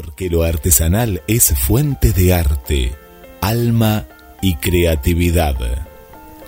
Porque 0.00 0.30
lo 0.30 0.44
artesanal 0.44 1.24
es 1.26 1.52
fuente 1.58 2.12
de 2.12 2.32
arte, 2.32 2.94
alma 3.40 4.06
y 4.40 4.54
creatividad. 4.54 5.56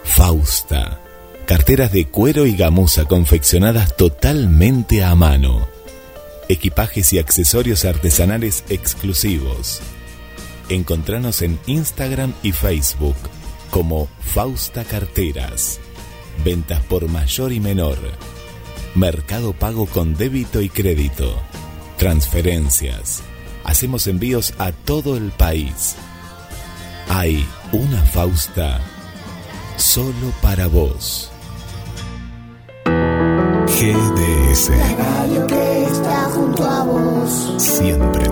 Fausta. 0.04 1.00
Carteras 1.46 1.90
de 1.90 2.04
cuero 2.06 2.46
y 2.46 2.52
gamuza 2.52 3.06
confeccionadas 3.06 3.96
totalmente 3.96 5.02
a 5.02 5.16
mano. 5.16 5.66
Equipajes 6.48 7.12
y 7.12 7.18
accesorios 7.18 7.84
artesanales 7.84 8.62
exclusivos. 8.68 9.80
Encontranos 10.68 11.42
en 11.42 11.58
Instagram 11.66 12.34
y 12.44 12.52
Facebook 12.52 13.16
como 13.70 14.06
Fausta 14.20 14.84
Carteras. 14.84 15.80
Ventas 16.44 16.84
por 16.84 17.08
mayor 17.08 17.52
y 17.52 17.58
menor. 17.58 17.98
Mercado 18.94 19.54
pago 19.54 19.86
con 19.86 20.14
débito 20.14 20.60
y 20.60 20.68
crédito. 20.68 21.34
Transferencias. 21.98 23.24
Hacemos 23.70 24.08
envíos 24.08 24.52
a 24.58 24.72
todo 24.72 25.16
el 25.16 25.30
país. 25.30 25.94
Hay 27.08 27.46
una 27.70 28.02
Fausta 28.02 28.80
solo 29.76 30.32
para 30.42 30.66
vos. 30.66 31.30
GDS. 33.66 34.70
La 34.70 34.96
radio 34.96 35.46
que 35.46 35.84
está 35.84 36.24
junto 36.34 36.64
a 36.64 36.82
vos. 36.82 37.54
Siempre 37.58 38.29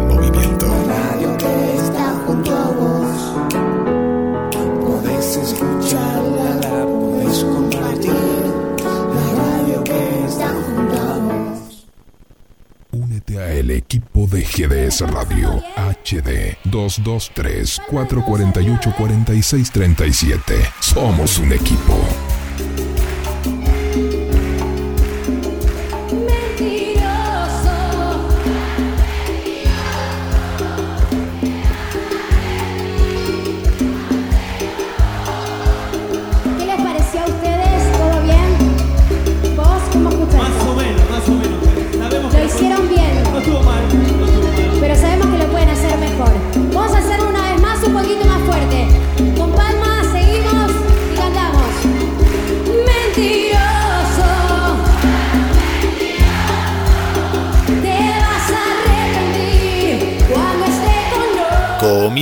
el 13.69 13.77
equipo 13.77 14.27
de 14.27 14.43
GDS 14.43 15.01
Radio 15.11 15.63
HD 15.77 16.57
223 16.65 17.81
448 17.91 18.95
4637. 18.97 20.55
Somos 20.81 21.39
un 21.39 21.53
equipo. 21.53 22.28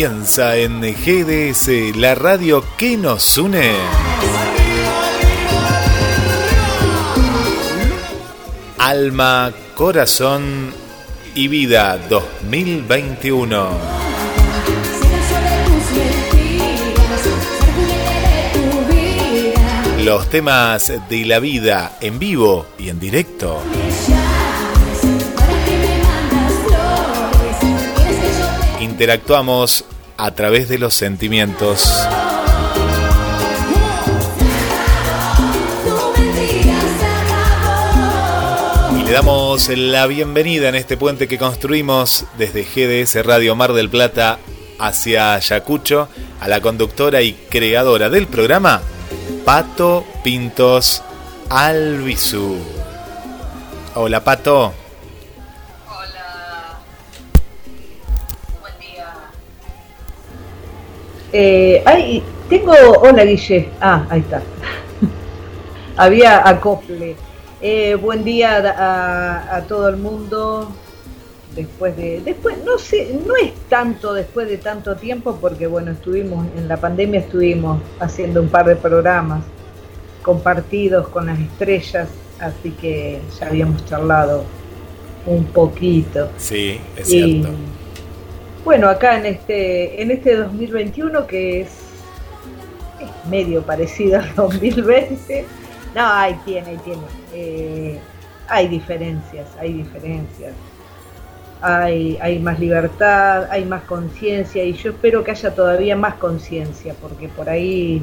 En 0.07 0.25
GDS, 0.81 1.97
la 1.97 2.15
radio 2.15 2.65
que 2.77 2.97
nos 2.97 3.39
une. 3.39 3.73
Alma, 8.79 9.53
corazón 9.75 10.73
y 11.35 11.49
vida 11.49 11.99
2021. 12.09 13.69
Ser 15.01 15.23
sobre 15.27 15.57
tus 15.67 15.91
mentiras, 15.99 17.21
ser 17.25 17.41
juguete 17.75 18.15
de 18.23 18.39
tu 18.55 18.95
vida. 18.95 20.05
Los 20.05 20.31
temas 20.31 20.93
de 21.09 21.25
la 21.25 21.41
vida 21.41 21.99
en 22.01 22.21
vivo 22.21 22.67
y 22.79 22.91
en 22.91 23.01
directo. 23.01 23.61
Interactuamos 28.81 29.85
a 30.17 30.31
través 30.33 30.69
de 30.69 30.79
los 30.79 30.95
sentimientos. 30.95 31.93
Y 38.99 39.05
le 39.05 39.13
damos 39.13 39.69
la 39.69 40.07
bienvenida 40.07 40.69
en 40.69 40.75
este 40.75 40.97
puente 40.97 41.29
que 41.29 41.39
construimos 41.39 42.25
desde 42.39 42.65
GDS 42.65 43.25
Radio 43.25 43.55
Mar 43.55 43.73
del 43.73 43.91
Plata 43.91 44.39
hacia 44.79 45.35
Ayacucho 45.35 46.09
a 46.41 46.49
la 46.49 46.61
conductora 46.61 47.23
y 47.23 47.33
creadora 47.33 48.11
del 48.11 48.27
programa, 48.27 48.83
Pato 49.45 50.05
Pintos 50.23 51.03
Albizu. 51.49 52.57
Hola 53.95 54.23
Pato. 54.23 54.86
Eh, 61.39 61.83
ay, 61.85 62.23
tengo. 62.49 62.73
Hola, 63.03 63.23
Guille. 63.27 63.69
Ah, 63.79 64.07
ahí 64.09 64.21
está. 64.21 64.41
Había 65.99 66.49
acople. 66.49 67.15
Eh, 67.61 67.95
buen 67.95 68.25
día 68.25 68.57
a, 68.57 69.57
a 69.57 69.61
todo 69.65 69.91
el 69.91 69.99
mundo. 69.99 70.73
Después 71.55 71.95
de. 71.95 72.23
Después, 72.25 72.57
no 72.65 72.79
sé, 72.79 73.21
no 73.27 73.37
es 73.37 73.53
tanto 73.69 74.15
después 74.15 74.49
de 74.49 74.57
tanto 74.57 74.97
tiempo, 74.97 75.37
porque 75.39 75.67
bueno, 75.67 75.91
estuvimos, 75.91 76.47
en 76.57 76.69
la 76.69 76.79
pandemia 76.79 77.21
estuvimos 77.21 77.83
haciendo 78.01 78.41
un 78.41 78.49
par 78.49 78.65
de 78.65 78.77
programas 78.77 79.45
compartidos 80.23 81.09
con 81.09 81.27
las 81.27 81.39
estrellas, 81.39 82.09
así 82.41 82.71
que 82.71 83.21
ya 83.39 83.49
habíamos 83.49 83.85
charlado 83.85 84.45
un 85.27 85.45
poquito. 85.45 86.31
Sí, 86.39 86.81
es 86.97 87.13
Y, 87.13 87.43
cierto. 87.43 87.49
Bueno, 88.67 88.89
acá 88.89 89.17
en 89.17 89.27
este, 89.27 90.03
en 90.03 90.11
este 90.11 90.35
2021 90.35 91.27
que 91.29 91.61
es, 91.61 91.69
medio 93.31 93.63
parecido 93.63 94.19
al 94.19 94.35
2020, 94.35 95.45
no, 95.95 96.05
ahí 96.05 96.37
tiene, 96.45 96.71
ahí 96.71 96.79
tiene. 96.85 97.03
Eh, 97.33 98.01
hay 98.49 98.67
diferencias, 98.67 99.47
hay 99.61 99.73
diferencias. 99.73 100.53
Hay, 101.63 102.19
hay 102.21 102.41
más 102.41 102.59
libertad, 102.59 103.47
hay 103.51 103.65
más 103.65 103.83
conciencia 103.85 104.65
y 104.65 104.73
yo 104.73 104.91
espero 104.91 105.23
que 105.23 105.31
haya 105.31 105.55
todavía 105.55 105.95
más 105.95 106.15
conciencia 106.15 106.95
porque 107.01 107.29
por 107.29 107.49
ahí 107.49 108.03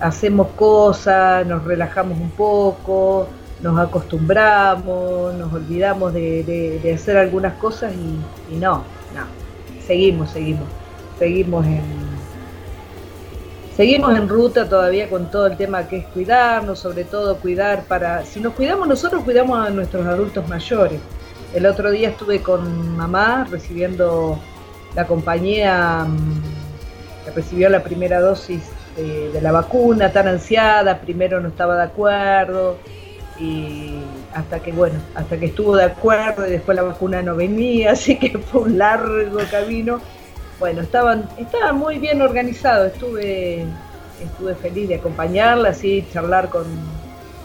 hacemos 0.00 0.48
cosas, 0.56 1.46
nos 1.46 1.62
relajamos 1.62 2.18
un 2.18 2.30
poco, 2.30 3.28
nos 3.62 3.78
acostumbramos, 3.78 5.34
nos 5.34 5.52
olvidamos 5.52 6.12
de, 6.12 6.92
hacer 6.94 7.16
algunas 7.16 7.54
cosas 7.54 7.92
y, 7.94 8.56
no, 8.56 8.84
seguimos, 9.88 10.30
seguimos, 10.30 10.68
seguimos 11.18 11.66
en, 11.66 11.82
seguimos 13.74 14.16
en 14.16 14.28
ruta 14.28 14.68
todavía 14.68 15.08
con 15.08 15.30
todo 15.30 15.46
el 15.46 15.56
tema 15.56 15.88
que 15.88 15.96
es 15.96 16.06
cuidarnos, 16.08 16.78
sobre 16.78 17.04
todo 17.04 17.38
cuidar 17.38 17.84
para, 17.84 18.24
si 18.26 18.38
nos 18.38 18.52
cuidamos 18.52 18.86
nosotros, 18.86 19.24
cuidamos 19.24 19.66
a 19.66 19.70
nuestros 19.70 20.06
adultos 20.06 20.46
mayores. 20.46 21.00
El 21.54 21.64
otro 21.64 21.90
día 21.90 22.10
estuve 22.10 22.42
con 22.42 22.96
mamá 22.98 23.46
recibiendo 23.50 24.38
la 24.94 25.06
compañía 25.06 26.04
mm, 26.06 27.24
que 27.24 27.30
recibió 27.30 27.70
la 27.70 27.82
primera 27.82 28.20
dosis 28.20 28.60
de, 28.94 29.32
de 29.32 29.40
la 29.40 29.52
vacuna, 29.52 30.12
tan 30.12 30.28
ansiada, 30.28 31.00
primero 31.00 31.40
no 31.40 31.48
estaba 31.48 31.76
de 31.76 31.84
acuerdo, 31.84 32.76
y 33.40 34.00
hasta 34.38 34.60
que 34.60 34.72
bueno, 34.72 34.98
hasta 35.14 35.36
que 35.38 35.46
estuvo 35.46 35.76
de 35.76 35.84
acuerdo 35.84 36.46
y 36.46 36.50
después 36.50 36.76
la 36.76 36.82
vacuna 36.82 37.22
no 37.22 37.34
venía, 37.36 37.92
así 37.92 38.18
que 38.18 38.38
fue 38.38 38.62
un 38.62 38.78
largo 38.78 39.38
camino. 39.50 40.00
Bueno, 40.58 40.82
estaban, 40.82 41.28
estaban 41.38 41.76
muy 41.76 41.98
bien 41.98 42.20
organizados, 42.20 42.92
estuve, 42.92 43.64
estuve 44.22 44.54
feliz 44.56 44.88
de 44.88 44.96
acompañarla, 44.96 45.68
así, 45.70 46.04
charlar 46.12 46.48
con, 46.48 46.64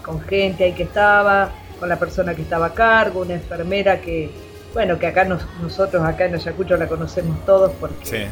con 0.03 0.19
gente 0.21 0.63
ahí 0.63 0.73
que 0.73 0.83
estaba, 0.83 1.51
con 1.79 1.89
la 1.89 1.97
persona 1.99 2.33
que 2.33 2.41
estaba 2.41 2.67
a 2.67 2.73
cargo, 2.73 3.21
una 3.21 3.35
enfermera 3.35 4.01
que, 4.01 4.31
bueno, 4.73 4.97
que 4.97 5.05
acá 5.07 5.25
nos- 5.25 5.45
nosotros 5.61 6.03
acá 6.03 6.25
en 6.25 6.35
Ayacucho 6.35 6.75
la 6.75 6.87
conocemos 6.87 7.37
todos 7.45 7.71
porque 7.79 8.05
Sí. 8.05 8.25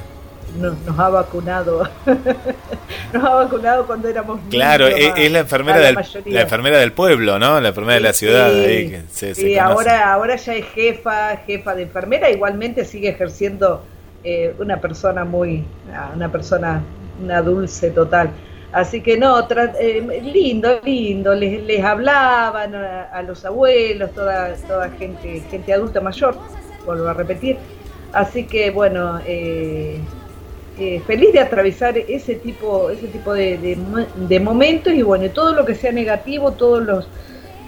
Nos, 0.60 0.78
nos 0.86 1.00
ha 1.00 1.10
vacunado, 1.10 1.88
nos 3.14 3.24
ha 3.24 3.34
vacunado 3.36 3.86
cuando 3.86 4.08
éramos 4.08 4.40
Claro, 4.50 4.86
niños 4.86 5.00
es, 5.00 5.12
a- 5.14 5.18
es 5.18 5.32
la 5.32 5.40
enfermera 5.40 5.80
la 5.80 5.86
del 5.88 5.96
mayoría. 5.96 6.34
la 6.34 6.42
enfermera 6.42 6.78
del 6.80 6.92
pueblo, 6.94 7.40
¿no? 7.40 7.60
La 7.62 7.70
enfermera 7.70 7.96
de 7.96 8.02
la 8.02 8.14
ciudad 8.14 8.52
Sí, 8.52 8.60
ahí 8.60 8.90
que 8.90 9.02
se, 9.12 9.36
se 9.36 9.42
sí, 9.42 9.58
ahora, 9.58 10.12
ahora 10.14 10.36
ya 10.36 10.56
es 10.56 10.66
jefa, 10.68 11.38
jefa 11.46 11.76
de 11.76 11.84
enfermera, 11.84 12.30
igualmente 12.30 12.86
sigue 12.86 13.10
ejerciendo 13.10 13.84
eh, 14.24 14.54
una 14.60 14.78
persona 14.78 15.26
muy, 15.26 15.64
ah, 15.94 16.12
una 16.16 16.32
persona, 16.32 16.82
una 17.24 17.42
dulce 17.42 17.92
total. 17.92 18.30
Así 18.74 19.02
que 19.02 19.18
no, 19.18 19.46
eh, 19.80 20.22
lindo, 20.34 20.80
lindo, 20.84 21.34
les, 21.36 21.62
les 21.64 21.84
hablaban 21.84 22.74
a, 22.74 23.04
a 23.04 23.22
los 23.24 23.44
abuelos, 23.44 24.12
toda, 24.14 24.54
toda 24.68 24.90
gente, 24.92 25.42
gente 25.52 25.74
adulta 25.74 26.00
mayor, 26.00 26.38
vuelvo 26.86 27.08
a 27.10 27.14
repetir. 27.14 27.58
Así 28.14 28.46
que 28.46 28.72
bueno, 28.72 29.20
eh, 29.26 30.00
eh, 30.80 31.02
feliz 31.06 31.34
de 31.34 31.40
atravesar 31.40 31.98
ese 31.98 32.36
tipo, 32.36 32.90
ese 32.90 33.08
tipo 33.08 33.34
de, 33.34 33.58
de 33.58 33.76
mo- 33.76 34.06
de 34.16 34.40
momentos 34.40 34.94
y 34.94 35.02
bueno, 35.02 35.30
todo 35.32 35.54
lo 35.54 35.66
que 35.66 35.76
sea 35.76 35.92
negativo, 35.92 36.54
todos 36.54 36.84
los, 36.84 37.08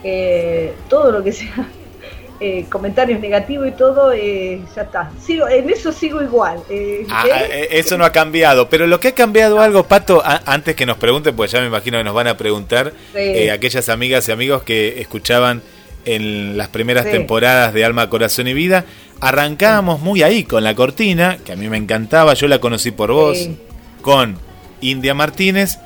eh, 0.04 0.74
todo 0.90 1.12
lo 1.12 1.24
que 1.24 1.32
sea 1.32 1.68
eh, 2.40 2.66
comentarios 2.70 3.20
negativos 3.20 3.68
y 3.68 3.72
todo, 3.72 4.12
eh, 4.14 4.62
ya 4.76 4.82
está. 4.84 5.12
Sigo, 5.22 5.48
en 5.48 5.70
eso 5.70 5.92
sigo 5.92 6.22
igual. 6.22 6.60
eh, 6.70 7.06
Ah, 7.10 7.26
eso 7.70 7.98
no 7.98 8.06
ha 8.06 8.12
cambiado, 8.12 8.68
pero 8.70 8.88
lo 8.88 9.00
que 9.00 9.10
ha 9.10 9.16
cambiado 9.16 9.62
algo, 9.62 9.84
Pato, 9.84 10.22
a- 10.26 10.42
antes 10.46 10.76
que 10.76 10.86
nos 10.86 10.98
pregunten, 10.98 11.36
pues 11.36 11.52
ya 11.52 11.60
me 11.62 11.68
imagino 11.68 11.98
que 11.98 12.04
nos 12.04 12.14
van 12.14 12.28
a 12.28 12.38
preguntar 12.38 12.92
Sí. 13.14 13.20
eh, 13.20 13.52
aquellas 13.52 13.88
amigas 13.90 14.28
y 14.28 14.32
amigos 14.32 14.64
que 14.64 15.00
escuchaban 15.02 15.62
en 16.06 16.58
las 16.58 16.68
primeras 16.68 17.06
Sí. 17.06 17.12
temporadas 17.12 17.74
de 17.74 17.86
Alma, 17.86 18.10
Corazón 18.10 18.48
y 18.50 18.54
Vida, 18.54 18.84
arrancábamos 19.28 20.02
muy 20.02 20.22
ahí 20.22 20.44
con 20.44 20.64
la 20.64 20.76
cortina, 20.76 21.38
que 21.46 21.54
a 21.54 21.56
mí 21.56 21.70
me 21.70 21.78
encantaba, 21.78 22.34
yo 22.34 22.48
la 22.48 22.60
conocí 22.60 22.92
por 22.92 23.12
vos, 23.12 23.38
Sí. 23.38 23.58
con 24.02 24.38
India 24.82 25.14
Martínez, 25.14 25.78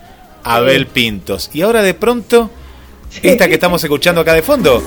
Abel 0.43 0.83
Sí. 0.85 0.89
Pintos, 0.93 1.49
y 1.53 1.61
ahora 1.61 1.81
de 1.81 1.93
pronto... 1.93 2.49
Esta 3.23 3.47
que 3.47 3.53
estamos 3.53 3.81
escuchando 3.81 4.19
acá 4.19 4.33
de 4.33 4.41
fondo, 4.41 4.83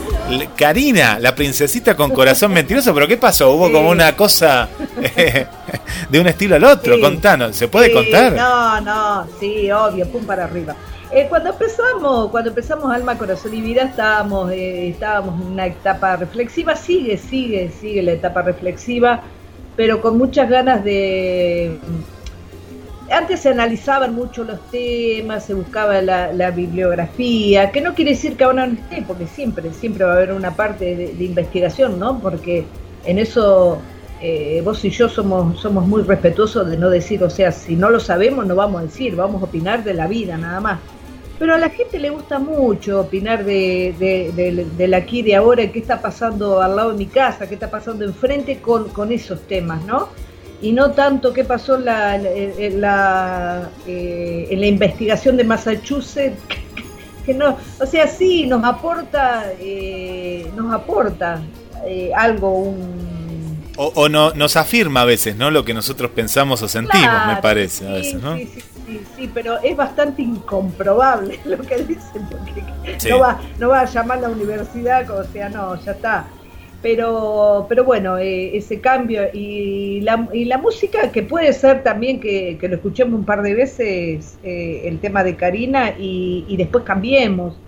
Karina, 0.54 1.18
la 1.18 1.34
princesita 1.34 1.96
con 1.96 2.10
corazón 2.10 2.52
mentiroso, 2.52 2.92
pero 2.92 3.08
¿qué 3.08 3.16
pasó? 3.16 3.50
Hubo 3.52 3.68
Sí. 3.68 3.72
como 3.72 3.88
una 3.88 4.14
cosa 4.14 4.68
de 6.10 6.20
un 6.20 6.26
estilo 6.26 6.56
al 6.56 6.64
otro, 6.64 7.00
contanos, 7.00 7.56
¿se 7.56 7.66
puede 7.68 7.90
contar? 7.90 8.32
No, 8.34 8.80
no, 8.82 9.26
sí, 9.40 9.70
obvio, 9.72 10.06
pum 10.08 10.24
para 10.26 10.44
arriba. 10.44 10.76
Eh, 11.12 11.26
cuando 11.28 11.50
empezamos, 11.50 12.30
cuando 12.30 12.50
empezamos 12.50 12.92
Alma, 12.94 13.18
Corazón 13.18 13.52
y 13.54 13.60
Vida, 13.60 13.82
estábamos, 13.82 14.52
eh, 14.52 14.90
estábamos 14.90 15.40
en 15.40 15.48
una 15.48 15.66
etapa 15.66 16.16
reflexiva, 16.16 16.76
sigue, 16.76 17.16
sigue, 17.16 17.70
sigue 17.70 18.02
la 18.02 18.12
etapa 18.12 18.42
reflexiva, 18.42 19.20
pero 19.76 20.00
con 20.00 20.16
muchas 20.18 20.48
ganas 20.48 20.84
de... 20.84 21.78
Antes 23.10 23.40
se 23.40 23.48
analizaban 23.48 24.14
mucho 24.14 24.44
los 24.44 24.60
temas, 24.70 25.44
se 25.44 25.54
buscaba 25.54 26.00
la, 26.00 26.50
bibliografía, 26.52 27.72
que 27.72 27.80
no 27.80 27.92
quiere 27.92 28.12
decir 28.12 28.36
que 28.36 28.44
ahora 28.44 28.68
no 28.68 28.74
esté, 28.74 29.02
porque 29.02 29.26
siempre, 29.26 29.72
siempre 29.72 30.04
va 30.04 30.12
a 30.12 30.16
haber 30.16 30.32
una 30.32 30.54
parte 30.54 30.94
de, 30.94 31.14
de 31.14 31.24
investigación, 31.24 31.98
¿no? 31.98 32.20
Porque 32.20 32.66
en 33.04 33.18
eso 33.18 33.80
eh, 34.22 34.60
vos 34.62 34.84
y 34.84 34.90
yo 34.90 35.08
somos, 35.08 35.58
somos 35.58 35.86
muy 35.86 36.02
respetuosos 36.02 36.68
de 36.68 36.76
no 36.76 36.90
decir, 36.90 37.24
o 37.24 37.30
sea, 37.30 37.52
si 37.52 37.74
no 37.74 37.88
lo 37.88 37.98
sabemos 37.98 38.46
no 38.46 38.54
vamos 38.54 38.82
a 38.82 38.84
decir, 38.84 39.16
vamos 39.16 39.40
a 39.40 39.46
opinar 39.46 39.82
de 39.82 39.94
la 39.94 40.06
vida 40.06 40.36
nada 40.36 40.60
más. 40.60 40.78
Pero 41.40 41.54
a 41.54 41.58
la 41.58 41.70
gente 41.70 41.98
le 41.98 42.10
gusta 42.10 42.38
mucho 42.38 43.00
opinar 43.00 43.44
de, 43.44 43.94
de, 43.98 44.30
de- 44.36 44.66
del 44.76 44.94
aquí 44.94 45.22
de 45.22 45.34
ahora, 45.34 45.66
qué 45.72 45.78
está 45.80 46.00
pasando 46.00 46.60
al 46.62 46.76
lado 46.76 46.92
de 46.92 46.98
mi 46.98 47.06
casa, 47.06 47.48
qué 47.48 47.54
está 47.54 47.70
pasando 47.70 48.04
enfrente 48.04 48.60
con, 48.60 48.90
con 48.90 49.10
esos 49.10 49.40
temas, 49.48 49.82
¿no? 49.86 50.10
Y 50.62 50.72
no 50.72 50.90
tanto 50.92 51.32
qué 51.32 51.42
pasó 51.44 51.76
en 51.76 51.86
la, 51.86 52.16
en 52.16 52.80
la, 52.82 53.70
eh, 53.86 54.46
en 54.50 54.60
la 54.60 54.66
investigación 54.66 55.38
de 55.38 55.44
Massachusetts, 55.44 56.36
que 57.24 57.32
no, 57.32 57.56
o 57.80 57.86
sea, 57.86 58.06
sí, 58.06 58.46
nos 58.46 58.62
aporta, 58.62 59.46
eh, 59.58 60.46
nos 60.54 60.74
aporta 60.74 61.40
eh, 61.86 62.10
algo, 62.14 62.52
un, 62.52 63.56
O, 63.78 63.90
o 63.94 64.08
no, 64.10 64.32
nos 64.34 64.56
afirma 64.58 65.00
a 65.00 65.04
veces, 65.06 65.36
¿no? 65.36 65.50
Lo 65.50 65.64
que 65.64 65.72
nosotros 65.72 66.10
pensamos 66.10 66.60
o 66.62 66.68
sentimos, 66.68 67.08
Claro, 67.08 67.34
me 67.34 67.40
parece, 67.40 67.88
a 67.88 67.92
veces, 67.92 68.20
¿no? 68.22 68.36
Sí, 68.36 68.46
sí, 68.54 68.60
sí, 68.90 69.04
sí, 69.06 69.28
pero 69.28 69.60
es 69.62 69.76
bastante 69.76 70.22
incomprobable 70.22 71.40
lo 71.44 71.64
que 71.66 71.84
dicen, 71.84 72.28
porque 72.28 72.66
Sí. 72.98 73.08
no, 73.08 73.18
va, 73.20 73.40
no 73.56 73.68
va 73.70 73.80
a 73.82 73.84
llamar 73.86 74.18
a 74.18 74.22
la 74.22 74.30
universidad, 74.30 75.06
como 75.06 75.24
sea, 75.24 75.48
no, 75.50 75.76
ya 75.76 75.92
está. 75.92 76.34
Pero, 76.82 77.66
pero 77.68 77.84
bueno, 77.84 78.18
eh, 78.18 78.56
ese 78.56 78.80
cambio 78.80 79.24
y 79.32 80.00
la, 80.02 80.28
y 80.32 80.46
la 80.46 80.58
música, 80.58 81.12
que 81.12 81.22
puede 81.22 81.52
ser 81.52 81.82
también 81.82 82.20
que, 82.20 82.56
que 82.58 82.68
lo 82.68 82.76
escuchemos 82.76 83.18
un 83.18 83.26
par 83.26 83.42
de 83.42 83.54
veces, 83.54 84.38
eh, 84.42 84.82
el 84.88 85.00
tema 85.00 85.22
de 85.24 85.36
Karina, 85.36 85.90
y, 85.98 86.44
y 86.48 86.56
después 86.56 86.84
cambiemos. 86.84 87.60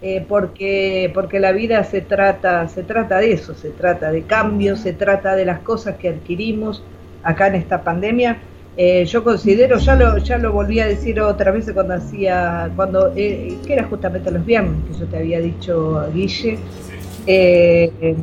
eh, 0.00 0.24
porque 0.28 1.10
porque 1.14 1.40
la 1.40 1.52
vida 1.52 1.82
se 1.84 2.02
trata 2.02 2.68
se 2.68 2.84
trata 2.84 3.18
de 3.18 3.32
eso 3.32 3.54
se 3.54 3.72
trata 3.72 4.12
de 4.12 4.26
cambios 4.26 4.80
se 4.82 4.92
trata 4.94 5.34
de 5.36 5.44
las 5.44 5.60
cosas 5.60 5.96
que 5.98 6.08
adquirimos 6.08 6.86
acá 7.22 7.48
en 7.48 7.56
esta 7.56 7.82
pandemia 7.84 8.48
Eh, 8.80 9.04
yo 9.06 9.24
considero 9.24 9.76
ya 9.78 9.96
lo 9.96 10.18
ya 10.18 10.38
lo 10.38 10.52
volví 10.52 10.78
a 10.78 10.86
decir 10.86 11.20
otra 11.20 11.50
vez 11.50 11.68
cuando 11.74 11.94
hacía 11.94 12.70
cuando 12.76 13.12
eh, 13.16 13.58
que 13.66 13.72
era 13.72 13.82
justamente 13.88 14.30
los 14.30 14.46
viernes 14.46 14.84
que 14.86 15.00
yo 15.00 15.06
te 15.06 15.16
había 15.16 15.40
dicho 15.40 16.08
Guille. 16.14 16.58
Eh, 17.26 18.14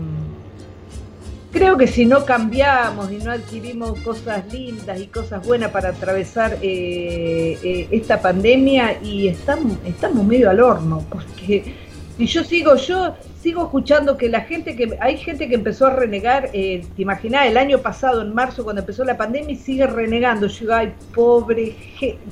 creo 1.51 1.77
que 1.77 1.87
si 1.87 2.05
no 2.05 2.25
cambiamos 2.25 3.11
y 3.11 3.17
no 3.17 3.31
adquirimos 3.31 3.99
cosas 3.99 4.51
lindas 4.51 4.99
y 4.99 5.07
cosas 5.07 5.45
buenas 5.45 5.71
para 5.71 5.89
atravesar 5.89 6.57
eh, 6.61 7.87
esta 7.91 8.21
pandemia 8.21 9.01
y 9.01 9.27
estamos, 9.27 9.77
estamos 9.85 10.25
medio 10.25 10.49
al 10.49 10.59
horno, 10.59 11.05
porque 11.09 11.75
si 12.17 12.27
yo 12.27 12.43
sigo, 12.43 12.75
yo 12.75 13.15
sigo 13.45 13.63
escuchando 13.65 14.17
que 14.17 14.27
la 14.27 14.41
gente 14.41 14.75
que, 14.75 14.97
hay 14.99 15.17
gente 15.17 15.47
que 15.47 15.53
empezó 15.53 15.85
a 15.85 15.91
renegar, 15.91 16.49
eh, 16.51 16.83
te 16.95 17.01
imaginás, 17.03 17.45
el 17.45 17.57
año 17.57 17.77
pasado, 17.77 18.23
en 18.23 18.33
marzo, 18.33 18.63
cuando 18.63 18.79
empezó 18.81 19.03
la 19.05 19.15
pandemia, 19.17 19.51
y 19.51 19.55
sigue 19.55 19.85
renegando. 19.85 20.47
Yo 20.47 20.59
digo, 20.61 20.73
ay, 20.73 20.93
pobre 21.13 21.75
gente. 21.99 22.23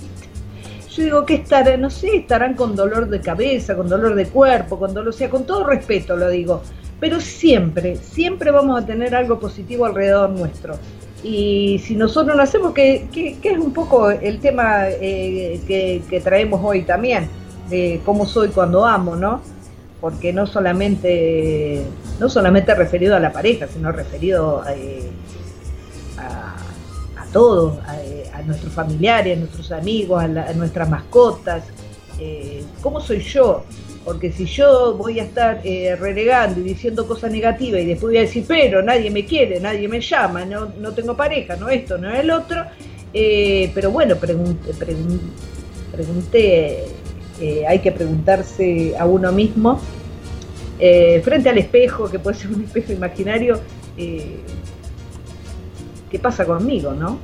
Yo 0.90 1.04
digo, 1.04 1.24
¿qué 1.28 1.36
estarán? 1.36 1.82
No 1.82 1.92
sé, 1.92 2.18
estarán 2.18 2.56
con 2.56 2.76
dolor 2.76 3.08
de 3.08 3.22
cabeza, 3.22 3.76
con 3.76 3.88
dolor 3.90 4.16
de 4.16 4.26
cuerpo, 4.26 4.80
con 4.80 4.92
dolor, 4.92 5.10
o 5.10 5.12
sea, 5.12 5.30
con 5.30 5.46
todo 5.46 5.64
respeto 5.68 6.18
lo 6.18 6.30
digo. 6.32 6.64
Pero 7.00 7.20
siempre, 7.22 7.96
siempre 7.98 8.50
vamos 8.50 8.82
a 8.82 8.84
tener 8.84 9.14
algo 9.14 9.38
positivo 9.40 9.86
alrededor 9.86 10.32
nuestro. 10.32 10.74
Y 11.24 11.80
si 11.86 11.96
nosotros 11.96 12.36
lo 12.36 12.42
hacemos, 12.42 12.74
que, 12.74 13.08
que- 13.14 13.38
que 13.40 13.50
es 13.52 13.60
un 13.60 13.72
poco 13.72 14.10
el 14.10 14.40
tema 14.40 14.86
eh, 14.90 15.62
que, 15.68 16.02
que 16.10 16.20
traemos 16.22 16.60
hoy 16.64 16.82
también, 16.82 17.28
de 17.70 18.02
cómo 18.04 18.26
soy 18.26 18.48
cuando 18.50 18.84
amo, 18.84 19.16
¿no? 19.16 19.42
Porque 20.04 20.34
no 20.34 20.46
solamente, 20.46 21.82
no 22.20 22.28
solamente 22.28 22.76
referido 22.76 23.16
a 23.16 23.22
la 23.22 23.32
pareja, 23.32 23.68
sino 23.74 23.90
referido 23.94 24.62
eh, 24.70 25.10
a, 26.18 26.56
a 27.22 27.26
todos, 27.32 27.80
a, 27.88 28.02
eh, 28.04 28.30
a 28.34 28.42
nuestros 28.42 28.74
familiares, 28.74 29.38
a 29.38 29.40
nuestros 29.40 29.72
amigos, 29.72 30.22
a, 30.22 30.28
nuestras 30.56 30.90
mascotas. 30.90 31.64
eh, 32.20 32.66
¿Cómo 32.82 33.00
soy 33.00 33.22
yo? 33.22 33.64
Porque 34.04 34.30
si 34.34 34.44
yo 34.46 34.96
voy 34.98 35.22
a 35.22 35.24
estar 35.24 35.62
eh, 35.64 35.96
renegando 35.96 36.60
y 36.60 36.64
diciendo 36.64 37.08
cosas 37.08 37.32
negativas 37.32 37.80
y 37.80 37.86
después 37.86 38.10
voy 38.12 38.18
a 38.18 38.22
decir, 38.28 38.44
pero 38.46 38.84
nadie 38.84 39.10
me 39.10 39.24
quiere, 39.24 39.62
nadie 39.62 39.88
me 39.88 40.02
llama, 40.02 40.44
no, 40.44 40.68
no 40.82 40.92
tengo 40.92 41.16
pareja, 41.16 41.56
no 41.56 41.70
esto, 41.70 41.98
no 41.98 42.14
el 42.14 42.30
otro, 42.30 42.66
pero 43.74 43.90
bueno, 43.92 44.18
pregunté, 44.18 44.74
pregun- 44.74 45.22
pregunté 45.94 46.88
hay 47.68 47.80
que 47.80 47.92
preguntarse 47.92 48.94
a 48.98 49.06
uno 49.06 49.32
mismo, 49.32 49.80
eh, 50.86 51.22
frente 51.24 51.48
al 51.48 51.58
espejo, 51.58 52.12
que 52.12 52.20
puede 52.20 52.36
ser 52.38 52.52
un 52.52 52.62
espejo 52.62 52.92
imaginario, 52.92 53.62
eh, 53.98 54.36
¿qué 56.12 56.20
pasa 56.20 56.44
conmigo, 56.46 56.92
no? 56.94 57.20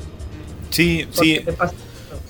Sí, 0.69 1.05
¿Por 1.13 1.25
sí. 1.25 1.41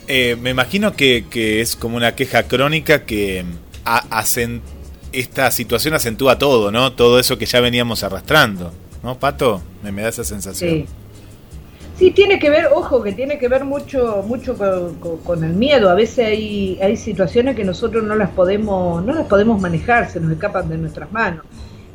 Eh, 0.07 0.35
me 0.41 0.49
imagino 0.49 0.95
que, 0.95 1.25
que 1.29 1.61
es 1.61 1.75
como 1.75 1.97
una 1.97 2.15
queja 2.15 2.43
crónica 2.47 3.05
que 3.05 3.45
a- 3.85 4.23
esta 5.11 5.51
situación 5.51 5.93
acentúa 5.93 6.39
todo, 6.39 6.71
¿no? 6.71 6.93
Todo 6.93 7.19
eso 7.19 7.37
que 7.37 7.45
ya 7.45 7.59
veníamos 7.59 8.01
arrastrando, 8.03 8.73
¿no, 9.03 9.19
Pato? 9.19 9.61
Me, 9.83 9.91
me 9.91 10.01
da 10.01 10.09
esa 10.09 10.23
sensación. 10.23 10.71
Sí. 10.71 10.85
Sí, 11.99 12.11
tiene 12.11 12.39
que 12.39 12.49
ver, 12.49 12.67
ojo, 12.73 13.03
que 13.03 13.11
tiene 13.11 13.37
que 13.37 13.49
ver 13.49 13.65
mucho, 13.65 14.23
mucho 14.25 14.55
con, 15.25 15.43
el 15.43 15.51
miedo. 15.53 15.89
A 15.89 15.95
veces 15.95 16.27
hay, 16.27 16.79
hay 16.81 16.95
situaciones 16.95 17.57
que 17.57 17.65
nosotros 17.65 18.05
no 18.05 18.15
las 18.15 18.29
podemos, 18.29 19.03
no 19.03 19.13
las 19.13 19.27
podemos 19.27 19.59
manejar, 19.59 20.09
se 20.09 20.21
nos 20.21 20.31
escapan 20.31 20.69
de 20.69 20.77
nuestras 20.77 21.11
manos. 21.11 21.43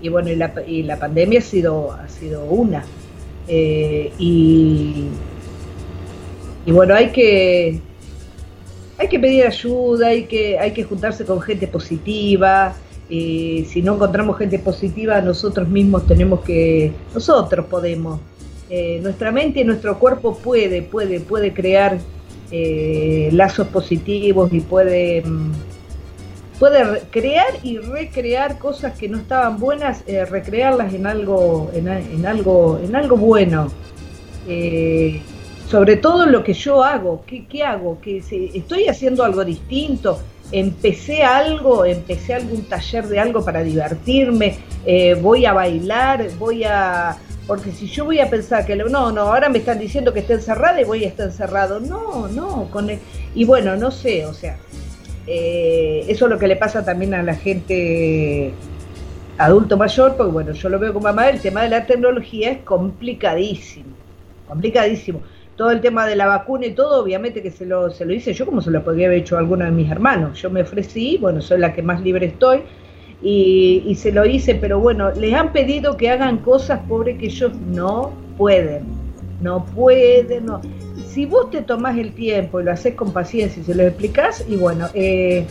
Y 0.02 0.10
bueno, 0.10 0.28
y 0.30 0.36
la, 0.36 0.52
y 0.66 0.82
la 0.82 0.98
pandemia 0.98 1.38
ha 1.38 1.42
sido, 1.42 1.92
ha 1.92 2.06
sido 2.10 2.44
una. 2.44 2.84
Eh, 3.48 4.12
y, 4.18 5.06
y 6.66 6.70
bueno, 6.70 6.94
hay 6.94 7.08
que, 7.08 7.80
hay 8.98 9.08
que 9.08 9.18
pedir 9.18 9.46
ayuda, 9.46 10.08
hay 10.08 10.24
que, 10.24 10.58
hay 10.58 10.72
que 10.72 10.84
juntarse 10.84 11.24
con 11.24 11.40
gente 11.40 11.66
positiva. 11.66 12.74
eh, 13.08 13.66
si 13.70 13.80
no 13.80 13.94
encontramos 13.94 14.36
gente 14.36 14.58
positiva, 14.58 15.22
nosotros 15.22 15.66
mismos 15.66 16.06
tenemos 16.06 16.40
que, 16.42 16.92
nosotros 17.14 17.64
podemos 17.70 18.20
eh, 18.70 18.98
nuestra 19.02 19.30
mente 19.30 19.60
y 19.60 19.64
nuestro 19.64 19.98
cuerpo 19.98 20.36
puede, 20.38 20.80
puede, 20.82 21.20
puede 21.20 21.52
crear 21.52 21.98
eh, 22.50 23.28
lazos 23.32 23.68
positivos 23.68 24.52
y 24.52 24.60
puede, 24.60 25.22
mm, 25.22 25.52
puede 26.58 26.84
re- 26.84 27.02
crear 27.10 27.48
y 27.62 27.76
recrear 27.78 28.58
cosas 28.58 28.98
que 28.98 29.08
no 29.08 29.18
estaban 29.18 29.58
buenas, 29.58 30.02
eh, 30.06 30.24
recrearlas 30.24 30.94
en 30.94 31.06
algo, 31.06 31.70
en, 31.74 31.88
algo, 32.26 32.80
en 32.82 32.96
algo 32.96 33.16
bueno. 33.16 33.70
Sobre 35.68 35.96
todo 35.96 36.26
lo 36.26 36.44
que 36.44 36.52
yo 36.52 36.84
hago, 36.84 37.24
¿qué, 37.26 37.64
hago? 37.64 37.98
¿Qué, 38.00 38.22
si 38.22 38.50
¿Estoy 38.54 38.86
haciendo 38.86 39.24
algo 39.24 39.44
distinto? 39.44 40.20
Empecé 40.52 41.22
algo, 41.22 41.84
empecé 41.84 42.34
algún 42.34 42.62
taller 42.64 43.06
de 43.08 43.18
algo 43.18 43.42
para 43.44 43.62
divertirme, 43.62 44.58
voy 45.22 45.46
a 45.46 45.54
bailar, 45.54 46.28
voy 46.38 46.64
a, 46.64 47.16
Porque 47.46 47.72
si 47.72 47.88
yo 47.88 48.06
voy 48.06 48.20
a 48.20 48.30
pensar 48.30 48.64
que 48.64 48.74
no, 48.76 49.12
no, 49.12 49.20
ahora 49.22 49.48
me 49.50 49.58
están 49.58 49.78
diciendo 49.78 50.12
que 50.14 50.20
está 50.20 50.34
encerrada 50.34 50.80
y 50.80 50.84
voy 50.84 51.04
a 51.04 51.08
estar 51.08 51.26
encerrado. 51.26 51.78
No, 51.80 52.28
no, 52.28 52.70
con 52.70 52.88
el- 52.90 53.00
y 53.34 53.44
bueno, 53.44 53.76
no 53.76 53.90
sé, 53.90 54.24
o 54.26 54.32
sea, 54.34 54.62
eh, 55.26 56.06
eso 56.08 56.26
es 56.26 56.30
lo 56.30 56.38
que 56.38 56.48
le 56.48 56.56
pasa 56.56 56.84
también 56.84 57.14
a 57.14 57.22
la 57.22 57.36
gente 57.36 58.60
adulto 59.36 59.76
mayor, 59.76 60.16
porque 60.16 60.32
bueno, 60.32 60.52
yo 60.52 60.68
lo 60.68 60.78
veo 60.78 60.92
como 60.92 61.04
mamá, 61.04 61.28
el 61.30 61.40
tema 61.40 61.62
de 61.62 61.68
la 61.70 61.86
tecnología 61.86 62.50
es 62.52 62.62
complicadísimo, 62.64 63.98
complicadísimo. 64.46 65.22
Todo 65.56 65.70
el 65.70 65.80
tema 65.80 66.06
de 66.06 66.16
la 66.16 66.26
vacuna 66.26 66.66
y 66.66 66.74
todo, 66.74 67.02
obviamente 67.02 67.42
que 67.42 67.50
se 67.50 67.66
lo, 67.66 67.90
se 67.90 68.04
lo 68.04 68.12
hice 68.12 68.32
yo 68.34 68.44
como 68.46 68.60
se 68.60 68.70
lo 68.70 68.82
podría 68.84 69.06
haber 69.06 69.20
hecho 69.20 69.36
a 69.36 69.40
alguno 69.40 69.64
de 69.64 69.70
mis 69.70 69.90
hermanos. 69.90 70.40
Yo 70.40 70.50
me 70.50 70.62
ofrecí, 70.62 71.18
bueno, 71.20 71.40
soy 71.40 71.58
la 71.60 71.72
que 71.72 71.82
más 71.82 72.00
libre 72.02 72.26
estoy, 72.26 72.62
y, 73.24 73.82
y 73.86 73.94
se 73.94 74.12
lo 74.12 74.26
hice, 74.26 74.54
pero 74.54 74.78
bueno, 74.78 75.10
les 75.12 75.32
han 75.32 75.52
pedido 75.52 75.96
que 75.96 76.10
hagan 76.10 76.38
cosas, 76.38 76.80
pobre, 76.86 77.16
que 77.16 77.26
ellos 77.26 77.52
no 77.66 78.12
pueden, 78.36 78.84
no 79.40 79.64
pueden, 79.64 80.44
no. 80.46 80.60
Si 81.08 81.24
vos 81.24 81.50
te 81.50 81.62
tomás 81.62 81.96
el 81.96 82.12
tiempo 82.12 82.60
y 82.60 82.64
lo 82.64 82.72
haces 82.72 82.94
con 82.94 83.12
paciencia 83.12 83.62
y 83.62 83.64
se 83.64 83.74
lo 83.74 83.82
explicás, 83.82 84.44
y 84.46 84.56
bueno, 84.56 84.88
eh, 84.92 85.46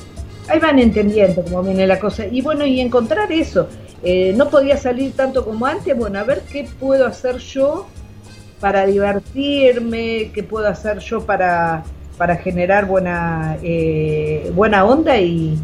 ahí 0.48 0.60
van 0.60 0.78
entendiendo 0.78 1.44
cómo 1.44 1.64
viene 1.64 1.88
la 1.88 2.00
cosa. 2.00 2.28
Y 2.28 2.42
bueno, 2.42 2.64
y 2.66 2.80
encontrar 2.80 3.32
eso. 3.32 3.68
Eh, 4.04 4.34
no 4.36 4.50
podía 4.50 4.78
salir 4.78 5.14
tanto 5.14 5.44
como 5.44 5.66
antes, 5.66 5.98
bueno, 5.98 6.20
a 6.20 6.24
ver 6.24 6.42
qué 6.52 6.68
puedo 6.80 7.08
hacer 7.08 7.38
yo 7.38 7.88
para 8.60 8.86
divertirme, 8.86 10.32
qué 10.34 10.44
puedo 10.44 10.68
hacer 10.68 11.00
yo 11.00 11.26
para, 11.26 11.84
para 12.18 12.36
generar 12.36 12.86
buena, 12.86 13.58
eh, 13.64 14.52
buena 14.54 14.86
onda 14.86 15.18
y, 15.18 15.58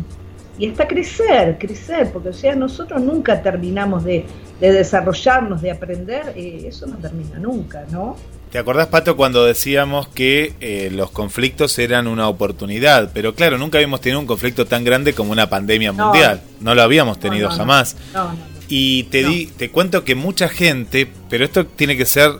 y 0.60 0.70
hasta 0.70 0.88
crecer, 0.88 1.58
crecer, 1.58 2.12
porque 2.12 2.30
o 2.30 2.34
sea, 2.34 2.54
nosotros 2.54 3.01
nunca 3.01 3.42
terminamos 3.42 4.04
de, 4.04 4.25
de 4.60 4.72
desarrollarnos, 4.74 5.62
de 5.62 5.72
aprender, 5.72 6.34
eh, 6.36 6.66
eso 6.68 6.86
no 6.86 6.98
termina 6.98 7.39
nunca, 7.39 7.86
¿no? 7.89 8.18
¿Te 8.51 8.58
acordás, 8.58 8.88
Pato, 8.88 9.16
cuando 9.16 9.46
decíamos 9.46 10.10
que 10.10 10.54
eh, 10.60 10.89
los 10.92 11.12
conflictos 11.12 11.80
eran 11.80 12.08
una 12.08 12.28
oportunidad? 12.28 13.12
Pero 13.13 13.36
claro, 13.36 13.58
nunca 13.58 13.78
habíamos 13.78 14.01
tenido 14.01 14.20
un 14.20 14.25
conflicto 14.25 14.66
tan 14.66 14.84
grande 14.84 15.13
como 15.13 15.32
una 15.32 15.50
pandemia 15.50 15.94
mundial. 15.94 16.42
No 16.60 16.75
lo 16.75 16.82
habíamos 16.82 17.20
tenido 17.20 17.48
no, 17.48 17.54
no. 17.54 17.58
jamás. 17.58 17.96
No, 18.13 18.25
no, 18.25 18.34
no. 18.34 18.39
Y 18.68 19.04
te, 19.04 19.24
di, 19.24 19.46
te 19.46 19.70
cuento 19.70 20.04
que 20.04 20.16
mucha 20.16 20.50
gente, 20.50 21.08
pero 21.30 21.46
esto 21.46 21.66
tiene 21.68 21.96
que 21.96 22.06
ser 22.06 22.32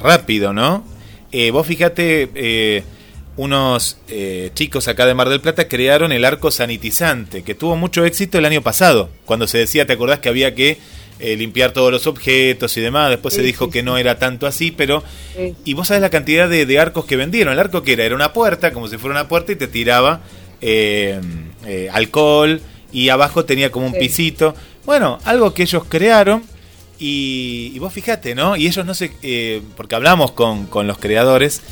rápido, 0.00 0.52
¿no? 0.52 0.84
Eh, 1.32 1.50
vos 1.50 1.66
fíjate, 1.66 2.84
unos 3.38 3.96
eh, 4.08 4.50
chicos 4.52 4.88
acá 4.88 5.06
de 5.06 5.14
Mar 5.14 5.30
del 5.30 5.40
Plata 5.40 5.68
crearon 5.68 6.12
el 6.12 6.26
arco 6.26 6.50
sanitizante, 6.50 7.42
que 7.42 7.54
tuvo 7.54 7.76
mucho 7.76 8.04
éxito 8.04 8.36
el 8.36 8.44
año 8.44 8.60
pasado, 8.60 9.08
cuando 9.24 9.46
se 9.46 9.56
decía, 9.58 9.86
¿te 9.86 9.94
acordás 9.94 10.18
que 10.18 10.28
había 10.28 10.54
que 10.54 10.78
eh, 11.20 11.36
limpiar 11.36 11.72
todos 11.72 11.90
los 11.92 12.06
objetos 12.06 12.76
y 12.76 12.80
demás? 12.80 13.10
Después 13.10 13.32
se 13.34 13.42
dijo 13.42 13.66
sí, 13.66 13.70
que 13.70 13.78
sí. 13.78 13.84
no 13.84 13.96
era 13.96 14.18
tanto 14.18 14.46
así, 14.46 14.72
pero... 14.72 15.02
Y 15.64 15.74
vos 15.74 15.86
sabés 15.88 16.02
la 16.02 16.10
cantidad 16.10 16.48
de, 16.48 16.66
de 16.66 16.78
arcos 16.78 17.04
que 17.04 17.16
vendieron. 17.16 17.52
El 17.52 17.60
arco 17.60 17.82
que 17.82 17.92
era, 17.92 18.04
era 18.04 18.14
una 18.14 18.32
puerta, 18.32 18.72
como 18.72 18.88
si 18.88 18.98
fuera 18.98 19.14
una 19.14 19.28
puerta, 19.28 19.52
y 19.52 19.56
te 19.56 19.68
tiraba 19.68 20.20
eh, 20.60 21.20
eh, 21.64 21.88
alcohol, 21.92 22.60
y 22.92 23.08
abajo 23.08 23.44
tenía 23.44 23.70
como 23.70 23.86
un 23.86 23.92
pisito. 23.92 24.54
Bueno, 24.84 25.20
algo 25.24 25.54
que 25.54 25.62
ellos 25.62 25.84
crearon, 25.88 26.42
y, 26.98 27.70
y 27.72 27.78
vos 27.78 27.92
fijate, 27.92 28.34
¿no? 28.34 28.56
Y 28.56 28.66
ellos 28.66 28.84
no 28.84 28.94
se. 28.94 29.12
eh, 29.22 29.62
porque 29.76 29.94
hablamos 29.94 30.32
con, 30.32 30.66
con 30.66 30.88
los 30.88 30.98
creadores, 30.98 31.62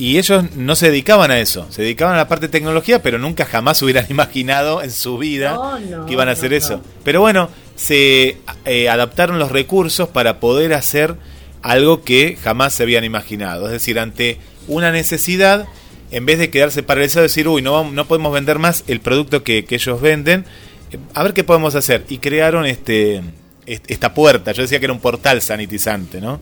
y 0.00 0.18
ellos 0.18 0.44
no 0.56 0.74
se 0.76 0.86
dedicaban 0.90 1.30
a 1.30 1.38
eso. 1.40 1.66
Se 1.70 1.82
dedicaban 1.82 2.14
a 2.14 2.18
la 2.18 2.28
parte 2.28 2.46
de 2.46 2.52
tecnología, 2.52 3.02
pero 3.02 3.18
nunca 3.18 3.44
jamás 3.44 3.80
hubieran 3.82 4.06
imaginado 4.10 4.82
en 4.82 4.90
su 4.90 5.18
vida 5.18 5.52
No, 5.54 5.78
no, 5.78 6.06
que 6.06 6.14
iban 6.14 6.28
a 6.28 6.32
hacer 6.32 6.50
no. 6.52 6.56
eso. 6.56 6.82
Pero 7.04 7.20
bueno, 7.20 7.50
se 7.76 8.38
eh, 8.64 8.88
adaptaron 8.88 9.38
los 9.38 9.52
recursos 9.52 10.08
para 10.08 10.40
poder 10.40 10.72
hacer 10.74 11.14
algo 11.62 12.02
que 12.02 12.36
jamás 12.42 12.72
se 12.74 12.82
habían 12.82 13.04
imaginado. 13.04 13.66
Es 13.66 13.72
decir, 13.72 13.98
ante 13.98 14.38
una 14.68 14.90
necesidad, 14.90 15.66
en 16.10 16.24
vez 16.26 16.38
de 16.38 16.48
quedarse 16.50 16.82
paralizado 16.82 17.24
y 17.24 17.28
decir, 17.28 17.46
uy, 17.48 17.60
no, 17.62 17.90
no 17.90 18.06
podemos 18.06 18.32
vender 18.32 18.58
más 18.58 18.84
el 18.88 19.00
producto 19.00 19.42
que, 19.44 19.64
que 19.66 19.74
ellos 19.74 20.00
venden, 20.00 20.46
eh, 20.92 20.98
a 21.14 21.22
ver 21.22 21.34
qué 21.34 21.44
podemos 21.44 21.74
hacer. 21.74 22.04
Y 22.08 22.18
crearon 22.18 22.64
este, 22.64 23.20
est- 23.66 23.90
esta 23.90 24.14
puerta. 24.14 24.52
Yo 24.52 24.62
decía 24.62 24.78
que 24.78 24.86
era 24.86 24.94
un 24.94 25.00
portal 25.00 25.42
sanitizante, 25.42 26.20
¿no? 26.22 26.40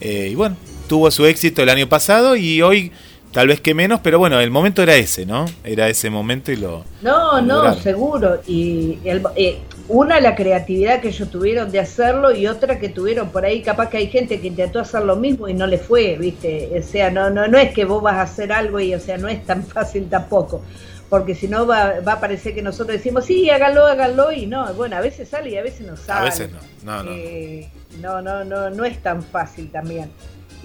Eh, 0.00 0.28
y 0.30 0.34
bueno, 0.34 0.56
tuvo 0.88 1.10
su 1.10 1.26
éxito 1.26 1.62
el 1.62 1.68
año 1.68 1.88
pasado 1.88 2.34
y 2.36 2.62
hoy 2.62 2.90
tal 3.32 3.48
vez 3.48 3.60
que 3.60 3.74
menos, 3.74 4.00
pero 4.02 4.18
bueno, 4.18 4.40
el 4.40 4.50
momento 4.50 4.82
era 4.82 4.96
ese, 4.96 5.26
¿no? 5.26 5.44
Era 5.62 5.88
ese 5.88 6.08
momento 6.10 6.50
y 6.50 6.56
lo... 6.56 6.84
No, 7.02 7.40
no, 7.42 7.56
Lograron. 7.56 7.82
seguro. 7.82 8.40
Y 8.46 8.98
el- 9.04 9.22
eh, 9.36 9.58
una, 9.88 10.18
la 10.20 10.34
creatividad 10.34 11.00
que 11.00 11.08
ellos 11.08 11.30
tuvieron 11.30 11.70
de 11.70 11.78
hacerlo 11.80 12.34
y 12.34 12.46
otra 12.46 12.78
que 12.78 12.88
tuvieron 12.88 13.28
por 13.30 13.44
ahí, 13.44 13.62
capaz 13.62 13.90
que 13.90 13.98
hay 13.98 14.08
gente 14.08 14.40
que 14.40 14.46
intentó 14.48 14.80
hacer 14.80 15.02
lo 15.04 15.16
mismo 15.16 15.46
y 15.48 15.54
no 15.54 15.66
le 15.66 15.78
fue, 15.78 16.16
¿viste? 16.18 16.70
O 16.78 16.82
sea, 16.82 17.10
no, 17.10 17.30
no, 17.30 17.46
no 17.48 17.58
es 17.58 17.72
que 17.72 17.84
vos 17.84 18.02
vas 18.02 18.16
a 18.16 18.22
hacer 18.22 18.50
algo 18.50 18.80
y, 18.80 18.94
o 18.94 19.00
sea, 19.00 19.18
no 19.18 19.28
es 19.28 19.44
tan 19.44 19.62
fácil 19.76 20.08
tampoco. 20.08 20.62
Porque 21.10 21.34
si 21.34 21.48
no 21.48 21.66
va, 21.66 22.00
va 22.06 22.14
a 22.14 22.20
parecer 22.20 22.54
que 22.54 22.60
nosotros 22.62 22.96
decimos, 22.98 23.24
sí, 23.24 23.48
hágalo, 23.48 23.86
hágalo, 23.86 24.30
y 24.30 24.46
no, 24.46 24.72
bueno, 24.74 24.96
a 24.96 25.00
veces 25.00 25.28
sale 25.30 25.50
y 25.50 25.56
a 25.56 25.62
veces 25.62 25.86
no 25.86 25.96
sale. 25.96 26.20
A 26.20 26.24
veces 26.24 26.50
no, 26.50 26.58
no, 26.84 27.02
no. 27.04 27.10
Eh, 27.14 27.68
no, 28.02 28.20
no, 28.20 28.44
no, 28.44 28.68
no 28.68 28.84
es 28.84 29.02
tan 29.02 29.22
fácil 29.22 29.70
también. 29.70 30.10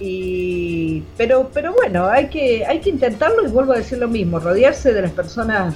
Y, 0.00 1.02
pero, 1.16 1.50
pero 1.52 1.72
bueno, 1.72 2.06
hay 2.06 2.28
que, 2.28 2.64
hay 2.66 2.80
que 2.80 2.90
intentarlo 2.90 3.46
y 3.46 3.50
vuelvo 3.50 3.72
a 3.72 3.76
decir 3.76 3.98
lo 3.98 4.08
mismo, 4.08 4.40
rodearse 4.40 4.92
de 4.92 5.02
las 5.02 5.12
personas, 5.12 5.74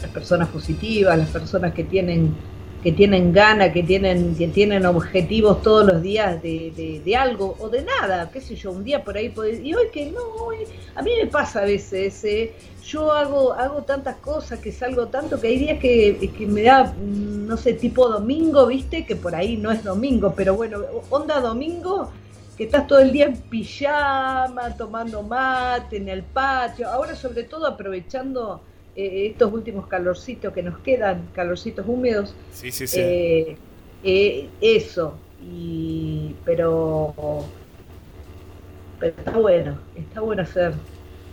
las 0.00 0.10
personas 0.10 0.48
positivas, 0.48 1.16
las 1.16 1.28
personas 1.28 1.72
que 1.72 1.84
tienen, 1.84 2.34
que 2.82 2.90
tienen 2.90 3.32
ganas, 3.32 3.72
que 3.72 3.84
tienen, 3.84 4.34
que 4.34 4.48
tienen 4.48 4.84
objetivos 4.86 5.62
todos 5.62 5.86
los 5.86 6.02
días 6.02 6.42
de, 6.42 7.00
de, 7.04 7.16
algo 7.16 7.54
o 7.60 7.68
de 7.68 7.84
nada, 7.84 8.28
qué 8.32 8.40
sé 8.40 8.56
yo, 8.56 8.72
un 8.72 8.82
día 8.82 9.04
por 9.04 9.16
ahí 9.16 9.28
podés- 9.28 9.62
y 9.62 9.72
hoy 9.72 9.86
que 9.92 10.10
no, 10.10 10.20
hoy, 10.44 10.56
a 10.96 11.02
mí 11.02 11.12
me 11.22 11.28
pasa 11.28 11.60
a 11.60 11.64
veces, 11.64 12.24
eh, 12.24 12.52
yo 12.84 13.12
hago, 13.12 13.52
hago 13.52 13.82
tantas 13.84 14.16
cosas, 14.16 14.58
que 14.58 14.72
salgo 14.72 15.06
tanto, 15.06 15.40
que 15.40 15.46
hay 15.46 15.58
días 15.58 15.78
que, 15.78 16.32
que 16.36 16.46
me 16.48 16.62
da, 16.62 16.92
no 17.00 17.56
sé, 17.56 17.74
tipo 17.74 18.08
domingo, 18.08 18.66
viste, 18.66 19.06
que 19.06 19.14
por 19.14 19.36
ahí 19.36 19.56
no 19.56 19.70
es 19.70 19.84
domingo, 19.84 20.34
pero 20.36 20.56
bueno, 20.56 20.78
onda 21.08 21.40
domingo, 21.40 22.10
que 22.56 22.64
estás 22.64 22.86
todo 22.86 22.98
el 23.00 23.12
día 23.12 23.26
en 23.26 23.36
pijama, 23.36 24.76
tomando 24.76 25.22
mate 25.22 25.96
en 25.96 26.08
el 26.08 26.22
patio, 26.22 26.88
ahora 26.88 27.14
sobre 27.16 27.44
todo 27.44 27.66
aprovechando 27.66 28.60
eh, 28.94 29.28
estos 29.30 29.52
últimos 29.52 29.86
calorcitos 29.86 30.52
que 30.52 30.62
nos 30.62 30.78
quedan, 30.80 31.28
calorcitos 31.34 31.86
húmedos, 31.88 32.34
Sí, 32.52 32.70
sí, 32.70 32.86
sí. 32.86 33.00
eh, 33.00 33.56
eh, 34.04 34.48
eso, 34.60 35.14
y, 35.42 36.34
pero, 36.44 37.14
pero 39.00 39.14
está 39.16 39.32
bueno, 39.38 39.78
está 39.96 40.20
bueno 40.20 40.42
hacer, 40.42 40.74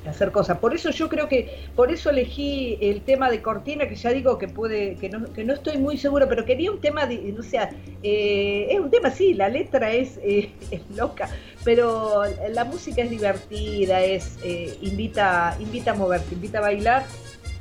hacer 0.09 0.31
cosas. 0.31 0.57
Por 0.59 0.73
eso 0.73 0.89
yo 0.91 1.09
creo 1.09 1.27
que, 1.27 1.67
por 1.75 1.91
eso 1.91 2.09
elegí 2.09 2.77
el 2.81 3.01
tema 3.01 3.29
de 3.29 3.41
Cortina, 3.41 3.87
que 3.87 3.95
ya 3.95 4.11
digo 4.11 4.37
que 4.37 4.47
puede, 4.47 4.95
que 4.95 5.09
no, 5.09 5.31
que 5.33 5.43
no 5.43 5.53
estoy 5.53 5.77
muy 5.77 5.97
seguro, 5.97 6.27
pero 6.27 6.45
quería 6.45 6.71
un 6.71 6.79
tema, 6.81 7.05
de, 7.05 7.35
o 7.37 7.43
sea, 7.43 7.69
eh, 8.03 8.67
es 8.69 8.79
un 8.79 8.89
tema, 8.89 9.11
sí, 9.11 9.33
la 9.33 9.49
letra 9.49 9.91
es, 9.91 10.19
eh, 10.23 10.51
es 10.71 10.81
loca, 10.95 11.29
pero 11.63 12.23
la 12.51 12.65
música 12.65 13.01
es 13.01 13.09
divertida, 13.09 14.01
es 14.01 14.37
eh, 14.43 14.77
invita, 14.81 15.55
invita 15.59 15.91
a 15.91 15.95
moverte, 15.95 16.35
invita 16.35 16.59
a 16.59 16.61
bailar, 16.61 17.05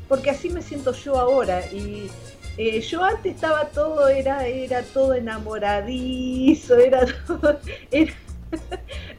porque 0.08 0.30
así 0.30 0.48
me 0.50 0.62
siento 0.62 0.92
yo 0.92 1.18
ahora 1.18 1.60
y 1.72 2.10
yo 2.80 3.04
antes 3.04 3.36
estaba 3.36 3.66
todo, 3.68 4.08
era, 4.08 4.44
era 4.48 4.82
todo 4.82 5.14
enamoradizo, 5.14 6.76
era 6.76 7.06
todo, 7.26 7.60
era- 7.92 8.12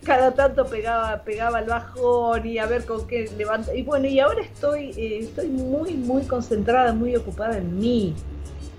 cada 0.04 0.34
tanto 0.34 0.66
pegaba, 0.66 1.24
pegaba 1.24 1.60
el 1.60 1.66
bajón 1.66 2.46
y 2.46 2.58
a 2.58 2.66
ver 2.66 2.86
con 2.86 3.08
qué 3.08 3.30
levanta. 3.38 3.74
Y 3.74 3.84
bueno, 3.84 4.08
y 4.08 4.20
ahora 4.20 4.42
estoy, 4.42 4.92
eh, 4.98 5.20
estoy 5.22 5.48
muy, 5.48 5.94
muy 5.94 6.24
concentrada, 6.24 6.94
muy 6.94 7.16
ocupada 7.16 7.58
en 7.58 7.78
mí, 7.80 8.16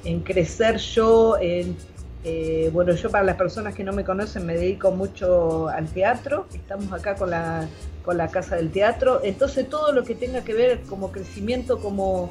en 0.05 0.21
crecer 0.21 0.79
yo, 0.79 1.37
en 1.39 1.77
eh, 2.23 2.69
bueno, 2.73 2.93
yo 2.93 3.11
para 3.11 3.25
las 3.25 3.37
personas 3.37 3.75
que 3.75 3.83
no 3.83 3.93
me 3.93 4.05
conocen 4.05 4.45
me 4.45 4.55
dedico 4.55 4.91
mucho 4.91 5.69
al 5.69 5.89
teatro, 5.89 6.47
estamos 6.53 6.93
acá 6.93 7.15
con 7.15 7.31
la, 7.31 7.67
con 8.05 8.19
la 8.19 8.29
Casa 8.29 8.57
del 8.57 8.71
Teatro, 8.71 9.21
entonces 9.25 9.69
todo 9.69 9.93
lo 9.93 10.05
que 10.05 10.15
tenga 10.15 10.45
que 10.45 10.53
ver 10.53 10.81
como 10.83 11.13
crecimiento, 11.13 11.79
como, 11.79 12.29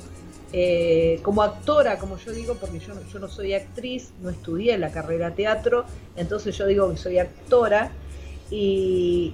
eh, 0.53 1.19
como 1.23 1.41
actora, 1.41 1.97
como 1.97 2.17
yo 2.17 2.31
digo, 2.33 2.53
porque 2.53 2.79
yo, 2.79 2.93
yo 3.11 3.19
no 3.19 3.27
soy 3.27 3.55
actriz, 3.55 4.11
no 4.21 4.29
estudié 4.29 4.77
la 4.77 4.91
carrera 4.91 5.31
teatro, 5.31 5.85
entonces 6.15 6.55
yo 6.55 6.67
digo 6.67 6.91
que 6.91 6.97
soy 6.97 7.17
actora 7.17 7.91
y, 8.51 9.33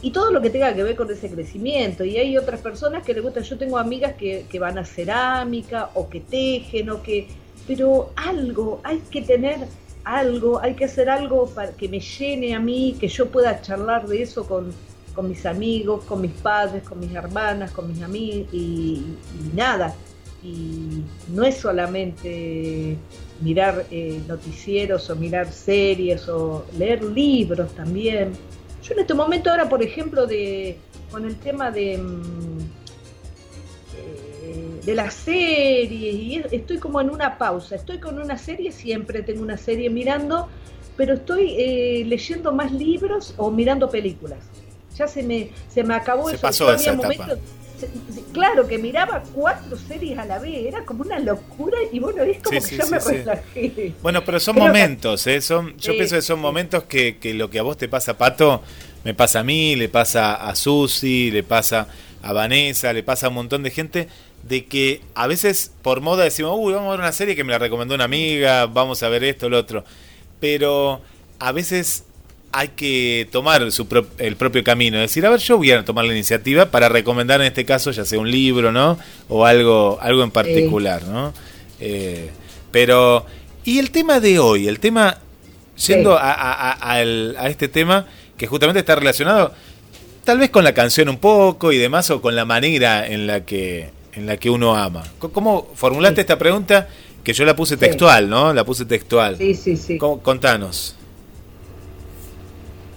y 0.00 0.10
todo 0.10 0.30
lo 0.30 0.40
que 0.40 0.50
tenga 0.50 0.74
que 0.74 0.82
ver 0.82 0.96
con 0.96 1.10
ese 1.10 1.30
crecimiento. 1.30 2.04
Y 2.04 2.16
hay 2.16 2.36
otras 2.36 2.60
personas 2.60 3.04
que 3.04 3.14
les 3.14 3.22
gusta, 3.22 3.40
yo 3.40 3.56
tengo 3.58 3.78
amigas 3.78 4.14
que, 4.14 4.46
que 4.50 4.58
van 4.58 4.78
a 4.78 4.84
cerámica 4.84 5.90
o 5.94 6.08
que 6.08 6.20
tejen 6.20 6.90
o 6.90 7.02
que... 7.02 7.28
Pero 7.66 8.10
algo, 8.16 8.80
hay 8.82 8.98
que 9.10 9.22
tener 9.22 9.58
algo, 10.04 10.60
hay 10.60 10.74
que 10.74 10.86
hacer 10.86 11.08
algo 11.08 11.46
para 11.46 11.72
que 11.72 11.88
me 11.88 12.00
llene 12.00 12.54
a 12.54 12.60
mí, 12.60 12.96
que 12.98 13.06
yo 13.06 13.30
pueda 13.30 13.60
charlar 13.62 14.08
de 14.08 14.22
eso 14.22 14.44
con, 14.46 14.72
con 15.14 15.28
mis 15.28 15.46
amigos, 15.46 16.04
con 16.04 16.20
mis 16.20 16.32
padres, 16.32 16.82
con 16.82 16.98
mis 16.98 17.14
hermanas, 17.14 17.70
con 17.70 17.86
mis 17.88 18.02
amigos 18.02 18.52
y, 18.52 19.04
y 19.40 19.54
nada. 19.54 19.94
y 20.42 21.04
no 21.28 21.44
es 21.44 21.56
solamente 21.56 22.96
mirar 23.42 23.86
eh, 23.90 24.20
noticieros 24.28 25.10
o 25.10 25.16
mirar 25.16 25.52
series 25.52 26.28
o 26.28 26.64
leer 26.78 27.02
libros 27.02 27.74
también. 27.74 28.32
Yo 28.82 28.94
en 28.94 29.00
este 29.00 29.14
momento 29.14 29.50
ahora, 29.50 29.68
por 29.68 29.82
ejemplo, 29.82 30.26
de, 30.26 30.76
con 31.10 31.24
el 31.24 31.36
tema 31.36 31.70
de, 31.70 31.98
mm, 31.98 32.58
eh, 33.96 34.80
de 34.84 34.94
las 34.94 35.14
series, 35.14 35.92
y 36.52 36.56
estoy 36.56 36.78
como 36.78 37.00
en 37.00 37.10
una 37.10 37.38
pausa, 37.38 37.76
estoy 37.76 37.98
con 37.98 38.18
una 38.20 38.38
serie, 38.38 38.72
siempre 38.72 39.22
tengo 39.22 39.42
una 39.42 39.56
serie 39.56 39.90
mirando, 39.90 40.48
pero 40.96 41.14
estoy 41.14 41.54
eh, 41.58 42.04
leyendo 42.06 42.52
más 42.52 42.72
libros 42.72 43.34
o 43.36 43.50
mirando 43.50 43.88
películas. 43.88 44.38
Ya 44.96 45.08
se 45.08 45.22
me, 45.22 45.50
se 45.72 45.82
me 45.84 45.94
acabó 45.94 46.28
Se 46.28 46.34
eso. 46.34 46.42
pasó 46.42 46.72
esa 46.72 46.92
etapa. 46.92 47.02
momentos- 47.08 47.38
Claro, 48.32 48.66
que 48.66 48.78
miraba 48.78 49.22
cuatro 49.34 49.76
series 49.76 50.18
a 50.18 50.24
la 50.24 50.38
vez, 50.38 50.66
era 50.66 50.84
como 50.84 51.02
una 51.02 51.18
locura 51.18 51.76
y 51.92 51.98
bueno, 51.98 52.22
es 52.22 52.42
como 52.42 52.60
Sí, 52.60 52.76
que 52.76 52.82
sí, 52.82 52.88
sí, 52.88 52.90
me 52.92 52.98
relajé. 52.98 53.92
Bueno, 54.02 54.24
pero 54.24 54.40
son 54.40 54.54
Creo 54.54 54.66
que- 54.66 54.70
momentos, 54.72 55.26
¿eh? 55.26 55.40
Son, 55.40 55.76
yo 55.76 55.92
pienso 55.92 56.16
que 56.16 56.22
son 56.22 56.40
momentos 56.40 56.84
que, 56.84 57.18
que 57.18 57.34
lo 57.34 57.50
que 57.50 57.58
a 57.58 57.62
vos 57.62 57.76
te 57.76 57.88
pasa, 57.88 58.16
Pato, 58.16 58.62
me 59.04 59.14
pasa 59.14 59.40
a 59.40 59.44
mí, 59.44 59.76
le 59.76 59.88
pasa 59.88 60.34
a 60.34 60.54
Susi, 60.54 61.30
le 61.30 61.42
pasa 61.42 61.88
a 62.22 62.32
Vanessa, 62.32 62.92
le 62.92 63.02
pasa 63.02 63.26
a 63.26 63.28
un 63.28 63.34
montón 63.36 63.62
de 63.62 63.70
gente, 63.70 64.08
de 64.44 64.64
que 64.66 65.00
a 65.14 65.26
veces 65.26 65.72
por 65.82 66.00
moda 66.00 66.24
decimos, 66.24 66.52
uy, 66.58 66.72
vamos 66.72 66.88
a 66.88 66.90
ver 66.92 67.00
una 67.00 67.12
serie 67.12 67.36
que 67.36 67.44
me 67.44 67.52
la 67.52 67.58
recomendó 67.58 67.94
una 67.94 68.04
amiga, 68.04 68.66
vamos 68.66 69.02
a 69.02 69.08
ver 69.08 69.24
esto, 69.24 69.48
lo 69.48 69.58
otro. 69.58 69.84
Pero 70.40 71.00
a 71.38 71.52
veces 71.52 72.04
hay 72.52 72.68
que 72.68 73.26
tomar 73.32 73.72
su 73.72 73.86
pro- 73.88 74.06
el 74.18 74.36
propio 74.36 74.62
camino, 74.62 74.96
es 74.98 75.02
decir, 75.10 75.24
a 75.26 75.30
ver, 75.30 75.40
yo 75.40 75.56
voy 75.56 75.70
a 75.72 75.84
tomar 75.84 76.04
la 76.04 76.12
iniciativa 76.12 76.66
para 76.70 76.88
recomendar 76.88 77.40
en 77.40 77.46
este 77.46 77.64
caso 77.64 77.90
ya 77.92 78.04
sea 78.04 78.18
un 78.18 78.30
libro, 78.30 78.70
¿no? 78.72 78.98
O 79.28 79.46
algo, 79.46 79.98
algo 80.02 80.22
en 80.22 80.30
particular, 80.30 81.02
¿no? 81.04 81.32
Eh, 81.80 82.30
pero, 82.70 83.24
y 83.64 83.78
el 83.78 83.90
tema 83.90 84.20
de 84.20 84.38
hoy, 84.38 84.68
el 84.68 84.80
tema, 84.80 85.18
yendo 85.86 86.16
a, 86.16 86.30
a- 86.32 86.52
a- 86.72 86.92
al- 86.92 87.36
a 87.38 87.48
este 87.48 87.68
tema 87.68 88.06
que 88.36 88.46
justamente 88.46 88.80
está 88.80 88.94
relacionado 88.96 89.52
tal 90.24 90.38
vez 90.38 90.50
con 90.50 90.62
la 90.62 90.72
canción 90.74 91.08
un 91.08 91.16
poco 91.18 91.72
y 91.72 91.78
demás, 91.78 92.10
o 92.10 92.20
con 92.20 92.36
la 92.36 92.44
manera 92.44 93.06
en 93.06 93.26
la 93.26 93.44
que, 93.44 93.90
en 94.14 94.26
la 94.26 94.36
que 94.36 94.50
uno 94.50 94.76
ama. 94.76 95.02
¿Cómo 95.18 95.68
formulaste 95.74 96.16
Sí. 96.16 96.20
esta 96.20 96.38
pregunta? 96.38 96.88
Que 97.24 97.32
yo 97.32 97.44
la 97.44 97.56
puse 97.56 97.76
textual, 97.76 98.28
¿no? 98.28 98.52
La 98.52 98.62
puse 98.64 98.84
textual. 98.84 99.36
Sí, 99.38 99.54
sí, 99.54 99.76
sí. 99.76 99.96
¿Cómo- 99.98 100.20
Contanos. 100.22 100.96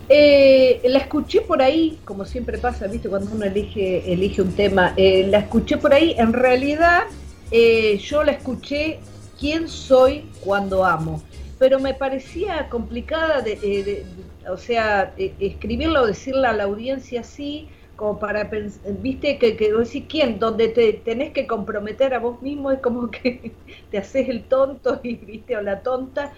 Eh, 0.07 0.81
la 0.85 0.99
escuché 0.99 1.41
por 1.41 1.61
ahí, 1.63 2.01
como 2.05 2.25
siempre 2.25 2.59
pasa, 2.59 2.87
¿viste? 2.87 3.09
Cuando 3.09 3.31
uno 3.31 3.45
elige, 3.45 4.11
elige 4.13 4.41
un 4.41 4.53
tema, 4.55 4.93
eh, 4.97 5.25
la 5.27 5.39
escuché 5.39 5.77
por 5.77 5.93
ahí. 5.93 6.15
En 6.17 6.33
realidad, 6.33 7.01
eh, 7.49 7.97
yo 7.97 8.23
la 8.23 8.33
escuché 8.33 9.07
quién 9.37 9.67
soy 9.67 10.35
cuando 10.39 10.85
amo, 10.85 11.27
pero 11.57 11.79
me 11.79 11.95
parecía 11.95 12.69
complicada, 12.69 13.41
de, 13.41 13.53
eh, 13.63 13.83
de- 13.83 14.49
o 14.49 14.57
sea, 14.57 15.13
eh, 15.17 15.35
escribirla 15.39 16.01
o 16.03 16.05
decirla 16.07 16.51
a 16.51 16.53
la 16.53 16.63
audiencia 16.65 17.21
así, 17.21 17.71
como 17.95 18.19
para 18.19 18.49
pensar, 18.49 18.91
¿viste? 18.99 19.39
Que, 19.39 19.55
que 19.57 19.71
decís 19.73 20.05
quién, 20.07 20.37
donde 20.37 20.67
te 20.67 20.93
tenés 20.93 21.31
que 21.33 21.47
comprometer 21.47 22.13
a 22.13 22.19
vos 22.19 22.41
mismo, 22.41 22.71
es 22.71 22.79
como 22.79 23.09
que 23.09 23.55
te 23.89 23.97
haces 23.97 24.29
el 24.29 24.47
tonto 24.47 24.99
y, 25.03 25.15
¿viste? 25.15 25.57
O 25.57 25.61
la 25.61 25.81
tonta. 25.81 26.33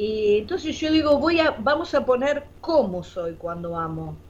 Y 0.00 0.38
entonces 0.40 0.78
yo 0.78 0.92
digo, 0.92 1.18
voy 1.18 1.40
a, 1.40 1.50
vamos 1.52 1.92
a 1.94 2.06
poner 2.06 2.46
cómo 2.60 3.02
soy 3.02 3.34
cuando 3.36 3.76
amo. 3.76 4.22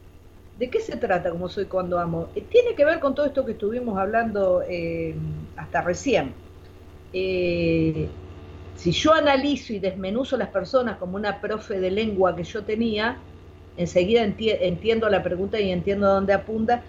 ¿De 0.54 0.70
qué 0.70 0.80
se 0.80 0.96
trata 0.96 1.30
cómo 1.30 1.48
soy 1.48 1.66
cuando 1.66 1.98
amo? 1.98 2.32
Eh, 2.34 2.42
tiene 2.50 2.74
que 2.76 2.84
ver 2.84 3.00
con 3.00 3.14
todo 3.14 3.26
esto 3.26 3.44
que 3.44 3.52
estuvimos 3.52 3.98
hablando 3.98 4.62
eh, 4.68 5.16
hasta 5.56 5.82
recién. 5.82 6.36
Eh, 7.12 8.16
si 8.74 8.92
yo 8.92 9.14
analizo 9.14 9.72
y 9.74 9.80
desmenuzo 9.80 10.36
las 10.38 10.50
personas 10.50 10.98
como 10.98 11.16
una 11.16 11.40
profe 11.40 11.80
de 11.80 11.90
lengua 11.90 12.36
que 12.36 12.44
yo 12.44 12.64
tenía, 12.64 13.24
enseguida 13.76 14.24
enti- 14.24 14.56
entiendo 14.60 15.08
la 15.10 15.22
pregunta 15.22 15.60
y 15.60 15.70
entiendo 15.72 16.06
a 16.08 16.10
dónde 16.14 16.34
apunta, 16.34 16.84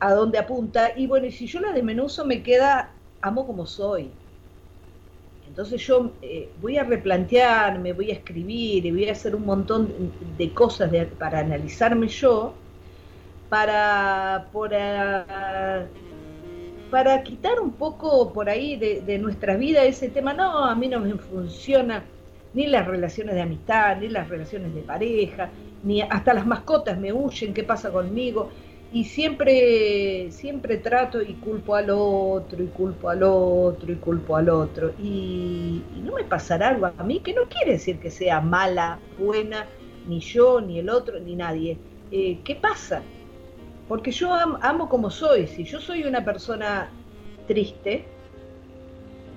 a 0.00 0.12
dónde 0.14 0.38
apunta. 0.38 0.92
Y 0.96 1.06
bueno, 1.06 1.26
y 1.26 1.32
si 1.32 1.46
yo 1.46 1.60
la 1.60 1.72
desmenuzo 1.72 2.24
me 2.24 2.42
queda 2.42 3.00
amo 3.20 3.46
como 3.46 3.66
soy. 3.66 4.18
Entonces 5.58 5.84
yo 5.88 6.12
eh, 6.22 6.48
voy 6.62 6.78
a 6.78 6.84
replantearme, 6.84 7.92
voy 7.92 8.12
a 8.12 8.14
escribir 8.14 8.86
y 8.86 8.92
voy 8.92 9.08
a 9.08 9.12
hacer 9.12 9.34
un 9.34 9.44
montón 9.44 9.92
de 10.38 10.54
cosas 10.54 10.88
para 11.18 11.40
analizarme 11.40 12.06
yo, 12.06 12.54
para, 13.48 14.46
para, 14.52 15.88
para 16.92 17.22
quitar 17.24 17.58
un 17.58 17.72
poco 17.72 18.32
por 18.32 18.48
ahí 18.48 18.76
de, 18.76 19.00
de 19.00 19.18
nuestra 19.18 19.56
vida 19.56 19.82
ese 19.82 20.08
tema. 20.10 20.32
No, 20.32 20.64
a 20.64 20.76
mí 20.76 20.86
no 20.86 21.00
me 21.00 21.12
funciona 21.14 22.04
ni 22.54 22.68
las 22.68 22.86
relaciones 22.86 23.34
de 23.34 23.42
amistad, 23.42 23.96
ni 23.96 24.10
las 24.10 24.28
relaciones 24.28 24.72
de 24.72 24.82
pareja, 24.82 25.50
ni 25.82 26.02
hasta 26.02 26.34
las 26.34 26.46
mascotas 26.46 26.96
me 27.00 27.12
huyen, 27.12 27.52
¿qué 27.52 27.64
pasa 27.64 27.90
conmigo? 27.90 28.48
Y 28.90 29.04
siempre 29.04 30.30
siempre 30.30 30.78
trato 30.78 31.20
y 31.20 31.34
culpo 31.34 31.74
al 31.74 31.90
otro 31.90 32.62
y 32.62 32.68
culpo 32.68 33.10
al 33.10 33.22
otro 33.22 33.92
y 33.92 33.96
culpo 33.96 34.36
al 34.36 34.48
otro. 34.48 34.92
Y, 34.98 35.82
no 36.02 36.14
me 36.14 36.24
pasará 36.24 36.68
algo 36.68 36.86
a 36.86 37.02
mí 37.02 37.20
que 37.20 37.34
no 37.34 37.42
quiere 37.48 37.72
decir 37.72 37.98
que 37.98 38.10
sea 38.10 38.40
mala 38.40 38.98
buena 39.18 39.66
ni 40.06 40.20
yo 40.20 40.60
ni 40.60 40.78
el 40.78 40.88
otro 40.88 41.20
ni 41.20 41.36
nadie. 41.36 41.78
Eh, 42.10 42.40
qué 42.44 42.54
pasa 42.54 43.02
porque 43.88 44.10
yo 44.10 44.32
am- 44.32 44.58
amo 44.62 44.88
como 44.88 45.10
soy. 45.10 45.46
Si 45.46 45.64
yo 45.64 45.80
soy 45.80 46.04
una 46.04 46.24
persona 46.24 46.90
triste 47.46 48.06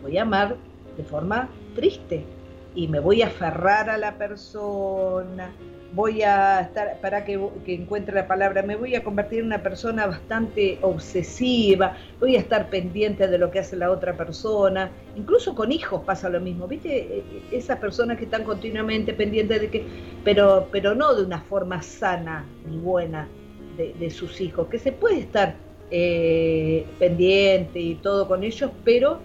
voy 0.02 0.18
a 0.18 0.24
amar 0.24 0.58
de 0.98 1.04
forma 1.04 1.50
triste. 1.76 2.26
Y 2.74 2.88
me 2.88 3.00
voy 3.00 3.22
a 3.22 3.28
aferrar 3.28 3.90
a 3.90 3.98
la 3.98 4.18
persona 4.18 5.54
voy 5.94 6.22
a 6.22 6.62
estar, 6.62 7.00
para 7.02 7.26
que, 7.26 7.40
que 7.66 7.74
encuentre 7.74 8.16
la 8.16 8.28
palabra, 8.28 8.62
me 8.62 8.76
voy 8.76 8.96
a 8.96 9.04
convertir 9.04 9.40
en 9.40 9.48
una 9.48 9.62
persona 9.62 10.08
bastante 10.08 10.78
obsesiva, 10.82 11.98
voy 12.20 12.38
a 12.38 12.40
estar 12.40 12.70
pendiente 12.70 13.28
de 13.28 13.38
lo 13.38 13.52
que 13.52 13.60
hace 13.60 13.76
la 13.76 13.92
otra 13.92 14.16
persona, 14.16 14.90
incluso 15.16 15.54
con 15.54 15.72
hijos 15.72 16.04
pasa 16.06 16.30
lo 16.30 16.40
mismo, 16.40 16.68
¿viste? 16.68 16.98
Eh, 16.98 17.24
Esas 17.52 17.78
personas 17.80 18.18
que 18.18 18.24
están 18.24 18.44
continuamente 18.44 19.14
pendientes 19.14 19.62
de 19.62 19.70
que, 19.70 19.86
pero, 20.24 20.70
pero 20.72 20.96
no 20.96 21.14
de 21.14 21.26
una 21.26 21.42
forma 21.42 21.82
sana 21.82 22.46
ni 22.70 22.78
buena 22.78 23.28
de, 23.76 23.94
de 23.94 24.10
sus 24.10 24.40
hijos, 24.40 24.68
que 24.68 24.80
se 24.80 24.94
puede 24.94 25.20
estar 25.20 25.56
eh, 25.90 26.86
pendiente 27.00 27.80
y 27.80 27.96
todo 27.96 28.30
con 28.30 28.46
ellos, 28.46 28.72
pero, 28.86 29.20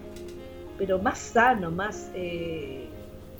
pero 0.77 0.99
más 0.99 1.17
sano, 1.17 1.71
más... 1.71 2.11
eh, 2.13 2.86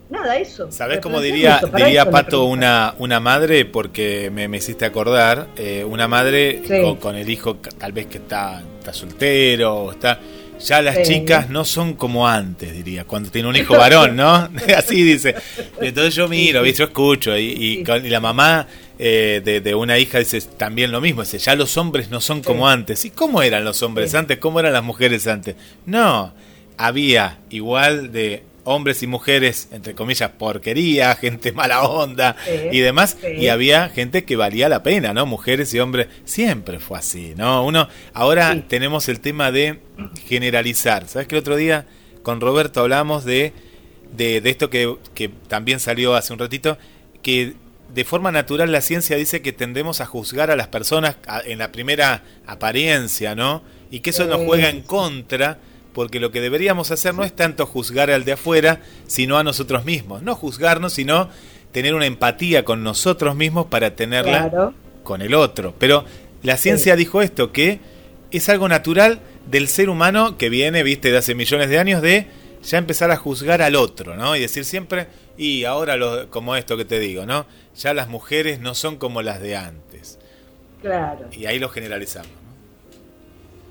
Nada, 0.09 0.37
eso. 0.37 0.71
¿Sabés 0.71 0.99
cómo 0.99 1.19
diría, 1.19 1.57
eso, 1.57 1.67
diría 1.67 2.09
Pato 2.09 2.45
una, 2.45 2.95
una 2.97 3.19
madre? 3.19 3.65
Porque 3.65 4.31
me, 4.33 4.47
me 4.47 4.57
hiciste 4.57 4.85
acordar, 4.85 5.47
eh, 5.57 5.83
una 5.83 6.07
madre 6.07 6.61
Sí. 6.65 6.81
con, 6.81 6.95
con 6.97 7.15
el 7.17 7.29
hijo 7.29 7.57
tal 7.57 7.91
vez 7.91 8.05
que 8.07 8.19
está, 8.19 8.63
está 8.79 8.93
soltero, 8.93 9.75
o 9.75 9.91
está... 9.91 10.19
Ya 10.59 10.81
las 10.81 10.95
Sí. 10.95 11.03
chicas 11.03 11.49
no 11.51 11.63
son 11.65 11.93
como 11.93 12.27
antes, 12.27 12.73
diría, 12.73 13.03
cuando 13.03 13.29
tiene 13.29 13.47
un 13.47 13.55
hijo 13.55 13.73
varón, 13.77 14.15
¿no? 14.15 14.49
Así 14.77 15.03
dice. 15.03 15.35
Entonces 15.79 16.15
yo 16.15 16.27
miro, 16.27 16.63
¿viste? 16.63 16.79
yo 16.79 16.85
escucho, 16.85 17.37
y, 17.37 17.43
y 17.51 17.75
Sí. 17.77 17.83
con- 17.83 18.03
y 18.05 18.09
la 18.09 18.19
mamá 18.19 18.65
eh, 18.97 19.41
de, 19.45 19.61
de 19.61 19.75
una 19.75 19.99
hija 19.99 20.17
dice 20.17 20.41
también 20.57 20.91
lo 20.91 20.99
mismo, 21.01 21.21
dice, 21.21 21.37
ya 21.37 21.53
los 21.55 21.77
hombres 21.77 22.09
no 22.09 22.19
son 22.21 22.41
como 22.41 22.65
Sí. 22.67 22.73
antes. 22.73 23.05
¿Y 23.05 23.11
cómo 23.11 23.43
eran 23.43 23.63
los 23.65 23.83
hombres 23.83 24.09
Sí. 24.09 24.17
antes? 24.17 24.39
¿Cómo 24.39 24.59
eran 24.59 24.73
las 24.73 24.83
mujeres 24.83 25.27
antes? 25.27 25.55
No, 25.85 26.33
había 26.77 27.37
igual 27.51 28.11
de 28.11 28.41
hombres 28.67 29.01
y 29.03 29.07
mujeres, 29.07 29.69
entre 29.71 29.95
comillas, 29.95 30.29
porquería, 30.37 31.15
gente 31.21 31.51
mala 31.51 31.83
onda 31.83 32.35
Sí, 32.45 32.51
y 32.71 32.79
demás, 32.79 33.17
sí. 33.21 33.27
y 33.33 33.47
había 33.47 33.89
gente 33.89 34.23
que 34.25 34.35
valía 34.35 34.69
la 34.69 34.83
pena, 34.83 35.13
¿no? 35.13 35.25
Mujeres 35.25 35.73
y 35.73 35.79
hombres, 35.79 36.07
siempre 36.25 36.79
fue 36.79 36.97
así, 36.99 37.33
¿no? 37.37 37.65
Uno, 37.65 37.87
ahora 38.13 38.53
Sí. 38.53 38.63
tenemos 38.67 39.07
el 39.09 39.19
tema 39.19 39.51
de 39.51 39.79
generalizar. 40.27 41.07
¿Sabes 41.07 41.27
que 41.27 41.35
el 41.35 41.39
otro 41.39 41.55
día 41.55 41.85
con 42.23 42.41
Roberto 42.41 42.81
hablamos 42.81 43.23
de, 43.25 43.53
de, 44.15 44.41
de 44.41 44.49
esto 44.49 44.69
que, 44.69 44.95
que 45.13 45.29
también 45.29 45.79
salió 45.79 46.15
hace 46.15 46.33
un 46.33 46.39
ratito, 46.39 46.77
que 47.21 47.53
de 47.93 48.03
forma 48.03 48.31
natural 48.33 48.71
la 48.71 48.81
ciencia 48.81 49.15
dice 49.15 49.41
que 49.41 49.53
tendemos 49.53 50.01
a 50.01 50.05
juzgar 50.05 50.51
a 50.51 50.57
las 50.57 50.67
personas 50.67 51.15
en 51.45 51.59
la 51.59 51.71
primera 51.71 52.23
apariencia, 52.45 53.33
¿no? 53.33 53.63
Y 53.89 54.01
que 54.01 54.09
eso 54.09 54.25
nos 54.25 54.41
juega 54.45 54.69
en 54.69 54.81
contra, 54.81 55.59
porque 55.97 56.19
lo 56.19 56.29
que 56.29 56.41
deberíamos 56.41 56.91
hacer 56.91 57.15
no 57.15 57.23
es 57.23 57.35
tanto 57.35 57.65
juzgar 57.65 58.11
al 58.11 58.23
de 58.23 58.33
afuera, 58.33 58.81
sino 59.07 59.39
a 59.39 59.43
nosotros 59.43 59.83
mismos. 59.83 60.21
No 60.21 60.35
juzgarnos, 60.35 60.93
sino 60.93 61.27
tener 61.71 61.95
una 61.95 62.05
empatía 62.05 62.63
con 62.63 62.83
nosotros 62.83 63.35
mismos 63.35 63.65
para 63.65 63.95
tenerla 63.95 64.47
Claro. 64.47 64.73
con 65.01 65.23
el 65.23 65.33
otro. 65.33 65.73
Pero 65.79 66.05
la 66.43 66.55
ciencia 66.57 66.95
dijo 66.95 67.23
esto, 67.23 67.51
que 67.51 67.79
es 68.29 68.47
algo 68.47 68.67
natural 68.69 69.21
del 69.49 69.67
ser 69.67 69.89
humano 69.89 70.37
que 70.37 70.49
viene, 70.49 70.83
viste, 70.83 71.09
de 71.09 71.17
hace 71.17 71.33
millones 71.33 71.67
de 71.67 71.79
años, 71.79 72.03
de 72.03 72.27
ya 72.61 72.77
empezar 72.77 73.09
a 73.09 73.17
juzgar 73.17 73.63
al 73.63 73.75
otro, 73.75 74.15
¿no? 74.15 74.35
Y 74.35 74.39
decir 74.41 74.65
siempre, 74.65 75.07
y 75.35 75.63
ahora 75.63 75.97
lo, 75.97 76.29
como 76.29 76.55
esto 76.55 76.77
que 76.77 76.85
te 76.85 76.99
digo, 76.99 77.25
¿no? 77.25 77.47
Ya 77.75 77.95
las 77.95 78.07
mujeres 78.07 78.59
no 78.59 78.75
son 78.75 78.97
como 78.97 79.23
las 79.23 79.41
de 79.41 79.55
antes. 79.55 80.19
Claro. 80.79 81.25
Y 81.31 81.47
ahí 81.47 81.57
lo 81.57 81.69
generalizamos. 81.69 82.46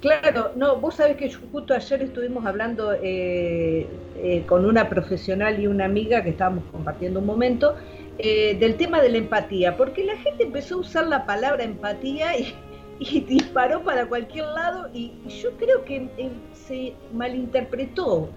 Claro, 0.07 0.53
no, 0.55 0.81
vos 0.81 0.95
sabés 0.97 1.17
que 1.17 1.33
justo 1.33 1.75
ayer 1.75 2.01
estuvimos 2.03 2.47
hablando 2.47 2.93
eh, 2.93 4.05
eh, 4.15 4.47
con 4.47 4.65
una 4.65 4.89
profesional 4.89 5.59
y 5.59 5.67
una 5.67 5.85
amiga 5.87 6.23
que 6.23 6.31
estábamos 6.31 6.67
compartiendo 6.71 7.19
un 7.21 7.27
momento 7.27 7.75
eh, 8.17 8.57
del 8.57 8.77
tema 8.77 9.01
de 9.03 9.09
la 9.09 9.19
empatía, 9.19 9.77
porque 9.77 10.05
la 10.05 10.13
gente 10.17 10.45
empezó 10.45 10.77
a 10.77 10.81
usar 10.81 11.07
la 11.09 11.27
palabra 11.27 11.65
empatía 11.65 12.39
y, 12.39 12.55
disparó 13.27 13.83
para 13.83 14.09
cualquier 14.09 14.45
lado 14.47 14.91
y 14.93 15.19
yo 15.29 15.49
creo 15.59 15.85
que 15.85 16.13
eh, 16.17 16.43
se 16.53 17.01
malinterpretó 17.09 18.35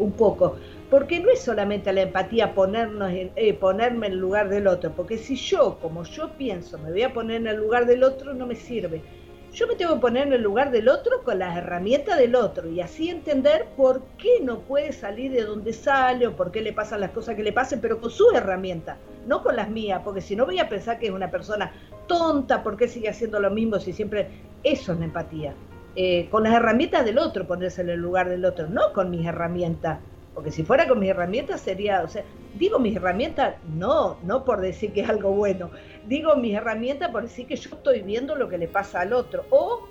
un 0.00 0.14
poco, 0.16 0.58
porque 0.88 1.18
no 1.20 1.30
es 1.32 1.42
solamente 1.44 1.92
la 1.92 2.02
empatía 2.02 2.54
ponernos 2.54 3.10
en- 3.12 3.32
ponerme 3.58 4.06
en 4.06 4.12
el 4.14 4.18
lugar 4.20 4.48
del 4.48 4.66
otro, 4.68 4.94
porque 4.94 5.18
si 5.18 5.36
yo, 5.36 5.78
como 5.80 6.04
yo 6.04 6.36
pienso, 6.36 6.78
me 6.78 6.90
voy 6.92 7.02
a 7.02 7.12
poner 7.12 7.36
en 7.38 7.46
el 7.48 7.56
lugar 7.56 7.86
del 7.86 8.02
otro, 8.04 8.34
no 8.34 8.46
me 8.46 8.54
sirve. 8.56 9.04
Yo 9.54 9.68
me 9.68 9.76
tengo 9.76 9.94
que 9.94 10.00
poner 10.00 10.26
en 10.26 10.32
el 10.32 10.42
lugar 10.42 10.72
del 10.72 10.88
otro 10.88 11.22
con 11.22 11.38
las 11.38 11.56
herramientas 11.56 12.18
del 12.18 12.34
otro 12.34 12.68
y 12.68 12.80
así 12.80 13.08
entender 13.08 13.66
por 13.76 14.02
qué 14.18 14.40
no 14.42 14.58
puede 14.58 14.92
salir 14.92 15.30
de 15.30 15.44
donde 15.44 15.72
sale 15.72 16.26
o 16.26 16.34
por 16.34 16.50
qué 16.50 16.60
le 16.60 16.72
pasan 16.72 17.00
las 17.00 17.12
cosas 17.12 17.36
que 17.36 17.44
le 17.44 17.52
pasen, 17.52 17.80
pero 17.80 18.00
con 18.00 18.10
sus 18.10 18.34
herramientas, 18.34 18.98
no 19.28 19.44
con 19.44 19.54
las 19.54 19.70
mías, 19.70 20.00
porque 20.04 20.20
si 20.20 20.34
no 20.34 20.44
voy 20.44 20.58
a 20.58 20.68
pensar 20.68 20.98
que 20.98 21.06
es 21.06 21.12
una 21.12 21.30
persona 21.30 21.72
tonta, 22.08 22.64
por 22.64 22.76
qué 22.76 22.88
sigue 22.88 23.08
haciendo 23.08 23.38
lo 23.38 23.50
mismo 23.50 23.78
si 23.78 23.92
siempre... 23.92 24.26
Eso 24.64 24.92
es 24.92 24.98
la 24.98 25.04
empatía. 25.04 25.54
Eh, 25.94 26.26
con 26.30 26.42
las 26.42 26.54
herramientas 26.54 27.04
del 27.04 27.18
otro, 27.18 27.46
ponerse 27.46 27.82
en 27.82 27.90
el 27.90 28.00
lugar 28.00 28.28
del 28.30 28.44
otro, 28.46 28.66
no 28.66 28.92
con 28.92 29.08
mis 29.10 29.24
herramientas. 29.24 30.00
Porque 30.34 30.50
si 30.50 30.64
fuera 30.64 30.88
con 30.88 30.98
mis 30.98 31.10
herramientas 31.10 31.60
sería, 31.60 32.02
o 32.02 32.08
sea, 32.08 32.24
digo 32.58 32.80
mis 32.80 32.96
herramientas 32.96 33.54
no, 33.72 34.16
no 34.24 34.44
por 34.44 34.60
decir 34.60 34.92
que 34.92 35.02
es 35.02 35.08
algo 35.08 35.30
bueno, 35.30 35.70
digo 36.06 36.36
mis 36.36 36.54
herramientas 36.54 37.10
por 37.10 37.22
decir 37.22 37.46
que 37.46 37.56
yo 37.56 37.70
estoy 37.74 38.02
viendo 38.02 38.34
lo 38.34 38.48
que 38.48 38.58
le 38.58 38.68
pasa 38.68 39.00
al 39.00 39.12
otro. 39.12 39.44
O 39.50 39.88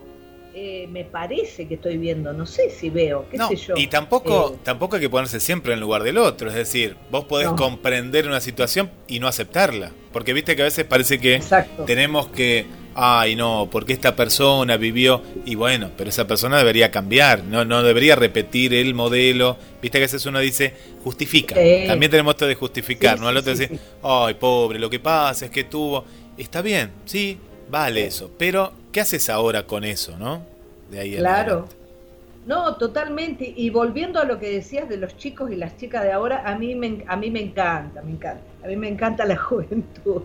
eh, 0.56 0.88
me 0.92 1.04
parece 1.04 1.68
que 1.68 1.74
estoy 1.76 1.98
viendo, 1.98 2.32
no 2.32 2.46
sé 2.46 2.70
si 2.70 2.92
veo, 2.92 3.26
qué 3.32 3.38
No, 3.38 3.48
sé 3.48 3.56
yo. 3.56 3.74
y 3.76 3.88
tampoco, 3.88 4.52
Eh, 4.54 4.60
tampoco 4.64 4.98
hay 4.98 5.02
que 5.02 5.10
ponerse 5.10 5.40
siempre 5.40 5.74
en 5.74 5.80
lugar 5.80 6.04
del 6.04 6.18
otro. 6.20 6.50
Es 6.50 6.56
decir, 6.56 6.96
vos 7.10 7.26
podés 7.26 7.48
No. 7.48 7.56
comprender 7.56 8.28
una 8.28 8.40
situación 8.40 8.92
y 9.08 9.20
no 9.20 9.28
aceptarla. 9.28 9.92
Porque 10.12 10.32
viste 10.34 10.56
que 10.56 10.62
a 10.62 10.66
veces 10.66 10.86
parece 10.86 11.18
que 11.20 11.36
Exacto. 11.36 11.86
tenemos 11.86 12.28
que, 12.28 12.68
ay 12.96 13.36
no, 13.36 13.68
porque 13.72 13.94
esta 13.94 14.16
persona 14.16 14.78
vivió, 14.78 15.22
y 15.46 15.56
bueno, 15.56 15.92
pero 15.98 16.10
esa 16.10 16.28
persona 16.28 16.58
debería 16.58 16.92
cambiar, 16.92 17.44
no, 17.44 17.66
no 17.66 17.84
debería 17.84 18.16
repetir 18.16 18.74
el 18.74 18.94
modelo. 18.94 19.58
Viste 19.82 19.98
que 19.98 20.04
a 20.04 20.08
veces 20.08 20.26
uno 20.26 20.40
dice, 20.40 20.74
justifica. 21.04 21.56
Sí. 21.56 21.86
También 21.88 22.12
tenemos 22.12 22.34
esto 22.34 22.48
de 22.48 22.56
justificar, 22.56 23.18
Sí, 23.18 23.22
¿no? 23.22 23.28
Al 23.28 23.38
otro 23.38 23.56
sí, 23.56 23.62
decir, 23.62 23.80
ay 24.04 24.34
pobre, 24.36 24.80
lo 24.80 24.90
que 24.90 25.00
pasa 25.00 25.46
es 25.46 25.52
que 25.52 25.66
tuvo. 25.66 26.06
Está 26.38 26.62
bien, 26.62 26.92
sí, 27.06 27.38
vale 27.70 28.06
eso. 28.08 28.32
Pero, 28.38 28.74
¿qué 28.92 29.02
haces 29.02 29.30
ahora 29.30 29.66
con 29.66 29.84
eso, 29.84 30.18
no? 30.18 30.46
De 30.90 31.00
ahí 31.00 31.16
Claro. 31.16 31.68
No, 32.46 32.76
totalmente. 32.76 33.54
Y 33.56 33.70
volviendo 33.70 34.20
a 34.20 34.26
lo 34.26 34.40
que 34.40 34.50
decías 34.50 34.90
de 34.90 34.98
los 34.98 35.16
chicos 35.18 35.52
y 35.52 35.56
las 35.56 35.78
chicas 35.78 36.04
de 36.04 36.12
ahora, 36.12 36.44
a 36.46 36.58
mí 36.58 36.76
me, 36.76 37.04
a 37.08 37.16
mí 37.16 37.32
me 37.32 37.42
encanta, 37.42 38.02
me 38.02 38.12
encanta. 38.12 38.44
A 38.64 38.68
mí 38.68 38.78
me 38.78 38.88
encanta 38.88 39.26
la 39.26 39.36
juventud. 39.38 40.24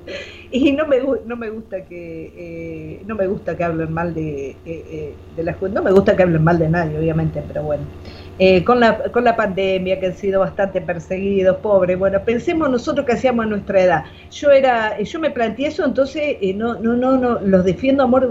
Y 0.50 0.72
no 0.72 0.86
me, 0.86 0.98
no 1.24 1.36
me 1.36 1.50
gusta 1.50 1.84
que 1.84 2.32
eh, 2.36 3.02
no 3.04 3.16
me 3.16 3.26
gusta 3.26 3.56
que 3.56 3.64
hablen 3.64 3.92
mal 3.92 4.14
de, 4.14 4.50
eh, 4.50 4.56
eh, 4.64 5.16
de 5.36 5.42
la 5.42 5.54
juventud. 5.54 5.76
No 5.76 5.82
me 5.82 5.92
gusta 5.92 6.16
que 6.16 6.22
hablen 6.22 6.44
mal 6.44 6.58
de 6.58 6.68
nadie, 6.68 6.98
obviamente, 6.98 7.42
pero 7.42 7.64
bueno. 7.64 7.90
Eh, 8.38 8.62
con, 8.64 8.78
la, 8.78 9.10
con 9.10 9.24
la 9.24 9.34
pandemia, 9.36 9.98
que 9.98 10.06
han 10.06 10.14
sido 10.14 10.40
bastante 10.40 10.80
perseguidos, 10.80 11.58
pobres. 11.58 11.98
Bueno, 11.98 12.24
pensemos 12.24 12.70
nosotros 12.70 13.04
que 13.04 13.12
hacíamos 13.12 13.46
a 13.46 13.48
nuestra 13.48 13.82
edad. 13.82 14.04
Yo 14.30 14.50
era, 14.52 15.00
yo 15.00 15.18
me 15.18 15.30
planteé 15.30 15.68
eso, 15.68 15.84
entonces 15.84 16.36
no, 16.54 16.78
no, 16.78 16.94
no, 16.96 17.16
no, 17.16 17.40
los 17.40 17.64
defiendo 17.64 18.04
amor. 18.04 18.24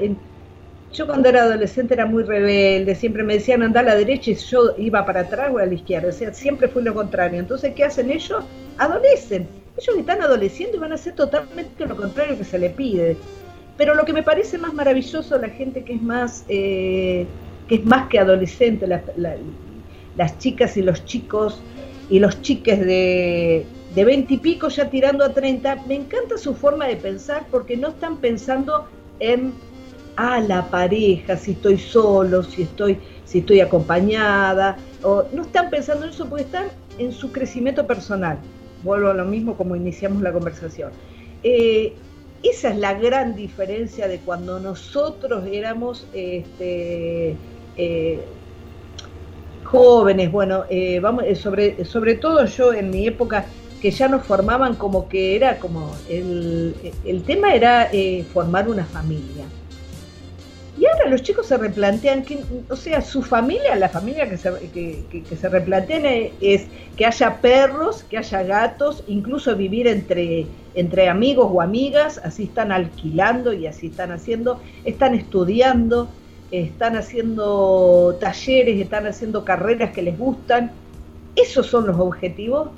Eh, 0.00 0.16
yo 0.92 1.06
cuando 1.06 1.28
era 1.28 1.42
adolescente 1.42 1.94
era 1.94 2.06
muy 2.06 2.22
rebelde, 2.22 2.94
siempre 2.94 3.22
me 3.22 3.34
decían 3.34 3.62
andar 3.62 3.84
a 3.84 3.88
la 3.90 3.96
derecha 3.96 4.30
y 4.30 4.34
yo 4.34 4.74
iba 4.78 5.04
para 5.04 5.20
atrás 5.20 5.50
o 5.52 5.58
a 5.58 5.66
la 5.66 5.74
izquierda, 5.74 6.08
o 6.08 6.12
sea, 6.12 6.32
siempre 6.32 6.68
fui 6.68 6.82
lo 6.82 6.94
contrario. 6.94 7.38
Entonces, 7.40 7.74
¿qué 7.74 7.84
hacen 7.84 8.10
ellos? 8.10 8.44
Adolecen. 8.78 9.48
Ellos 9.76 9.96
están 9.98 10.22
adoleciendo 10.22 10.76
y 10.76 10.80
van 10.80 10.92
a 10.92 10.96
hacer 10.96 11.14
totalmente 11.14 11.86
lo 11.86 11.96
contrario 11.96 12.36
que 12.36 12.44
se 12.44 12.58
le 12.58 12.70
pide. 12.70 13.16
Pero 13.76 13.94
lo 13.94 14.04
que 14.04 14.12
me 14.12 14.22
parece 14.24 14.58
más 14.58 14.74
maravilloso, 14.74 15.38
la 15.38 15.50
gente 15.50 15.84
que 15.84 15.94
es 15.94 16.02
más, 16.02 16.44
eh, 16.48 17.26
que 17.68 17.76
es 17.76 17.84
más 17.84 18.08
que 18.08 18.18
adolescente, 18.18 18.86
la- 18.86 19.04
la- 19.16 19.36
las 20.16 20.38
chicas 20.38 20.76
y 20.76 20.82
los 20.82 21.04
chicos 21.04 21.60
y 22.10 22.18
los 22.18 22.40
chiques 22.42 22.80
de 22.80 23.66
de 23.94 24.04
20 24.04 24.34
y 24.34 24.36
pico 24.38 24.68
ya 24.68 24.90
tirando 24.90 25.24
a 25.24 25.32
30, 25.32 25.76
me 25.86 25.94
encanta 25.94 26.36
su 26.36 26.54
forma 26.54 26.86
de 26.86 26.96
pensar 26.96 27.46
porque 27.50 27.74
no 27.74 27.88
están 27.88 28.18
pensando 28.18 28.84
en 29.18 29.54
a 30.18 30.40
la 30.40 30.68
pareja, 30.68 31.36
si 31.36 31.52
estoy 31.52 31.78
solo, 31.78 32.42
si 32.42 32.62
estoy, 32.62 32.98
si 33.24 33.38
estoy 33.38 33.60
acompañada, 33.60 34.76
o 35.04 35.22
no 35.32 35.42
están 35.42 35.70
pensando 35.70 36.04
en 36.04 36.10
eso 36.10 36.28
porque 36.28 36.42
están 36.42 36.66
en 36.98 37.12
su 37.12 37.30
crecimiento 37.30 37.86
personal. 37.86 38.36
Vuelvo 38.82 39.10
a 39.10 39.14
lo 39.14 39.24
mismo 39.24 39.56
como 39.56 39.76
iniciamos 39.76 40.20
la 40.20 40.32
conversación. 40.32 40.90
Eh, 41.44 41.92
esa 42.42 42.70
es 42.70 42.78
la 42.78 42.94
gran 42.94 43.36
diferencia 43.36 44.08
de 44.08 44.18
cuando 44.18 44.58
nosotros 44.58 45.44
éramos 45.52 46.04
este, 46.12 47.36
eh, 47.76 48.20
jóvenes, 49.62 50.32
bueno, 50.32 50.64
eh, 50.68 50.98
vamos, 50.98 51.26
sobre, 51.38 51.84
sobre 51.84 52.16
todo 52.16 52.44
yo 52.44 52.72
en 52.72 52.90
mi 52.90 53.06
época 53.06 53.46
que 53.80 53.92
ya 53.92 54.08
nos 54.08 54.24
formaban 54.24 54.74
como 54.74 55.08
que 55.08 55.36
era 55.36 55.60
como 55.60 55.94
el, 56.08 56.74
el 57.04 57.22
tema 57.22 57.54
era 57.54 57.88
formar 58.32 58.68
una 58.68 58.84
familia. 58.84 59.44
Ahora 60.98 61.10
los 61.10 61.22
chicos 61.22 61.46
se 61.46 61.56
replantean 61.56 62.24
que, 62.24 62.44
o 62.68 62.76
sea, 62.76 63.00
su 63.02 63.22
familia, 63.22 63.76
la 63.76 63.88
familia 63.88 64.28
que 64.28 64.36
se, 64.36 64.50
que, 64.72 65.06
que- 65.28 65.36
se 65.36 65.48
replantean 65.48 66.04
es 66.40 66.66
que 66.96 67.06
haya 67.06 67.40
perros, 67.40 68.02
que 68.04 68.18
haya 68.18 68.42
gatos, 68.42 69.04
incluso 69.06 69.54
vivir 69.56 69.86
entre, 69.86 70.46
entre 70.74 71.08
amigos 71.08 71.48
o 71.52 71.60
amigas, 71.62 72.20
así 72.24 72.44
están 72.44 72.72
alquilando 72.72 73.52
y 73.52 73.66
así 73.66 73.88
están 73.88 74.10
haciendo, 74.12 74.60
están 74.84 75.14
estudiando, 75.14 76.10
están 76.50 76.96
haciendo 76.96 78.16
talleres, 78.20 78.80
están 78.80 79.06
haciendo 79.06 79.44
carreras 79.44 79.92
que 79.92 80.02
les 80.02 80.18
gustan. 80.18 80.72
Esos 81.36 81.66
son 81.66 81.86
los 81.86 81.98
objetivos 82.00 82.70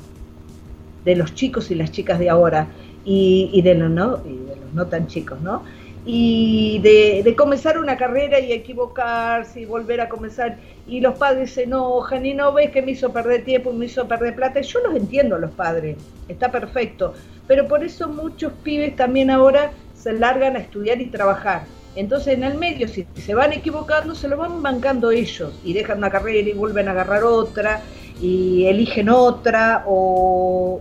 de 1.04 1.16
los 1.16 1.34
chicos 1.34 1.70
y 1.70 1.74
las 1.74 1.90
chicas 1.92 2.18
de 2.18 2.28
ahora 2.28 2.68
y, 3.04 3.50
y 3.52 3.62
de, 3.62 3.74
los 3.74 3.90
no, 3.90 4.20
y 4.26 4.36
de 4.44 4.56
los 4.56 4.72
no 4.74 4.86
tan 4.88 5.06
chicos, 5.06 5.40
¿no? 5.40 5.64
Y 6.06 6.78
de, 6.80 7.34
comenzar 7.36 7.78
una 7.78 7.96
carrera 7.96 8.40
y 8.40 8.52
equivocarse 8.52 9.60
y 9.60 9.64
volver 9.66 10.00
a 10.00 10.08
comenzar. 10.08 10.56
Y 10.86 11.00
los 11.00 11.18
padres 11.18 11.52
se 11.52 11.64
enojan 11.64 12.24
y 12.24 12.34
no 12.34 12.52
ves 12.52 12.70
que 12.70 12.82
me 12.82 12.92
hizo 12.92 13.12
perder 13.12 13.44
tiempo 13.44 13.70
y 13.70 13.76
me 13.76 13.86
hizo 13.86 14.08
perder 14.08 14.34
plata. 14.34 14.60
Yo 14.60 14.80
los 14.80 14.96
entiendo, 14.96 15.38
los 15.38 15.50
padres, 15.50 15.96
está 16.28 16.50
perfecto. 16.50 17.14
Pero 17.46 17.68
por 17.68 17.84
eso 17.84 18.08
muchos 18.08 18.52
pibes 18.64 18.96
también 18.96 19.30
ahora 19.30 19.72
se 19.94 20.12
largan 20.12 20.56
a 20.56 20.60
estudiar 20.60 21.00
y 21.00 21.06
trabajar. 21.06 21.64
Entonces 21.96 22.34
en 22.34 22.44
el 22.44 22.56
medio, 22.56 22.88
si 22.88 23.06
se 23.16 23.34
van 23.34 23.52
equivocando, 23.52 24.14
se 24.14 24.28
lo 24.28 24.36
van 24.36 24.62
bancando 24.62 25.10
ellos 25.10 25.52
y 25.64 25.72
dejan 25.72 25.98
una 25.98 26.10
carrera 26.10 26.48
y 26.48 26.52
vuelven 26.52 26.88
a 26.88 26.92
agarrar 26.92 27.24
otra 27.24 27.82
y 28.20 28.66
eligen 28.66 29.08
otra 29.08 29.84
o, 29.86 30.80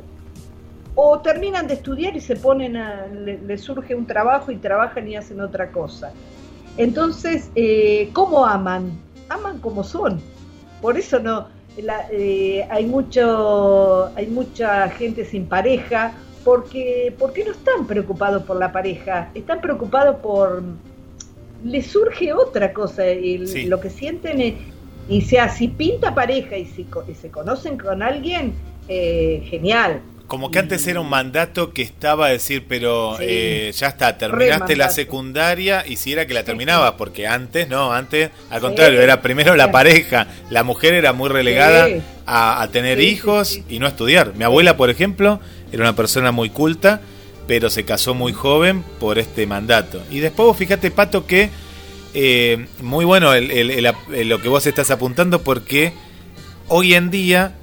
o 1.01 1.19
terminan 1.19 1.65
de 1.65 1.75
estudiar 1.75 2.13
y 2.17 2.19
se 2.19 2.35
ponen 2.35 2.75
a, 2.75 3.07
le, 3.07 3.37
le 3.39 3.57
surge 3.57 3.95
un 3.95 4.05
trabajo 4.05 4.51
y 4.51 4.57
trabajan 4.57 5.07
y 5.07 5.15
hacen 5.15 5.39
otra 5.39 5.71
cosa. 5.71 6.11
Entonces, 6.75 7.49
eh, 7.55 8.09
¿cómo 8.11 8.45
aman? 8.45 8.91
Aman 9.29 9.59
como 9.59 9.85
son. 9.85 10.19
Por 10.81 10.97
eso 10.97 11.19
no, 11.19 11.47
la- 11.81 12.05
eh, 12.11 12.67
hay 12.69 12.85
mucho, 12.85 14.11
hay 14.17 14.27
mucha 14.27 14.89
gente 14.89 15.23
sin 15.23 15.45
pareja, 15.45 16.11
porque, 16.43 17.13
porque 17.17 17.45
no 17.45 17.51
están 17.51 17.87
preocupados 17.87 18.43
por 18.43 18.57
la 18.57 18.69
pareja, 18.73 19.29
están 19.33 19.61
preocupados 19.61 20.17
por 20.17 20.63
les 21.63 21.87
surge 21.87 22.33
otra 22.33 22.73
cosa, 22.73 23.05
el- 23.05 23.47
Sí. 23.47 23.65
lo 23.67 23.79
que 23.79 23.89
sienten 23.89 24.41
es, 24.41 24.53
y 25.07 25.21
sea, 25.21 25.47
si 25.47 25.69
pinta 25.69 26.13
pareja 26.13 26.57
y 26.57 26.65
si 26.65 26.85
y 27.07 27.13
se 27.13 27.29
conocen 27.29 27.77
con 27.77 28.01
alguien, 28.03 28.53
eh, 28.89 29.41
genial. 29.49 30.01
Como 30.29 30.51
que 30.51 30.59
antes 30.59 30.85
era 30.87 31.01
un 31.01 31.09
mandato 31.09 31.73
que 31.73 31.81
estaba 31.81 32.27
a 32.27 32.29
decir, 32.29 32.63
pero 32.69 33.17
Sí. 33.17 33.23
eh, 33.27 33.71
ya 33.75 33.87
está, 33.87 34.17
terminaste 34.17 34.75
la 34.77 34.89
secundaria 34.91 35.83
y 35.85 35.97
si 35.97 36.13
era 36.13 36.25
que 36.27 36.33
la 36.35 36.43
terminabas, 36.43 36.93
porque 36.99 37.27
antes 37.27 37.67
no, 37.67 37.91
antes 37.91 38.29
al 38.51 38.61
contrario, 38.61 38.99
Sí. 38.99 39.03
era 39.03 39.21
primero 39.23 39.55
la 39.55 39.71
pareja, 39.71 40.27
la 40.51 40.63
mujer 40.63 40.93
era 40.93 41.13
muy 41.13 41.29
relegada 41.29 41.87
Sí. 41.87 42.01
a, 42.27 42.61
a 42.61 42.67
tener 42.69 43.01
hijos 43.01 43.59
y 43.67 43.79
no 43.79 43.87
estudiar. 43.87 44.35
Mi 44.35 44.43
abuela, 44.43 44.77
por 44.77 44.89
ejemplo, 44.91 45.39
era 45.73 45.81
una 45.81 45.95
persona 45.95 46.31
muy 46.31 46.51
culta, 46.51 47.01
pero 47.47 47.71
se 47.71 47.83
casó 47.83 48.13
muy 48.13 48.31
joven 48.31 48.83
por 48.99 49.17
este 49.17 49.47
mandato. 49.47 49.99
Y 50.11 50.19
después 50.19 50.45
vos 50.45 50.55
fíjate, 50.57 50.91
Pato, 50.91 51.25
que 51.25 51.49
eh, 52.13 52.67
muy 52.81 53.03
bueno 53.03 53.33
el- 53.33 53.51
el- 53.51 54.29
lo 54.29 54.39
que 54.41 54.47
vos 54.49 54.65
estás 54.67 54.89
apuntando 54.91 55.41
porque 55.41 55.93
hoy 56.67 56.93
en 56.93 57.09
día 57.11 57.53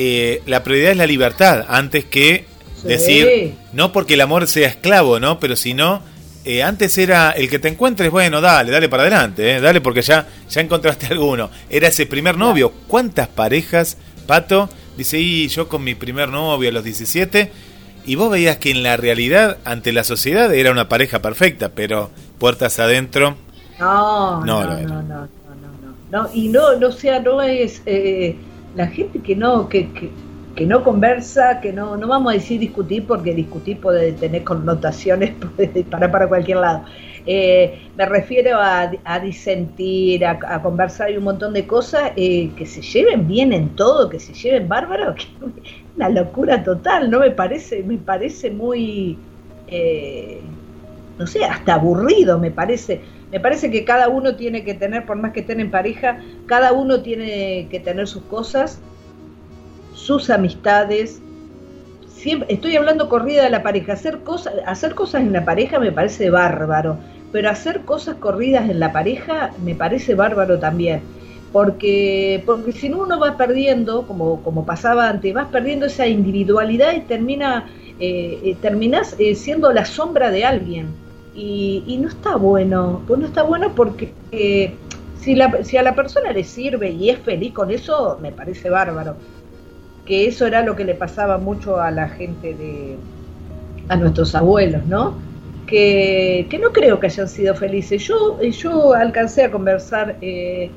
eh, 0.00 0.42
la 0.46 0.62
prioridad 0.62 0.92
es 0.92 0.96
la 0.96 1.06
libertad 1.06 1.64
antes 1.68 2.04
que 2.04 2.46
Sí. 2.80 2.86
decir 2.86 3.54
no 3.72 3.90
porque 3.90 4.14
el 4.14 4.20
amor 4.20 4.46
sea 4.46 4.68
esclavo, 4.68 5.18
¿no? 5.18 5.40
Pero 5.40 5.56
sino 5.56 6.00
eh, 6.44 6.62
antes 6.62 6.96
era 6.96 7.32
el 7.32 7.50
que 7.50 7.58
te 7.58 7.66
encuentres, 7.66 8.08
bueno, 8.12 8.40
dale, 8.40 8.70
dale 8.70 8.88
para 8.88 9.02
adelante, 9.02 9.56
eh, 9.56 9.60
dale 9.60 9.80
porque 9.80 10.00
ya, 10.02 10.28
ya 10.48 10.60
encontraste 10.60 11.06
alguno. 11.10 11.50
Era 11.68 11.88
ese 11.88 12.06
primer 12.06 12.38
novio. 12.38 12.72
¿Cuántas 12.86 13.26
parejas, 13.26 13.96
Pato? 14.28 14.68
Dice, 14.96 15.18
y 15.18 15.48
yo 15.48 15.66
con 15.68 15.82
mi 15.82 15.96
primer 15.96 16.28
novio 16.28 16.68
a 16.68 16.72
los 16.72 16.84
17, 16.84 17.50
y 18.06 18.14
vos 18.14 18.30
veías 18.30 18.58
que 18.58 18.70
en 18.70 18.84
la 18.84 18.96
realidad, 18.96 19.58
ante 19.64 19.92
la 19.92 20.04
sociedad, 20.04 20.54
era 20.54 20.70
una 20.70 20.88
pareja 20.88 21.20
perfecta, 21.20 21.70
pero 21.70 22.10
puertas 22.38 22.78
adentro. 22.78 23.36
No, 23.80 24.44
No, 24.44 24.64
no, 24.64 24.64
no 24.64 24.80
no, 24.80 24.86
no, 24.86 25.02
no, 25.02 25.02
no, 25.02 25.28
no, 26.12 26.22
no. 26.22 26.30
Y 26.32 26.46
no, 26.48 26.76
no, 26.76 26.92
sea, 26.92 27.18
no 27.20 27.42
es 27.42 27.82
eh, 27.86 28.36
la 28.78 28.86
gente 28.86 29.18
que 29.18 29.34
no, 29.34 29.68
que, 29.68 29.90
que, 29.92 30.08
que 30.54 30.64
no 30.64 30.84
conversa, 30.84 31.60
que 31.60 31.72
no, 31.72 31.96
no 31.96 32.06
vamos 32.06 32.32
a 32.32 32.34
decir 32.34 32.60
discutir, 32.60 33.04
porque 33.06 33.34
discutir 33.34 33.80
puede 33.80 34.12
tener 34.12 34.44
connotaciones 34.44 35.34
puede 35.56 35.68
disparar 35.68 36.12
para 36.12 36.28
cualquier 36.28 36.58
lado. 36.58 36.84
Eh, 37.26 37.88
me 37.96 38.06
refiero 38.06 38.56
a, 38.56 38.90
a 39.04 39.20
disentir, 39.20 40.24
a, 40.24 40.62
conversar 40.62 41.10
y 41.10 41.16
un 41.16 41.24
montón 41.24 41.52
de 41.52 41.66
cosas, 41.66 42.12
eh, 42.14 42.50
que 42.56 42.64
se 42.66 42.80
lleven 42.80 43.26
bien 43.26 43.52
en 43.52 43.70
todo, 43.70 44.08
que 44.08 44.20
se 44.20 44.32
lleven 44.32 44.68
bárbaro, 44.68 45.14
que 45.16 45.26
una 45.96 46.08
locura 46.08 46.62
total, 46.62 47.10
¿no? 47.10 47.18
Me 47.18 47.32
parece, 47.32 47.82
me 47.82 47.98
parece 47.98 48.52
muy, 48.52 49.18
eh, 49.66 50.40
no 51.18 51.26
sé, 51.26 51.44
hasta 51.44 51.74
aburrido, 51.74 52.38
me 52.38 52.52
parece. 52.52 53.00
Me 53.30 53.40
parece 53.40 53.70
que 53.70 53.84
cada 53.84 54.08
uno 54.08 54.36
tiene 54.36 54.64
que 54.64 54.74
tener, 54.74 55.04
por 55.04 55.16
más 55.16 55.32
que 55.32 55.40
estén 55.40 55.60
en 55.60 55.70
pareja, 55.70 56.20
cada 56.46 56.72
uno 56.72 57.02
tiene 57.02 57.68
que 57.70 57.78
tener 57.78 58.08
sus 58.08 58.22
cosas, 58.22 58.80
sus 59.94 60.30
amistades. 60.30 61.20
Siempre, 62.06 62.52
estoy 62.52 62.76
hablando 62.76 63.08
corrida 63.08 63.44
de 63.44 63.50
la 63.50 63.62
pareja. 63.62 63.92
Hacer 63.92 64.20
cosas, 64.20 64.54
hacer 64.66 64.94
cosas 64.94 65.22
en 65.22 65.32
la 65.32 65.44
pareja 65.44 65.78
me 65.78 65.92
parece 65.92 66.30
bárbaro, 66.30 66.98
pero 67.30 67.50
hacer 67.50 67.82
cosas 67.82 68.16
corridas 68.16 68.70
en 68.70 68.80
la 68.80 68.92
pareja 68.92 69.52
me 69.62 69.74
parece 69.74 70.14
bárbaro 70.14 70.58
también. 70.58 71.02
Porque, 71.52 72.42
porque 72.46 72.72
si 72.72 72.88
no 72.88 72.98
uno 73.02 73.18
va 73.18 73.36
perdiendo, 73.36 74.06
como, 74.06 74.42
como 74.42 74.64
pasaba 74.64 75.08
antes, 75.08 75.32
vas 75.34 75.48
perdiendo 75.48 75.86
esa 75.86 76.06
individualidad 76.06 76.94
y 76.94 77.00
termina, 77.00 77.66
eh, 77.98 78.40
eh, 78.42 78.56
terminás 78.60 79.16
eh, 79.18 79.34
siendo 79.34 79.72
la 79.72 79.84
sombra 79.84 80.30
de 80.30 80.44
alguien. 80.44 81.07
Y, 81.38 81.84
y 81.86 81.98
no 81.98 82.08
está 82.08 82.34
bueno, 82.34 83.00
pues 83.06 83.20
no 83.20 83.26
está 83.26 83.44
bueno 83.44 83.72
porque 83.76 84.12
eh, 84.32 84.74
si, 85.20 85.36
la, 85.36 85.62
si 85.62 85.76
a 85.76 85.84
la 85.84 85.94
persona 85.94 86.32
le 86.32 86.42
sirve 86.42 86.90
y 86.90 87.10
es 87.10 87.20
feliz 87.20 87.52
con 87.52 87.70
eso, 87.70 88.18
me 88.20 88.32
parece 88.32 88.68
bárbaro. 88.70 89.14
Que 90.04 90.26
eso 90.26 90.48
era 90.48 90.64
lo 90.64 90.74
que 90.74 90.84
le 90.84 90.94
pasaba 90.94 91.38
mucho 91.38 91.80
a 91.80 91.92
la 91.92 92.08
gente 92.08 92.54
de, 92.54 92.96
a 93.88 93.94
nuestros 93.94 94.34
abuelos, 94.34 94.84
¿no? 94.86 95.14
Que, 95.68 96.48
no 96.60 96.72
creo 96.72 96.98
que 96.98 97.06
hayan 97.06 97.28
sido 97.28 97.54
felices. 97.54 98.02
Yo, 98.02 98.42
yo 98.42 98.94
alcancé 98.94 99.44
a 99.44 99.52
conversar 99.52 100.16
eh, 100.20 100.72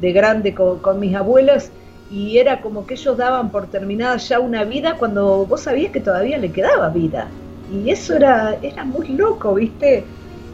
de 0.00 0.12
grande 0.12 0.54
con, 0.54 0.78
con 0.78 0.98
mis 0.98 1.14
abuelas 1.14 1.70
y 2.10 2.38
era 2.38 2.62
como 2.62 2.86
que 2.86 2.94
ellos 2.94 3.18
daban 3.18 3.50
por 3.50 3.66
terminada 3.66 4.16
ya 4.16 4.40
una 4.40 4.64
vida 4.64 4.96
cuando 4.96 5.44
vos 5.44 5.60
sabías 5.60 5.92
que 5.92 6.00
todavía 6.00 6.38
le 6.38 6.52
quedaba 6.52 6.88
vida. 6.88 7.28
Y 7.68 7.90
eso 7.90 8.16
era, 8.16 8.58
era 8.62 8.84
muy 8.84 9.08
loco, 9.08 9.54
¿viste? 9.54 10.04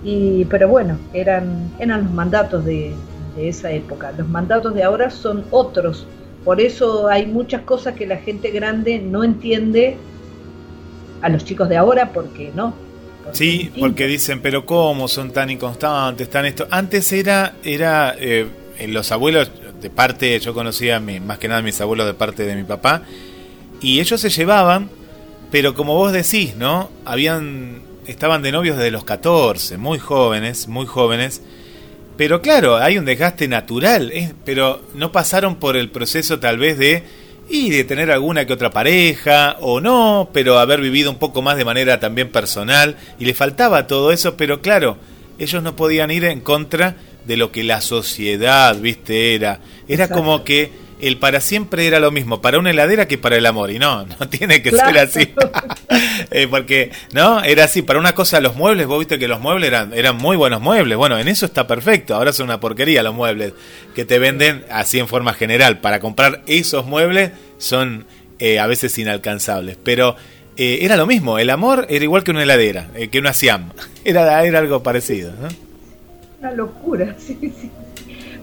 Y, 0.03 0.45
pero 0.47 0.69
bueno, 0.69 0.99
eran, 1.13 1.71
eran 1.79 2.05
los 2.05 2.13
mandatos 2.13 2.65
de, 2.65 2.95
de 3.37 3.49
esa 3.49 3.71
época. 3.71 4.13
Los 4.13 4.29
mandatos 4.29 4.75
de 4.75 4.83
ahora 4.83 5.11
son 5.11 5.45
otros. 5.51 6.07
Por 6.45 6.61
eso 6.61 7.09
hay 7.09 7.27
muchas 7.27 7.63
cosas 7.63 7.95
que 7.95 8.07
la 8.07 8.17
gente 8.17 8.51
grande 8.51 8.99
no 8.99 9.23
entiende 9.25 9.97
a 11.21 11.29
los 11.29 11.45
chicos 11.45 11.69
de 11.69 11.77
ahora, 11.77 12.13
porque 12.13 12.51
no. 12.55 12.75
porque 13.23 13.39
Sí, 13.39 13.71
porque 13.79 14.07
dicen, 14.07 14.41
pero 14.43 14.67
¿cómo 14.67 15.07
son 15.09 15.31
tan 15.31 15.51
inconstantes, 15.51 16.29
tan 16.29 16.47
esto? 16.47 16.67
Antes 16.71 17.13
era, 17.13 17.55
era 17.63 18.15
eh, 18.19 18.47
los 18.89 19.13
abuelos, 19.13 19.51
de 19.81 19.91
parte, 19.91 20.39
yo 20.41 20.53
conocía 20.55 20.97
a 20.97 21.01
mi- 21.01 21.21
más 21.21 21.39
que 21.39 21.49
nada 21.49 21.63
mis 21.63 21.81
abuelos 21.81 22.07
de 22.07 22.15
parte 22.15 22.45
de 22.45 22.57
mi 22.57 22.65
papá, 22.65 23.03
y 23.81 24.01
ellos 24.01 24.21
se 24.21 24.31
llevaban, 24.31 24.91
pero 25.53 25.75
como 25.75 25.95
vos 25.95 26.13
decís, 26.13 26.57
¿no? 26.57 26.91
Habían, 27.05 27.83
estaban 28.07 28.43
de 28.43 28.51
novios 28.51 28.79
desde 28.79 28.91
los 28.91 29.05
14, 29.05 29.77
muy 29.77 29.99
jóvenes, 29.99 30.67
muy 30.67 30.87
jóvenes, 30.87 31.43
pero 32.17 32.41
claro, 32.41 32.77
hay 32.79 32.99
un 32.99 33.05
desgaste 33.05 33.47
natural, 33.49 34.11
¿eh? 34.13 34.33
pero 34.45 34.81
no 34.95 35.13
pasaron 35.13 35.57
por 35.57 35.77
el 35.77 35.91
proceso 35.91 36.41
tal 36.41 36.59
vez 36.59 36.79
de 36.79 37.05
y 37.51 37.69
de 37.71 37.85
tener 37.85 38.11
alguna 38.11 38.47
que 38.47 38.55
otra 38.55 38.71
pareja 38.71 39.57
o 39.61 39.81
no, 39.81 40.31
pero 40.33 40.59
haber 40.59 40.81
vivido 40.81 41.11
un 41.11 41.19
poco 41.19 41.43
más 41.43 41.57
de 41.59 41.67
manera 41.67 42.01
también 42.01 42.31
personal 42.31 42.97
y 43.19 43.27
le 43.27 43.35
faltaba 43.35 43.87
todo 43.87 44.11
eso, 44.11 44.37
pero 44.39 44.63
claro, 44.63 44.97
ellos 45.39 45.63
no 45.63 45.77
podían 45.77 46.11
ir 46.11 46.25
en 46.25 46.41
contra 46.41 46.97
de 47.27 47.37
lo 47.37 47.53
que 47.53 47.63
la 47.63 47.83
sociedad, 47.83 48.75
viste, 48.81 49.35
era. 49.35 49.61
Era 49.87 50.05
Exacto. 50.05 50.15
como 50.15 50.45
que 50.45 50.71
el 51.03 51.19
para 51.19 51.41
siempre 51.41 51.87
era 51.87 52.01
lo 52.01 52.11
mismo 52.11 52.41
para 52.41 52.59
una 52.59 52.71
heladera 52.71 53.07
que 53.09 53.19
para 53.19 53.37
el 53.37 53.45
amor 53.45 53.71
y 53.71 53.79
no, 53.79 54.07
no 54.07 54.29
tiene 54.31 54.63
que 54.63 54.71
Claro. 54.71 54.91
ser 54.91 54.99
así. 54.99 55.35
Eh, 56.31 56.47
porque, 56.49 56.91
¿no? 57.13 57.43
Era 57.43 57.65
así, 57.65 57.83
para 57.83 57.99
una 57.99 58.15
cosa 58.15 58.41
los 58.41 58.57
muebles, 58.57 58.87
vos 58.87 58.99
viste 58.99 59.19
que 59.19 59.29
los 59.29 59.41
muebles 59.41 59.69
eran, 59.69 59.93
eran 59.93 60.17
muy 60.17 60.37
buenos 60.37 60.61
muebles, 60.63 60.97
bueno, 60.97 61.19
en 61.19 61.29
eso 61.29 61.45
está 61.45 61.67
perfecto, 61.67 62.15
ahora 62.15 62.33
son 62.33 62.45
una 62.47 62.61
porquería 62.61 63.03
los 63.03 63.15
muebles 63.15 63.53
que 63.95 64.05
te 64.07 64.19
venden 64.19 64.65
así 64.71 64.99
en 64.99 65.09
forma 65.09 65.35
general, 65.35 65.81
para 65.81 66.01
comprar 66.01 66.43
esos 66.47 66.87
muebles 66.87 67.33
son 67.59 68.07
eh, 68.39 68.59
a 68.59 68.67
veces 68.67 68.97
inalcanzables, 68.99 69.77
pero 69.83 70.17
eh, 70.57 70.79
era 70.83 70.97
lo 70.97 71.07
mismo, 71.07 71.39
el 71.39 71.51
amor 71.51 71.87
era 71.91 72.03
igual 72.05 72.25
que 72.25 72.31
una 72.31 72.43
heladera, 72.45 72.89
eh, 72.95 73.09
que 73.09 73.19
una 73.19 73.35
Siam, 73.35 73.71
era, 74.05 74.43
era 74.45 74.59
algo 74.61 74.83
parecido, 74.83 75.33
¿no? 75.41 75.49
una 76.41 76.53
locura, 76.53 77.15
sí, 77.19 77.37
sí. 77.43 77.71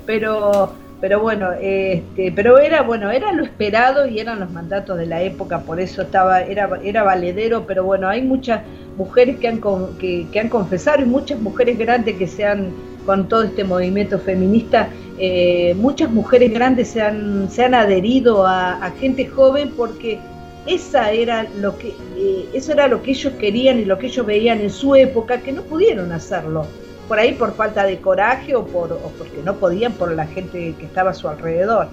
Pero, 0.06 0.76
pero 1.01 1.21
bueno, 1.21 1.51
este, 1.53 2.31
pero 2.31 2.59
era 2.59 2.81
bueno, 2.81 3.09
era 3.09 3.31
lo 3.31 3.43
esperado 3.43 4.07
y 4.07 4.19
eran 4.19 4.39
los 4.39 4.51
mandatos 4.51 4.97
de 4.97 5.05
la 5.05 5.21
época, 5.21 5.59
por 5.59 5.79
eso 5.79 6.01
estaba, 6.01 6.41
era, 6.41 6.69
era 6.83 7.03
valedero, 7.03 7.65
pero 7.65 7.83
bueno, 7.85 8.09
hay 8.09 8.21
muchas 8.21 8.62
mujeres 8.97 9.38
que 9.38 9.47
han 9.47 9.62
que, 9.97 10.27
que 10.31 10.39
han 10.39 10.49
confesado 10.49 11.01
y 11.01 11.05
muchas 11.05 11.39
mujeres 11.39 11.77
grandes 11.77 12.17
que 12.17 12.27
se 12.27 12.45
han, 12.45 12.73
con 13.05 13.29
todo 13.29 13.43
este 13.43 13.63
movimiento 13.63 14.19
feminista, 14.19 14.89
eh, 15.17 15.73
muchas 15.77 16.12
mujeres 16.12 16.51
grandes 16.51 16.89
se 16.89 17.01
han, 17.01 17.49
se 17.49 17.63
han 17.63 17.73
adherido 17.73 18.45
a, 18.45 18.73
a 18.85 18.91
gente 18.91 19.25
joven 19.25 19.71
porque 19.77 20.19
esa 20.67 21.12
era 21.12 21.47
lo 21.62 21.77
que 21.77 21.95
eh, 22.17 22.45
eso 22.53 22.73
era 22.73 22.89
lo 22.89 23.01
que 23.01 23.12
ellos 23.12 23.33
querían 23.39 23.79
y 23.79 23.85
lo 23.85 23.97
que 23.97 24.07
ellos 24.07 24.25
veían 24.25 24.59
en 24.59 24.69
su 24.69 24.95
época 24.95 25.39
que 25.39 25.53
no 25.53 25.63
pudieron 25.63 26.12
hacerlo 26.12 26.67
por 27.10 27.19
ahí 27.19 27.34
por 27.34 27.56
falta 27.56 27.86
de 27.86 27.98
coraje 27.98 28.56
o, 28.56 28.63
por, 28.65 28.95
porque 29.17 29.41
no 29.43 29.56
podían 29.56 29.93
por 29.93 30.13
la 30.13 30.28
gente 30.28 30.76
que 30.80 30.86
estaba 30.86 31.10
a 31.10 31.13
su 31.15 31.28
alrededor. 31.28 31.88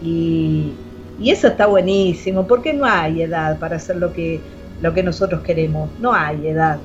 Y, 0.00 0.72
eso 1.22 1.48
está 1.48 1.66
buenísimo, 1.66 2.46
porque 2.46 2.72
no 2.72 2.86
hay 2.86 3.20
edad 3.20 3.58
para 3.58 3.76
hacer 3.76 3.96
lo 3.96 4.10
que, 4.10 4.40
lo 4.80 4.94
que 4.94 5.02
nosotros 5.02 5.42
queremos, 5.42 5.90
no 6.00 6.14
hay 6.14 6.48
edad. 6.48 6.78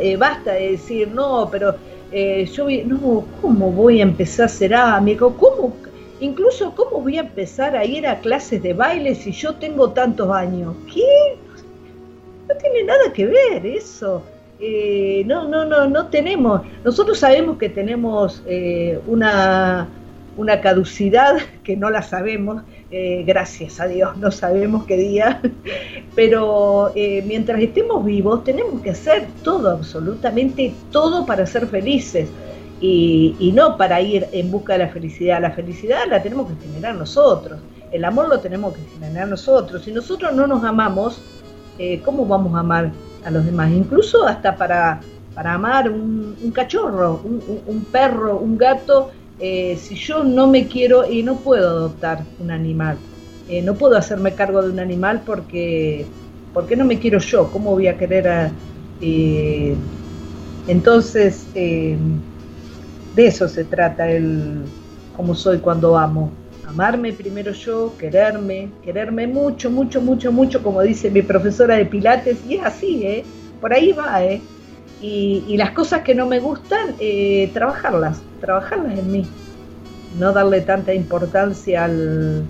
Eh, 0.00 0.16
basta 0.16 0.54
de 0.54 0.72
decir, 0.72 1.06
no, 1.06 1.48
pero 1.52 1.76
eh, 2.10 2.46
yo 2.52 2.66
no, 2.84 3.24
¿cómo 3.40 3.70
voy 3.70 4.00
a 4.00 4.02
empezar 4.02 4.46
a 4.46 4.48
ser 4.48 4.74
amigo? 4.74 5.36
¿Cómo? 5.36 5.72
Incluso, 6.18 6.74
¿cómo 6.74 7.00
voy 7.00 7.18
a 7.18 7.20
empezar 7.20 7.76
a 7.76 7.84
ir 7.84 8.08
a 8.08 8.18
clases 8.18 8.60
de 8.60 8.72
baile 8.72 9.14
si 9.14 9.30
yo 9.30 9.54
tengo 9.54 9.90
tantos 9.90 10.32
años? 10.32 10.74
¿Qué? 10.92 11.36
No 12.48 12.56
tiene 12.56 12.82
nada 12.82 13.12
que 13.12 13.26
ver 13.26 13.66
eso. 13.66 14.20
Eh, 14.58 15.22
no, 15.26 15.48
no, 15.48 15.64
no, 15.64 15.86
no 15.88 16.06
tenemos. 16.06 16.62
Nosotros 16.84 17.18
sabemos 17.18 17.58
que 17.58 17.68
tenemos 17.68 18.42
eh, 18.46 18.98
una, 19.06 19.88
una 20.36 20.60
caducidad 20.60 21.36
que 21.64 21.76
no 21.76 21.90
la 21.90 22.02
sabemos, 22.02 22.62
eh, 22.90 23.24
gracias 23.26 23.80
a 23.80 23.86
Dios, 23.86 24.16
no 24.16 24.30
sabemos 24.30 24.84
qué 24.84 24.96
día, 24.96 25.40
pero 26.14 26.92
eh, 26.94 27.22
mientras 27.26 27.60
estemos 27.60 28.04
vivos 28.04 28.44
tenemos 28.44 28.80
que 28.82 28.90
hacer 28.90 29.26
todo, 29.42 29.70
absolutamente 29.70 30.72
todo 30.90 31.26
para 31.26 31.46
ser 31.46 31.66
felices 31.66 32.28
y, 32.80 33.52
no 33.54 33.76
para 33.78 34.00
ir 34.02 34.26
en 34.32 34.50
busca 34.50 34.74
de 34.74 34.80
la 34.80 34.88
felicidad. 34.88 35.40
La 35.40 35.50
felicidad 35.52 36.00
la 36.08 36.22
tenemos 36.22 36.48
que 36.48 36.66
generar 36.66 36.94
nosotros, 36.94 37.58
el 37.90 38.04
amor 38.04 38.28
lo 38.28 38.38
tenemos 38.40 38.74
que 38.74 38.82
generar 38.98 39.28
nosotros. 39.28 39.82
Si 39.82 39.92
nosotros 39.92 40.34
no 40.34 40.46
nos 40.46 40.62
amamos, 40.62 41.22
eh, 41.78 42.00
¿cómo 42.04 42.26
vamos 42.26 42.54
a 42.54 42.60
amar 42.60 42.92
a 43.26 43.30
los 43.30 43.44
demás? 43.44 43.70
Incluso 43.72 44.26
hasta 44.26 44.56
para, 44.56 45.00
para 45.34 45.54
amar 45.54 45.90
un, 45.90 46.50
cachorro, 46.54 47.20
un, 47.24 47.84
perro, 47.90 48.38
un 48.38 48.56
gato, 48.56 49.10
eh, 49.38 49.76
si 49.78 49.96
yo 49.96 50.24
no 50.24 50.46
me 50.46 50.66
quiero 50.66 51.10
y 51.10 51.22
no 51.22 51.36
puedo 51.36 51.68
adoptar 51.68 52.24
un 52.38 52.50
animal, 52.50 52.96
eh, 53.48 53.60
no 53.62 53.74
puedo 53.74 53.96
hacerme 53.96 54.32
cargo 54.34 54.62
de 54.62 54.70
un 54.70 54.78
animal 54.78 55.22
porque, 55.26 56.06
porque 56.54 56.76
no 56.76 56.84
me 56.84 56.98
quiero 56.98 57.18
yo, 57.18 57.50
¿cómo 57.50 57.72
voy 57.72 57.88
a 57.88 57.98
querer 57.98 58.28
a... 58.28 58.50
eh, 59.00 59.76
entonces, 60.68 61.46
de 61.54 61.96
eso 63.16 63.48
se 63.48 63.64
trata 63.64 64.10
el 64.10 64.62
cómo 65.16 65.34
soy 65.34 65.58
cuando 65.58 65.96
amo. 65.96 66.30
Amarme 66.76 67.14
primero 67.14 67.52
yo, 67.52 67.96
quererme, 67.96 68.68
quererme 68.84 69.26
mucho, 69.26 69.70
mucho, 69.70 70.02
mucho, 70.02 70.30
mucho, 70.30 70.62
como 70.62 70.82
dice 70.82 71.10
mi 71.10 71.22
profesora 71.22 71.76
de 71.76 71.86
Pilates, 71.86 72.44
y 72.46 72.56
es 72.56 72.64
así, 72.66 73.02
¿eh? 73.06 73.24
Por 73.62 73.72
ahí 73.72 73.92
va, 73.92 74.22
¿eh? 74.22 74.42
y, 75.00 75.42
y 75.48 75.56
las 75.56 75.70
cosas 75.70 76.02
que 76.02 76.14
no 76.14 76.26
me 76.26 76.38
gustan, 76.38 76.94
eh, 77.00 77.50
trabajarlas, 77.54 78.20
trabajarlas 78.42 78.98
en 78.98 79.10
mí. 79.10 79.26
No 80.18 80.34
darle 80.34 80.60
tanta 80.60 80.92
importancia 80.92 81.84
al, 81.84 82.44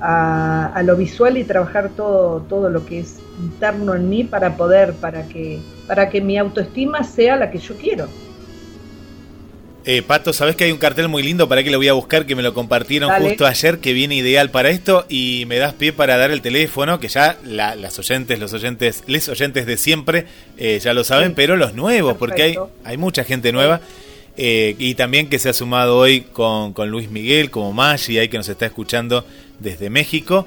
a, 0.00 0.72
a 0.74 0.82
lo 0.82 0.96
visual 0.96 1.36
y 1.36 1.44
trabajar 1.44 1.90
todo, 1.90 2.42
todo 2.42 2.68
lo 2.70 2.84
que 2.86 2.98
es 2.98 3.20
interno 3.40 3.94
en 3.94 4.08
mí 4.08 4.24
para 4.24 4.56
poder, 4.56 4.94
para 4.94 5.28
que, 5.28 5.60
para 5.86 6.08
que 6.08 6.20
mi 6.20 6.38
autoestima 6.38 7.04
sea 7.04 7.36
la 7.36 7.52
que 7.52 7.58
yo 7.58 7.76
quiero. 7.76 8.08
Eh, 9.90 10.02
Pato, 10.02 10.34
sabes 10.34 10.54
que 10.54 10.64
hay 10.64 10.70
un 10.70 10.76
cartel 10.76 11.08
muy 11.08 11.22
lindo 11.22 11.48
para 11.48 11.64
que 11.64 11.70
lo 11.70 11.78
voy 11.78 11.88
a 11.88 11.94
buscar, 11.94 12.26
que 12.26 12.36
me 12.36 12.42
lo 12.42 12.52
compartieron 12.52 13.08
Dale. 13.08 13.26
justo 13.30 13.46
ayer, 13.46 13.78
que 13.78 13.94
viene 13.94 14.16
ideal 14.16 14.50
para 14.50 14.68
esto, 14.68 15.06
y 15.08 15.44
me 15.46 15.56
das 15.56 15.72
pie 15.72 15.94
para 15.94 16.18
dar 16.18 16.30
el 16.30 16.42
teléfono, 16.42 17.00
que 17.00 17.08
ya 17.08 17.38
la- 17.42 17.74
las 17.74 17.98
oyentes, 17.98 18.38
los 18.38 18.52
oyentes, 18.52 19.02
les 19.06 19.30
oyentes 19.30 19.64
de 19.64 19.78
siempre 19.78 20.26
eh, 20.58 20.78
ya 20.84 20.92
lo 20.92 21.04
saben, 21.04 21.28
Sí. 21.28 21.32
pero 21.36 21.56
los 21.56 21.72
nuevos, 21.72 22.18
porque 22.18 22.42
hay, 22.42 22.54
hay 22.84 22.98
mucha 22.98 23.24
gente 23.24 23.50
nueva, 23.50 23.80
eh, 24.36 24.76
y 24.78 24.94
también 24.94 25.30
que 25.30 25.38
se 25.38 25.48
ha 25.48 25.52
sumado 25.54 25.96
hoy 25.96 26.20
con, 26.20 26.74
con 26.74 26.90
Luis 26.90 27.10
Miguel, 27.10 27.50
como 27.50 27.72
Maggi, 27.72 28.18
ahí 28.18 28.28
que 28.28 28.36
nos 28.36 28.48
está 28.50 28.66
escuchando 28.66 29.24
desde 29.58 29.88
México, 29.88 30.44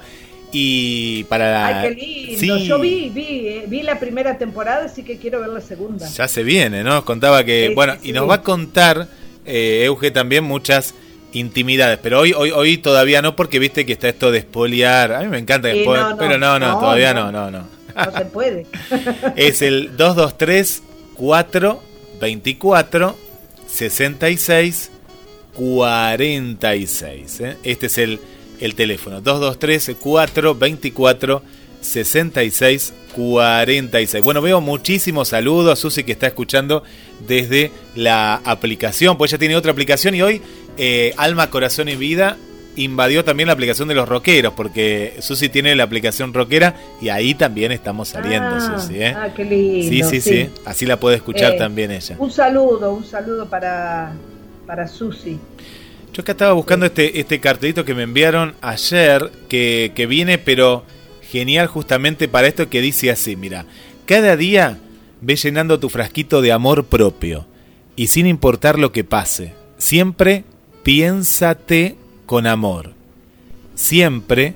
y 0.52 1.24
para 1.24 1.50
la... 1.50 1.80
Ay, 1.80 1.96
qué 1.96 2.00
lindo. 2.38 2.58
Sí. 2.58 2.66
Yo 2.68 2.78
vi, 2.78 3.10
vi, 3.12 3.48
eh, 3.48 3.64
vi 3.66 3.82
la 3.82 3.98
primera 3.98 4.38
temporada, 4.38 4.84
así 4.84 5.02
que 5.02 5.16
quiero 5.16 5.40
ver 5.40 5.48
la 5.48 5.60
segunda. 5.60 6.08
Ya 6.08 6.28
se 6.28 6.44
viene, 6.44 6.84
¿no? 6.84 7.04
Contaba 7.04 7.42
que, 7.42 7.68
Sí, 7.70 7.74
bueno, 7.74 7.94
sí, 8.00 8.10
y 8.10 8.12
nos 8.12 8.28
va 8.30 8.34
a 8.36 8.42
contar, 8.42 9.08
eh, 9.46 9.82
Euge, 9.86 10.10
también 10.10 10.44
muchas 10.44 10.94
intimidades, 11.32 11.98
pero 12.02 12.20
hoy, 12.20 12.32
hoy, 12.34 12.50
hoy 12.50 12.76
todavía 12.78 13.22
no, 13.22 13.34
porque 13.36 13.58
viste 13.58 13.86
que 13.86 13.92
está 13.94 14.08
esto 14.08 14.30
de 14.30 14.38
espoliar. 14.38 15.12
A 15.12 15.20
mí 15.20 15.28
me 15.28 15.38
encanta, 15.38 15.70
Sí, 15.72 15.78
despo- 15.78 15.96
no, 15.96 16.10
no, 16.10 16.16
pero 16.18 16.38
no, 16.38 16.58
no, 16.58 16.72
no, 16.74 16.78
todavía 16.78 17.14
no. 17.14 17.32
no, 17.32 17.50
no, 17.50 17.58
no. 17.60 17.82
No 17.94 18.16
se 18.18 18.24
puede. 18.26 18.66
Es 19.36 19.62
el 19.62 19.96
223 19.96 20.82
4 21.14 21.82
24 22.20 23.16
66 23.66 24.90
46. 25.54 27.40
¿eh? 27.40 27.56
Este 27.62 27.86
es 27.86 27.98
el, 27.98 28.20
el 28.60 28.74
teléfono. 28.74 29.20
223 29.20 29.96
4 30.00 30.54
24 30.54 31.42
66 31.80 32.92
46. 33.14 34.24
Bueno, 34.24 34.40
veo 34.42 34.60
muchísimos 34.60 35.28
saludos. 35.28 35.78
Susi 35.78 36.04
que 36.04 36.12
está 36.12 36.26
escuchando 36.28 36.82
desde 37.26 37.70
la 37.94 38.36
aplicación. 38.44 39.16
Pues 39.16 39.32
ella 39.32 39.38
tiene 39.38 39.56
otra 39.56 39.72
aplicación 39.72 40.14
y 40.14 40.22
hoy 40.22 40.42
eh, 40.78 41.14
Alma, 41.16 41.50
Corazón 41.50 41.88
y 41.88 41.96
Vida 41.96 42.36
invadió 42.76 43.22
también 43.22 43.48
la 43.48 43.52
aplicación 43.52 43.88
de 43.88 43.94
los 43.94 44.08
rockeros. 44.08 44.54
Porque 44.54 45.16
Susi 45.20 45.48
tiene 45.48 45.74
la 45.74 45.84
aplicación 45.84 46.32
rockera 46.32 46.74
y 47.00 47.08
ahí 47.08 47.34
también 47.34 47.72
estamos 47.72 48.08
saliendo, 48.08 48.48
ah, 48.50 48.78
Susi. 48.78 49.02
¿eh? 49.02 49.14
ah, 49.16 49.28
qué 49.34 49.44
lindo. 49.44 49.88
Sí, 49.88 50.02
sí, 50.02 50.20
sí, 50.20 50.50
Así 50.64 50.86
la 50.86 50.98
puede 50.98 51.16
escuchar 51.16 51.54
Eh, 51.54 51.58
también 51.58 51.90
ella. 51.90 52.16
Un 52.18 52.30
saludo, 52.30 52.92
un 52.94 53.04
saludo 53.04 53.46
para, 53.48 54.12
para 54.66 54.88
Susi. 54.88 55.38
Yo 56.12 56.20
acá 56.20 56.32
estaba 56.32 56.52
buscando 56.52 56.84
este, 56.84 57.18
este 57.20 57.40
cartelito 57.40 57.84
que 57.86 57.94
me 57.94 58.02
enviaron 58.02 58.54
ayer, 58.60 59.30
que, 59.48 59.92
que 59.94 60.06
viene, 60.06 60.36
pero 60.36 60.84
genial 61.22 61.66
justamente 61.66 62.28
para 62.28 62.46
esto 62.46 62.68
que 62.68 62.82
dice 62.82 63.10
así, 63.10 63.34
mira, 63.34 63.64
cada 64.04 64.36
día 64.36 64.76
ve 65.22 65.36
llenando 65.36 65.80
tu 65.80 65.88
frasquito 65.88 66.42
de 66.42 66.52
amor 66.52 66.84
propio 66.84 67.46
y 67.96 68.08
sin 68.08 68.26
importar 68.26 68.78
lo 68.78 68.92
que 68.92 69.04
pase, 69.04 69.54
siempre 69.78 70.44
piénsate 70.82 71.96
con 72.26 72.46
amor, 72.46 72.92
siempre 73.74 74.54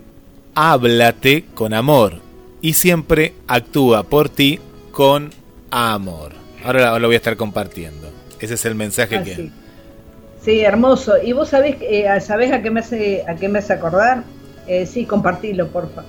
háblate 0.54 1.44
con 1.54 1.72
amor 1.74 2.20
y 2.60 2.72
siempre 2.74 3.32
actúa 3.46 4.02
por 4.02 4.28
ti 4.28 4.58
con 4.92 5.30
amor. 5.70 6.32
Ahora 6.64 6.98
lo 6.98 7.06
voy 7.08 7.14
a 7.14 7.18
estar 7.18 7.36
compartiendo. 7.36 8.10
Ese 8.40 8.54
es 8.54 8.64
el 8.64 8.74
mensaje 8.74 9.16
Ah, 9.16 9.22
que... 9.22 9.34
sí. 9.34 9.50
Sí, 10.42 10.60
hermoso. 10.60 11.14
¿Y 11.22 11.32
vos 11.32 11.48
sabés, 11.48 11.76
eh, 11.80 12.06
sabés 12.20 12.52
a 12.52 12.62
qué 12.62 12.70
me 12.70 12.80
hace, 12.80 13.24
a 13.28 13.34
qué 13.34 13.48
me 13.48 13.58
hace 13.58 13.72
acordar? 13.72 14.22
Eh, 14.68 14.86
sí, 14.86 15.04
compartilo, 15.04 15.68
porfa. 15.68 16.04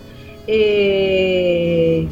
Eh, 0.46 2.08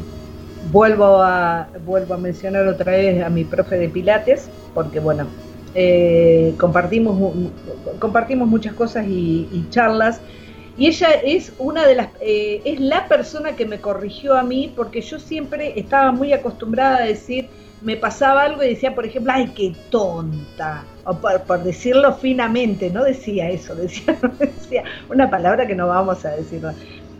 vuelvo 0.70 1.22
a 1.22 1.68
vuelvo 1.84 2.14
a 2.14 2.18
mencionar 2.18 2.66
otra 2.66 2.92
vez 2.92 3.22
a 3.22 3.28
mi 3.28 3.44
profe 3.44 3.78
de 3.78 3.88
Pilates, 3.88 4.48
porque 4.74 5.00
bueno, 5.00 5.26
eh, 5.74 6.54
compartimos 6.58 7.34
compartimos 7.98 8.48
muchas 8.48 8.74
cosas 8.74 9.06
y, 9.08 9.66
charlas. 9.70 10.20
Y 10.78 10.88
ella 10.88 11.08
es 11.24 11.54
una 11.58 11.86
de 11.86 11.94
las 11.94 12.08
eh, 12.20 12.60
es 12.64 12.80
la 12.80 13.08
persona 13.08 13.56
que 13.56 13.64
me 13.64 13.80
corrigió 13.80 14.34
a 14.34 14.42
mí, 14.42 14.72
porque 14.76 15.00
yo 15.00 15.18
siempre 15.18 15.78
estaba 15.78 16.12
muy 16.12 16.32
acostumbrada 16.32 16.98
a 16.98 17.04
decir 17.04 17.48
me 17.82 17.96
pasaba 17.96 18.42
algo 18.42 18.62
y 18.62 18.68
decía, 18.68 18.94
por 18.94 19.06
ejemplo, 19.06 19.32
ay, 19.34 19.52
qué 19.54 19.74
tonta, 19.90 20.84
o 21.04 21.14
por, 21.14 21.62
decirlo 21.62 22.14
finamente, 22.14 22.90
no 22.90 23.04
decía 23.04 23.50
eso, 23.50 23.74
decía, 23.76 24.18
decía 24.38 24.84
una 25.08 25.30
palabra 25.30 25.66
que 25.66 25.74
no 25.74 25.88
vamos 25.88 26.24
a 26.24 26.30
decir. 26.30 26.62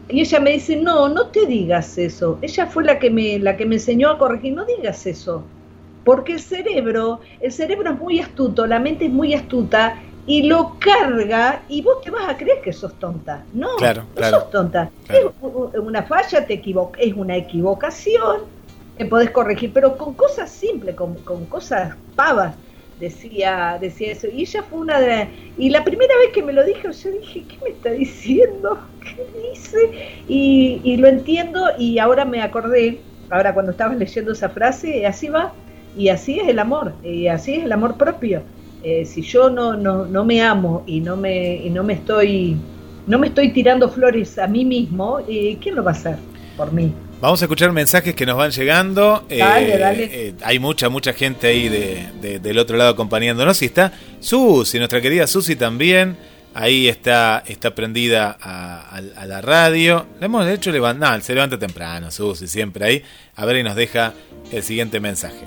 Y 0.08 0.20
ella 0.20 0.38
me 0.40 0.52
dice, 0.52 0.76
no, 0.76 1.08
no 1.08 1.28
te 1.28 1.46
digas 1.46 1.98
eso. 1.98 2.38
Ella 2.42 2.66
fue 2.66 2.84
la 2.84 2.98
que 2.98 3.10
me, 3.10 3.38
la 3.38 3.56
que 3.56 3.66
me 3.66 3.74
enseñó 3.76 4.10
a 4.10 4.18
corregir, 4.18 4.54
no 4.54 4.64
digas 4.64 5.04
eso. 5.06 5.42
Porque 6.04 6.32
el 6.34 6.40
cerebro, 6.40 7.20
el 7.40 7.50
cerebro 7.52 7.90
es 7.92 7.98
muy 7.98 8.20
astuto, 8.20 8.66
la 8.66 8.78
mente 8.78 9.06
es 9.06 9.10
muy 9.10 9.34
astuta 9.34 10.00
y 10.24 10.44
lo 10.44 10.76
carga 10.78 11.62
y 11.68 11.82
vos 11.82 12.00
te 12.02 12.10
vas 12.10 12.28
a 12.28 12.36
creer 12.36 12.60
que 12.62 12.72
sos 12.72 12.94
tonta. 13.00 13.44
No, 13.52 13.74
Claro, 13.76 14.02
no 14.02 14.14
claro, 14.14 14.40
sos 14.40 14.50
tonta. 14.50 14.90
claro. 15.06 15.34
Es 15.74 15.80
una 15.80 16.02
falla, 16.04 16.46
te 16.46 16.54
equivoc 16.54 16.96
es 17.00 17.12
una 17.14 17.36
equivocación 17.36 18.42
que 18.96 19.04
podés 19.06 19.30
corregir, 19.30 19.72
pero 19.72 19.96
con 19.98 20.14
cosas 20.14 20.50
simples, 20.50 20.94
con, 20.94 21.14
con 21.16 21.44
cosas 21.46 21.96
pavas, 22.14 22.54
decía, 22.98 23.78
decía 23.80 24.12
eso. 24.12 24.28
Y 24.28 24.42
ella 24.42 24.62
fue 24.62 24.78
una 24.80 25.00
de 25.00 25.06
las- 25.08 25.28
Y 25.56 25.70
la 25.70 25.84
primera 25.84 26.14
vez 26.18 26.30
que 26.34 26.42
me 26.42 26.52
lo 26.52 26.64
dijo, 26.64 26.90
yo 26.90 27.10
dije, 27.10 27.46
¿qué 27.46 27.56
me 27.64 27.70
está 27.70 27.90
diciendo? 27.92 28.78
¿Qué 29.00 29.22
dice? 29.52 29.76
Y, 30.26 30.80
y 30.84 30.96
lo 30.96 31.08
entiendo 31.08 31.60
y 31.78 31.98
ahora 31.98 32.24
me 32.24 32.42
acordé, 32.42 33.04
ahora 33.30 33.54
cuando 33.54 33.72
estabas 33.72 33.96
leyendo 33.98 34.32
esa 34.32 34.48
frase, 34.50 35.06
así 35.06 35.28
va, 35.28 35.54
y 35.94 36.08
así 36.08 36.38
es 36.40 36.48
el 36.48 36.58
amor, 36.58 36.96
y 37.02 37.26
así 37.28 37.54
es 37.54 37.64
el 37.64 37.72
amor 37.72 37.96
propio. 37.96 38.44
Eh, 38.80 39.04
si 39.06 39.22
yo 39.22 39.48
no, 39.50 39.74
no, 39.76 40.06
no 40.06 40.24
me 40.24 40.42
amo 40.42 40.84
y 40.86 41.00
no 41.00 41.16
me, 41.16 41.56
y 41.56 41.70
no 41.70 41.82
me 41.82 41.94
estoy 41.94 42.60
no 43.06 43.18
me 43.20 43.28
estoy 43.28 43.52
tirando 43.52 43.88
flores 43.88 44.36
a 44.38 44.48
mí 44.48 44.64
mismo, 44.64 45.20
eh, 45.28 45.58
¿quién 45.60 45.76
lo 45.76 45.84
va 45.84 45.92
a 45.92 45.94
hacer 45.94 46.18
por 46.56 46.72
mí? 46.72 46.92
Vamos 47.20 47.40
a 47.40 47.46
escuchar 47.46 47.72
mensajes 47.72 48.14
que 48.14 48.26
nos 48.26 48.36
van 48.36 48.50
llegando. 48.50 49.24
Dale, 49.28 49.74
Eh, 49.74 49.78
dale. 49.78 50.04
eh, 50.28 50.34
hay 50.44 50.58
mucha, 50.58 50.88
mucha 50.90 51.12
gente 51.14 51.46
ahí 51.46 51.68
de, 51.68 52.08
de- 52.20 52.38
del 52.40 52.58
otro 52.58 52.76
lado 52.76 52.90
acompañándonos. 52.90 53.60
Y 53.62 53.66
está 53.66 53.92
Susi, 54.20 54.78
nuestra 54.78 55.00
querida 55.00 55.26
Susi 55.26 55.56
también. 55.56 56.16
Ahí 56.52 56.88
está, 56.88 57.42
está 57.46 57.74
prendida 57.74 58.36
a, 58.40 58.80
a- 58.96 59.22
a 59.22 59.26
la 59.26 59.40
radio. 59.40 60.06
Le 60.20 60.26
hemos 60.26 60.46
hecho 60.46 60.70
levantar. 60.70 61.22
se 61.22 61.34
levanta 61.34 61.58
temprano, 61.58 62.10
Susi, 62.10 62.46
siempre 62.48 62.84
ahí. 62.84 63.02
A 63.34 63.46
ver 63.46 63.56
y 63.56 63.62
nos 63.62 63.76
deja 63.76 64.12
el 64.52 64.62
siguiente 64.62 65.00
mensaje. 65.00 65.46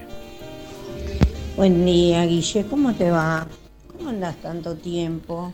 Buen 1.55 1.85
día, 1.85 2.25
Guille, 2.25 2.65
¿cómo 2.67 2.93
te 2.95 3.11
va? 3.11 3.47
¿Cómo 3.95 4.09
andas 4.09 4.35
tanto 4.41 4.75
tiempo? 4.75 5.53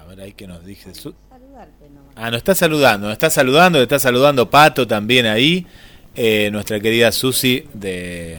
A 0.00 0.04
ver 0.04 0.20
ahí 0.20 0.32
que 0.32 0.46
nos 0.46 0.64
dice 0.64 0.94
Su- 0.94 1.14
Saludarte 1.62 1.90
nomás. 1.94 2.12
Ah, 2.16 2.30
nos 2.30 2.38
está 2.38 2.54
saludando, 2.54 3.06
nos 3.06 3.12
está 3.12 3.30
saludando, 3.30 3.78
le 3.78 3.84
está 3.84 3.98
saludando 3.98 4.50
Pato 4.50 4.86
también 4.86 5.26
ahí. 5.26 5.66
eh, 6.14 6.50
nuestra 6.52 6.78
querida 6.80 7.12
Susi 7.12 7.64
de, 7.72 8.36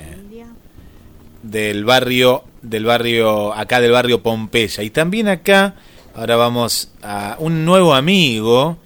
del 1.41 1.86
barrio, 1.86 2.43
del 2.62 2.86
barrio, 2.86 3.53
acá 3.53 3.81
del 3.81 3.91
barrio 3.91 4.21
Pompeya. 4.21 4.83
Y 4.83 4.89
también 4.89 5.27
acá, 5.27 5.75
ahora 6.15 6.36
vamos 6.36 6.91
a 7.01 7.36
un 7.39 7.65
nuevo 7.65 7.93
amigo 7.93 8.77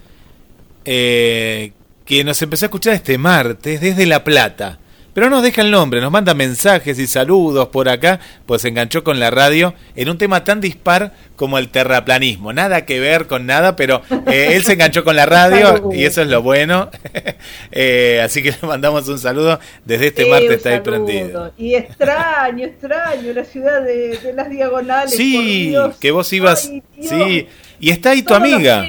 eh, 0.84 1.72
que 2.04 2.24
nos 2.24 2.40
empezó 2.40 2.64
a 2.64 2.68
escuchar 2.68 2.94
este 2.94 3.18
martes 3.18 3.80
desde 3.80 4.06
La 4.06 4.24
Plata. 4.24 4.78
Pero 5.18 5.30
no 5.30 5.36
nos 5.38 5.42
deja 5.42 5.62
el 5.62 5.72
nombre, 5.72 6.00
nos 6.00 6.12
manda 6.12 6.32
mensajes 6.32 6.96
y 6.96 7.08
saludos 7.08 7.66
por 7.70 7.88
acá, 7.88 8.20
pues 8.46 8.62
se 8.62 8.68
enganchó 8.68 9.02
con 9.02 9.18
la 9.18 9.32
radio 9.32 9.74
en 9.96 10.10
un 10.10 10.16
tema 10.16 10.44
tan 10.44 10.60
dispar 10.60 11.12
como 11.34 11.58
el 11.58 11.70
terraplanismo. 11.70 12.52
Nada 12.52 12.86
que 12.86 13.00
ver 13.00 13.26
con 13.26 13.44
nada, 13.44 13.74
pero 13.74 14.00
eh, 14.28 14.50
él 14.54 14.62
se 14.62 14.74
enganchó 14.74 15.02
con 15.02 15.16
la 15.16 15.26
radio 15.26 15.90
y 15.92 16.04
eso 16.04 16.22
es 16.22 16.28
lo 16.28 16.40
bueno. 16.40 16.88
Eh, 17.70 18.20
así 18.24 18.42
que 18.42 18.50
le 18.50 18.66
mandamos 18.66 19.08
un 19.08 19.18
saludo 19.18 19.58
desde 19.84 20.08
este 20.08 20.24
Sí, 20.24 20.30
martes, 20.30 20.50
está 20.52 20.70
ahí 20.70 20.80
prendido. 20.80 21.52
Y 21.58 21.74
extraño, 21.74 22.64
extraño 22.64 23.32
la 23.32 23.44
ciudad 23.44 23.82
de, 23.82 24.18
de 24.18 24.32
las 24.32 24.48
diagonales. 24.48 25.14
Sí, 25.14 25.34
por 25.34 25.44
Dios. 25.44 25.96
que 25.98 26.10
vos 26.10 26.32
ibas. 26.32 26.68
Ay, 26.70 26.82
sí, 27.00 27.48
y 27.80 27.90
está 27.90 28.10
ahí 28.10 28.22
tu 28.22 28.28
Todos 28.28 28.40
amiga. 28.40 28.88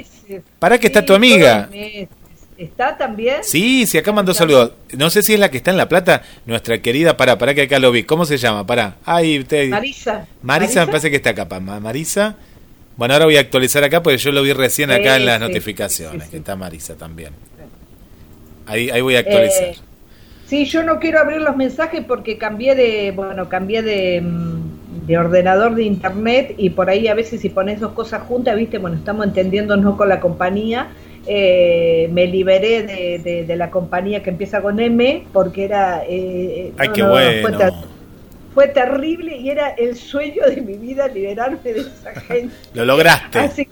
Pará 0.60 0.78
que 0.78 0.88
está 0.88 1.04
tu 1.04 1.14
amiga. 1.14 1.70
¿Está 2.60 2.98
también? 2.98 3.38
Sí, 3.42 3.86
sí, 3.88 3.98
acá 3.98 4.12
mandó 4.12 4.34
saludos. 4.34 4.74
No 4.98 5.10
sé 5.10 5.24
si 5.24 5.34
es 5.34 5.40
la 5.40 5.50
que 5.50 5.58
está 5.58 5.72
en 5.72 5.78
La 5.78 5.88
Plata, 5.88 6.24
nuestra 6.46 6.82
querida. 6.82 7.16
Pará, 7.16 7.38
pará 7.38 7.54
que 7.54 7.62
acá 7.62 7.80
lo 7.80 7.90
vi. 7.92 8.04
¿Cómo 8.04 8.26
se 8.26 8.38
llama? 8.38 8.68
Pará. 8.68 8.98
Ay, 9.06 9.40
usted. 9.40 9.70
Marisa. 9.70 10.28
Marisa, 10.44 10.82
me 10.82 10.88
parece 10.92 11.10
que 11.10 11.16
está 11.16 11.30
acá. 11.30 11.48
pa- 11.48 11.62
Ma- 11.62 11.80
Marisa. 11.80 12.36
Bueno, 12.98 13.14
ahora 13.14 13.26
voy 13.26 13.38
a 13.38 13.40
actualizar 13.40 13.82
acá 13.86 14.04
porque 14.04 14.18
yo 14.18 14.34
lo 14.34 14.44
vi 14.44 14.52
recién 14.52 14.92
acá 14.92 15.16
Sí, 15.16 15.22
en 15.22 15.26
las 15.26 15.38
sí, 15.42 15.48
notificaciones, 15.48 16.24
sí, 16.26 16.32
que 16.32 16.38
está 16.38 16.58
Marisa 16.58 16.96
también. 16.96 17.32
Ahí, 18.66 18.90
ahí 18.90 19.02
voy 19.02 19.16
a 19.16 19.20
actualizar. 19.20 19.64
Eh, 19.64 19.76
Sí, 20.48 20.66
yo 20.66 20.82
no 20.84 21.00
quiero 21.00 21.20
abrir 21.20 21.42
los 21.42 21.56
mensajes 21.56 22.04
porque 22.08 22.40
cambié 22.40 22.74
de, 22.74 23.12
bueno, 23.16 23.48
cambié 23.50 23.84
de, 23.84 24.20
mm, 24.20 25.06
de 25.06 25.18
ordenador 25.18 25.76
de 25.76 25.84
internet 25.84 26.56
y 26.58 26.72
por 26.72 26.90
ahí 26.90 27.08
a 27.08 27.14
veces 27.14 27.40
si 27.42 27.50
pones 27.50 27.80
dos 27.80 27.92
cosas 27.94 28.24
juntas, 28.24 28.56
viste, 28.58 28.80
bueno, 28.80 28.98
estamos 28.98 29.28
entendiéndonos 29.28 29.96
con 29.96 30.10
la 30.10 30.20
compañía. 30.20 30.88
Eh, 31.32 32.10
me 32.12 32.26
liberé 32.26 32.82
de, 32.84 33.20
de- 33.20 33.46
de 33.46 33.56
la 33.56 33.70
compañía 33.70 34.24
que 34.24 34.32
empieza 34.32 34.62
con 34.62 34.80
M 34.80 35.26
porque 35.32 35.64
era... 35.66 36.04
eh, 36.10 36.74
Ay, 36.78 36.88
no, 36.88 36.94
qué 36.94 37.02
no, 37.04 37.10
bueno. 37.12 37.42
Fue, 37.48 37.52
ter- 37.58 37.74
fue 38.56 38.68
terrible 38.70 39.38
y 39.38 39.50
era 39.52 39.70
el 39.70 39.96
sueño 39.96 40.44
de 40.48 40.60
mi 40.62 40.74
vida 40.74 41.08
liberarme 41.08 41.60
de 41.72 41.82
esa 41.82 42.20
gente. 42.28 42.56
Lo 42.74 42.84
lograste. 42.86 43.38
Así- 43.40 43.68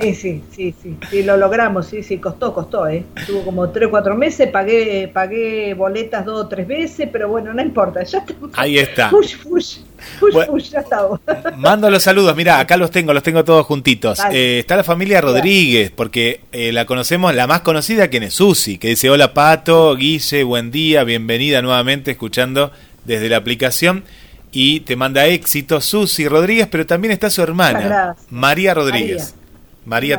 sí, 0.00 0.14
sí, 0.14 0.42
sí, 0.50 0.74
sí, 0.82 0.96
sí, 1.10 1.22
lo 1.22 1.36
logramos, 1.36 1.86
sí, 1.86 2.02
sí, 2.02 2.18
costó, 2.18 2.52
costó, 2.52 2.88
¿eh? 2.88 3.04
Tuvo 3.26 3.44
como 3.44 3.70
tres, 3.70 3.88
cuatro 3.88 4.16
meses, 4.16 4.48
pagué, 4.48 5.08
pagué 5.12 5.74
boletas 5.74 6.24
dos 6.24 6.44
o 6.44 6.48
tres 6.48 6.66
veces, 6.66 7.08
pero 7.12 7.28
bueno, 7.28 7.52
no 7.52 7.62
importa, 7.62 8.02
ya 8.02 8.18
está. 8.18 8.34
Ahí 8.54 8.78
está. 8.78 9.10
Push, 9.10 9.36
push, 9.38 9.76
push, 10.18 10.32
Bueno. 10.32 10.52
push, 10.52 10.70
ya 10.70 10.80
estamos. 10.80 11.20
Mando 11.56 11.90
los 11.90 12.02
saludos, 12.02 12.34
mira, 12.36 12.58
acá 12.58 12.76
los 12.76 12.90
tengo, 12.90 13.12
los 13.12 13.22
tengo 13.22 13.44
todos 13.44 13.66
juntitos. 13.66 14.18
Eh, 14.32 14.58
está 14.60 14.76
la 14.76 14.84
familia 14.84 15.20
Rodríguez, 15.20 15.90
porque 15.90 16.40
eh, 16.52 16.72
la 16.72 16.84
conocemos, 16.86 17.34
la 17.34 17.46
más 17.46 17.60
conocida, 17.60 18.08
quien 18.08 18.22
es 18.24 18.34
Susi, 18.34 18.78
que 18.78 18.88
dice, 18.88 19.10
hola 19.10 19.34
Pato, 19.34 19.94
Guille, 19.96 20.42
buen 20.44 20.70
día, 20.70 21.04
bienvenida 21.04 21.62
nuevamente, 21.62 22.10
escuchando 22.12 22.72
desde 23.04 23.28
la 23.28 23.36
aplicación. 23.36 24.04
Y 24.52 24.80
te 24.80 24.96
manda 24.96 25.26
éxito 25.26 25.80
Susi 25.80 26.26
Rodríguez, 26.26 26.66
pero 26.68 26.84
también 26.84 27.12
está 27.12 27.30
su 27.30 27.40
hermana. 27.40 28.16
María 28.30 28.74
Rodríguez. 28.74 29.34
María, 29.34 29.39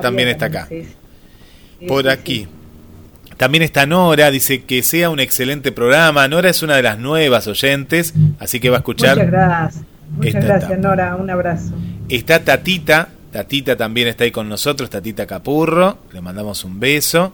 también 0.01 0.28
está 0.30 0.45
acá. 0.45 0.67
sí, 0.69 0.84
sí. 0.84 0.95
Sí, 1.80 1.88
Por 1.88 2.03
sí, 2.03 2.09
aquí. 2.09 2.47
También 3.38 3.63
está 3.63 3.88
Nora, 3.88 4.30
dice 4.30 4.63
que 4.65 4.84
sea 4.84 5.09
un 5.09 5.19
excelente 5.19 5.72
programa. 5.72 6.28
Nora 6.28 6.49
es 6.49 6.61
una 6.61 6.76
de 6.76 6.84
las 6.84 6.99
nuevas 6.99 7.47
oyentes, 7.47 8.13
así 8.39 8.59
que 8.59 8.69
va 8.69 8.78
a 8.78 8.80
escuchar. 8.80 9.15
Muchas 9.15 9.32
gracias. 9.32 9.84
Muchas 10.11 10.43
gracias, 10.43 10.72
etapa. 10.72 10.88
Nora, 10.88 11.15
un 11.15 11.30
abrazo. 11.30 11.74
Está 12.07 12.43
Tatita, 12.43 13.09
Tatita 13.32 13.76
también 13.76 14.09
está 14.09 14.26
ahí 14.26 14.32
con 14.32 14.47
nosotros, 14.47 14.91
Tatita 14.91 15.26
Capurro, 15.26 15.97
le 16.13 16.22
mandamos 16.22 16.63
un 16.65 16.80
beso. 16.80 17.34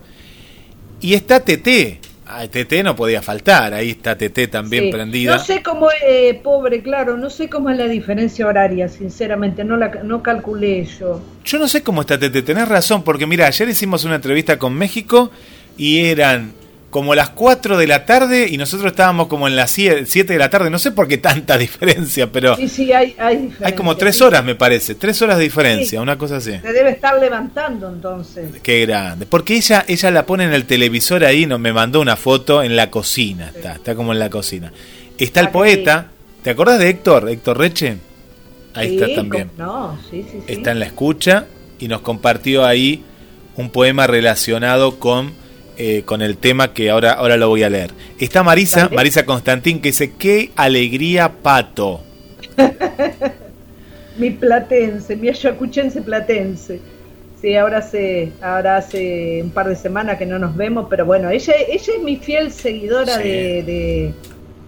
Y 1.02 1.14
está 1.14 1.42
Tete, 1.42 2.00
Ay, 2.30 2.50
Tete 2.50 2.84
no 2.84 2.96
podía 2.96 3.22
faltar, 3.22 3.74
ahí 3.74 3.92
está 3.92 4.18
Tete 4.18 4.48
también 4.48 4.86
Sí. 4.86 4.92
prendida. 4.92 5.38
No 5.38 5.44
sé 5.44 5.64
cómo, 5.64 5.90
eh, 6.06 6.40
pobre, 6.44 6.82
claro, 6.82 7.16
no 7.18 7.30
sé 7.30 7.48
cómo 7.50 7.70
es 7.70 7.78
la 7.78 7.88
diferencia 7.88 8.46
horaria, 8.46 8.90
sinceramente, 8.90 9.64
no 9.64 9.78
la 9.78 9.88
no 10.04 10.22
calculé 10.22 10.84
yo. 10.86 11.22
Yo 11.46 11.60
no 11.60 11.68
sé 11.68 11.84
cómo 11.84 12.02
está 12.02 12.20
Tete, 12.20 12.42
tenés 12.42 12.68
razón, 12.68 13.04
porque 13.04 13.26
mira, 13.26 13.48
ayer 13.48 13.70
hicimos 13.70 14.04
una 14.04 14.16
entrevista 14.16 14.60
con 14.60 14.74
México 14.74 15.32
y 15.78 16.00
eran 16.06 16.52
como 16.98 17.14
las 17.14 17.30
4 17.30 17.78
de 17.78 17.86
la 17.86 18.06
tarde 18.06 18.48
y 18.50 18.58
nosotros 18.58 18.90
estábamos 18.90 19.28
como 19.28 19.48
en 19.48 19.56
las 19.56 19.70
7 19.70 20.04
de 20.26 20.40
la 20.40 20.50
tarde, 20.50 20.72
no 20.72 20.80
sé 20.80 20.92
por 20.92 21.08
qué 21.08 21.20
tanta 21.20 21.56
diferencia, 21.60 22.32
pero 22.32 22.56
Sí, 22.56 22.68
sí, 22.68 22.92
hay, 22.92 23.14
hay 23.20 23.36
diferencia. 23.36 23.68
hay 23.68 23.74
como 23.74 23.96
3 23.96 24.18
sí. 24.18 24.24
horas 24.24 24.44
me 24.44 24.56
parece, 24.56 24.96
3 24.96 25.22
horas 25.22 25.38
de 25.38 25.44
diferencia, 25.44 25.90
Sí. 26.00 26.02
una 26.02 26.18
cosa 26.18 26.38
así. 26.38 26.54
Se 26.60 26.74
debe 26.74 26.90
estar 26.90 27.20
levantando 27.20 27.88
entonces. 27.88 28.50
Qué 28.64 28.88
grande. 28.88 29.28
Porque 29.28 29.56
ella, 29.58 29.86
ella 29.88 30.10
la 30.10 30.26
pone 30.26 30.46
en 30.46 30.54
el 30.54 30.66
televisor 30.66 31.24
ahí, 31.24 31.46
no, 31.46 31.60
me 31.60 31.72
mandó 31.72 32.02
una 32.02 32.16
foto 32.16 32.64
en 32.64 32.76
la 32.76 32.90
cocina. 32.90 33.52
Está, 33.56 33.74
está 33.74 33.94
como 33.94 34.12
en 34.12 34.18
la 34.18 34.32
cocina. 34.32 34.74
Está 35.20 35.42
el 35.42 35.48
Ah, 35.48 35.52
poeta. 35.52 36.08
¿Te 36.42 36.50
acordás 36.50 36.80
de 36.80 36.90
Héctor? 36.90 37.30
Héctor 37.30 37.60
Reche. 37.60 37.98
Ahí 38.74 38.96
está 38.98 39.14
también. 39.14 39.52
No, 39.56 40.00
sí, 40.10 40.24
sí, 40.32 40.40
sí. 40.48 40.52
Está 40.52 40.72
en 40.72 40.80
la 40.80 40.86
escucha 40.88 41.46
y 41.78 41.88
nos 41.90 42.02
compartió 42.02 42.66
ahí 42.66 43.04
un 43.56 43.70
poema 43.70 44.08
relacionado 44.08 44.98
con, 44.98 45.34
eh, 45.78 46.04
con 46.06 46.22
el 46.22 46.38
tema 46.38 46.74
que 46.74 46.90
ahora, 46.90 47.14
ahora 47.14 47.38
lo 47.38 47.50
voy 47.50 47.64
a 47.64 47.70
leer. 47.70 47.92
Está 48.20 48.44
Marisa. 48.44 48.90
Marisa 48.90 49.26
Constantín, 49.26 49.80
que 49.82 49.90
dice, 49.90 50.14
qué 50.18 50.52
alegría, 50.56 51.30
pato. 51.42 52.02
Mi 54.18 54.32
platense, 54.32 55.16
mi 55.16 55.30
ayacuchense 55.30 56.02
platense. 56.02 56.80
Sí, 57.40 57.56
ahora 57.56 57.78
hace, 57.80 58.32
ahora 58.42 58.78
hace 58.78 59.42
un 59.44 59.52
par 59.52 59.70
de 59.70 59.76
semanas 59.76 60.18
que 60.18 60.26
no 60.26 60.40
nos 60.40 60.56
vemos, 60.56 60.88
pero 60.90 61.06
bueno, 61.06 61.30
ella, 61.30 61.54
ella 61.70 61.94
es 61.96 62.02
mi 62.04 62.16
fiel 62.18 62.52
seguidora 62.52 63.18
Sí. 63.18 63.24
de, 63.30 63.64
de- 63.64 64.14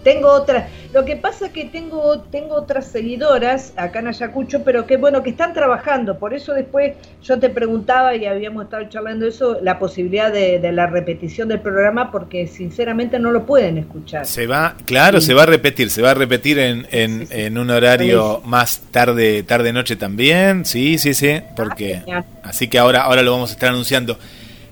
Tengo 0.02 0.28
otras. 0.32 0.68
Lo 0.94 1.04
que 1.04 1.14
pasa 1.16 1.46
es 1.46 1.52
que 1.52 1.66
tengo, 1.66 2.20
tengo 2.30 2.54
otras 2.54 2.86
seguidoras 2.86 3.72
acá 3.76 3.98
en 4.00 4.08
Ayacucho, 4.08 4.62
pero 4.64 4.86
que 4.86 4.96
bueno, 4.96 5.22
que 5.22 5.30
están 5.30 5.52
trabajando. 5.52 6.18
Por 6.18 6.32
eso 6.34 6.54
después 6.54 6.94
yo 7.22 7.38
te 7.38 7.50
preguntaba 7.50 8.16
y 8.16 8.24
habíamos 8.26 8.64
estado 8.64 8.88
charlando 8.88 9.26
eso, 9.26 9.58
la 9.62 9.78
posibilidad 9.78 10.32
de, 10.32 10.58
de 10.58 10.72
la 10.72 10.86
repetición 10.86 11.48
del 11.48 11.60
programa, 11.60 12.10
porque 12.10 12.46
sinceramente 12.46 13.18
no 13.18 13.30
lo 13.30 13.44
pueden 13.46 13.78
escuchar. 13.78 14.26
Se 14.26 14.46
va, 14.46 14.74
claro, 14.86 15.20
Sí. 15.20 15.28
se 15.28 15.34
va 15.34 15.42
a 15.42 15.46
repetir, 15.46 15.90
se 15.90 16.02
va 16.02 16.12
a 16.12 16.14
repetir 16.14 16.58
en, 16.58 16.86
en, 16.90 17.20
Sí, 17.20 17.26
sí. 17.26 17.40
en 17.42 17.58
un 17.58 17.70
horario 17.70 18.40
más 18.44 18.80
tarde, 18.90 19.42
tarde 19.42 19.72
noche 19.72 19.96
también, 19.96 20.64
sí, 20.64 20.98
sí, 20.98 21.14
sí, 21.14 21.40
porque 21.54 22.02
Ah, 22.10 22.24
así 22.42 22.68
que 22.68 22.78
ahora, 22.78 23.02
ahora 23.02 23.22
lo 23.22 23.32
vamos 23.32 23.50
a 23.50 23.52
estar 23.52 23.68
anunciando. 23.68 24.18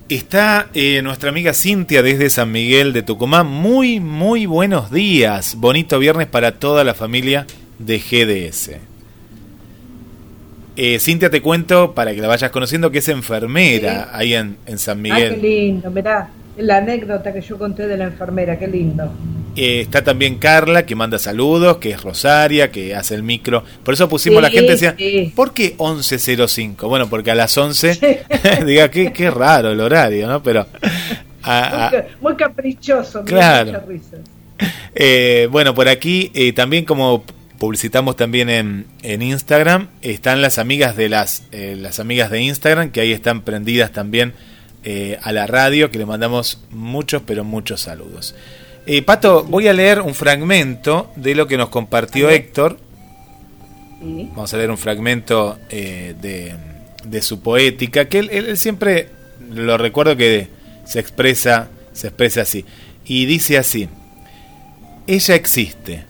Está 0.08 0.68
eh, 0.72 1.02
nuestra 1.02 1.28
amiga 1.28 1.52
Cintia 1.52 2.02
desde 2.02 2.30
San 2.30 2.50
Miguel 2.50 2.92
de 2.94 3.02
Tucumán. 3.02 3.46
Muy, 3.46 4.00
muy 4.00 4.46
buenos 4.46 4.90
días. 4.90 5.54
Bonito 5.56 5.98
viernes 5.98 6.26
para 6.28 6.52
toda 6.52 6.82
la 6.82 6.94
familia 6.94 7.46
de 7.78 7.98
GDS. 7.98 8.70
Eh, 10.76 10.98
Cintia, 10.98 11.28
te 11.28 11.42
cuento 11.42 11.92
para 11.94 12.14
que 12.14 12.22
la 12.22 12.28
vayas 12.28 12.50
conociendo 12.50 12.90
que 12.90 12.98
es 12.98 13.08
enfermera 13.08 14.04
Sí. 14.04 14.10
ahí 14.14 14.34
en, 14.34 14.56
en 14.64 14.78
San 14.78 14.98
Ah, 14.98 15.02
Miguel. 15.02 15.34
qué 15.34 15.46
lindo, 15.46 15.90
mirá, 15.90 16.30
la 16.56 16.78
anécdota 16.78 17.32
que 17.32 17.42
yo 17.42 17.58
conté 17.58 17.86
de 17.86 17.96
la 17.98 18.04
enfermera, 18.04 18.58
qué 18.58 18.66
lindo. 18.68 19.12
Eh, 19.60 19.80
está 19.80 20.04
también 20.04 20.36
Carla, 20.38 20.86
que 20.86 20.94
manda 20.94 21.18
saludos, 21.18 21.78
que 21.78 21.90
es 21.90 22.02
Rosaria, 22.02 22.70
que 22.70 22.94
hace 22.94 23.14
el 23.14 23.22
micro. 23.22 23.64
Por 23.84 23.94
eso 23.94 24.08
pusimos, 24.08 24.40
la 24.40 24.50
gente 24.50 24.72
decía, 24.72 24.94
sí. 24.96 25.32
¿por 25.34 25.52
qué 25.52 25.76
11.05? 25.76 26.88
Bueno, 26.88 27.08
porque 27.10 27.30
a 27.30 27.34
las 27.34 27.56
11, 27.58 27.94
Sí. 27.94 28.00
diga, 28.66 28.90
qué, 28.90 29.12
qué 29.12 29.30
raro 29.30 29.70
el 29.72 29.80
horario, 29.80 30.28
¿no? 30.28 30.42
Pero, 30.42 30.66
a- 31.42 31.86
a- 31.86 31.90
Muy, 31.90 31.98
ca- 31.98 32.06
muy 32.20 32.36
caprichoso, 32.36 33.24
Claro. 33.24 33.82
eh, 34.94 35.48
bueno, 35.50 35.74
por 35.74 35.88
aquí 35.88 36.30
eh, 36.34 36.52
también 36.52 36.84
como 36.84 37.24
publicitamos 37.58 38.16
también 38.16 38.48
en, 38.50 38.86
en 39.02 39.22
Instagram, 39.22 39.88
están 40.02 40.40
las 40.42 40.58
amigas 40.58 40.96
de 40.96 41.08
las, 41.08 41.42
eh, 41.50 41.76
las 41.78 41.98
amigas 41.98 42.30
de 42.30 42.40
Instagram, 42.42 42.90
que 42.92 43.00
ahí 43.00 43.12
están 43.12 43.42
prendidas 43.42 43.90
también 43.92 44.34
eh, 44.84 45.18
a 45.22 45.32
la 45.32 45.46
radio, 45.48 45.90
que 45.90 45.98
le 45.98 46.06
mandamos 46.06 46.60
muchos, 46.70 47.22
pero 47.26 47.42
muchos 47.42 47.80
saludos. 47.80 48.36
Eh, 48.90 49.02
Pato, 49.02 49.44
voy 49.44 49.68
a 49.68 49.74
leer 49.74 50.00
un 50.00 50.14
fragmento 50.14 51.10
de 51.14 51.34
lo 51.34 51.46
que 51.46 51.58
nos 51.58 51.68
compartió 51.68 52.30
Héctor. 52.30 52.78
Sí. 54.00 54.30
Vamos 54.34 54.54
a 54.54 54.56
leer 54.56 54.70
un 54.70 54.78
fragmento 54.78 55.58
eh, 55.68 56.14
de, 56.20 56.54
de 57.04 57.22
su 57.22 57.40
poética, 57.42 58.08
que 58.08 58.18
él, 58.20 58.30
él- 58.32 58.46
él 58.46 58.56
siempre 58.56 59.10
lo 59.52 59.76
recuerdo 59.76 60.16
que 60.16 60.48
se 60.86 61.00
expresa, 61.00 61.68
se 61.92 62.06
expresa 62.08 62.42
así. 62.42 62.64
Y 63.04 63.26
dice 63.26 63.58
así: 63.58 63.88
Ella 65.06 65.34
existe, 65.34 66.04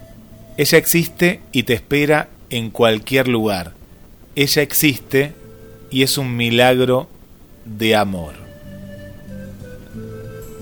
ella 0.57 0.79
existe 0.79 1.41
y 1.51 1.65
te 1.65 1.75
espera 1.75 2.29
en 2.51 2.71
cualquier 2.71 3.27
lugar. 3.27 3.73
Ella 4.37 4.63
existe 4.63 5.33
y 5.91 6.03
es 6.05 6.17
un 6.17 6.37
milagro 6.37 7.09
de 7.65 7.97
amor. 7.97 8.35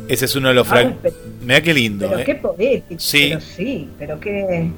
Ese 0.09 0.25
es 0.25 0.35
uno 0.37 0.49
de 0.49 0.55
los 0.55 0.67
Ah, 0.69 0.71
fragmentos. 0.71 1.12
Mira 1.47 1.61
qué 1.61 1.72
lindo. 1.72 2.09
pero 2.09 2.20
eh. 2.20 2.24
qué 2.24 2.34
poético. 2.34 3.01
Sí. 3.01 3.28
Pero 3.28 3.40
sí, 3.40 3.88
pero 4.01 4.18
qué. 4.18 4.68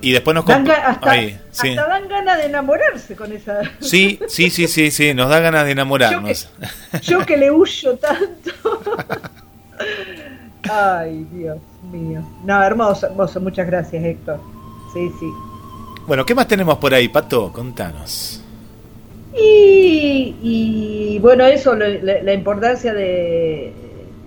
Y 0.00 0.12
después 0.12 0.34
nos 0.34 0.46
Dan 0.46 0.66
hasta, 0.70 1.10
Ahí, 1.10 1.38
sí. 1.50 1.68
hasta 1.68 1.86
dan 1.86 2.08
ganas 2.08 2.38
de 2.38 2.46
enamorarse 2.46 3.14
con 3.14 3.30
esa. 3.30 3.60
Sí, 3.78 4.18
sí, 4.26 4.48
sí, 4.48 4.66
sí, 4.66 4.90
sí, 4.90 5.12
nos 5.12 5.28
da 5.28 5.38
ganas 5.40 5.66
de 5.66 5.72
enamorarnos. 5.72 6.48
Yo 7.02 7.26
que 7.26 7.36
le 7.36 7.50
huyo 7.50 7.94
tanto. 7.96 8.52
Ay, 10.70 11.26
Dios 11.30 11.58
mío. 11.92 12.22
No, 12.42 12.62
hermoso, 12.62 13.08
hermoso. 13.08 13.38
Muchas 13.38 13.66
gracias, 13.66 14.02
Héctor. 14.02 14.40
Sí, 14.94 15.10
sí. 15.20 15.26
Bueno, 16.06 16.24
¿qué 16.24 16.34
más 16.34 16.48
tenemos 16.48 16.78
por 16.78 16.94
ahí, 16.94 17.08
Pato? 17.08 17.52
Contanos. 17.52 18.42
Y, 19.36 20.36
y, 20.42 21.18
bueno, 21.18 21.44
eso, 21.44 21.74
la 21.74 22.32
importancia 22.32 22.94
de, 22.94 23.74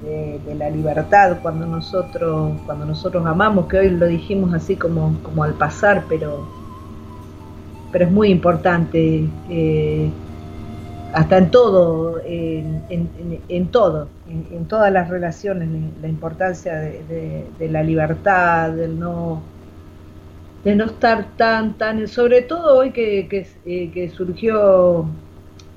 de- 0.03 0.55
la 0.55 0.69
libertad 0.69 1.39
cuando 1.41 1.65
nosotros, 1.65 2.51
cuando 2.65 2.85
nosotros 2.85 3.25
amamos, 3.25 3.67
que 3.67 3.77
hoy 3.79 3.89
lo 3.89 4.05
dijimos 4.07 4.53
así 4.53 4.75
como, 4.75 5.17
como 5.23 5.43
al 5.43 5.53
pasar, 5.55 6.05
pero, 6.07 6.47
pero 7.91 8.05
es 8.05 8.11
muy 8.11 8.29
importante, 8.29 9.29
eh, 9.49 10.11
hasta 11.13 11.37
en 11.37 11.51
todo, 11.51 12.19
en, 12.25 12.81
en- 12.89 13.67
todo, 13.67 14.09
en, 14.27 14.65
todas 14.65 14.91
las 14.91 15.09
relaciones, 15.09 15.69
la 16.01 16.07
importancia 16.07 16.75
de, 16.75 17.45
la 17.69 17.83
libertad, 17.83 18.71
del 18.71 18.97
no 18.99 19.43
de 20.63 20.75
no 20.75 20.85
estar 20.85 21.35
tan, 21.35 21.77
tan, 21.77 22.07
sobre 22.07 22.41
todo 22.41 22.77
hoy 22.77 22.91
que, 22.91 23.27
que, 23.27 23.45
eh, 23.65 23.91
surgió 24.09 25.05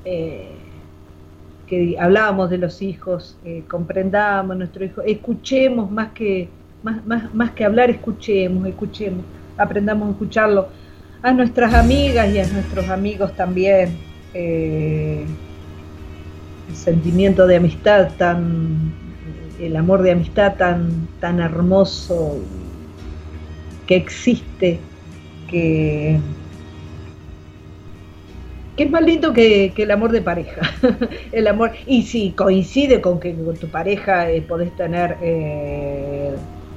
eh, 0.05 0.56
que 1.67 1.97
hablábamos 1.99 2.51
de 2.51 2.59
los 2.59 2.81
hijos, 2.81 3.37
eh, 3.45 3.65
comprendamos 3.69 4.57
nuestro 4.57 4.85
hijo, 4.85 5.03
escuchemos 5.03 5.91
más 5.91 6.13
que, 6.13 6.49
más, 6.83 7.05
más, 7.07 7.35
más 7.35 7.51
que 7.51 7.65
hablar, 7.65 7.91
escuchemos, 7.91 8.67
escuchemos, 8.67 9.25
aprendamos 9.57 10.09
a 10.09 10.11
escucharlo. 10.13 10.69
A 11.23 11.33
nuestras 11.33 11.75
amigas 11.75 12.33
y 12.33 12.39
a 12.39 12.47
nuestros 12.47 12.89
amigos 12.89 13.35
también, 13.35 13.97
eh, 14.33 15.25
el 16.69 16.77
sentimiento 16.77 17.47
de 17.47 17.57
amistad 17.57 18.11
tan, 18.17 18.93
el 19.61 19.77
amor 19.77 20.03
de 20.03 20.13
amistad 20.13 20.55
tan, 20.57 21.09
tan 21.21 21.41
hermoso 21.41 22.39
que 23.87 23.97
existe, 23.97 24.79
que, 25.49 26.21
que 28.77 28.85
es 28.85 28.91
más 28.91 29.03
lindo 29.03 29.33
que, 29.33 29.73
que 29.75 29.85
el 29.85 29.91
amor 29.91 30.13
de 30.13 30.23
pareja. 30.23 30.61
el 31.33 31.47
amor, 31.47 31.73
y 31.87 32.03
si 32.03 32.31
coincide 32.33 33.01
con 33.01 33.19
que 33.19 33.35
con 33.35 33.57
tu 33.57 33.69
pareja 33.69 34.31
eh, 34.31 34.43
podés 34.43 34.75
tener, 34.77 35.17
eh, 35.23 36.33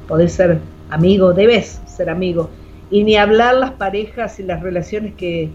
podés 0.08 0.34
ser 0.34 0.60
amigo, 0.90 1.34
debes 1.34 1.82
ser 1.86 2.10
amigo. 2.10 2.50
Y 2.90 3.04
ni 3.04 3.18
hablar 3.18 3.56
las 3.56 3.72
parejas 3.72 4.40
y 4.40 4.44
las 4.44 4.62
relaciones 4.62 5.14
que, 5.16 5.50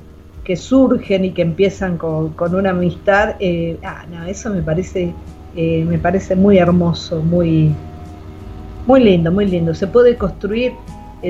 que 0.44 0.56
surgen 0.56 1.24
y 1.24 1.30
que 1.30 1.42
empiezan 1.42 1.96
con, 1.96 2.30
con 2.34 2.54
una 2.54 2.70
amistad. 2.70 3.36
Eh, 3.40 3.78
ah, 3.82 4.04
no, 4.10 4.24
eso 4.26 4.50
me 4.50 4.62
parece, 4.62 5.12
eh, 5.56 5.84
me 5.88 5.98
parece 5.98 6.36
muy 6.36 6.58
hermoso, 6.58 7.22
muy, 7.22 7.74
muy 8.86 9.02
lindo, 9.02 9.32
muy 9.32 9.46
lindo. 9.46 9.74
Se 9.74 9.86
puede 9.86 10.16
construir 10.16 10.72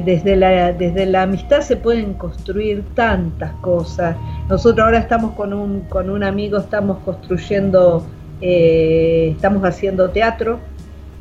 desde 0.02 0.36
la, 0.36 0.72
desde 0.72 1.06
la 1.06 1.22
amistad 1.22 1.60
se 1.60 1.76
pueden 1.76 2.14
construir 2.14 2.82
tantas 2.94 3.52
cosas. 3.60 4.16
Nosotros 4.48 4.84
ahora 4.84 4.98
estamos 4.98 5.32
con 5.34 5.52
un, 5.52 5.80
con 5.82 6.10
un 6.10 6.22
amigo, 6.24 6.58
estamos 6.58 6.98
construyendo, 7.04 8.04
eh, 8.40 9.30
estamos 9.36 9.62
haciendo 9.64 10.10
teatro. 10.10 10.58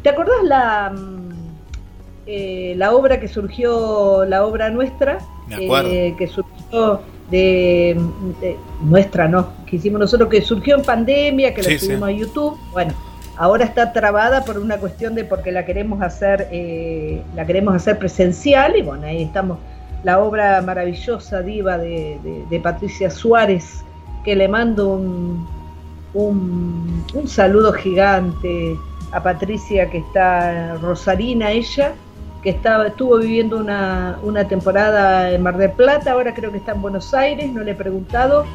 ¿Te 0.02 0.10
acordás 0.10 0.44
la, 0.44 0.92
mm, 0.96 1.30
eh, 2.28 2.74
la 2.78 2.94
obra 2.94 3.20
que 3.20 3.28
surgió, 3.28 4.26
la 4.26 4.46
obra 4.46 4.70
nuestra? 4.70 5.20
Me 5.48 5.66
acuerdo. 5.66 5.90
Eh, 5.90 6.16
que 6.18 6.28
surgió 6.28 7.02
de, 7.32 7.98
de- 8.42 8.58
nuestra, 8.84 9.28
no, 9.28 9.48
que 9.66 9.78
hicimos 9.78 10.00
nosotros, 10.00 10.30
que 10.30 10.42
surgió 10.42 10.76
en 10.76 10.84
pandemia, 10.84 11.54
que 11.54 11.62
la 11.64 11.70
Sí, 11.70 11.80
sí. 11.80 11.86
subimos 11.88 12.10
a 12.10 12.12
YouTube. 12.12 12.58
Bueno, 12.72 12.94
ahora 13.38 13.66
está 13.66 13.94
trabada 13.94 14.46
por 14.46 14.58
una 14.58 14.78
cuestión 14.78 15.16
de 15.16 15.24
porque 15.24 15.52
la 15.52 15.66
queremos 15.66 16.02
hacer, 16.02 16.48
eh, 16.52 17.22
la 17.36 17.46
queremos 17.46 17.76
hacer 17.76 17.98
presencial 17.98 18.76
y 18.78 18.82
bueno, 18.82 19.08
ahí 19.08 19.24
estamos. 19.24 19.58
La 20.04 20.20
obra 20.20 20.62
maravillosa, 20.62 21.42
diva 21.42 21.78
de, 21.78 22.60
Patricia 22.62 23.10
Suárez, 23.10 23.84
que 24.26 24.36
le 24.36 24.48
mando 24.50 24.90
un, 24.90 25.48
un, 26.14 27.06
un 27.14 27.28
saludo 27.28 27.72
gigante 27.72 28.76
a 29.14 29.24
Patricia, 29.24 29.90
que 29.90 30.00
está 30.00 30.76
rosarina 30.76 31.52
ella, 31.52 31.94
que 32.42 32.50
estaba, 32.50 32.88
estuvo 32.88 33.18
viviendo 33.18 33.58
una, 33.58 34.20
una 34.24 34.46
temporada 34.46 35.32
en 35.32 35.42
Mar 35.42 35.58
del 35.58 35.72
Plata, 35.72 36.12
ahora 36.12 36.34
creo 36.34 36.52
que 36.52 36.58
está 36.58 36.74
en 36.74 36.82
Buenos 36.82 37.14
Aires, 37.14 37.52
no 37.54 37.64
le 37.64 37.72
he 37.72 37.76
preguntado. 37.76 38.46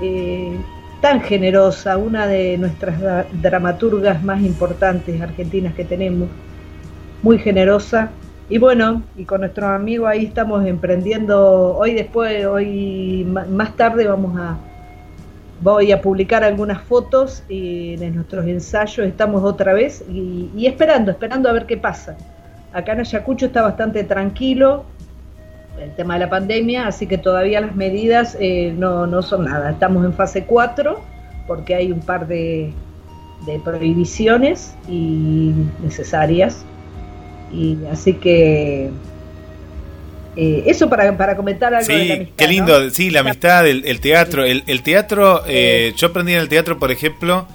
eh, 0.00 0.58
tan 1.04 1.20
generosa, 1.20 1.98
una 1.98 2.26
de 2.26 2.56
nuestras 2.56 2.98
dra- 2.98 3.26
dramaturgas 3.30 4.24
más 4.24 4.40
importantes 4.40 5.20
argentinas 5.20 5.74
que 5.74 5.84
tenemos, 5.84 6.30
muy 7.20 7.38
generosa. 7.38 8.10
Y 8.48 8.56
bueno, 8.56 9.02
y 9.14 9.26
con 9.26 9.42
nuestros 9.42 9.68
amigos 9.68 10.08
ahí 10.08 10.24
estamos 10.24 10.64
emprendiendo, 10.64 11.76
hoy 11.76 11.92
después, 11.92 12.46
hoy 12.46 13.26
más 13.26 13.76
tarde 13.76 14.06
vamos 14.06 14.34
a, 14.38 14.56
voy 15.60 15.92
a 15.92 16.00
publicar 16.00 16.42
algunas 16.42 16.80
fotos 16.82 17.42
y 17.48 17.96
de 17.96 18.10
nuestros 18.10 18.46
ensayos, 18.46 19.06
estamos 19.06 19.44
otra 19.44 19.74
vez 19.74 20.02
y, 20.08 20.50
y 20.56 20.66
esperando, 20.66 21.10
esperando 21.10 21.50
a 21.50 21.52
ver 21.52 21.66
qué 21.66 21.76
pasa. 21.76 22.16
Acá 22.72 22.92
en 22.94 23.00
Ayacucho 23.00 23.44
está 23.44 23.60
bastante 23.60 24.04
tranquilo 24.04 24.86
el 25.80 25.94
tema 25.96 26.14
de 26.14 26.20
la 26.20 26.30
pandemia, 26.30 26.86
así 26.86 27.06
que 27.06 27.18
todavía 27.18 27.60
las 27.60 27.74
medidas 27.76 28.36
eh, 28.40 28.72
no, 28.76 29.06
no 29.06 29.22
son 29.22 29.44
nada. 29.44 29.70
Estamos 29.70 30.04
en 30.04 30.12
fase 30.14 30.44
4 30.44 31.00
porque 31.46 31.74
hay 31.74 31.92
un 31.92 32.00
par 32.00 32.26
de, 32.28 32.72
de 33.46 33.58
prohibiciones 33.60 34.74
y 34.88 35.52
necesarias. 35.82 36.64
Y 37.52 37.78
así 37.90 38.14
que 38.14 38.90
eh, 40.36 40.64
eso 40.66 40.88
para, 40.88 41.16
para 41.16 41.36
comentar 41.36 41.74
algo 41.74 41.96
de 41.96 42.04
la 42.04 42.14
Sí, 42.16 42.16
amistad. 42.16 42.34
qué 42.36 42.44
¿no? 42.46 42.50
lindo, 42.50 42.90
sí, 42.90 43.10
la 43.10 43.20
amistad, 43.20 43.66
el, 43.68 43.84
el 43.86 44.00
teatro, 44.00 44.44
el, 44.44 44.64
el 44.66 44.82
teatro, 44.82 45.42
eh, 45.46 45.92
yo 45.96 46.08
aprendí 46.08 46.32
en 46.32 46.40
el 46.40 46.48
teatro, 46.48 46.78
por 46.78 46.90
ejemplo, 46.90 47.46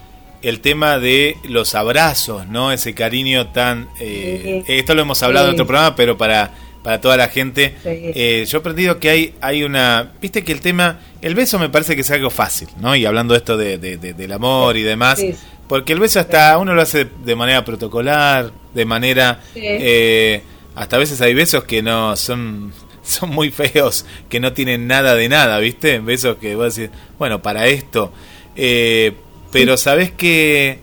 el 0.42 0.62
tema 0.62 1.00
de 1.00 1.36
los 1.44 1.76
abrazos, 1.76 2.48
¿no? 2.48 2.72
Ese 2.72 2.94
cariño 2.94 3.48
tan... 3.48 3.90
eh, 4.00 4.64
Sí. 4.66 4.74
esto 4.74 4.96
lo 4.96 5.02
hemos 5.02 5.22
hablado 5.24 5.48
en 5.48 5.52
Sí. 5.52 5.56
otro 5.56 5.68
programa, 5.68 5.96
pero 5.98 6.18
para, 6.18 6.52
para 6.84 7.02
toda 7.02 7.18
la 7.18 7.28
gente, 7.28 7.76
Sí. 7.84 7.90
eh, 7.92 8.46
yo 8.48 8.58
he 8.58 8.62
aprendido 8.62 9.00
que 9.00 9.10
hay, 9.10 9.34
hay 9.42 9.64
una... 9.64 10.14
Viste 10.22 10.44
que 10.44 10.52
el 10.52 10.62
tema, 10.62 11.00
el 11.22 11.36
beso 11.36 11.60
me 11.60 11.70
parece 11.70 11.96
que 11.96 12.02
es 12.02 12.12
algo 12.12 12.30
fácil, 12.30 12.70
¿no? 12.80 12.96
Y 12.96 13.06
hablando 13.06 13.34
de 13.34 13.38
esto 13.40 13.58
de, 13.58 13.78
de- 13.78 13.98
de- 13.98 14.14
del 14.14 14.32
amor 14.32 14.78
y 14.78 14.84
demás, 14.84 15.20
Sí, 15.20 15.36
porque 15.68 15.94
el 15.94 16.00
beso 16.00 16.20
hasta 16.20 16.58
uno 16.58 16.74
lo 16.74 16.82
hace 16.82 17.06
de 17.26 17.36
manera 17.36 17.64
protocolar, 17.66 18.52
de 18.74 18.86
manera... 18.86 19.42
Sí. 19.54 19.62
eh, 19.64 20.42
hasta 20.76 20.96
a 20.96 21.00
veces 21.00 21.20
hay 21.22 21.34
besos 21.34 21.66
que 21.66 21.82
no 21.82 22.16
son 22.16 22.72
son 23.04 23.32
muy 23.32 23.50
feos, 23.52 24.06
que 24.30 24.40
no 24.40 24.54
tienen 24.54 24.88
nada 24.88 25.16
de 25.16 25.28
nada, 25.28 25.58
¿viste? 25.60 26.00
Besos 26.00 26.38
que 26.38 26.56
vos 26.56 26.76
decís, 26.76 26.92
bueno, 27.18 27.42
para 27.42 27.68
esto. 27.68 28.14
Eh, 28.56 29.14
pero 29.52 29.76
sabés 29.78 30.12
que 30.12 30.80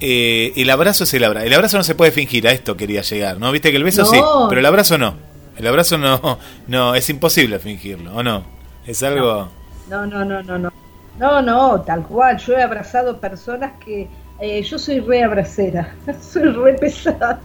eh, 0.00 0.52
el 0.56 0.70
abrazo 0.70 1.04
es 1.04 1.14
el 1.14 1.24
abrazo. 1.24 1.46
El 1.46 1.54
abrazo 1.54 1.76
no 1.76 1.84
se 1.84 1.94
puede 1.94 2.12
fingir, 2.12 2.46
a 2.48 2.52
esto 2.52 2.76
quería 2.76 3.02
llegar, 3.02 3.38
¿no? 3.38 3.52
Viste 3.52 3.70
que 3.70 3.76
el 3.76 3.84
beso 3.84 4.02
No. 4.02 4.08
sí, 4.08 4.20
pero 4.48 4.60
el 4.60 4.66
abrazo 4.66 4.98
no. 4.98 5.14
El 5.56 5.66
abrazo 5.66 5.98
no, 5.98 6.38
no, 6.68 6.94
es 6.94 7.08
imposible 7.10 7.58
fingirlo, 7.58 8.14
¿o 8.14 8.22
no? 8.22 8.44
Es 8.86 9.02
algo... 9.02 9.52
No, 9.86 10.06
no, 10.06 10.24
no, 10.24 10.42
no, 10.42 10.58
no. 10.58 10.72
No, 11.18 11.42
no, 11.42 11.82
tal 11.82 12.06
cual. 12.06 12.38
Yo 12.38 12.54
he 12.54 12.62
abrazado 12.62 13.20
personas 13.20 13.72
que. 13.84 14.08
eh, 14.38 14.62
yo 14.62 14.78
soy 14.78 15.00
re 15.00 15.22
abracera, 15.22 15.96
soy 16.20 16.44
re 16.44 16.74
pesada. 16.74 17.40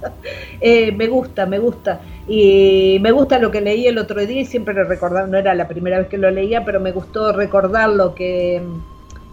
Eh, 0.62 0.92
me 0.94 1.08
gusta, 1.08 1.46
me 1.46 1.60
gusta. 1.60 2.02
Y 2.28 3.00
me 3.02 3.12
gusta 3.12 3.40
lo 3.40 3.52
que 3.52 3.62
leí 3.62 3.88
el 3.88 3.98
otro 3.98 4.26
día 4.26 4.42
y 4.42 4.46
siempre 4.46 4.74
lo 4.74 4.84
recordaba, 4.86 5.28
no 5.28 5.38
era 5.38 5.54
la 5.56 5.68
primera 5.68 6.00
vez 6.00 6.08
que 6.08 6.18
lo 6.18 6.32
leía, 6.32 6.64
pero 6.66 6.80
me 6.80 6.92
gustó 6.92 7.34
recordarlo 7.34 8.16
que, 8.16 8.62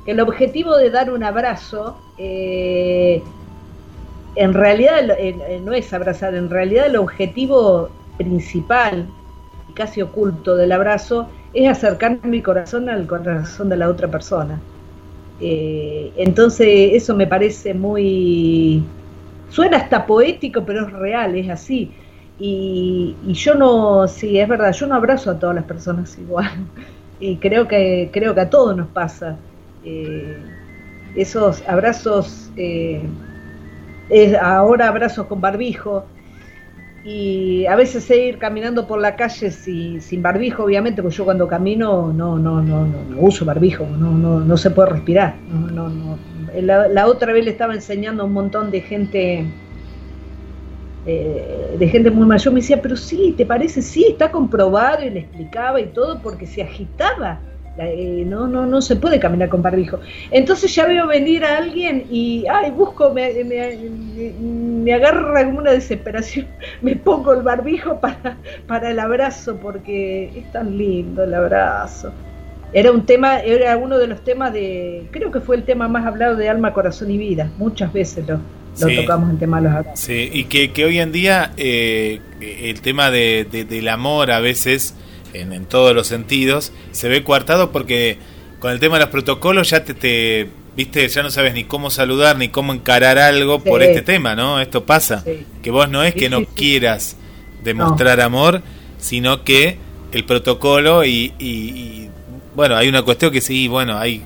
el 0.05 0.20
objetivo 0.20 0.76
de 0.76 0.90
dar 0.90 1.11
un 1.12 1.22
abrazo. 1.24 2.05
eh, 2.16 3.32
en 4.34 4.55
realidad 4.55 5.11
eh, 5.11 5.36
eh, 5.57 5.61
no 5.61 5.72
es 5.72 5.92
abrazar, 5.92 6.34
en 6.34 6.48
realidad 6.50 6.86
el 6.86 6.96
objetivo 6.96 7.98
principal 8.16 9.14
y 9.68 9.74
casi 9.74 10.00
oculto 10.03 10.57
del 10.57 10.72
abrazo 10.72 11.34
es 11.53 11.68
acercar 11.68 12.24
mi 12.26 12.42
corazón 12.42 12.88
al 12.88 13.07
corazón 13.07 13.68
de 13.68 13.76
la 13.76 13.88
otra 13.90 14.11
persona. 14.11 14.66
Entonces 15.38 16.66
eso 16.94 17.14
me 17.16 17.26
parece 17.26 17.74
muy... 17.74 18.94
Suena 19.48 19.78
hasta 19.78 20.07
poético, 20.07 20.64
pero 20.64 20.86
es 20.86 20.92
real, 20.92 21.36
es 21.36 21.50
así. 21.50 21.98
Y, 22.38 23.18
y 23.22 23.34
yo 23.34 23.55
no, 23.55 24.09
sí, 24.09 24.38
es 24.38 24.48
verdad, 24.48 24.72
yo 24.72 24.86
no 24.86 24.94
abrazo 24.96 25.30
a 25.32 25.38
todas 25.38 25.57
las 25.57 25.64
personas 25.66 26.16
igual. 26.18 26.70
Y 27.18 27.38
creo 27.38 27.68
que, 27.68 28.11
creo 28.12 28.34
que 28.34 28.40
a 28.40 28.50
todos 28.50 28.76
nos 28.76 28.88
pasa. 28.90 29.44
Eh, 29.83 30.47
esos 31.14 31.62
abrazos, 31.68 32.53
eh, 32.57 33.11
es 34.09 34.35
ahora 34.37 34.89
abrazos 34.89 35.26
con 35.26 35.41
barbijo, 35.41 36.09
y 37.03 37.66
a 37.66 37.76
veces 37.76 38.05
sé 38.05 38.18
ir 38.26 38.39
caminando 38.39 38.87
por 38.87 39.01
la 39.01 39.16
calle 39.16 39.51
si- 39.53 40.01
sin 40.01 40.22
barbijo, 40.22 40.64
obviamente, 40.64 41.03
porque 41.03 41.16
yo 41.16 41.24
cuando 41.24 41.49
camino 41.49 42.12
no, 42.12 42.39
no, 42.39 42.62
no, 42.62 42.87
no, 42.87 43.05
no 43.05 43.20
uso 43.20 43.45
barbijo, 43.45 43.87
no, 43.87 44.12
no, 44.18 44.41
no 44.41 44.57
se 44.57 44.70
puede 44.70 44.91
respirar. 44.91 45.43
No, 45.47 45.68
no, 45.68 45.89
no. 45.91 46.20
La, 46.55 46.89
la 46.89 47.07
otra 47.09 47.33
vez 47.33 47.45
le 47.45 47.51
estaba 47.53 47.74
enseñando 47.74 48.22
a 48.22 48.26
un 48.26 48.33
montón 48.35 48.70
de 48.70 48.83
gente, 48.83 49.57
eh, 51.05 51.74
de 51.78 51.89
gente 51.89 52.11
muy 52.11 52.26
mayor, 52.26 52.53
me 52.55 52.61
decía, 52.61 52.80
pero 52.80 52.97
sí, 52.97 53.35
¿te 53.37 53.45
parece? 53.47 53.83
Sí, 53.83 54.07
está 54.11 54.30
comprobado 54.30 55.05
y 55.05 55.11
le 55.11 55.20
explicaba 55.20 55.80
y 55.80 55.93
todo 55.93 56.22
porque 56.22 56.47
se 56.47 56.62
agitaba. 56.62 57.45
Eh, 57.79 58.25
no, 58.27 58.47
no, 58.47 58.66
no 58.66 58.83
se 58.83 58.97
puede 58.97 59.18
caminar 59.18 59.49
con 59.49 59.62
barbijo. 59.62 59.99
Entonces 60.31 60.75
ya 60.75 60.87
veo 60.87 61.07
venir 61.07 61.43
a 61.45 61.57
alguien 61.57 62.05
y, 62.11 62.45
ay, 62.47 62.70
busco, 62.70 63.12
me, 63.14 63.33
me, 63.45 63.77
me- 63.77 64.33
me 64.83 64.93
agarra 64.93 65.45
como 65.47 65.59
una 65.61 65.70
desesperación, 65.73 66.47
me 66.83 66.97
pongo 66.97 67.33
el 67.33 67.43
barbijo 67.43 67.99
para, 67.99 68.37
para 68.66 68.91
el 68.91 68.99
abrazo 68.99 69.57
porque 69.57 70.31
es 70.37 70.53
tan 70.53 70.77
lindo 70.77 71.25
el 71.25 71.33
abrazo. 71.35 72.12
Era 72.75 72.91
un 72.93 73.07
tema, 73.07 73.41
era 73.41 73.77
uno 73.77 73.99
de 73.99 74.07
los 74.07 74.23
temas 74.23 74.53
de, 74.53 75.07
creo 75.11 75.31
que 75.31 75.41
fue 75.41 75.57
el 75.57 75.62
tema 75.64 75.89
más 75.89 76.07
hablado 76.07 76.37
de 76.37 76.49
alma, 76.49 76.73
corazón 76.75 77.11
y 77.11 77.16
vida. 77.18 77.51
Muchas 77.59 77.93
veces 77.93 78.27
lo, 78.27 78.35
lo 78.35 78.41
Sí. 78.89 78.97
tocamos 78.97 79.31
el 79.31 79.39
tema 79.39 79.59
de 79.61 79.64
los 79.68 79.73
abrazos. 79.77 80.01
Sí, 80.01 80.29
y 80.33 80.45
que, 80.45 80.73
que 80.73 80.85
hoy 80.87 80.99
en 80.99 81.12
día 81.12 81.53
eh, 81.57 82.20
el 82.41 82.81
tema 82.83 83.11
de, 83.11 83.47
de- 83.51 83.64
del 83.64 83.89
amor 83.89 84.31
a 84.31 84.41
veces, 84.41 84.95
en, 85.33 85.53
en 85.53 85.64
todos 85.66 85.95
los 85.95 86.07
sentidos, 86.07 86.72
se 86.93 87.09
ve 87.09 87.22
coartado 87.24 87.72
porque 87.72 88.18
con 88.61 88.70
el 88.72 88.80
tema 88.80 88.97
de 88.97 89.01
los 89.05 89.11
protocolos 89.11 89.70
ya 89.70 89.85
te, 89.85 89.95
te, 89.95 90.49
viste, 90.76 91.07
ya 91.09 91.22
no 91.22 91.30
sabes 91.30 91.55
ni 91.55 91.64
cómo 91.64 91.91
saludar 91.91 92.39
ni 92.39 92.49
cómo 92.49 92.72
encarar 92.72 93.18
algo 93.18 93.61
Sí. 93.62 93.68
por 93.68 93.83
este 93.83 94.03
tema, 94.03 94.35
¿no? 94.37 94.61
Esto 94.61 94.85
pasa. 94.85 95.22
Sí. 95.24 95.45
Que 95.62 95.70
vos 95.70 95.89
no 95.89 96.03
es 96.03 96.14
que 96.14 96.28
no 96.30 96.45
quieras 96.45 97.16
demostrar 97.64 98.20
amor, 98.20 98.62
sino 98.99 99.43
que 99.45 99.78
el 100.12 100.24
protocolo 100.24 101.05
y, 101.05 101.33
y- 101.39 101.47
y, 101.49 102.11
bueno, 102.55 102.76
hay 102.76 102.89
una 102.89 103.03
cuestión 103.03 103.33
que 103.33 103.41
sí, 103.41 103.66
bueno, 103.68 103.99
hay, 103.99 104.22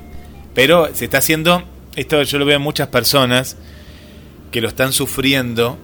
pero 0.53 0.89
se 0.93 1.05
está 1.05 1.19
haciendo, 1.19 1.63
esto 1.95 2.21
yo 2.23 2.37
lo 2.39 2.45
veo 2.45 2.57
en 2.57 2.61
muchas 2.61 2.89
personas 2.89 3.57
que 4.51 4.59
lo 4.61 4.67
están 4.67 4.91
sufriendo. 4.93 5.77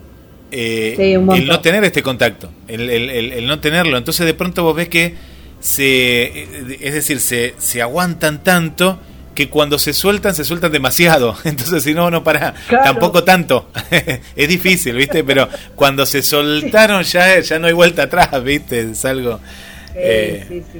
Eh, 0.56 0.94
Sí, 0.96 1.14
el 1.14 1.48
no 1.48 1.60
tener 1.62 1.84
este 1.84 2.04
contacto, 2.04 2.50
el, 2.68 2.90
el- 2.90 3.10
el- 3.10 3.34
el 3.34 3.48
no 3.48 3.60
tenerlo. 3.60 3.98
Entonces 3.98 4.26
de 4.26 4.34
pronto 4.36 4.64
vos 4.64 4.76
ves 4.76 4.88
que 4.90 5.16
se, 5.60 6.24
eh, 6.24 6.78
es 6.82 6.94
decir, 6.94 7.20
se, 7.20 7.56
se 7.58 7.82
aguantan 7.82 8.44
tanto 8.44 9.00
que 9.34 9.50
cuando 9.50 9.80
se 9.80 9.94
sueltan, 9.94 10.36
se 10.36 10.44
sueltan 10.46 10.72
demasiado. 10.72 11.36
Entonces, 11.44 11.84
si 11.84 11.94
no, 11.96 12.12
no 12.12 12.24
para, 12.24 12.54
Claro. 12.68 12.84
tampoco 12.84 13.24
tanto. 13.24 13.68
es 14.36 14.48
difícil, 14.48 14.96
¿viste? 14.96 15.24
Pero 15.24 15.50
cuando 15.76 16.06
se 16.06 16.22
soltaron 16.22 17.02
ya, 17.04 17.40
ya 17.40 17.58
no 17.58 17.66
hay 17.68 17.74
vuelta 17.74 18.04
atrás, 18.04 18.44
¿viste? 18.44 18.92
Es 18.92 19.04
algo... 19.06 19.40
Sí, 19.88 19.94
eh, 19.96 20.46
sí, 20.48 20.64
sí. 20.72 20.80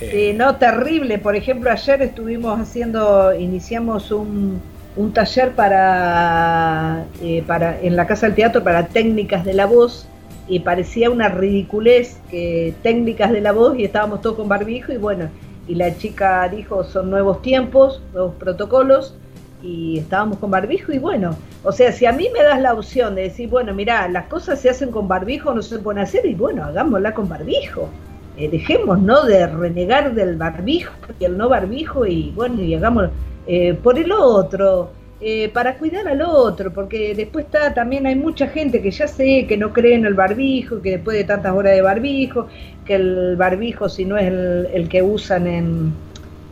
eh, 0.00 0.10
Sí, 0.30 0.32
no, 0.38 0.56
terrible. 0.56 1.18
Por 1.18 1.36
ejemplo, 1.36 1.70
ayer 1.70 2.00
estuvimos 2.02 2.58
haciendo, 2.58 3.34
iniciamos 3.34 4.10
un, 4.12 4.62
un 4.98 5.12
taller 5.12 5.52
para, 5.52 7.04
eh, 7.22 7.44
para 7.46 7.80
en 7.80 7.94
la 7.94 8.06
Casa 8.06 8.26
del 8.26 8.34
Teatro 8.34 8.64
para 8.64 8.88
técnicas 8.88 9.44
de 9.44 9.54
la 9.54 9.66
voz 9.66 10.08
y 10.48 10.58
parecía 10.60 11.08
una 11.08 11.28
ridiculez 11.28 12.18
que 12.30 12.74
técnicas 12.82 13.30
de 13.30 13.40
la 13.40 13.52
voz 13.52 13.78
y 13.78 13.84
estábamos 13.84 14.20
todos 14.22 14.36
con 14.36 14.48
barbijo 14.48 14.92
y 14.92 14.96
bueno, 14.96 15.28
y 15.68 15.76
la 15.76 15.96
chica 15.96 16.48
dijo 16.48 16.82
son 16.82 17.10
nuevos 17.10 17.42
tiempos, 17.42 18.02
nuevos 18.12 18.34
protocolos 18.40 19.14
y 19.62 19.98
estábamos 19.98 20.38
con 20.38 20.50
barbijo 20.50 20.92
y 20.92 20.98
bueno, 20.98 21.36
o 21.62 21.70
sea, 21.70 21.92
si 21.92 22.04
a 22.04 22.12
mí 22.12 22.26
me 22.32 22.42
das 22.42 22.60
la 22.60 22.74
opción 22.74 23.14
de 23.14 23.22
decir, 23.22 23.48
bueno, 23.48 23.74
mira, 23.74 24.08
las 24.08 24.26
cosas 24.26 24.60
se 24.60 24.68
hacen 24.68 24.90
con 24.90 25.06
barbijo, 25.06 25.54
no 25.54 25.62
se 25.62 25.78
pueden 25.78 26.02
hacer 26.02 26.26
y 26.26 26.34
bueno, 26.34 26.64
hagámosla 26.64 27.14
con 27.14 27.28
barbijo. 27.28 27.88
Eh, 28.36 28.48
dejemos 28.48 29.00
no 29.00 29.24
de 29.24 29.46
renegar 29.46 30.14
del 30.14 30.36
barbijo 30.36 30.92
y 31.20 31.24
el 31.24 31.36
no 31.36 31.48
barbijo 31.48 32.06
y 32.06 32.32
bueno 32.36 32.62
y 32.62 32.74
hagamos 32.74 33.10
eh, 33.48 33.74
por 33.82 33.98
el 33.98 34.12
otro 34.12 34.90
eh, 35.20 35.48
para 35.48 35.78
cuidar 35.78 36.06
al 36.06 36.20
otro 36.22 36.72
porque 36.72 37.14
después 37.14 37.46
está 37.46 37.74
también 37.74 38.06
hay 38.06 38.14
mucha 38.14 38.46
gente 38.46 38.80
que 38.82 38.90
ya 38.90 39.08
sé 39.08 39.46
que 39.48 39.56
no 39.56 39.72
cree 39.72 39.94
en 39.94 40.04
el 40.04 40.14
barbijo 40.14 40.80
que 40.82 40.92
después 40.92 41.16
de 41.16 41.24
tantas 41.24 41.54
horas 41.54 41.72
de 41.72 41.82
barbijo 41.82 42.46
que 42.84 42.94
el 42.96 43.36
barbijo 43.36 43.88
si 43.88 44.04
no 44.04 44.16
es 44.18 44.26
el, 44.26 44.88
que 44.88 45.02
usan 45.02 45.46
en, 45.46 45.92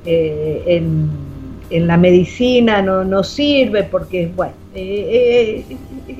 eh, 0.07 0.83
en 1.71 1.87
la 1.87 1.97
medicina 1.97 2.81
no, 2.83 3.05
no 3.05 3.23
sirve 3.23 3.85
porque 3.85 4.31
bueno 4.35 4.55
eh, 4.79 5.65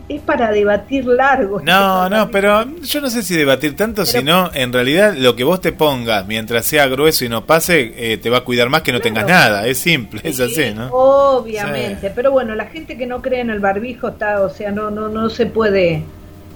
es 0.09 0.21
para 0.23 0.51
debatir 0.51 1.05
largo 1.07 1.61
No, 1.61 2.09
no, 2.09 2.31
pero 2.31 2.65
yo 2.83 3.01
no 3.01 3.09
sé 3.11 3.23
si 3.23 3.37
debatir 3.37 3.77
tanto, 3.77 4.03
Pero- 4.05 4.19
sino 4.19 4.51
en 4.55 4.73
realidad 4.73 5.15
lo 5.17 5.37
que 5.37 5.45
vos 5.45 5.61
te 5.61 5.73
pongas, 5.73 6.27
mientras 6.27 6.67
sea 6.67 6.87
grueso 6.89 7.25
y 7.25 7.29
no 7.29 7.45
pase, 7.45 7.93
eh, 7.97 8.17
te 8.19 8.31
va 8.31 8.39
a 8.39 8.45
cuidar 8.45 8.69
más 8.69 8.83
que 8.83 8.93
no 8.93 9.01
Claro. 9.01 9.15
tengas 9.15 9.27
nada. 9.29 9.67
Es 9.67 9.79
simple, 9.79 10.21
es 10.25 10.41
así, 10.41 10.55
Sí, 10.65 10.75
¿no? 10.75 10.89
Obviamente, 10.93 12.11
pero 12.15 12.31
bueno, 12.33 12.55
la 12.55 12.67
gente 12.67 12.97
que 12.97 13.07
no 13.07 13.23
cree 13.23 13.41
en 13.41 13.51
el 13.51 13.61
barbijo 13.61 14.09
está, 14.09 14.43
o 14.43 14.49
sea, 14.49 14.71
no 14.73 14.91
no 14.91 15.09
no 15.09 15.29
se 15.31 15.47
puede. 15.47 16.03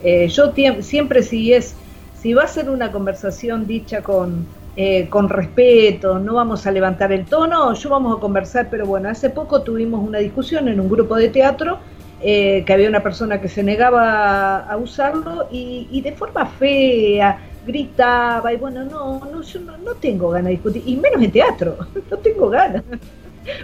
eh, 0.02 0.28
yo 0.28 0.52
siempre 0.80 1.22
si 1.22 1.52
es 1.52 1.74
si 2.20 2.32
va 2.34 2.44
a 2.44 2.48
ser 2.48 2.70
una 2.70 2.90
conversación 2.90 3.66
dicha 3.66 4.02
con 4.02 4.46
eh, 4.76 5.08
con 5.10 5.28
respeto, 5.28 6.18
no 6.18 6.34
vamos 6.34 6.66
a 6.66 6.70
levantar 6.70 7.12
el 7.12 7.26
tono, 7.26 7.74
yo 7.74 7.90
vamos 7.90 8.16
a 8.16 8.20
conversar, 8.20 8.68
pero 8.70 8.86
bueno, 8.86 9.08
hace 9.10 9.28
poco 9.28 9.62
tuvimos 9.62 10.00
una 10.06 10.18
discusión 10.18 10.68
en 10.68 10.80
un 10.80 10.88
grupo 10.88 11.16
de 11.16 11.28
teatro 11.28 11.78
eh, 12.22 12.62
que 12.66 12.72
había 12.72 12.88
una 12.88 13.02
persona 13.02 13.40
que 13.40 13.48
se 13.48 13.62
negaba 13.62 14.58
a 14.60 14.76
usarlo 14.76 15.48
y, 15.50 15.88
y 15.90 16.00
de 16.02 16.12
forma 16.12 16.46
fea 16.46 17.38
gritaba 17.66 18.52
y 18.52 18.56
bueno, 18.56 18.84
no, 18.84 19.20
no, 19.30 19.42
yo 19.42 19.60
no, 19.60 19.76
no 19.78 19.92
tengo 19.94 20.30
ganas 20.30 20.46
de 20.46 20.50
discutir, 20.52 20.82
y 20.86 20.96
menos 20.96 21.22
en 21.22 21.30
teatro, 21.30 21.76
no 22.10 22.16
tengo 22.18 22.48
ganas. 22.50 22.82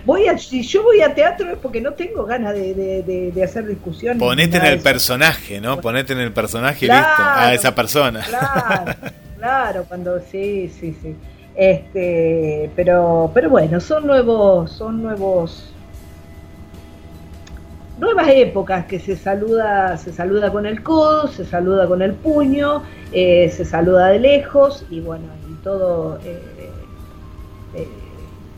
Voy 0.05 0.27
a, 0.27 0.39
si 0.39 0.63
yo 0.63 0.83
voy 0.83 1.03
a 1.03 1.15
teatro 1.15 1.51
es 1.51 1.59
porque 1.59 1.81
no 1.83 1.93
tengo 1.93 2.25
ganas 2.25 2.55
de, 2.55 2.75
de- 2.75 3.03
de- 3.03 3.31
de 3.33 3.45
hacer 3.45 3.67
discusiones. 3.67 4.19
Ponete 4.19 4.57
en 4.57 4.65
el 4.65 4.81
personaje, 4.81 5.61
¿no? 5.61 5.81
Ponete 5.81 6.13
en 6.15 6.21
el 6.21 6.33
personaje 6.33 6.87
y 6.87 6.89
listo, 6.89 7.05
a 7.23 7.53
esa 7.53 7.75
persona. 7.75 8.21
Claro, 8.27 8.93
claro, 9.39 9.85
cuando 9.87 10.19
sí, 10.21 10.69
sí, 10.81 10.97
sí. 11.03 11.15
Este, 11.55 12.71
pero, 12.75 13.31
pero 13.35 13.51
bueno, 13.51 13.81
son 13.81 14.07
nuevos, 14.07 14.73
son 14.73 15.03
nuevos, 15.03 15.73
nuevas 17.97 18.29
épocas 18.31 18.87
que 18.87 19.01
se 19.01 19.17
saluda, 19.17 19.97
se 19.99 20.13
saluda 20.13 20.53
con 20.53 20.67
el 20.67 20.83
codo, 20.83 21.29
se 21.29 21.45
saluda 21.47 21.87
con 21.89 22.03
el 22.03 22.15
puño, 22.17 22.85
eh, 23.11 23.51
se 23.51 23.65
saluda 23.65 24.09
de 24.09 24.21
lejos 24.21 24.87
y 24.91 25.01
bueno, 25.01 25.37
y 25.43 25.57
todo. 25.57 26.19
eh, 26.23 26.75
eh, 27.73 28.03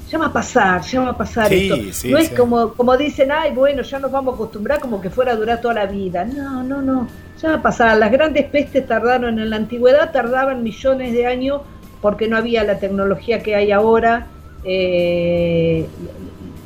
ya 0.06 0.18
va 0.18 0.26
a 0.26 0.32
pasar, 0.32 0.82
ya 0.82 1.00
va 1.02 1.10
a 1.10 1.16
pasar 1.18 1.52
Sí, 1.52 1.54
esto. 1.54 1.92
sí, 1.92 2.08
no 2.08 2.18
es 2.18 2.28
sí. 2.28 2.34
como, 2.34 2.74
como 2.74 2.96
dicen, 2.96 3.30
ay, 3.32 3.52
bueno, 3.52 3.82
ya 3.82 3.98
nos 3.98 4.10
vamos 4.10 4.32
a 4.32 4.36
acostumbrar 4.36 4.80
como 4.80 5.00
que 5.00 5.10
fuera 5.10 5.32
a 5.32 5.36
durar 5.36 5.60
toda 5.60 5.74
la 5.74 5.86
vida. 5.86 6.24
No, 6.24 6.62
no, 6.64 6.82
no, 6.82 7.12
ya 7.36 7.50
va 7.50 7.54
a 7.56 7.62
pasar. 7.62 7.98
Las 7.98 8.10
grandes 8.12 8.48
pestes 8.50 8.86
tardaron 8.86 9.38
en 9.38 9.50
la 9.50 9.56
antigüedad, 9.56 10.10
tardaban 10.12 10.62
millones 10.62 11.12
de 11.12 11.26
años 11.26 11.62
porque 12.00 12.28
no 12.28 12.36
había 12.38 12.64
la 12.64 12.78
tecnología 12.78 13.42
que 13.42 13.54
hay 13.56 13.70
ahora. 13.72 14.32
eh, 14.62 15.94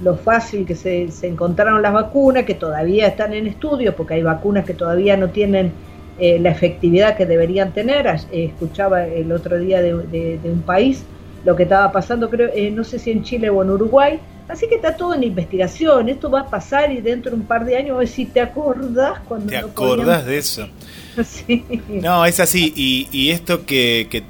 lo 0.02 0.16
fácil 0.16 0.66
que 0.66 0.74
se, 0.74 1.10
se 1.10 1.28
encontraron 1.28 1.80
las 1.82 1.92
vacunas, 1.92 2.44
que 2.44 2.54
todavía 2.54 3.06
están 3.08 3.32
en 3.34 3.46
estudio, 3.46 3.94
porque 3.94 4.14
hay 4.14 4.22
vacunas 4.22 4.64
que 4.64 4.74
todavía 4.74 5.16
no 5.16 5.28
tienen 5.30 5.72
eh, 6.18 6.38
la 6.38 6.50
efectividad 6.50 7.16
que 7.16 7.26
deberían 7.26 7.72
tener. 7.72 8.06
Eh, 8.06 8.44
escuchaba 8.46 9.06
el 9.06 9.30
otro 9.32 9.58
día 9.58 9.80
de, 9.80 9.94
de- 10.06 10.38
de 10.42 10.50
un 10.50 10.62
país 10.62 11.04
lo 11.44 11.56
que 11.56 11.64
estaba 11.64 11.90
pasando, 11.90 12.30
creo, 12.30 12.50
eh, 12.54 12.70
no 12.70 12.84
sé 12.84 12.98
si 12.98 13.10
en 13.10 13.22
Chile 13.24 13.50
o 13.50 13.62
en 13.62 13.70
Uruguay. 13.70 14.18
Así 14.48 14.68
que 14.68 14.74
está 14.74 14.96
todo 14.96 15.14
en 15.14 15.22
investigación, 15.22 16.08
esto 16.08 16.28
va 16.30 16.40
a 16.40 16.50
pasar 16.50 16.92
y 16.92 17.00
dentro 17.00 17.30
de 17.30 17.36
un 17.38 17.44
par 17.46 17.64
de 17.64 17.76
años, 17.76 17.94
a 17.96 17.98
ver 18.00 18.08
si 18.08 18.26
te 18.26 18.40
acordás 18.40 19.20
cuando... 19.26 19.46
¿Te 19.46 19.60
no 19.60 19.66
acordás 19.68 20.26
de 20.26 20.38
eso? 20.38 20.68
Sí. 21.24 21.64
No, 21.88 22.24
es 22.24 22.40
así. 22.40 22.72
Y, 22.74 23.08
y 23.12 23.30
esto 23.30 23.66
que, 23.66 24.06
que 24.10 24.22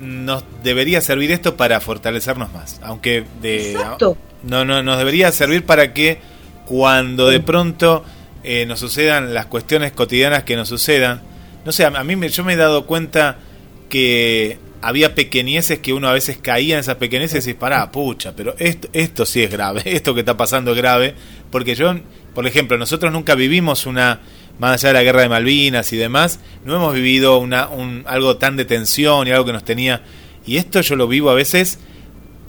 nos 0.00 0.44
debería 0.62 1.00
servir 1.00 1.32
esto 1.32 1.56
para 1.56 1.80
fortalecernos 1.80 2.52
más. 2.52 2.80
Aunque 2.82 3.24
de, 3.42 3.72
Exacto. 3.72 4.16
no, 4.42 4.64
no, 4.64 4.82
nos 4.82 4.98
debería 4.98 5.30
servir 5.32 5.64
para 5.64 5.92
que 5.92 6.18
cuando 6.66 7.28
de 7.28 7.40
pronto 7.40 8.04
eh, 8.44 8.66
nos 8.66 8.80
sucedan 8.80 9.34
las 9.34 9.46
cuestiones 9.46 9.92
cotidianas 9.92 10.44
que 10.44 10.56
nos 10.56 10.68
sucedan, 10.68 11.22
no 11.64 11.72
sé, 11.72 11.84
a, 11.84 12.04
mí 12.04 12.16
me, 12.16 12.28
yo 12.28 12.44
me 12.44 12.54
he 12.54 12.56
dado 12.56 12.86
cuenta 12.86 13.38
que 13.88 14.58
había 14.80 15.14
pequeñeces 15.14 15.80
que 15.80 15.92
uno 15.92 16.08
a 16.08 16.12
veces 16.12 16.38
caía 16.38 16.74
en 16.74 16.80
esas 16.80 16.96
pequeñeces 16.96 17.46
y 17.46 17.54
pará, 17.54 17.90
pucha, 17.90 18.34
pero 18.36 18.54
esto, 18.58 18.88
esto 18.92 19.26
sí 19.26 19.42
es 19.42 19.50
grave, 19.50 19.82
esto 19.86 20.14
que 20.14 20.20
está 20.20 20.36
pasando 20.36 20.72
es 20.72 20.76
grave, 20.76 21.14
porque 21.50 21.74
yo, 21.74 21.94
por 22.34 22.46
ejemplo, 22.46 22.78
nosotros 22.78 23.12
nunca 23.12 23.34
vivimos 23.34 23.86
una, 23.86 24.20
más 24.58 24.72
allá 24.72 24.88
de 24.88 24.94
la 24.94 25.02
guerra 25.02 25.22
de 25.22 25.28
Malvinas 25.28 25.92
y 25.92 25.96
demás, 25.96 26.40
no 26.64 26.76
hemos 26.76 26.94
vivido 26.94 27.38
una, 27.38 27.68
un, 27.68 28.04
algo 28.06 28.36
tan 28.36 28.56
de 28.56 28.64
tensión 28.64 29.26
y 29.28 29.30
algo 29.30 29.44
que 29.44 29.52
nos 29.52 29.64
tenía, 29.64 30.02
y 30.46 30.56
esto 30.56 30.80
yo 30.80 30.96
lo 30.96 31.08
vivo 31.08 31.30
a 31.30 31.34
veces, 31.34 31.78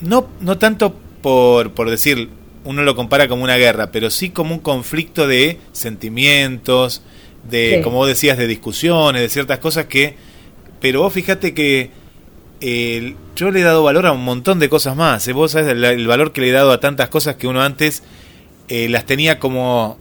no, 0.01 0.28
no 0.39 0.57
tanto 0.57 0.95
por, 1.22 1.72
por 1.74 1.89
decir, 1.89 2.30
uno 2.64 2.84
lo 2.84 2.95
compara 2.95 3.28
como 3.28 3.43
una 3.43 3.57
guerra, 3.57 3.91
pero 3.91 4.10
sí 4.10 4.30
como 4.30 4.53
un 4.53 4.60
conflicto 4.60 5.28
de 5.28 5.60
sentimientos, 5.72 7.01
de, 7.49 7.76
Sí. 7.78 7.82
como 7.84 7.97
vos 7.97 8.07
decías, 8.07 8.38
de 8.38 8.47
discusiones, 8.47 9.22
de 9.22 9.30
ciertas 9.30 9.60
cosas 9.60 9.86
que... 9.86 10.16
Pero 10.82 11.01
vos 11.01 11.12
fíjate 11.14 11.53
que 11.53 11.91
eh, 12.62 13.16
yo 13.36 13.51
le 13.51 13.62
he 13.62 13.64
dado 13.64 13.84
valor 13.84 14.05
a 14.05 14.12
un 14.12 14.24
montón 14.24 14.60
de 14.60 14.70
cosas 14.70 14.95
más. 14.95 15.28
¿eh? 15.28 15.34
Vos 15.34 15.51
sabés 15.51 15.68
el, 15.70 15.84
el 15.84 16.07
valor 16.07 16.32
que 16.32 16.41
le 16.41 16.49
he 16.49 16.51
dado 16.51 16.72
a 16.72 16.80
tantas 16.80 17.10
cosas 17.10 17.36
que 17.36 17.47
uno 17.47 17.62
antes 17.62 18.03
eh, 18.68 18.88
las 18.89 19.05
tenía 19.05 19.39
como, 19.39 19.97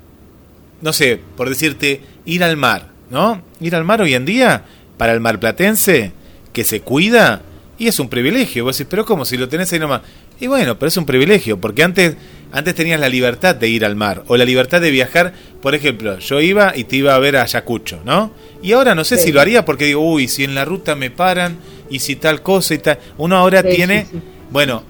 no 0.80 0.92
sé, 0.92 1.20
por 1.36 1.48
decirte, 1.48 2.00
ir 2.24 2.42
al 2.44 2.56
mar, 2.56 2.88
¿no? 3.10 3.42
Ir 3.60 3.74
al 3.74 3.84
mar 3.84 4.00
hoy 4.00 4.14
en 4.14 4.24
día, 4.24 4.64
para 4.96 5.12
el 5.12 5.20
marplatense, 5.20 6.12
que 6.52 6.64
se 6.64 6.80
cuida, 6.80 7.42
y 7.78 7.86
es 7.88 7.98
un 8.00 8.08
privilegio. 8.08 8.64
Vos 8.64 8.76
decís, 8.76 8.88
pero 8.90 9.04
¿cómo? 9.04 9.24
Si 9.24 9.36
lo 9.36 9.48
tenés 9.48 9.72
ahí 9.72 9.78
nomás. 9.78 10.02
Y 10.40 10.46
bueno, 10.46 10.78
pero 10.78 10.88
es 10.88 10.96
un 10.96 11.06
privilegio, 11.06 11.60
porque 11.60 11.82
antes, 11.82 12.16
antes 12.52 12.74
tenías 12.74 12.98
la 13.00 13.08
libertad 13.08 13.54
de 13.54 13.68
ir 13.68 13.84
al 13.84 13.96
mar, 13.96 14.22
o 14.26 14.36
la 14.36 14.44
libertad 14.44 14.80
de 14.80 14.90
viajar. 14.90 15.32
Por 15.62 15.74
ejemplo, 15.74 16.18
yo 16.18 16.40
iba 16.40 16.76
y 16.76 16.84
te 16.84 16.96
iba 16.96 17.14
a 17.14 17.18
ver 17.18 17.36
a 17.36 17.42
Ayacucho, 17.42 18.00
¿no? 18.04 18.32
Y 18.62 18.72
ahora 18.72 18.94
no 18.94 19.04
sé 19.04 19.16
Sí. 19.18 19.24
si 19.26 19.32
lo 19.32 19.40
haría 19.40 19.64
porque 19.64 19.84
digo, 19.86 20.00
uy, 20.00 20.26
si 20.28 20.44
en 20.44 20.54
la 20.54 20.64
ruta 20.64 20.94
me 20.96 21.10
paran, 21.10 21.58
y 21.90 22.00
si 22.00 22.16
tal 22.16 22.42
cosa 22.42 22.74
y 22.74 22.78
tal. 22.78 22.98
Uno 23.16 23.36
ahora 23.36 23.62
Sí, 23.62 23.68
tiene, 23.76 24.06
sí, 24.10 24.18
bueno, 24.50 24.82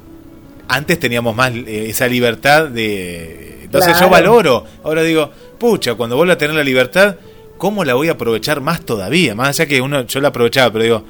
antes 0.68 0.99
teníamos 0.99 1.34
más 1.36 1.53
eh, 1.55 1.86
esa 1.89 2.07
libertad 2.09 2.66
de... 2.68 3.61
Entonces 3.64 3.99
yo 4.01 4.09
valoro, 4.09 4.64
ahora 4.82 5.03
digo, 5.03 5.30
pucha, 5.59 5.94
cuando 5.94 6.16
vuelva 6.16 6.34
a 6.34 6.38
tener 6.38 6.54
la 6.56 6.64
libertad, 6.64 7.16
¿cómo 7.56 7.84
la 7.84 7.94
voy 7.94 8.09
a 8.09 8.12
aprovechar 8.12 8.61
más 8.61 8.80
todavía? 8.84 9.34
Más 9.34 9.48
allá 9.48 9.66
que 9.68 9.80
uno, 9.80 10.02
yo 10.02 10.20
la 10.20 10.28
aprovechaba, 10.28 10.72
pero 10.72 10.84
digo, 10.84 11.02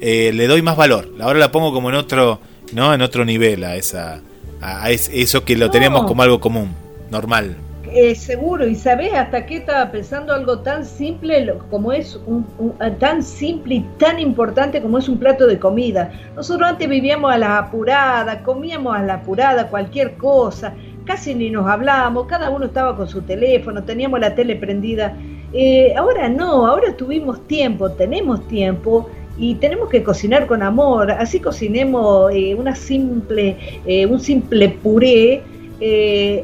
eh, 0.00 0.30
le 0.34 0.46
doy 0.46 0.62
más 0.62 0.76
valor. 0.76 1.08
Ahora 1.20 1.38
la 1.38 1.50
pongo 1.52 1.72
como 1.72 1.88
en 1.90 1.96
otro, 1.96 2.40
¿no? 2.72 2.94
En 2.94 3.02
otro 3.02 3.24
nivel 3.24 3.64
a 3.64 3.76
esa, 3.76 4.20
a, 4.60 4.84
a 4.84 4.90
es- 4.90 5.10
eso 5.12 5.44
que 5.44 5.56
lo 5.56 5.70
No. 6.02 6.06
como 6.06 6.22
algo 6.22 6.40
común, 6.40 6.70
normal. 7.10 7.56
Eh, 7.92 8.14
seguro, 8.16 8.66
y 8.66 8.74
sabés 8.74 9.14
hasta 9.14 9.46
qué 9.46 9.56
estaba 9.58 9.90
pensando 9.90 10.34
algo 10.34 10.58
tan 10.58 10.84
simple 10.84 11.54
como 11.70 11.92
es 11.92 12.18
un, 12.26 12.44
un- 12.58 12.74
eh, 12.84 12.90
tan 12.98 13.22
simple 13.22 13.76
y 13.76 13.80
tan 13.96 14.18
importante 14.18 14.82
como 14.82 14.98
es 14.98 15.08
un 15.08 15.18
plato 15.18 15.46
de 15.46 15.58
comida. 15.58 16.12
Nosotros 16.34 16.68
antes 16.68 16.88
vivíamos 16.88 17.32
a 17.32 17.38
la 17.38 17.58
apurada, 17.58 18.42
comíamos 18.42 18.94
a 18.94 19.02
la 19.02 19.14
apurada 19.14 19.68
cualquier 19.68 20.14
cosa, 20.16 20.74
casi 21.06 21.34
ni 21.34 21.48
nos 21.48 21.66
hablábamos, 21.66 22.26
cada 22.26 22.50
uno 22.50 22.66
estaba 22.66 22.96
con 22.96 23.08
su 23.08 23.22
teléfono, 23.22 23.82
teníamos 23.84 24.20
la 24.20 24.34
tele 24.34 24.56
prendida. 24.56 25.16
Eh, 25.52 25.94
ahora 25.96 26.28
no, 26.28 26.66
ahora 26.66 26.94
tuvimos 26.96 27.46
tiempo, 27.46 27.90
tenemos 27.92 28.46
tiempo 28.48 29.08
y 29.38 29.54
tenemos 29.54 29.88
que 29.88 30.02
cocinar 30.02 30.46
con 30.46 30.62
amor. 30.62 31.12
Así 31.12 31.40
cocinemos 31.40 32.32
eh, 32.34 32.54
una 32.54 32.74
simple, 32.74 33.56
eh, 33.86 34.04
un 34.04 34.20
simple 34.20 34.68
puré 34.68 35.42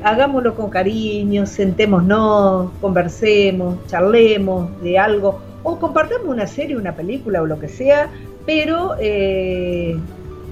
hagámoslo 0.04 0.54
con 0.54 0.68
cariño, 0.68 1.46
sentémonos, 1.46 2.70
conversemos, 2.82 3.78
charlemos 3.86 4.68
de 4.82 4.98
algo, 4.98 5.40
o 5.62 5.78
compartamos 5.78 6.26
una 6.26 6.46
serie, 6.46 6.76
una 6.76 6.94
película 6.94 7.40
o 7.40 7.46
lo 7.46 7.58
que 7.58 7.68
sea, 7.68 8.10
pero, 8.44 8.94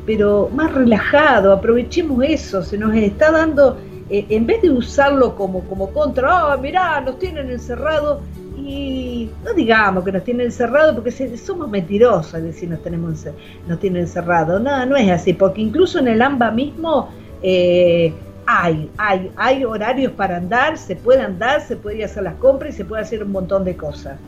pero 0.06 0.48
más 0.54 0.72
relajado, 0.72 1.52
aprovechemos 1.52 2.24
eso, 2.24 2.62
se 2.62 2.78
nos 2.78 2.94
está 2.94 3.30
dando, 3.30 3.76
eh, 4.10 4.26
en 4.28 4.46
vez 4.46 4.62
de 4.62 4.70
usarlo 4.70 5.36
como, 5.36 5.60
como 5.64 5.90
contra, 5.90 6.52
ah, 6.52 6.56
mirá, 6.56 7.00
nos 7.00 7.18
tienen 7.18 7.50
encerrados, 7.50 8.22
y 8.56 9.30
no 9.44 9.54
digamos 9.54 10.04
que 10.04 10.12
nos 10.12 10.22
tienen 10.22 10.46
encerrados 10.46 10.94
porque 10.94 11.10
somos 11.38 11.68
mentirosos 11.70 12.34
al 12.34 12.44
decir 12.44 12.68
nos, 12.68 12.82
tenemos, 12.82 13.26
nos 13.66 13.80
tienen 13.80 14.02
encerrados, 14.02 14.60
no, 14.60 14.84
no 14.86 14.96
es 14.96 15.10
así, 15.10 15.32
porque 15.32 15.62
incluso 15.62 15.98
en 15.98 16.08
el 16.08 16.22
AMBA 16.22 16.50
mismo... 16.50 17.08
eh, 17.42 18.12
hay, 18.52 18.90
hay, 18.96 19.30
hay 19.36 19.64
horarios 19.64 20.12
para 20.12 20.36
andar, 20.36 20.76
se 20.76 20.96
puede 20.96 21.22
andar, 21.22 21.60
se 21.60 21.76
puede 21.76 21.98
ir 21.98 22.02
a 22.02 22.06
hacer 22.06 22.24
las 22.24 22.34
compras 22.34 22.74
y 22.74 22.76
se 22.78 22.84
puede 22.84 23.02
hacer 23.02 23.22
un 23.22 23.30
montón 23.30 23.64
de 23.64 23.76
cosas. 23.76 24.18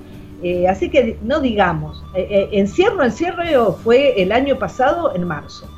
Eh, 0.42 0.68
así 0.68 0.90
que 0.90 1.18
no 1.22 1.40
digamos, 1.40 2.04
eh, 2.14 2.26
eh, 2.30 2.48
encierro, 2.52 3.02
encierro 3.02 3.72
fue 3.74 4.20
el 4.22 4.32
año 4.32 4.58
pasado 4.58 5.14
en 5.14 5.24
marzo. 5.24 5.68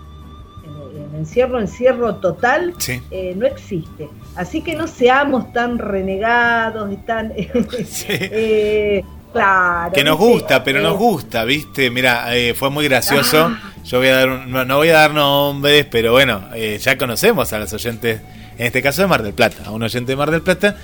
Eh, 1.15 1.19
encierro, 1.19 1.61
encierro 1.61 2.17
total 2.17 2.75
Sí. 2.79 3.01
eh, 3.11 3.35
no 3.37 3.47
existe. 3.47 4.09
Así 4.37 4.63
que 4.63 4.75
no 4.75 4.87
seamos 4.87 5.53
tan 5.53 5.79
renegados 5.79 6.93
y 6.93 6.97
tan... 6.97 7.33
Sí. 7.87 8.07
eh, 8.09 9.05
claro. 9.33 9.93
Que 9.93 10.05
nos 10.05 10.19
gusta, 10.19 10.63
pero 10.65 10.81
Eh, 10.81 10.83
nos 10.83 10.97
gusta, 10.97 11.45
¿viste? 11.45 11.91
Mira, 11.91 12.35
eh, 12.37 12.55
fue 12.55 12.71
muy 12.71 12.85
gracioso. 12.89 13.51
Ah. 13.53 13.73
Yo 13.85 13.99
voy 13.99 14.09
a 14.09 14.17
dar 14.17 14.29
un- 14.31 14.51
no, 14.51 14.65
no 14.65 14.77
voy 14.79 14.89
a 14.89 14.95
dar 14.95 15.13
nombres, 15.13 15.87
pero 15.91 16.13
bueno, 16.13 16.43
eh, 16.55 16.79
ya 16.81 16.97
conocemos 16.97 17.53
a 17.53 17.59
los 17.59 17.73
oyentes, 17.73 18.21
en 18.59 18.67
este 18.67 18.81
caso 18.83 19.03
de 19.03 19.09
Mar 19.09 19.23
del 19.23 19.35
Plata, 19.35 19.65
a 19.67 19.71
un 19.73 19.83
oyente 19.83 20.13
de 20.13 20.17
Mar 20.17 20.31
del 20.31 20.41
Plata 20.43 20.77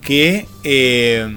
que 0.00 0.46
eh, 0.62 1.28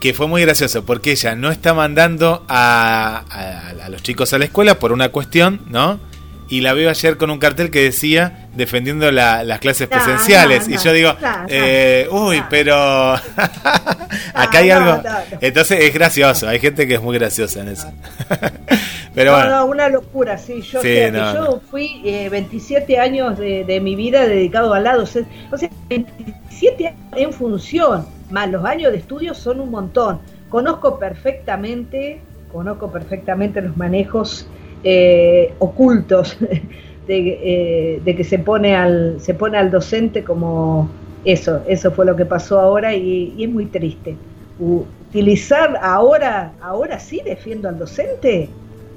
que 0.00 0.14
fue 0.14 0.26
muy 0.26 0.40
gracioso 0.42 0.84
porque 0.84 1.12
ella 1.12 1.34
no 1.36 1.50
está 1.50 1.74
mandando 1.74 2.42
a, 2.48 3.22
a- 3.30 3.84
a 3.84 3.88
los 3.90 4.02
chicos 4.02 4.32
a 4.32 4.38
la 4.38 4.46
escuela 4.46 4.78
por 4.78 4.92
una 4.92 5.10
cuestión, 5.10 5.60
¿no? 5.68 6.00
Y 6.48 6.60
la 6.60 6.74
veo 6.74 6.90
ayer 6.90 7.16
con 7.16 7.30
un 7.30 7.38
cartel 7.38 7.70
que 7.70 7.82
decía 7.82 8.46
defendiendo 8.54 9.10
la- 9.10 9.42
las 9.44 9.60
clases 9.60 9.88
No, 9.90 9.96
presenciales. 9.96 10.68
no, 10.68 10.74
y 10.74 10.78
yo 10.78 10.92
digo, 10.92 11.14
no, 11.20 11.38
no, 11.38 11.46
eh, 11.48 12.06
uy, 12.10 12.38
no. 12.40 12.46
pero 12.50 13.14
acá 14.34 14.58
hay 14.58 14.68
no, 14.68 14.74
algo. 14.76 14.96
no, 14.96 15.02
no. 15.02 15.16
Entonces 15.40 15.80
es 15.84 15.94
gracioso, 15.94 16.48
hay 16.48 16.58
gente 16.60 16.86
que 16.86 16.94
es 16.94 17.02
muy 17.02 17.16
graciosa 17.18 17.60
en 17.60 17.68
eso. 17.68 17.90
pero 19.14 19.32
no, 19.32 19.36
bueno, 19.38 19.50
no, 19.56 19.66
una 19.66 19.88
locura, 19.88 20.38
sí. 20.38 20.60
Yo, 20.60 20.80
Sí, 20.82 20.88
sé 20.88 20.94
que 21.06 21.10
no, 21.12 21.32
yo 21.34 21.44
no. 21.44 21.60
fui 21.70 22.02
eh, 22.04 22.28
27 22.28 22.98
años 22.98 23.38
de, 23.38 23.64
de 23.64 23.80
mi 23.80 23.96
vida 23.96 24.26
dedicado 24.26 24.74
a 24.74 24.80
la 24.80 24.96
docencia. 24.96 25.32
O 25.50 25.56
sea, 25.56 25.70
27 25.88 26.86
años 26.88 26.98
en 27.16 27.32
función, 27.32 28.06
más 28.30 28.50
los 28.50 28.64
años 28.64 28.92
de 28.92 28.98
estudio 28.98 29.34
son 29.34 29.60
un 29.60 29.70
montón. 29.70 30.20
Conozco 30.50 30.98
perfectamente, 30.98 32.20
conozco 32.52 32.92
perfectamente 32.92 33.60
los 33.60 33.76
manejos 33.76 34.46
eh, 34.84 35.54
ocultos 35.58 36.36
de, 37.08 37.18
eh, 37.42 38.00
de 38.04 38.16
que 38.16 38.24
se 38.24 38.38
pone 38.38 38.76
al 38.76 39.16
se 39.20 39.34
pone 39.34 39.58
al 39.58 39.70
docente 39.70 40.24
como 40.24 40.90
eso, 41.24 41.62
eso 41.66 41.90
fue 41.92 42.06
lo 42.06 42.16
que 42.16 42.26
pasó 42.26 42.60
ahora 42.60 42.94
y, 42.94 43.34
y 43.36 43.44
es 43.44 43.50
muy 43.50 43.66
triste. 43.66 44.16
Utilizar 44.58 45.78
ahora, 45.82 46.52
ahora 46.60 46.98
sí 47.00 47.20
defiendo 47.24 47.68
al 47.68 47.78
docente, 47.78 48.50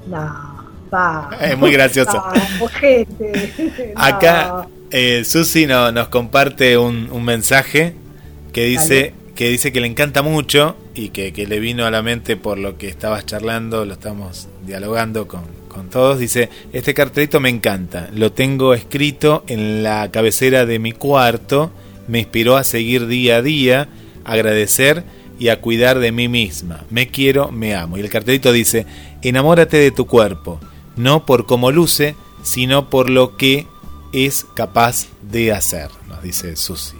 no, 0.06 0.18
va. 0.92 1.30
Es 1.40 1.56
muy 1.58 1.72
gracioso. 1.72 2.22
Vamos, 2.58 2.72
gente. 2.72 3.54
no. 3.96 4.02
acá 4.04 4.68
eh, 4.90 5.24
Susi 5.24 5.66
no- 5.66 5.92
nos 5.92 6.08
comparte 6.08 6.76
un, 6.78 7.08
un 7.10 7.24
mensaje 7.24 7.94
que 8.52 8.64
dice 8.64 8.94
Dale. 9.12 9.14
que 9.34 9.48
dice 9.48 9.72
que 9.72 9.80
le 9.80 9.86
encanta 9.86 10.22
mucho 10.22 10.76
y 10.94 11.10
que, 11.10 11.32
que 11.32 11.46
le 11.46 11.60
vino 11.60 11.86
a 11.86 11.90
la 11.90 12.02
mente 12.02 12.36
por 12.36 12.58
lo 12.58 12.76
que 12.78 12.88
estabas 12.88 13.24
charlando, 13.26 13.84
lo 13.84 13.92
estamos 13.94 14.48
dialogando 14.66 15.28
con, 15.28 15.42
con 15.68 15.90
todos. 15.90 16.18
Dice, 16.18 16.48
este 16.72 16.94
cartelito 16.94 17.40
me 17.40 17.48
encanta, 17.48 18.08
lo 18.12 18.32
tengo 18.32 18.74
escrito 18.74 19.44
en 19.46 19.82
la 19.82 20.10
cabecera 20.10 20.66
de 20.66 20.78
mi 20.78 20.92
cuarto, 20.92 21.70
me 22.06 22.20
inspiró 22.20 22.56
a 22.56 22.64
seguir 22.64 23.06
día 23.06 23.36
a 23.36 23.42
día, 23.42 23.88
agradecer 24.24 25.04
y 25.38 25.48
a 25.48 25.60
cuidar 25.60 25.98
de 25.98 26.12
mí 26.12 26.28
misma. 26.28 26.84
Me 26.90 27.08
quiero, 27.08 27.50
me 27.50 27.74
amo. 27.74 27.96
Y 27.96 28.00
el 28.00 28.10
cartelito 28.10 28.52
dice, 28.52 28.86
enamórate 29.22 29.76
de 29.76 29.90
tu 29.90 30.06
cuerpo, 30.06 30.60
no 30.96 31.26
por 31.26 31.46
cómo 31.46 31.70
luce, 31.70 32.16
sino 32.42 32.90
por 32.90 33.10
lo 33.10 33.36
que 33.36 33.66
es 34.12 34.46
capaz 34.54 35.06
de 35.22 35.52
hacer, 35.52 35.90
nos 36.08 36.22
dice 36.22 36.56
Susi. 36.56 36.96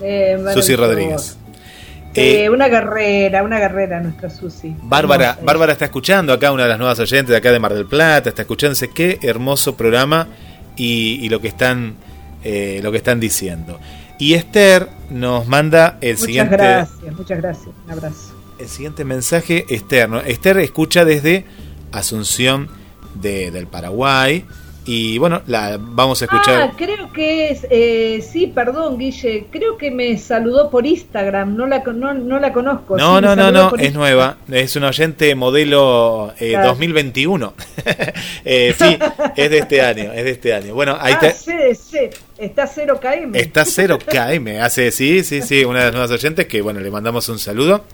Eh, 0.00 0.38
Susi. 0.54 0.76
Rodríguez. 0.76 1.36
Eh, 2.14 2.44
Eh, 2.44 2.50
una 2.50 2.68
guerrera, 2.68 3.42
una 3.42 3.58
guerrera 3.58 4.00
nuestra 4.00 4.28
Susi. 4.30 4.74
Bárbara. 4.82 5.38
Bárbara 5.42 5.72
está 5.72 5.86
escuchando 5.86 6.32
acá, 6.32 6.52
una 6.52 6.64
de 6.64 6.68
las 6.70 6.78
nuevas 6.78 6.98
oyentes 6.98 7.28
de 7.30 7.36
acá 7.36 7.50
de 7.52 7.58
Mar 7.58 7.72
del 7.74 7.86
Plata, 7.86 8.28
está 8.28 8.42
escuchando, 8.42 8.74
dice, 8.74 8.90
qué 8.90 9.18
hermoso 9.22 9.76
programa 9.76 10.28
y, 10.76 11.18
y 11.24 11.28
lo 11.28 11.40
que 11.40 11.48
están 11.48 11.94
eh, 12.44 12.80
lo 12.82 12.90
que 12.90 12.98
están 12.98 13.20
diciendo. 13.20 13.78
Y 14.18 14.34
Esther 14.34 14.88
nos 15.10 15.46
manda 15.46 15.98
el 16.00 16.12
Muchas 16.14 16.26
siguiente 16.26 16.56
gracias, 16.56 17.12
muchas 17.16 17.38
gracias. 17.40 17.68
Un 17.86 17.92
abrazo. 17.92 18.34
el 18.58 18.68
siguiente 18.68 19.04
mensaje 19.04 19.64
externo. 19.68 20.20
Esther 20.20 20.58
escucha 20.58 21.04
desde 21.04 21.44
Asunción 21.92 22.68
de- 23.14 23.50
del 23.50 23.66
Paraguay 23.66 24.44
y 24.84 25.16
bueno, 25.18 25.42
la 25.46 25.78
vamos 25.80 26.20
a 26.22 26.24
escuchar. 26.24 26.62
Ah, 26.62 26.72
creo 26.76 27.12
que 27.12 27.50
es, 27.50 27.66
eh, 27.70 28.20
sí, 28.28 28.48
perdón, 28.48 28.98
Guille, 28.98 29.46
creo 29.50 29.76
que 29.78 29.90
me 29.92 30.18
saludó 30.18 30.70
por 30.70 30.86
Instagram, 30.86 31.54
no 31.56 31.66
la, 31.66 31.78
no, 31.84 32.14
no 32.14 32.40
la 32.40 32.52
conozco. 32.52 32.96
No, 32.96 33.18
sí, 33.18 33.22
no, 33.24 33.36
no, 33.36 33.52
no, 33.52 33.76
es 33.76 33.94
nueva. 33.94 34.38
Es 34.50 34.74
una 34.74 34.88
oyente 34.88 35.34
modelo 35.36 36.32
eh, 36.40 36.50
Claro. 36.50 36.68
2021. 36.68 37.54
Eh, 38.44 38.74
sí, 38.76 38.98
es 39.36 39.50
de 39.50 39.58
este 39.58 39.82
año, 39.82 40.12
es 40.12 40.24
de 40.24 40.30
este 40.30 40.52
año. 40.52 40.74
Bueno, 40.74 40.96
ahí 41.00 41.14
Ah, 41.20 41.26
está. 41.28 41.32
sí, 41.32 41.52
sí, 41.90 41.98
está 42.38 42.66
0 42.66 42.98
km. 43.00 43.36
Está 43.38 43.64
0 43.64 43.98
km. 44.04 44.60
Hace, 44.60 44.90
sí, 44.90 45.22
sí, 45.22 45.42
sí, 45.42 45.64
una 45.64 45.78
de 45.80 45.84
las 45.86 45.92
nuevas 45.94 46.10
oyentes 46.10 46.46
que, 46.46 46.60
bueno, 46.60 46.80
le 46.80 46.90
mandamos 46.90 47.28
un 47.28 47.38
saludo, 47.38 47.84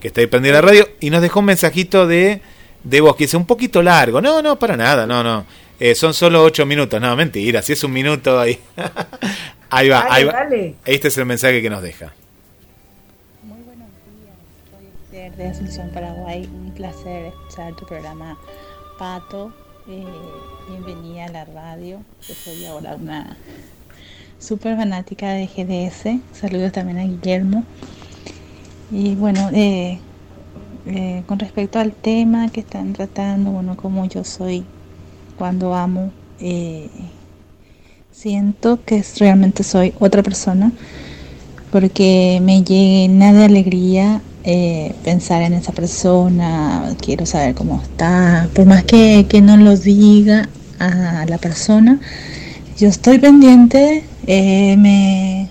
que 0.00 0.08
está 0.08 0.20
ahí 0.20 0.26
prendida 0.26 0.54
la 0.54 0.60
radio, 0.62 0.88
y 1.00 1.10
nos 1.10 1.22
dejó 1.22 1.38
un 1.40 1.46
mensajito 1.46 2.06
de, 2.08 2.40
de 2.82 3.00
voz 3.00 3.14
que 3.16 3.24
dice 3.24 3.36
un 3.36 3.46
poquito 3.46 3.80
largo. 3.82 4.20
No, 4.20 4.42
no, 4.42 4.58
para 4.58 4.76
nada, 4.76 5.06
no, 5.06 5.22
no. 5.22 5.44
Eh, 5.84 5.96
son 5.96 6.14
solo 6.14 6.44
8 6.44 6.64
minutos. 6.64 7.00
No, 7.00 7.16
mentira, 7.16 7.60
si 7.60 7.72
es 7.72 7.82
un 7.82 7.92
minuto 7.92 8.38
ahí. 8.38 8.56
ahí 9.68 9.88
va, 9.88 10.02
Dale, 10.04 10.14
ahí 10.14 10.24
va. 10.24 10.32
dale. 10.32 10.74
Este 10.84 11.08
es 11.08 11.18
el 11.18 11.26
mensaje 11.26 11.60
que 11.60 11.68
nos 11.68 11.82
deja. 11.82 12.12
Muy 13.42 13.60
buenos 13.62 13.88
días, 13.88 14.36
soy 14.70 14.86
Esther 14.86 15.36
de 15.36 15.48
Asunción, 15.48 15.90
Paraguay. 15.92 16.48
Un 16.54 16.70
placer 16.70 17.24
escuchar 17.24 17.74
tu 17.74 17.84
programa, 17.84 18.38
Pato. 18.96 19.52
Eh, 19.88 20.04
bienvenida 20.68 21.24
a 21.24 21.30
la 21.30 21.44
radio. 21.46 22.00
Yo 22.28 22.34
soy 22.36 22.64
ahora 22.64 22.94
una 22.94 23.36
súper 24.38 24.76
fanática 24.76 25.32
de 25.32 25.48
GDS. 25.48 26.20
Saludos 26.38 26.70
también 26.70 26.98
a 26.98 27.02
Guillermo. 27.06 27.64
Y 28.92 29.16
bueno, 29.16 29.50
eh, 29.52 29.98
eh, 30.86 31.24
con 31.26 31.40
respecto 31.40 31.80
al 31.80 31.90
tema 31.90 32.52
que 32.52 32.60
están 32.60 32.92
tratando, 32.92 33.50
bueno, 33.50 33.76
como 33.76 34.06
yo 34.06 34.22
soy 34.22 34.64
cuando 35.42 35.74
amo, 35.74 36.12
eh, 36.38 36.88
siento 38.12 38.78
que 38.84 39.04
realmente 39.18 39.64
soy 39.64 39.92
otra 39.98 40.22
persona 40.22 40.70
porque 41.72 42.38
me 42.40 42.62
llena 42.62 43.32
de 43.32 43.46
alegría 43.46 44.22
eh, 44.44 44.94
pensar 45.02 45.42
en 45.42 45.54
esa 45.54 45.72
persona, 45.72 46.94
quiero 47.00 47.26
saber 47.26 47.56
cómo 47.56 47.82
está, 47.82 48.48
por 48.54 48.66
más 48.66 48.84
que, 48.84 49.26
que 49.28 49.40
no 49.40 49.56
lo 49.56 49.76
diga 49.76 50.48
a 50.78 51.26
la 51.26 51.38
persona, 51.38 51.98
yo 52.78 52.86
estoy 52.86 53.18
pendiente, 53.18 54.04
eh, 54.28 54.76
me, 54.76 55.48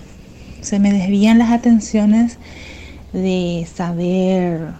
se 0.62 0.78
me 0.78 0.90
desvían 0.90 1.38
las 1.38 1.50
atenciones 1.50 2.38
de 3.12 3.68
saber 3.74 4.72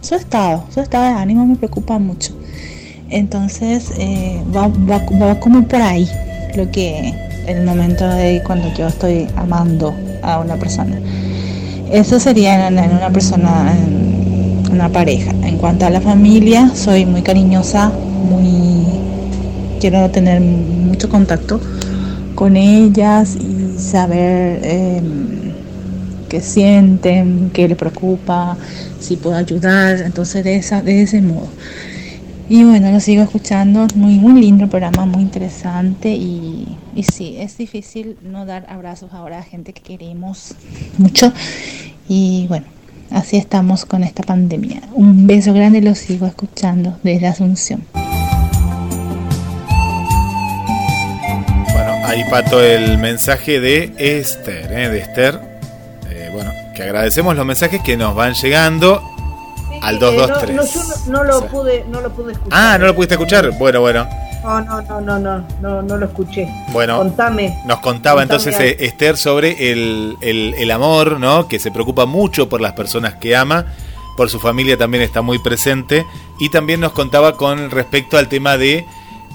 su 0.00 0.16
estado, 0.16 0.64
su 0.74 0.80
estado 0.80 1.04
de 1.04 1.20
ánimo 1.20 1.46
me 1.46 1.54
preocupa 1.54 2.00
mucho. 2.00 2.34
Entonces 3.10 3.92
eh, 3.98 4.40
va, 4.54 4.68
va- 4.68 5.04
va 5.20 5.40
como 5.40 5.66
por 5.66 5.80
ahí. 5.80 6.08
lo 6.56 6.70
que 6.70 7.14
el 7.46 7.64
momento 7.64 8.06
de 8.08 8.42
cuando 8.46 8.72
yo 8.74 8.88
estoy 8.88 9.26
amando 9.36 9.94
a 10.22 10.40
una 10.40 10.56
persona. 10.56 10.98
Eso 11.90 12.20
sería 12.20 12.68
en, 12.68 12.74
una 12.78 13.10
persona, 13.10 13.72
en 13.74 14.70
una 14.72 14.88
pareja. 14.90 15.30
En 15.44 15.56
cuanto 15.56 15.86
a 15.86 15.90
la 15.90 16.00
familia, 16.00 16.70
soy 16.74 17.06
muy 17.06 17.22
cariñosa, 17.22 17.90
muy 18.28 18.84
quiero 19.80 20.10
tener 20.10 20.40
mucho 20.40 21.08
contacto 21.08 21.60
con 22.34 22.56
ellas 22.56 23.36
y 23.36 23.78
saber 23.78 24.60
eh, 24.62 25.00
qué 26.28 26.40
sienten, 26.40 27.50
qué 27.52 27.68
les 27.68 27.76
preocupa, 27.78 28.56
si 29.00 29.16
puedo 29.16 29.36
ayudar, 29.36 30.00
entonces 30.02 30.44
de, 30.44 30.56
esa, 30.56 30.82
de 30.82 31.02
ese 31.02 31.22
modo. 31.22 31.48
Y 32.50 32.64
bueno, 32.64 32.90
lo 32.90 32.98
sigo 32.98 33.22
escuchando, 33.22 33.86
muy, 33.94 34.14
muy 34.14 34.40
lindo 34.40 34.64
el 34.64 34.70
programa, 34.70 35.04
muy 35.04 35.20
interesante 35.20 36.08
y, 36.08 36.78
y 36.94 37.02
sí, 37.02 37.36
es 37.38 37.58
difícil 37.58 38.16
no 38.22 38.46
dar 38.46 38.64
abrazos 38.70 39.12
ahora 39.12 39.40
a 39.40 39.42
gente 39.42 39.74
que 39.74 39.82
queremos 39.82 40.54
mucho 40.96 41.30
y 42.08 42.46
bueno, 42.48 42.64
así 43.10 43.36
estamos 43.36 43.84
con 43.84 44.02
esta 44.02 44.22
pandemia. 44.22 44.80
Un 44.94 45.26
beso 45.26 45.52
grande, 45.52 45.82
lo 45.82 45.94
sigo 45.94 46.26
escuchando 46.26 46.98
desde 47.02 47.26
Asunción. 47.26 47.84
Bueno, 51.74 51.92
ahí 52.06 52.24
pato 52.30 52.62
el 52.62 52.96
mensaje 52.96 53.60
de 53.60 53.92
Esther, 53.98 54.72
¿eh? 54.72 54.88
de 54.88 55.00
Esther. 55.00 55.38
Eh, 56.08 56.30
bueno, 56.32 56.50
que 56.74 56.82
agradecemos 56.82 57.36
los 57.36 57.44
mensajes 57.44 57.82
que 57.82 57.98
nos 57.98 58.14
van 58.14 58.32
llegando 58.32 59.17
al 59.82 59.96
Eh, 59.96 59.98
223. 59.98 60.56
No, 60.56 60.62
no, 60.62 60.68
yo 60.68 60.82
no, 60.82 61.12
no 61.12 61.24
lo 61.24 61.46
pude, 61.46 61.84
no 61.90 62.00
lo 62.00 62.10
pude 62.10 62.32
escuchar. 62.32 62.58
Ah, 62.58 62.78
¿no 62.78 62.86
lo 62.86 62.94
pudiste 62.94 63.14
escuchar? 63.14 63.50
Bueno, 63.58 63.80
bueno. 63.80 64.08
No, 64.44 64.60
no, 64.60 64.80
no, 64.82 65.00
no, 65.00 65.18
no, 65.18 65.44
no, 65.60 65.82
no 65.82 65.96
lo 65.96 66.06
escuché. 66.06 66.46
Bueno, 66.72 66.98
Contame. 66.98 67.58
nos 67.66 67.80
contaba 67.80 68.20
Contame 68.20 68.22
entonces 68.22 68.54
algo. 68.54 68.68
eh, 68.68 68.76
Esther 68.86 69.16
sobre 69.16 69.72
el, 69.72 70.16
el- 70.20 70.54
el 70.56 70.70
amor, 70.70 71.18
¿no? 71.18 71.48
Que 71.48 71.58
se 71.58 71.70
preocupa 71.70 72.06
mucho 72.06 72.48
por 72.48 72.60
las 72.60 72.72
personas 72.72 73.14
que 73.14 73.34
ama, 73.36 73.66
por 74.16 74.30
su 74.30 74.38
familia 74.40 74.76
también 74.78 75.02
está 75.02 75.22
muy 75.22 75.38
presente 75.40 76.06
y 76.40 76.50
también 76.50 76.80
nos 76.80 76.92
contaba 76.92 77.36
con 77.36 77.70
respecto 77.70 78.16
al 78.16 78.28
tema 78.28 78.56
de, 78.56 78.84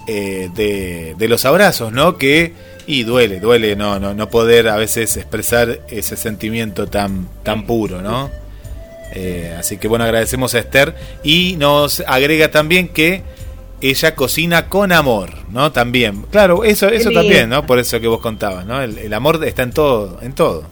eh, 0.08 0.50
de, 0.56 1.16
de 1.18 1.28
los 1.28 1.44
abrazos, 1.46 1.92
¿no? 1.92 2.18
Que 2.18 2.54
y 2.88 3.04
duele, 3.04 3.40
duele 3.40 3.76
no, 3.76 4.00
no, 4.00 4.14
no 4.14 4.30
poder 4.30 4.68
a 4.68 4.76
veces 4.78 5.16
expresar 5.18 5.80
ese 5.90 6.16
sentimiento 6.18 6.88
tan, 6.88 7.28
tan 7.44 7.66
puro, 7.66 8.02
¿no? 8.02 8.30
Eh, 9.16 9.56
así 9.58 9.78
que 9.78 9.88
bueno, 9.88 10.06
agradecemos 10.06 10.56
a 10.56 10.60
Esther 10.60 10.96
y 11.24 11.56
nos 11.58 12.02
agrega 12.08 12.50
también 12.50 12.88
que 12.88 13.22
ella 13.80 14.16
cocina 14.16 14.70
con 14.70 14.92
amor, 14.92 15.30
¿no? 15.52 15.72
También. 15.72 16.24
Claro, 16.32 16.64
eso, 16.64 16.88
eso 16.90 17.12
también, 17.12 17.50
¿no? 17.50 17.66
Por 17.66 17.80
eso 17.80 18.00
que 18.00 18.08
vos 18.08 18.22
contabas, 18.22 18.66
¿no? 18.66 18.82
El, 18.82 18.98
el 18.98 19.14
amor 19.14 19.44
está 19.46 19.64
en 19.64 19.72
todo, 19.72 20.20
en 20.22 20.34
todo. 20.34 20.64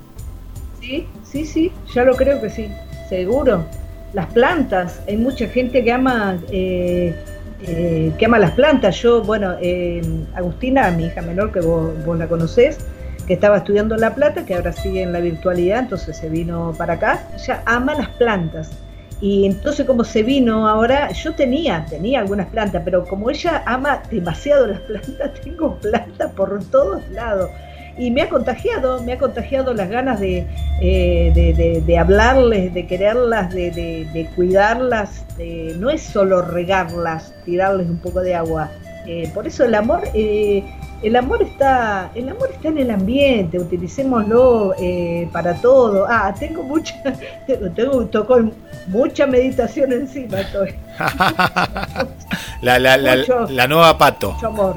Sí, 0.79 1.05
sí, 1.23 1.45
sí, 1.45 1.71
ya 1.93 2.03
lo 2.03 2.15
creo 2.15 2.41
que 2.41 2.49
sí, 2.49 2.67
seguro. 3.09 3.65
Las 4.13 4.27
plantas, 4.33 5.01
hay 5.07 5.17
mucha 5.17 5.47
gente 5.47 5.83
que 5.83 5.91
ama, 5.91 6.37
eh, 6.51 7.15
eh, 7.63 8.11
que 8.17 8.25
ama 8.25 8.39
las 8.39 8.51
plantas. 8.51 9.01
Yo, 9.01 9.21
bueno, 9.21 9.55
eh, 9.61 10.01
Agustina, 10.35 10.89
mi 10.91 11.05
hija 11.05 11.21
menor, 11.21 11.51
que 11.51 11.61
vos, 11.61 11.91
vos 12.05 12.17
la 12.17 12.27
conocés, 12.27 12.79
estaba 13.33 13.57
estudiando 13.57 13.95
La 13.97 14.13
Plata, 14.15 14.45
que 14.45 14.55
ahora 14.55 14.71
sigue 14.73 15.01
en 15.03 15.11
la 15.13 15.19
virtualidad, 15.19 15.79
entonces 15.79 16.17
se 16.17 16.29
vino 16.29 16.73
para 16.77 16.93
acá, 16.93 17.27
ella 17.35 17.61
ama 17.65 17.95
las 17.95 18.09
plantas. 18.09 18.71
Y 19.19 19.45
entonces 19.45 19.85
como 19.85 20.03
se 20.03 20.23
vino 20.23 20.67
ahora, 20.67 21.11
yo 21.11 21.35
tenía, 21.35 21.85
tenía 21.89 22.19
algunas 22.19 22.47
plantas, 22.47 22.81
pero 22.83 23.05
como 23.05 23.29
ella 23.29 23.61
ama 23.67 24.01
demasiado 24.09 24.65
las 24.67 24.79
plantas, 24.87 25.31
tengo 25.43 25.75
plantas 25.75 26.31
por 26.31 26.63
todos 26.65 27.07
lados. 27.11 27.49
Y 27.97 28.09
me 28.09 28.21
ha 28.21 28.29
contagiado, 28.29 29.03
me 29.03 29.13
ha 29.13 29.17
contagiado 29.19 29.73
las 29.73 29.89
ganas 29.89 30.19
de, 30.19 30.47
eh, 30.81 31.31
de, 31.35 31.53
de- 31.53 31.81
de 31.81 31.97
hablarles, 31.97 32.73
de 32.73 32.87
quererlas, 32.87 33.53
de, 33.53 34.27
cuidarlas. 34.35 35.25
de- 35.37 35.75
no 35.77 35.89
es 35.89 36.01
solo 36.01 36.41
regarlas, 36.41 37.33
tirarles 37.45 37.87
un 37.89 37.97
poco 37.99 38.21
de 38.21 38.33
agua. 38.33 38.69
Eh, 39.05 39.29
por 39.33 39.45
eso 39.45 39.65
el 39.65 39.75
amor, 39.75 40.01
eh, 40.13 40.63
el 41.03 41.15
amor 41.15 41.41
está, 41.41 42.11
el 42.15 42.29
amor 42.29 42.49
está 42.53 42.67
en 42.69 42.77
el 42.79 42.91
ambiente. 42.91 43.57
Utilicémoslo 43.59 44.73
eh, 44.79 45.27
para 45.31 45.55
todo. 45.55 46.05
Ah, 46.09 46.33
tengo 46.39 46.63
mucha, 46.63 46.93
tengo, 47.47 47.69
tengo- 47.71 48.05
tocó 48.07 48.39
mucha 48.87 49.25
meditación 49.27 49.91
encima. 49.93 50.41
Estoy. 50.41 50.75
La, 52.61 52.77
la, 52.77 52.95
la, 52.95 53.17
Mucho. 53.17 53.47
la 53.49 53.67
nueva 53.67 53.97
pato. 53.97 54.33
Mucho 54.33 54.47
amor. 54.47 54.75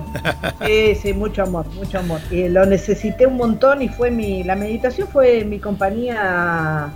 Sí, 0.65 0.95
sí, 0.95 1.13
mucho 1.13 1.43
amor, 1.43 1.67
mucho 1.75 1.99
amor. 1.99 2.19
Y 2.31 2.49
lo 2.49 2.65
necesité 2.65 3.27
un 3.27 3.37
montón 3.37 3.83
y 3.83 3.89
fue 3.91 4.11
mi, 4.11 4.43
la 4.43 4.57
meditación 4.57 5.07
fue 5.07 5.45
mi 5.45 5.59
compañía, 5.59 6.89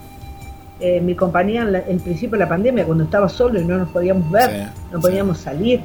eh, 0.81 1.01
mi 1.03 1.15
compañía 1.15 1.61
en, 1.63 1.73
la- 1.73 1.81
en 1.87 2.01
principio 2.01 2.39
de 2.39 2.45
la 2.45 2.49
pandemia, 2.49 2.87
cuando 2.87 3.05
estaba 3.05 3.29
solo 3.29 3.61
y 3.61 3.65
no 3.67 3.77
nos 3.77 3.91
podíamos 3.91 4.31
ver, 4.31 4.51
Sí, 4.51 4.81
no 4.93 4.99
sí. 4.99 5.03
podíamos 5.03 5.39
salir. 5.39 5.81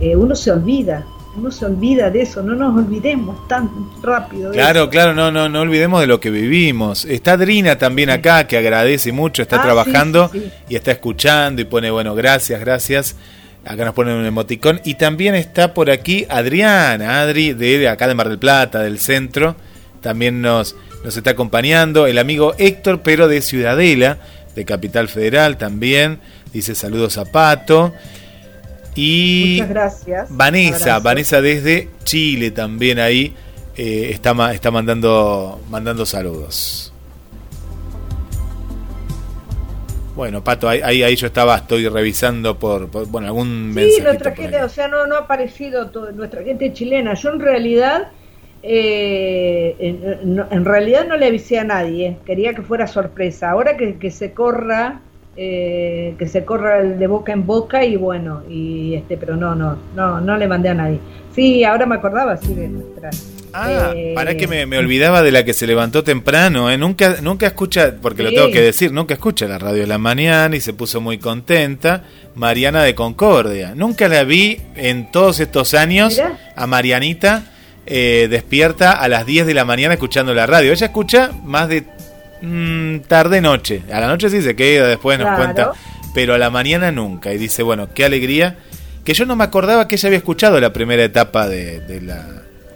Eh, 0.00 0.16
uno 0.16 0.34
se 0.34 0.50
olvida, 0.50 1.04
uno 1.36 1.50
se 1.50 1.64
olvida 1.66 2.10
de 2.10 2.22
eso, 2.22 2.42
no 2.42 2.54
nos 2.54 2.76
olvidemos 2.76 3.46
tan 3.48 3.70
rápido. 4.02 4.50
de 4.50 4.56
Claro, 4.56 4.82
eso. 4.82 4.90
claro, 4.90 5.14
no, 5.14 5.30
no, 5.30 5.48
no 5.48 5.60
olvidemos 5.60 6.00
de 6.00 6.06
lo 6.06 6.20
que 6.20 6.30
vivimos. 6.30 7.04
Está 7.04 7.32
Adrina 7.32 7.76
también 7.78 8.10
acá, 8.10 8.46
que 8.46 8.56
agradece 8.56 9.12
mucho, 9.12 9.42
está 9.42 9.56
Ah, 9.56 9.62
trabajando 9.62 10.28
sí, 10.32 10.38
sí, 10.40 10.44
sí. 10.46 10.52
y 10.70 10.76
está 10.76 10.92
escuchando 10.92 11.60
y 11.62 11.64
pone, 11.66 11.90
bueno, 11.90 12.14
gracias, 12.14 12.58
gracias. 12.60 13.16
Acá 13.64 13.84
nos 13.84 13.94
ponen 13.94 14.14
un 14.14 14.26
emoticón. 14.26 14.80
Y 14.84 14.94
también 14.94 15.34
está 15.34 15.74
por 15.74 15.90
aquí 15.90 16.24
Adriana, 16.28 17.20
Adri, 17.20 17.52
de 17.52 17.88
acá 17.88 18.06
de 18.06 18.14
Mar 18.14 18.28
del 18.28 18.38
Plata, 18.38 18.80
del 18.80 18.98
centro. 19.00 19.56
También 20.00 20.40
nos, 20.40 20.76
nos 21.04 21.16
está 21.16 21.30
acompañando. 21.30 22.06
El 22.06 22.18
amigo 22.18 22.54
Héctor, 22.58 23.00
pero 23.02 23.26
de 23.26 23.42
Ciudadela, 23.42 24.18
de 24.54 24.64
Capital 24.64 25.08
Federal 25.08 25.56
también. 25.58 26.20
Dice 26.52 26.76
saludos 26.76 27.18
a 27.18 27.24
Pato. 27.24 27.92
Y 28.96 29.58
Muchas 29.60 29.68
gracias. 29.68 30.28
Vanessa. 30.36 30.98
Vanessa 31.00 31.40
desde 31.42 31.90
Chile 32.04 32.50
también 32.50 32.98
ahí 32.98 33.34
eh, 33.76 34.08
está, 34.10 34.54
está 34.54 34.70
mandando, 34.70 35.60
mandando 35.70 36.06
saludos. 36.06 36.92
Bueno, 40.14 40.42
Pato, 40.42 40.66
ahí, 40.66 40.80
ahí, 41.02 41.14
yo 41.14 41.26
estaba, 41.26 41.56
estoy 41.56 41.86
revisando 41.88 42.58
por, 42.58 42.88
por, 42.88 43.06
bueno, 43.06 43.26
algún 43.26 43.68
Sí, 43.74 43.74
mensaje. 43.74 44.02
nuestra 44.02 44.34
gente, 44.34 44.62
o 44.62 44.68
sea, 44.70 44.88
no, 44.88 45.06
no 45.06 45.14
ha 45.16 45.20
aparecido 45.20 45.90
todo- 45.90 46.10
nuestra 46.12 46.42
gente 46.42 46.72
chilena. 46.72 47.12
Yo 47.12 47.32
en 47.34 47.40
realidad, 47.40 48.08
eh, 48.62 49.76
en, 49.78 50.40
en 50.50 50.64
realidad 50.64 51.06
no 51.06 51.18
le 51.18 51.26
avisé 51.26 51.58
a 51.58 51.64
nadie. 51.64 52.16
Quería 52.24 52.54
que 52.54 52.62
fuera 52.62 52.86
sorpresa. 52.86 53.50
Ahora 53.50 53.76
que, 53.76 53.98
que 53.98 54.10
se 54.10 54.32
corra, 54.32 55.02
eh, 55.36 56.14
que 56.18 56.26
se 56.26 56.44
corra 56.44 56.80
el 56.80 56.98
de 56.98 57.06
boca 57.06 57.32
en 57.32 57.46
boca 57.46 57.84
y 57.84 57.96
bueno, 57.96 58.42
y 58.48 58.94
este, 58.94 59.16
pero 59.16 59.36
no, 59.36 59.54
no, 59.54 59.76
no, 59.94 60.20
no 60.20 60.36
le 60.36 60.48
mandé 60.48 60.70
a 60.70 60.74
nadie. 60.74 60.98
Sí, 61.34 61.64
ahora 61.64 61.86
me 61.86 61.96
acordaba, 61.96 62.36
sí, 62.36 62.54
de 62.54 62.68
nuestra. 62.68 63.10
Ah, 63.52 63.92
eh, 63.94 64.12
para 64.14 64.36
que 64.36 64.46
me, 64.46 64.66
me 64.66 64.78
olvidaba 64.78 65.22
de 65.22 65.32
la 65.32 65.44
que 65.44 65.54
se 65.54 65.66
levantó 65.66 66.04
temprano, 66.04 66.70
¿eh? 66.70 66.76
Nunca, 66.76 67.16
nunca 67.22 67.46
escucha, 67.46 67.94
porque 68.00 68.22
lo 68.22 68.30
tengo 68.30 68.50
que 68.50 68.60
decir, 68.60 68.92
nunca 68.92 69.14
escucha 69.14 69.46
la 69.46 69.58
radio 69.58 69.82
de 69.82 69.86
la 69.86 69.98
mañana 69.98 70.54
y 70.56 70.60
se 70.60 70.72
puso 70.72 71.00
muy 71.00 71.18
contenta. 71.18 72.04
Mariana 72.34 72.82
de 72.82 72.94
Concordia. 72.94 73.74
Nunca 73.74 74.08
la 74.08 74.24
vi 74.24 74.60
en 74.76 75.10
todos 75.10 75.40
estos 75.40 75.72
años 75.72 76.14
Mirá. 76.16 76.38
a 76.54 76.66
Marianita 76.66 77.44
eh, 77.86 78.26
despierta 78.28 78.92
a 78.92 79.08
las 79.08 79.24
10 79.24 79.46
de 79.46 79.54
la 79.54 79.64
mañana 79.64 79.94
escuchando 79.94 80.34
la 80.34 80.44
radio. 80.44 80.72
Ella 80.72 80.86
escucha 80.86 81.30
más 81.44 81.68
de 81.68 81.84
mm, 82.42 82.98
tarde-noche. 83.08 83.82
A 83.92 84.00
la 84.00 84.06
noche 84.08 84.28
sí 84.30 84.42
se 84.42 84.54
queda, 84.56 84.86
después 84.88 85.18
nos 85.18 85.26
Claro. 85.28 85.42
cuenta, 85.42 85.72
pero 86.14 86.34
a 86.34 86.38
la 86.38 86.50
mañana 86.50 86.90
nunca. 86.92 87.32
Y 87.32 87.38
dice, 87.38 87.62
bueno, 87.62 87.88
qué 87.94 88.04
alegría. 88.04 88.56
Que 89.04 89.14
yo 89.14 89.24
no 89.26 89.36
me 89.36 89.44
acordaba 89.44 89.86
que 89.86 89.94
ella 89.96 90.08
había 90.08 90.18
escuchado 90.18 90.60
la 90.60 90.72
primera 90.72 91.04
etapa 91.04 91.46
de, 91.48 91.80
de 91.80 92.00
la, 92.00 92.26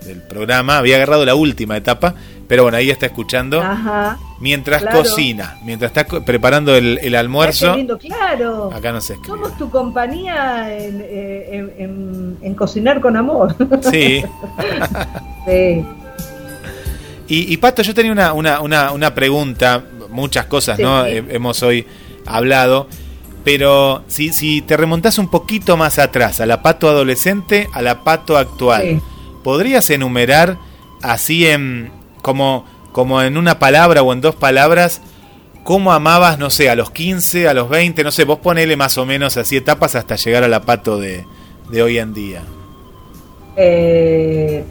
del 0.07 0.19
programa, 0.23 0.79
había 0.79 0.97
agarrado 0.97 1.25
la 1.25 1.35
última 1.35 1.77
etapa, 1.77 2.15
pero 2.47 2.63
bueno, 2.63 2.79
ahí 2.79 2.89
está 2.91 3.07
escuchando 3.07 3.61
Ajá. 3.61 4.17
mientras 4.41 4.83
claro. 4.83 4.99
cocina, 4.99 5.57
mientras 5.65 5.91
está 5.93 6.05
preparando 6.25 6.75
el, 6.77 7.15
almuerzo. 7.17 7.77
lindo, 7.77 7.99
claro. 7.99 8.71
Acá 8.73 8.93
no 8.93 9.01
se 9.01 9.15
escribe. 9.15 9.37
Somos 9.39 9.57
tu 9.59 9.71
compañía 9.71 10.73
en, 10.77 11.01
eh, 11.01 11.49
en- 11.53 11.73
en- 11.79 12.39
en 12.43 12.55
cocinar 12.55 13.01
con 13.01 13.17
amor. 13.17 13.55
Sí. 13.91 14.23
Sí. 15.47 15.85
Y, 17.31 17.51
y, 17.53 17.57
Pato, 17.59 17.81
yo 17.83 17.95
tenía 17.95 18.13
una, 18.13 18.33
una, 18.35 18.61
una, 18.61 18.91
una 18.93 19.15
pregunta, 19.15 19.83
muchas 20.11 20.47
cosas, 20.47 20.77
Sí. 20.77 20.83
¿no? 20.83 21.07
He- 21.07 21.25
hemos 21.31 21.63
hoy 21.63 21.87
hablado, 22.27 22.89
pero 23.45 24.03
si, 24.09 24.33
si 24.33 24.61
te 24.63 24.77
remontás 24.77 25.17
un 25.19 25.29
poquito 25.31 25.77
más 25.77 25.99
atrás, 25.99 26.41
a 26.41 26.47
la 26.47 26.61
Pato 26.61 26.89
adolescente, 26.89 27.69
a 27.73 27.81
la 27.83 28.03
Pato 28.05 28.37
actual, 28.37 28.83
Sí. 28.83 29.01
¿podrías 29.45 29.89
enumerar 29.91 30.59
así 31.03 31.47
en 31.47 31.91
como, 32.21 32.67
como 32.93 33.23
en 33.23 33.37
una 33.39 33.59
palabra 33.59 34.03
o 34.03 34.13
en 34.13 34.21
dos 34.21 34.35
palabras 34.35 35.01
cómo 35.63 35.93
amabas, 35.93 36.37
no 36.39 36.51
sé, 36.51 36.69
a 36.69 36.75
los 36.75 36.91
15, 36.91 37.47
a 37.49 37.55
los 37.55 37.69
20, 37.69 38.03
no 38.03 38.11
sé, 38.11 38.25
vos 38.25 38.41
ponele 38.41 38.77
más 38.77 38.99
o 38.99 39.07
menos 39.07 39.37
así 39.37 39.57
etapas 39.57 39.95
hasta 39.95 40.17
llegar 40.17 40.43
a 40.43 40.49
la 40.49 40.63
Pato 40.63 40.99
de, 40.99 41.25
de 41.71 41.83
hoy 41.83 41.99
en 41.99 42.13
día? 42.13 42.43
Eh, 43.57 44.65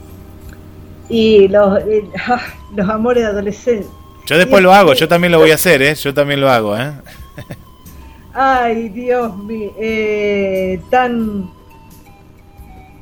Y 1.10 1.48
los, 1.48 1.80
ah, 2.28 2.42
los 2.76 2.90
amores 2.90 3.26
adolescentes. 3.26 3.90
Yo 4.26 4.38
después 4.38 4.62
lo 4.62 4.72
hago, 4.72 4.94
yo 4.94 5.08
también 5.08 5.32
lo 5.32 5.40
voy 5.40 5.52
a 5.52 5.56
hacer, 5.62 5.82
¿eh? 5.82 5.96
Yo 5.96 6.14
también 6.14 6.40
lo 6.40 6.50
hago, 6.50 6.78
¿eh? 6.78 6.92
Ay, 8.34 8.90
Dios 8.90 9.36
mío, 9.38 9.72
eh, 9.80 10.80
tan, 10.90 11.50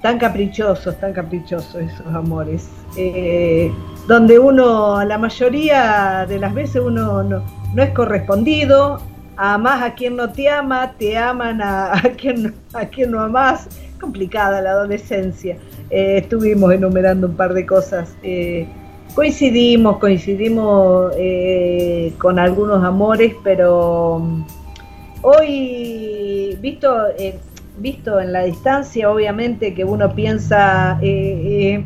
tan 0.02 0.18
caprichosos, 0.18 1.00
tan 1.00 1.14
caprichosos 1.14 1.76
esos 1.76 2.08
amores. 2.08 2.70
Eh, 2.96 3.72
donde 4.08 4.40
uno, 4.40 5.04
la 5.04 5.18
mayoría 5.18 6.26
de 6.28 6.40
las 6.40 6.54
veces 6.54 6.82
uno 6.84 7.22
no, 7.24 7.44
no 7.74 7.84
es 7.84 7.90
correspondido, 7.92 9.02
amás 9.36 9.84
a 9.84 9.94
quien 9.94 10.16
no 10.16 10.32
te 10.32 10.50
ama, 10.50 10.94
te 10.98 11.18
aman 11.18 11.62
a, 11.62 11.94
a 11.98 12.02
quien, 12.02 12.56
a 12.74 12.86
quien 12.86 13.12
no 13.12 13.22
amás. 13.22 13.68
Complicada 14.00 14.62
la 14.62 14.72
adolescencia. 14.72 15.58
Eh, 15.90 16.18
estuvimos 16.18 16.74
enumerando 16.74 17.28
un 17.28 17.36
par 17.36 17.54
de 17.54 17.66
cosas. 17.66 18.16
Eh, 18.24 18.68
coincidimos, 19.16 19.98
coincidimos 19.98 21.12
eh, 21.18 22.14
con 22.20 22.38
algunos 22.38 22.84
amores, 22.84 23.34
pero 23.44 24.20
mm, 24.20 24.44
hoy, 25.24 26.58
visto, 26.62 27.08
eh, 27.18 27.40
visto 27.80 28.20
en 28.20 28.34
la 28.34 28.44
distancia, 28.44 29.10
obviamente 29.10 29.74
que 29.74 29.84
uno 29.84 30.14
piensa, 30.14 31.00
eh, 31.02 31.84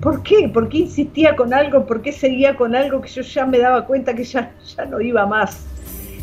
¿por 0.00 0.22
qué? 0.22 0.48
¿Por 0.48 0.68
qué 0.68 0.78
insistía 0.78 1.36
con 1.36 1.52
algo? 1.52 1.86
¿Por 1.86 2.00
qué 2.02 2.12
seguía 2.12 2.56
con 2.56 2.74
algo 2.74 3.00
que 3.00 3.08
yo 3.08 3.22
ya 3.22 3.46
me 3.46 3.58
daba 3.58 3.84
cuenta 3.84 4.14
que 4.14 4.24
ya, 4.24 4.52
ya 4.76 4.84
no 4.86 5.00
iba 5.00 5.26
más? 5.26 5.66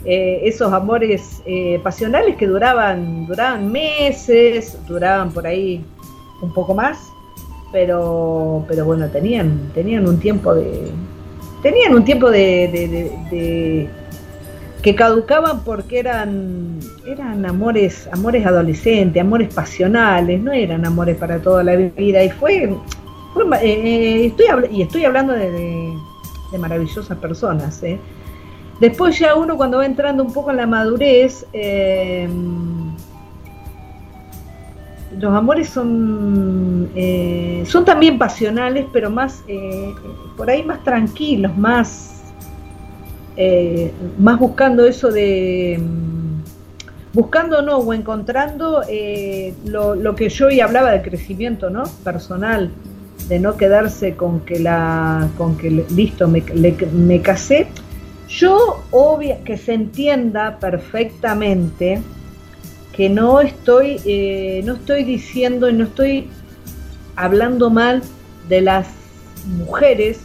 Eh, 0.05 0.41
esos 0.43 0.71
amores 0.71 1.41
eh, 1.45 1.79
pasionales 1.83 2.35
que 2.37 2.47
duraban, 2.47 3.25
duraban 3.27 3.71
meses, 3.71 4.77
duraban 4.87 5.31
por 5.31 5.45
ahí 5.45 5.83
un 6.41 6.53
poco 6.53 6.73
más, 6.73 6.97
pero, 7.71 8.63
pero 8.67 8.85
bueno, 8.85 9.07
tenían, 9.09 9.69
tenían 9.73 10.07
un 10.07 10.19
tiempo 10.19 10.55
de. 10.55 10.89
Tenían 11.61 11.93
un 11.93 12.05
tiempo 12.05 12.31
de, 12.31 13.89
que 14.81 14.95
caducaban 14.95 15.59
porque 15.65 15.99
eran, 15.99 16.79
eran 17.05 17.45
amores, 17.45 18.07
amores 18.13 18.45
adolescentes, 18.45 19.21
amores 19.21 19.53
pasionales, 19.53 20.41
no 20.41 20.53
eran 20.53 20.85
amores 20.85 21.17
para 21.17 21.39
toda 21.39 21.63
la 21.65 21.75
vida. 21.75 22.23
Y 22.23 22.29
fue, 22.29 22.63
eh, 22.63 22.71
eh, 23.61 24.25
estoy 24.27 24.45
y 24.71 24.81
estoy 24.83 25.03
hablando 25.03 25.33
de, 25.33 25.51
de- 25.51 25.93
de 26.53 26.57
maravillosas 26.57 27.15
personas, 27.17 27.83
¿eh? 27.83 27.99
Después 28.79 29.19
ya 29.19 29.35
uno 29.35 29.57
cuando 29.57 29.77
va 29.79 29.85
entrando 29.85 30.23
un 30.23 30.31
poco 30.31 30.51
en 30.51 30.57
la 30.57 30.65
madurez, 30.65 31.45
eh, 31.51 32.29
los 35.19 35.33
amores 35.33 35.67
son, 35.69 36.89
eh, 36.95 37.63
son 37.65 37.83
también 37.83 38.17
pasionales, 38.17 38.85
pero 38.93 39.09
más, 39.09 39.43
eh, 39.49 39.93
por 40.37 40.49
ahí 40.49 40.63
más 40.63 40.81
tranquilos, 40.83 41.55
más, 41.57 42.15
más 44.17 44.39
buscando 44.39 44.85
eso 44.85 45.11
de, 45.11 45.77
mm, 45.81 47.13
buscando 47.13 47.61
no, 47.61 47.77
o 47.77 47.93
encontrando 47.93 48.81
lo, 49.65 49.95
lo 49.95 50.15
que 50.15 50.29
yo 50.29 50.47
hoy 50.47 50.61
hablaba 50.61 50.91
de 50.91 51.01
crecimiento, 51.01 51.69
¿no? 51.69 51.83
Personal, 52.03 52.69
de 53.27 53.39
no 53.39 53.57
quedarse 53.57 54.15
con 54.15 54.41
que 54.41 54.59
la, 54.59 55.27
con 55.37 55.57
que 55.57 55.69
listo, 55.89 56.29
me, 56.29 56.43
me 56.93 57.21
casé. 57.21 57.67
Yo, 58.29 58.83
obvia, 58.91 59.43
que 59.43 59.57
se 59.57 59.73
entienda 59.73 60.59
perfectamente 60.59 62.01
que 62.95 63.09
no 63.09 63.41
estoy, 63.41 63.99
eh, 64.05 64.61
no 64.65 64.73
estoy 64.73 65.03
diciendo 65.03 65.67
y 65.69 65.73
no 65.73 65.85
estoy 65.85 66.29
hablando 67.15 67.69
mal 67.69 68.03
de 68.47 68.61
las 68.61 68.87
mujeres 69.57 70.19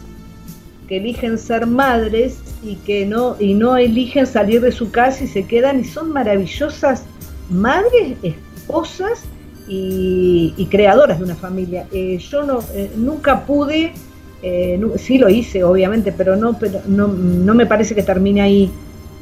que 0.87 0.97
eligen 0.97 1.37
ser 1.37 1.65
madres 1.65 2.37
y 2.63 2.75
que 2.75 3.05
no 3.05 3.35
y 3.39 3.53
no 3.53 3.77
eligen 3.77 4.27
salir 4.27 4.61
de 4.61 4.71
su 4.71 4.91
casa 4.91 5.23
y 5.23 5.27
se 5.27 5.45
quedan 5.45 5.79
y 5.79 5.83
son 5.85 6.11
maravillosas 6.11 7.03
madres, 7.49 8.17
esposas 8.21 9.23
y, 9.67 10.67
creadoras 10.69 11.17
de 11.17 11.25
una 11.25 11.35
familia. 11.35 11.87
Eh, 11.91 12.17
yo 12.17 12.43
no 12.43 12.59
eh, 12.73 12.91
nunca 12.95 13.45
pude, 13.45 13.93
eh, 14.41 14.79
sí 14.97 15.17
lo 15.17 15.29
hice 15.29 15.63
obviamente, 15.63 16.11
pero 16.11 16.35
no, 16.35 16.57
pero 16.59 16.81
no, 16.87 17.07
no 17.07 17.55
me 17.55 17.65
parece 17.65 17.95
que 17.95 18.03
termine 18.03 18.41
ahí. 18.41 18.71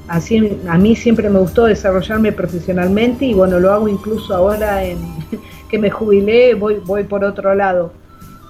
Así, 0.08 0.60
a 0.68 0.78
mí 0.78 0.96
siempre 0.96 1.30
me 1.30 1.40
gustó 1.40 1.66
desarrollarme 1.66 2.34
profesionalmente 2.34 3.26
y 3.26 3.34
bueno, 3.34 3.60
lo 3.60 3.72
hago 3.72 3.88
incluso 3.88 4.36
ahora 4.36 4.84
en, 4.84 4.98
que 5.70 5.80
me 5.80 5.90
jubilé, 5.90 6.56
voy, 6.56 6.82
voy 6.86 7.04
por 7.04 7.24
otro 7.24 7.56
lado. 7.56 7.94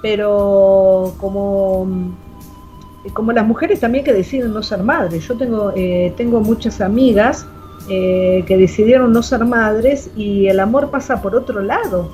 Pero 0.01 1.13
como, 1.17 2.15
como 3.13 3.31
las 3.31 3.45
mujeres 3.45 3.79
también 3.79 4.03
que 4.03 4.13
deciden 4.13 4.51
no 4.53 4.63
ser 4.63 4.83
madres, 4.83 5.27
yo 5.27 5.37
tengo, 5.37 5.71
eh, 5.75 6.13
tengo 6.17 6.41
muchas 6.41 6.81
amigas 6.81 7.45
eh, 7.89 8.43
que 8.47 8.57
decidieron 8.57 9.11
no 9.11 9.21
ser 9.21 9.45
madres 9.45 10.09
y 10.15 10.47
el 10.47 10.59
amor 10.59 10.89
pasa 10.89 11.21
por 11.21 11.35
otro 11.35 11.61
lado, 11.61 12.09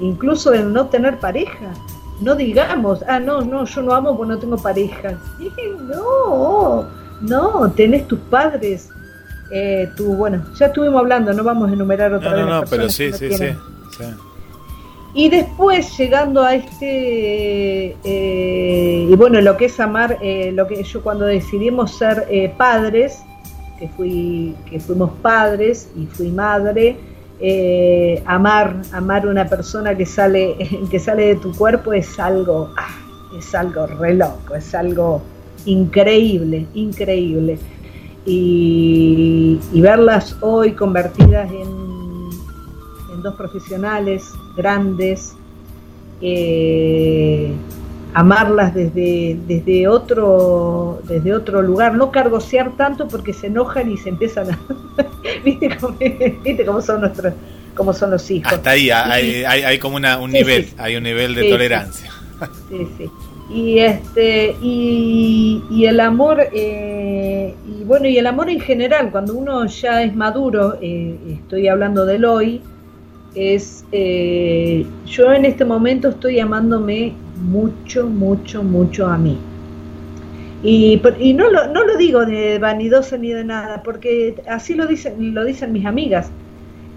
incluso 0.00 0.54
el 0.54 0.72
no 0.72 0.86
tener 0.86 1.18
pareja. 1.18 1.72
No 2.20 2.34
digamos, 2.34 3.04
ah, 3.06 3.20
no, 3.20 3.42
no, 3.42 3.64
yo 3.64 3.82
no 3.82 3.92
amo 3.94 4.16
porque 4.16 4.32
no 4.32 4.38
tengo 4.38 4.56
pareja. 4.56 5.18
No, 5.88 6.86
no, 7.20 7.70
tenés 7.72 8.06
tus 8.06 8.18
padres, 8.30 8.90
eh, 9.50 9.88
tu, 9.96 10.14
bueno, 10.14 10.44
ya 10.54 10.66
estuvimos 10.66 11.00
hablando, 11.00 11.32
no 11.32 11.42
vamos 11.42 11.70
a 11.70 11.72
enumerar 11.72 12.12
otra 12.12 12.30
No, 12.30 12.36
vez. 12.36 12.44
no, 12.44 12.50
las 12.50 12.60
no, 12.62 12.70
pero 12.70 12.88
sí, 12.90 13.12
sí, 13.12 13.32
sí. 13.32 13.46
Y 15.14 15.30
después 15.30 15.96
llegando 15.96 16.42
a 16.42 16.54
este, 16.54 17.96
eh, 18.04 19.08
y 19.10 19.16
bueno, 19.16 19.40
lo 19.40 19.56
que 19.56 19.64
es 19.64 19.80
amar, 19.80 20.18
eh, 20.20 20.52
lo 20.52 20.66
que 20.66 20.82
yo 20.82 21.02
cuando 21.02 21.24
decidimos 21.24 21.96
ser 21.96 22.26
eh, 22.30 22.52
padres, 22.56 23.22
que, 23.78 23.88
fui, 23.88 24.54
que 24.68 24.78
fuimos 24.78 25.10
padres 25.22 25.90
y 25.96 26.06
fui 26.06 26.28
madre, 26.28 26.96
eh, 27.40 28.22
amar, 28.26 28.82
amar 28.92 29.26
una 29.26 29.46
persona 29.46 29.96
que 29.96 30.06
sale, 30.06 30.56
que 30.90 30.98
sale 30.98 31.26
de 31.26 31.36
tu 31.36 31.52
cuerpo 31.54 31.92
es 31.92 32.18
algo, 32.18 32.70
ah, 32.76 32.96
es 33.36 33.54
algo 33.54 33.86
re 33.86 34.14
loco, 34.14 34.54
es 34.54 34.74
algo 34.74 35.22
increíble, 35.64 36.66
increíble. 36.74 37.58
Y, 38.24 39.58
verlas 39.74 40.36
hoy 40.42 40.72
convertidas 40.72 41.50
en, 41.50 42.28
en 43.14 43.22
dos 43.22 43.34
profesionales 43.36 44.32
grandes, 44.56 45.34
eh, 46.20 47.52
amarlas 48.14 48.74
desde, 48.74 49.38
desde, 49.46 49.86
otro, 49.88 51.00
desde 51.04 51.34
otro 51.34 51.62
lugar, 51.62 51.94
no 51.94 52.10
cargosear 52.10 52.76
tanto 52.76 53.06
porque 53.08 53.32
se 53.32 53.48
enojan 53.48 53.90
y 53.90 53.96
se 53.96 54.08
empiezan 54.08 54.50
a... 54.50 54.58
¿Viste 55.44 55.76
cómo, 55.78 55.96
¿Viste 55.98 56.64
cómo 56.64 56.80
son 56.80 57.02
nuestros 57.02 57.34
cómo 57.74 57.92
son 57.92 58.10
los 58.10 58.28
hijos? 58.30 58.52
Hasta 58.52 58.70
ahí 58.70 58.90
hay, 58.90 59.44
hay, 59.44 59.62
hay 59.62 59.78
como 59.78 59.96
una, 59.96 60.18
un 60.18 60.32
Sí, 60.32 60.38
nivel, 60.38 60.64
sí. 60.64 60.74
hay 60.78 60.96
un 60.96 61.02
nivel 61.04 61.34
de 61.34 61.42
Sí, 61.42 61.50
tolerancia. 61.50 62.10
Sí, 62.68 62.88
sí. 62.96 63.10
Y 63.50 63.78
este 63.78 64.56
y, 64.60 65.62
y 65.70 65.86
el 65.86 66.00
amor 66.00 66.48
eh, 66.52 67.54
y 67.66 67.84
bueno 67.84 68.06
y 68.06 68.18
el 68.18 68.26
amor 68.26 68.50
en 68.50 68.60
general 68.60 69.10
cuando 69.10 69.34
uno 69.34 69.64
ya 69.66 70.02
es 70.02 70.14
maduro 70.14 70.76
eh, 70.82 71.16
estoy 71.30 71.66
hablando 71.68 72.04
del 72.04 72.26
hoy 72.26 72.60
es 73.34 73.84
eh, 73.92 74.84
yo 75.06 75.32
en 75.32 75.46
este 75.46 75.64
momento 75.64 76.08
estoy 76.10 76.40
amándome 76.40 77.14
mucho 77.38 78.06
mucho 78.08 78.62
mucho 78.64 79.06
a 79.06 79.18
mí 79.18 79.38
y, 80.62 81.00
y 81.20 81.34
no, 81.34 81.50
lo, 81.50 81.68
no 81.68 81.84
lo 81.84 81.96
digo 81.96 82.26
de 82.26 82.58
vanidosa 82.58 83.16
ni 83.16 83.30
de 83.32 83.44
nada 83.44 83.82
porque 83.82 84.42
así 84.48 84.74
lo 84.74 84.86
dicen 84.86 85.34
lo 85.34 85.44
dicen 85.44 85.72
mis 85.72 85.86
amigas 85.86 86.32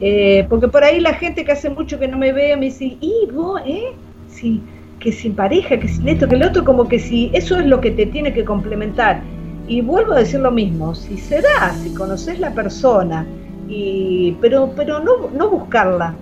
Eh, 0.04 0.48
porque 0.50 0.68
por 0.68 0.84
ahí 0.84 1.00
la 1.00 1.14
gente 1.14 1.46
que 1.46 1.52
hace 1.54 1.70
mucho 1.70 2.00
que 2.00 2.08
no 2.08 2.18
me 2.18 2.34
ve 2.34 2.58
me 2.58 2.66
dice 2.68 2.98
y 3.02 3.14
vos 3.34 3.62
eh 3.66 3.96
sí 4.28 4.64
que 5.00 5.12
sin 5.12 5.36
pareja, 5.36 5.80
que 5.80 5.88
sin 5.88 6.08
esto, 6.08 6.28
que 6.28 6.36
el 6.36 6.44
otro, 6.44 6.64
como 6.64 6.88
que 6.88 7.00
si 7.00 7.30
eso 7.34 7.60
es 7.60 7.66
lo 7.66 7.82
que 7.82 7.92
te 7.92 8.06
tiene 8.06 8.34
que 8.34 8.46
complementar. 8.46 9.24
Y 9.68 9.82
vuelvo 9.82 10.14
a 10.14 10.20
decir 10.20 10.40
lo 10.42 10.52
mismo, 10.52 10.96
si 10.96 11.18
se 11.18 11.42
da, 11.42 11.74
si 11.82 11.94
conoces 11.94 12.40
la 12.40 12.54
persona, 12.54 13.26
y, 13.68 14.38
pero, 14.42 14.74
pero 14.76 15.00
no, 15.00 15.30
no 15.32 15.50
buscarla, 15.50 16.20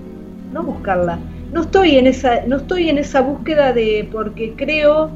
no 0.54 0.64
buscarla. 0.64 1.20
No 1.52 1.62
estoy 1.62 1.98
en 1.98 2.08
esa, 2.08 2.46
no 2.46 2.58
estoy 2.58 2.90
en 2.90 2.98
esa 2.98 3.22
búsqueda 3.22 3.74
de, 3.74 4.08
porque 4.12 4.54
creo, 4.56 5.10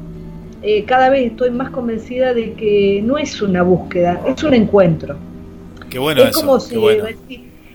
eh, 0.62 0.84
cada 0.84 1.10
vez 1.10 1.30
estoy 1.30 1.50
más 1.50 1.70
convencida 1.70 2.34
de 2.34 2.54
que 2.54 3.00
no 3.04 3.18
es 3.18 3.40
una 3.40 3.62
búsqueda, 3.62 4.20
es 4.26 4.42
un 4.42 4.54
encuentro. 4.54 5.16
Qué 5.90 5.98
bueno 5.98 6.22
es 6.22 6.30
eso, 6.30 6.40
como 6.40 6.58
qué 6.58 6.64
si 6.64 6.76
bueno. 6.76 7.04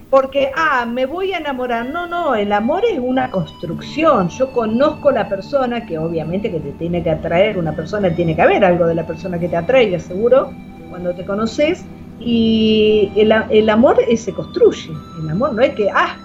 porque, 0.10 0.51
ah, 0.55 0.86
me 0.86 1.05
voy 1.05 1.32
a 1.32 1.38
enamorar. 1.38 1.89
No, 1.89 2.05
no, 2.05 2.36
el 2.36 2.51
amor 2.51 2.84
es 2.84 2.99
una 2.99 3.32
construcción. 3.32 4.28
Yo 4.30 4.51
conozco 4.51 5.12
la 5.12 5.30
persona 5.30 5.86
que 5.86 5.97
obviamente 5.97 6.51
que 6.51 6.60
te 6.60 6.72
tiene 6.72 7.01
que 7.01 7.12
atraer, 7.12 7.57
una 7.57 7.74
persona 7.74 8.14
tiene 8.14 8.36
que 8.36 8.41
haber 8.41 8.66
algo 8.66 8.88
de 8.88 8.95
la 8.95 9.07
persona 9.07 9.39
que 9.39 9.47
te 9.47 9.55
atraiga, 9.55 9.99
seguro, 9.99 10.51
cuando 10.89 11.14
te 11.16 11.24
conoces. 11.24 11.86
Y 12.20 13.10
el, 13.16 13.32
el 13.51 13.70
amor 13.70 13.97
eh, 14.05 14.18
se 14.18 14.34
construye. 14.34 14.91
El 15.24 15.30
amor 15.30 15.53
no 15.53 15.62
es 15.62 15.74
que, 15.76 15.89
ah, 15.89 16.18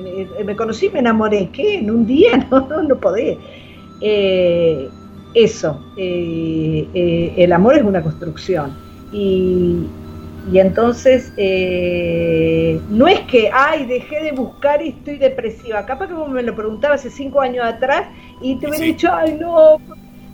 me, 0.00 0.44
me- 0.44 0.56
conocí, 0.56 0.88
me 0.90 1.00
enamoré. 1.00 1.50
¿Qué? 1.52 1.78
En 1.78 1.90
un 1.90 2.06
día 2.06 2.46
no, 2.50 2.66
no, 2.68 2.82
no 2.82 2.96
podés. 2.96 3.38
Eh, 4.00 4.88
eso, 5.34 5.84
eh, 5.96 6.88
eh, 6.94 7.34
el 7.36 7.52
amor 7.52 7.76
es 7.76 7.82
una 7.82 8.02
construcción. 8.02 8.72
Y, 9.12 9.90
y 10.50 10.58
entonces, 10.58 11.32
eh, 11.36 12.80
no 12.88 13.06
es 13.08 13.20
que, 13.20 13.50
ay, 13.52 13.86
dejé 13.86 14.22
de 14.22 14.32
buscar 14.32 14.80
y 14.82 14.90
estoy 14.90 15.18
depresiva. 15.18 15.84
Capaz 15.86 16.08
que 16.08 16.14
vos 16.14 16.28
me 16.30 16.42
lo 16.42 16.54
preguntaba 16.54 16.94
hace 16.94 17.10
cinco 17.10 17.40
años 17.40 17.64
atrás 17.64 18.04
y 18.40 18.56
te 18.58 18.66
hubiera 18.68 18.84
Sí. 18.84 18.92
dicho, 18.92 19.08
ay, 19.12 19.36
no, 19.40 19.78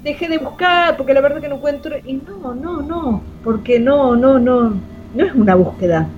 dejé 0.03 0.29
de 0.29 0.39
buscar 0.39 0.97
porque 0.97 1.15
la 1.15 1.21
verdad 1.21 1.41
que 1.41 1.49
no 1.49 1.57
encuentro. 1.57 1.97
Y 2.05 2.15
no, 2.15 2.55
no, 2.55 2.83
no, 2.83 3.23
porque 3.43 3.79
no, 3.81 4.15
no, 4.17 4.39
no, 4.39 4.71
no 5.15 5.25
es 5.25 5.35
una 5.35 5.55
búsqueda. 5.55 6.09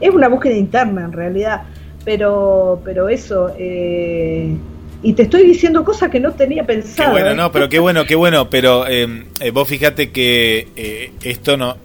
Es 0.00 0.10
una 0.14 0.28
búsqueda 0.28 0.54
interna 0.56 1.04
en 1.04 1.12
realidad. 1.12 1.62
Pero, 2.04 2.80
pero 2.84 3.08
eso, 3.08 3.50
eh, 3.58 4.54
y 5.02 5.12
te 5.14 5.22
estoy 5.22 5.44
diciendo 5.44 5.84
cosas 5.84 6.10
que 6.10 6.20
no 6.20 6.32
tenía 6.32 6.62
Qué 6.62 6.74
pensado. 6.74 7.12
bueno, 7.12 7.30
¿eh? 7.30 7.34
no, 7.34 7.50
pero 7.52 7.68
qué 7.68 7.78
bueno, 7.78 8.04
qué 8.04 8.14
bueno. 8.14 8.50
Pero 8.50 8.86
eh, 8.86 9.24
eh, 9.40 9.50
vos 9.50 9.68
fíjate 9.68 10.10
que 10.10 10.68
eh, 10.76 11.12
esto 11.22 11.56
no 11.56 11.76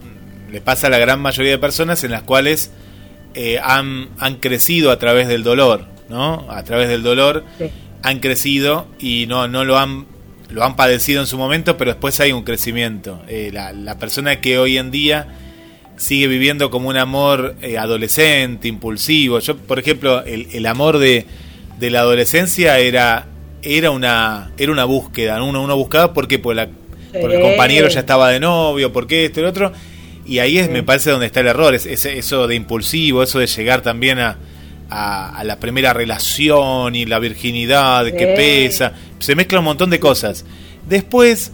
le 0.52 0.62
pasa 0.62 0.88
a 0.88 0.90
la 0.90 0.98
gran 1.00 1.22
mayoría 1.22 1.52
de 1.52 1.58
personas 1.58 2.04
en 2.04 2.12
las 2.12 2.24
cuales 2.24 2.72
eh, 3.36 3.60
han, 3.64 4.10
han 4.20 4.36
crecido 4.36 4.90
a 4.92 5.00
través 5.00 5.28
del 5.28 5.44
dolor, 5.44 5.86
¿no? 6.10 6.46
A 6.50 6.64
través 6.64 6.90
del 6.90 7.04
dolor 7.04 7.44
Sí. 7.58 7.66
han 8.04 8.20
crecido 8.20 8.88
y 9.00 9.26
no, 9.28 9.48
no 9.48 9.64
lo 9.66 9.78
han 9.78 10.06
lo 10.50 10.64
han 10.64 10.76
padecido 10.76 11.22
en 11.22 11.28
su 11.28 11.38
momento, 11.38 11.78
pero 11.78 11.92
después 11.92 12.20
hay 12.20 12.32
un 12.32 12.44
crecimiento. 12.44 13.22
Eh, 13.28 13.52
la, 13.54 13.72
la 13.72 14.00
persona 14.00 14.42
que 14.42 14.58
hoy 14.58 14.80
en 14.80 14.90
día 14.90 15.28
sigue 16.00 16.28
viviendo 16.28 16.70
como 16.72 16.90
un 16.90 16.98
amor 16.98 17.56
eh, 17.62 17.78
adolescente, 17.78 18.68
impulsivo. 18.68 19.40
Yo, 19.40 19.58
por 19.58 19.78
ejemplo, 19.80 20.24
el, 20.24 20.48
el 20.54 20.66
amor 20.66 20.98
de, 20.98 21.26
de 21.80 21.90
la 21.92 22.00
adolescencia 22.00 22.80
era 22.80 23.28
era 23.62 23.92
una 23.92 24.52
era 24.58 24.72
una 24.72 24.86
búsqueda, 24.86 25.38
¿no? 25.38 25.46
uno, 25.48 25.62
uno 25.62 25.76
buscaba 25.76 26.14
porque 26.14 26.40
por, 26.40 26.56
la, 26.56 26.70
por 27.22 27.32
el 27.34 27.42
compañero 27.42 27.90
ya 27.90 28.00
estaba 28.00 28.30
de 28.32 28.40
novio, 28.40 28.92
porque 28.94 29.26
esto 29.26 29.42
y 29.42 29.44
lo 29.44 29.50
otro. 29.50 29.74
Y 30.26 30.40
ahí 30.40 30.58
es, 30.60 30.70
me 30.70 30.84
parece, 30.84 31.10
donde 31.12 31.26
está 31.26 31.42
el 31.42 31.48
error, 31.48 31.74
es, 31.76 31.86
ese- 31.86 32.18
eso 32.18 32.48
de 32.48 32.56
impulsivo, 32.56 33.22
eso 33.24 33.40
de 33.40 33.48
llegar 33.48 33.82
también 33.82 34.20
a, 34.20 34.38
a, 34.90 35.36
a 35.38 35.44
la 35.44 35.60
primera 35.60 35.92
relación 35.92 36.96
y 36.96 37.06
la 37.06 37.20
virginidad 37.20 38.06
que 38.06 38.28
Sí. 38.28 38.34
pesa. 38.36 38.94
Se 39.20 39.36
mezcla 39.36 39.60
un 39.60 39.66
montón 39.66 39.90
de 39.90 40.00
cosas. 40.00 40.46
Después, 40.88 41.52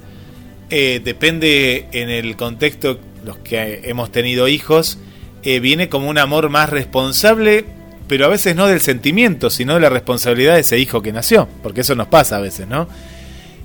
eh, 0.70 1.02
depende 1.04 1.88
en 1.93 2.10
el 2.10 2.36
contexto, 2.36 3.00
los 3.26 3.38
que 3.39 3.82
hemos 3.86 4.11
tenido 4.11 4.47
hijos, 4.47 4.97
eh, 5.43 5.59
viene 5.59 5.89
como 5.89 6.09
un 6.09 6.17
amor 6.17 6.49
más 6.49 6.69
responsable, 6.69 7.65
pero 8.07 8.26
a 8.26 8.30
veces 8.30 8.55
no 8.55 8.67
del 8.67 8.80
sentimiento, 8.82 9.49
sino 9.49 9.73
de 9.73 9.80
la 9.82 9.89
responsabilidad 9.89 10.53
de 10.55 10.61
ese 10.61 10.78
hijo 10.80 11.01
que 11.01 11.11
nació, 11.11 11.47
porque 11.63 11.82
eso 11.82 11.95
nos 11.95 12.07
pasa 12.07 12.38
a 12.38 12.39
veces, 12.39 12.67
¿no? 12.67 12.88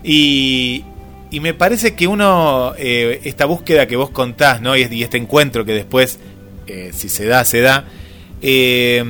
Y, 0.02 0.84
y 1.30 1.40
me 1.40 1.54
parece 1.54 1.94
que 1.94 2.06
uno, 2.06 2.72
eh, 2.78 3.20
esta 3.24 3.44
búsqueda 3.44 3.86
que 3.86 3.96
vos 3.96 4.10
contás, 4.10 4.60
¿no? 4.60 4.76
Y, 4.76 4.88
y 4.90 5.02
este 5.02 5.18
encuentro 5.18 5.64
que 5.64 5.72
después, 5.72 6.18
eh, 6.66 6.90
si 6.94 7.08
se 7.08 7.26
da, 7.26 7.44
se 7.44 7.60
da, 7.60 7.84
eh, 8.42 9.04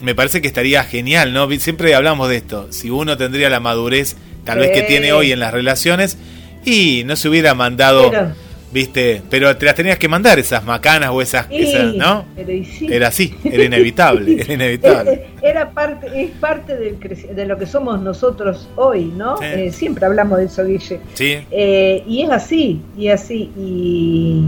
me 0.00 0.14
parece 0.16 0.42
que 0.42 0.48
estaría 0.48 0.82
genial, 0.84 1.32
¿no? 1.32 1.48
Siempre 1.58 1.94
hablamos 1.94 2.28
de 2.28 2.36
esto, 2.36 2.66
si 2.70 2.90
uno 2.90 3.16
tendría 3.16 3.48
la 3.50 3.60
madurez, 3.60 4.16
tal 4.44 4.58
vez 4.58 4.70
que 4.72 4.82
tiene 4.82 5.12
hoy 5.12 5.30
en 5.30 5.38
las 5.38 5.52
relaciones, 5.52 6.18
y 6.64 7.02
no 7.06 7.14
se 7.16 7.28
hubiera 7.28 7.54
mandado, 7.54 8.10
Pero- 8.10 8.34
viste, 8.72 9.22
pero 9.30 9.54
te 9.56 9.66
las 9.66 9.74
tenías 9.74 9.98
que 9.98 10.08
mandar 10.08 10.38
esas 10.38 10.64
macanas 10.64 11.10
o 11.12 11.20
esas, 11.22 11.46
Sí, 11.48 11.56
esas, 11.56 11.94
¿no? 11.94 12.24
sí. 12.36 12.88
Era 12.90 13.08
así, 13.08 13.34
era 13.44 13.64
inevitable, 13.64 14.34
era 14.40 14.52
inevitable. 14.54 15.26
Era 15.42 15.70
parte, 15.70 16.08
es 16.22 16.30
parte 16.32 16.76
del 16.76 16.98
de 17.34 17.46
lo 17.46 17.58
que 17.58 17.66
somos 17.66 18.00
nosotros 18.00 18.68
hoy, 18.76 19.06
¿no? 19.16 19.36
Sí. 19.36 19.44
Eh, 19.46 19.72
siempre 19.72 20.06
hablamos 20.06 20.38
de 20.38 20.44
eso, 20.46 20.64
Guille. 20.64 21.00
Sí, 21.14 21.38
Eh, 21.50 22.02
y 22.06 22.22
es 22.22 22.30
así, 22.30 22.80
y 22.96 23.08
así, 23.08 23.50
y 23.56 24.46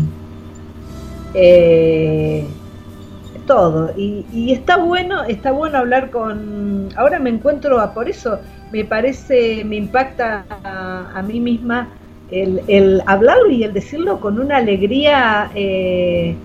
eh, 1.35 2.45
todo. 3.47 3.93
Y, 3.97 4.25
y 4.33 4.53
está 4.53 4.77
bueno, 4.77 5.25
está 5.25 5.53
bueno 5.53 5.79
hablar 5.79 6.11
con. 6.11 6.89
Ahora 6.97 7.19
me 7.19 7.31
encuentro, 7.31 7.81
a- 7.81 7.93
por 7.93 8.09
eso 8.09 8.39
me 8.73 8.85
parece, 8.85 9.65
me 9.65 9.77
impacta 9.77 10.45
a, 10.65 11.11
a 11.15 11.23
mí 11.23 11.41
misma 11.41 11.89
el, 12.43 12.63
el 12.69 13.03
hablarlo 13.07 13.51
y 13.51 13.65
el 13.65 13.73
decirlo 13.73 14.21
con 14.21 14.39
una 14.39 14.57
alegría. 14.59 15.51
eh, 15.55 16.37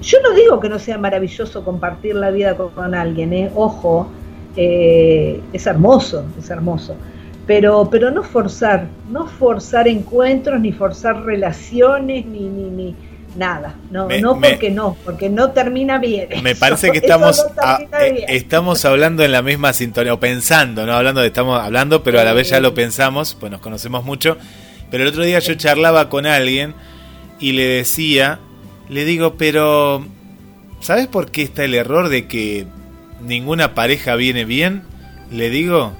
yo 0.00 0.18
no 0.22 0.34
digo 0.34 0.58
que 0.58 0.68
no 0.68 0.78
sea 0.78 0.98
maravilloso 0.98 1.64
compartir 1.64 2.14
la 2.16 2.30
vida 2.30 2.56
con, 2.56 2.70
con 2.70 2.94
alguien, 2.94 3.32
eh, 3.32 3.50
ojo, 3.54 4.08
eh, 4.56 5.40
es 5.52 5.66
hermoso, 5.66 6.24
es 6.38 6.50
hermoso 6.50 6.96
pero 7.46 7.88
pero 7.90 8.10
no 8.10 8.22
forzar, 8.22 8.86
no 9.10 9.26
forzar 9.26 9.88
encuentros, 9.88 10.60
ni 10.60 10.72
forzar 10.72 11.24
relaciones, 11.24 12.24
ni, 12.24 12.44
ni, 12.48 12.70
ni 12.70 12.94
nada, 13.34 13.74
no, 13.90 14.06
Me- 14.06 14.20
no 14.20 14.36
me- 14.36 14.50
porque 14.50 14.70
no, 14.70 14.96
porque 15.04 15.28
no 15.28 15.50
termina 15.50 15.98
bien. 15.98 16.28
Me 16.42 16.52
eso, 16.52 16.60
parece 16.60 16.92
que 16.92 16.98
estamos 16.98 17.38
no 17.38 17.44
a- 17.62 17.78
termina 17.78 18.06
eh, 18.06 18.24
estamos 18.28 18.84
hablando 18.84 19.24
en 19.24 19.32
la 19.32 19.42
misma 19.42 19.72
sintonía 19.72 20.14
o 20.14 20.20
pensando, 20.20 20.86
no 20.86 20.92
hablando 20.94 21.20
de 21.20 21.28
estamos 21.28 21.60
hablando, 21.60 22.02
pero 22.02 22.20
a 22.20 22.24
la 22.24 22.32
vez 22.32 22.48
ya 22.50 22.60
lo 22.60 22.74
pensamos, 22.74 23.36
pues 23.38 23.50
nos 23.50 23.60
conocemos 23.60 24.04
mucho. 24.04 24.36
Pero 24.92 25.04
el 25.04 25.08
otro 25.08 25.24
día 25.24 25.38
yo 25.40 25.54
charlaba 25.54 26.08
con 26.10 26.26
alguien 26.26 26.74
y 27.40 27.52
le 27.52 27.64
decía, 27.64 28.38
le 28.90 29.04
digo, 29.06 29.36
pero 29.38 30.06
¿sabes 30.80 31.08
por 31.08 31.30
qué 31.30 31.42
está 31.42 31.64
el 31.64 31.74
error 31.74 32.10
de 32.10 32.26
que 32.28 32.66
ninguna 33.26 33.74
pareja 33.74 34.14
viene 34.16 34.44
bien? 34.44 34.82
Le 35.30 35.48
digo, 35.48 35.94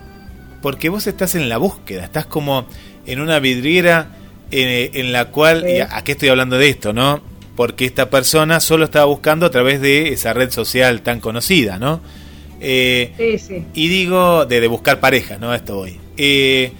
porque 0.61 0.91
vos 0.91 1.07
estás 1.07 1.35
en 1.35 1.49
la 1.49 1.57
búsqueda, 1.57 2.05
estás 2.05 2.27
como 2.27 2.67
en 3.07 3.21
una 3.21 3.39
vidriera 3.41 4.09
eh, 4.51 4.91
en, 4.93 5.11
la 5.11 5.25
cual, 5.31 5.65
y 5.67 5.81
a, 5.81 5.97
¿a 5.97 6.05
qué 6.05 6.13
estoy 6.13 6.29
hablando 6.29 6.59
de 6.59 6.69
esto, 6.69 6.93
no? 6.93 7.23
Porque 7.57 7.87
esta 7.87 8.11
persona 8.11 8.61
solo 8.61 8.85
estaba 8.85 9.07
buscando 9.07 9.47
a 9.47 9.51
través 9.51 9.81
de 9.81 10.09
esa 10.13 10.35
red 10.35 10.51
social 10.51 11.01
tan 11.01 11.21
conocida, 11.21 11.79
¿no? 11.79 12.03
Eh, 12.61 13.13
Sí, 13.17 13.39
sí. 13.39 13.65
y 13.73 13.89
digo, 13.89 14.45
de, 14.45 14.61
de 14.61 14.67
buscar 14.69 15.01
pareja, 15.01 15.39
¿no? 15.39 15.51
A 15.51 15.57
esto 15.57 15.77
voy. 15.77 15.99
Eh, 16.19 16.73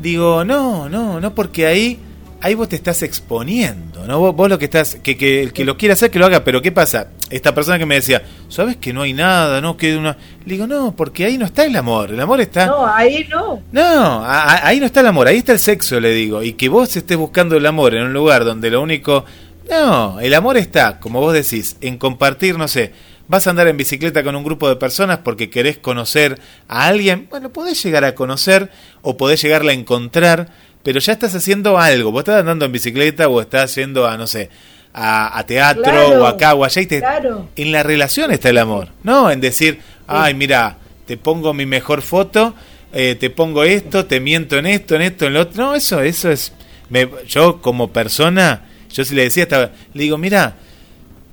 digo, 0.00 0.44
no, 0.44 0.88
no, 0.88 1.20
no, 1.20 1.34
porque 1.34 1.66
ahí, 1.66 1.98
ahí 2.40 2.54
vos 2.54 2.68
te 2.68 2.76
estás 2.76 3.02
exponiendo, 3.02 4.06
¿no? 4.06 4.18
Vos, 4.18 4.34
vos 4.36 4.48
lo 4.48 4.58
que 4.58 4.66
estás, 4.66 4.96
que, 5.02 5.16
que 5.16 5.42
el 5.42 5.52
que 5.52 5.64
lo 5.64 5.76
quiera 5.76 5.94
hacer, 5.94 6.10
que 6.10 6.18
lo 6.18 6.26
haga, 6.26 6.44
pero 6.44 6.62
¿qué 6.62 6.72
pasa? 6.72 7.08
Esta 7.30 7.54
persona 7.54 7.78
que 7.78 7.86
me 7.86 7.96
decía, 7.96 8.22
¿sabes 8.48 8.76
que 8.76 8.92
no 8.92 9.02
hay 9.02 9.12
nada, 9.12 9.60
no? 9.60 9.76
Que 9.76 9.96
una... 9.96 10.16
Le 10.46 10.52
digo, 10.54 10.66
no, 10.66 10.94
porque 10.96 11.24
ahí 11.26 11.36
no 11.36 11.44
está 11.46 11.64
el 11.64 11.76
amor, 11.76 12.10
el 12.10 12.20
amor 12.20 12.40
está... 12.40 12.66
No, 12.66 12.86
ahí 12.86 13.26
no. 13.30 13.62
No, 13.70 14.24
a- 14.24 14.42
a- 14.44 14.66
ahí 14.68 14.80
no 14.80 14.86
está 14.86 15.00
el 15.00 15.06
amor, 15.08 15.26
ahí 15.28 15.36
está 15.38 15.52
el 15.52 15.58
sexo, 15.58 16.00
le 16.00 16.10
digo. 16.12 16.42
Y 16.42 16.54
que 16.54 16.68
vos 16.68 16.96
estés 16.96 17.16
buscando 17.18 17.56
el 17.56 17.66
amor 17.66 17.94
en 17.94 18.04
un 18.04 18.12
lugar 18.12 18.44
donde 18.44 18.70
lo 18.70 18.80
único... 18.80 19.24
No, 19.70 20.18
el 20.20 20.32
amor 20.32 20.56
está, 20.56 20.98
como 20.98 21.20
vos 21.20 21.34
decís, 21.34 21.76
en 21.82 21.98
compartir, 21.98 22.56
no 22.56 22.68
sé, 22.68 22.92
vas 23.28 23.46
a 23.46 23.50
andar 23.50 23.68
en 23.68 23.76
bicicleta 23.76 24.22
con 24.24 24.34
un 24.36 24.44
grupo 24.44 24.68
de 24.68 24.76
personas 24.76 25.18
porque 25.18 25.50
querés 25.50 25.78
conocer 25.78 26.40
a 26.66 26.86
alguien. 26.86 27.26
Bueno, 27.30 27.50
podés 27.52 27.82
llegar 27.82 28.04
a 28.04 28.14
conocer 28.14 28.70
o 29.02 29.16
podés 29.16 29.40
llegarla 29.42 29.72
a 29.72 29.74
encontrar, 29.74 30.48
pero 30.82 30.98
ya 31.00 31.12
estás 31.12 31.34
haciendo 31.34 31.78
algo. 31.78 32.10
Vos 32.10 32.20
estás 32.20 32.40
andando 32.40 32.64
en 32.64 32.72
bicicleta 32.72 33.28
o 33.28 33.40
estás 33.40 33.74
yendo 33.74 34.06
a, 34.06 34.16
no 34.16 34.26
sé, 34.26 34.48
a, 34.94 35.38
a 35.38 35.46
teatro 35.46 35.82
Claro, 35.84 36.22
o 36.22 36.26
acá 36.26 36.54
o 36.54 36.64
allá 36.64 36.80
y 36.82 36.86
te, 36.86 36.98
Claro. 37.00 37.48
en 37.56 37.72
la 37.72 37.82
relación 37.82 38.30
está 38.32 38.48
el 38.48 38.58
amor, 38.58 38.88
no 39.04 39.30
en 39.30 39.40
decir, 39.40 39.80
ay, 40.06 40.34
mira, 40.34 40.78
te 41.06 41.16
pongo 41.18 41.52
mi 41.54 41.66
mejor 41.66 42.02
foto, 42.02 42.54
eh, 42.92 43.14
te 43.20 43.28
pongo 43.30 43.64
esto, 43.64 44.06
te 44.06 44.18
miento 44.20 44.56
en 44.56 44.64
esto, 44.66 44.96
en 44.96 45.02
esto, 45.02 45.26
en 45.26 45.34
lo 45.34 45.42
otro. 45.42 45.62
No, 45.66 45.74
eso, 45.74 46.00
eso 46.00 46.30
es. 46.30 46.52
me- 46.88 47.08
yo 47.28 47.60
como 47.60 47.92
persona, 47.92 48.62
yo 48.90 49.04
si 49.04 49.14
le 49.14 49.24
decía, 49.24 49.42
estaba, 49.42 49.70
le 49.92 50.02
digo, 50.04 50.16
mira, 50.16 50.56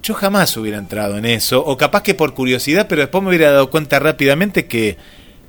yo 0.06 0.14
jamás 0.14 0.56
hubiera 0.56 0.78
entrado 0.78 1.18
en 1.18 1.26
eso, 1.26 1.66
o 1.66 1.78
capaz 1.78 2.04
que 2.04 2.14
por 2.14 2.34
curiosidad, 2.36 2.86
pero 2.88 3.02
después 3.02 3.24
me 3.24 3.30
hubiera 3.30 3.52
dado 3.52 3.72
cuenta 3.72 3.98
rápidamente 3.98 4.68
que 4.68 4.98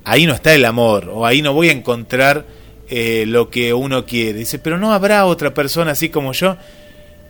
ahí 0.04 0.24
no 0.24 0.32
está 0.32 0.54
el 0.54 0.64
amor, 0.64 1.10
o 1.12 1.26
ahí 1.26 1.42
no 1.42 1.52
voy 1.52 1.68
a 1.68 1.72
encontrar 1.72 2.46
eh, 2.88 3.24
lo 3.26 3.50
que 3.50 3.74
uno 3.74 4.06
quiere. 4.06 4.38
Dice, 4.38 4.58
pero 4.58 4.78
no 4.78 4.94
habrá 4.94 5.26
otra 5.26 5.52
persona 5.52 5.90
así 5.92 6.08
como 6.08 6.32
yo. 6.32 6.56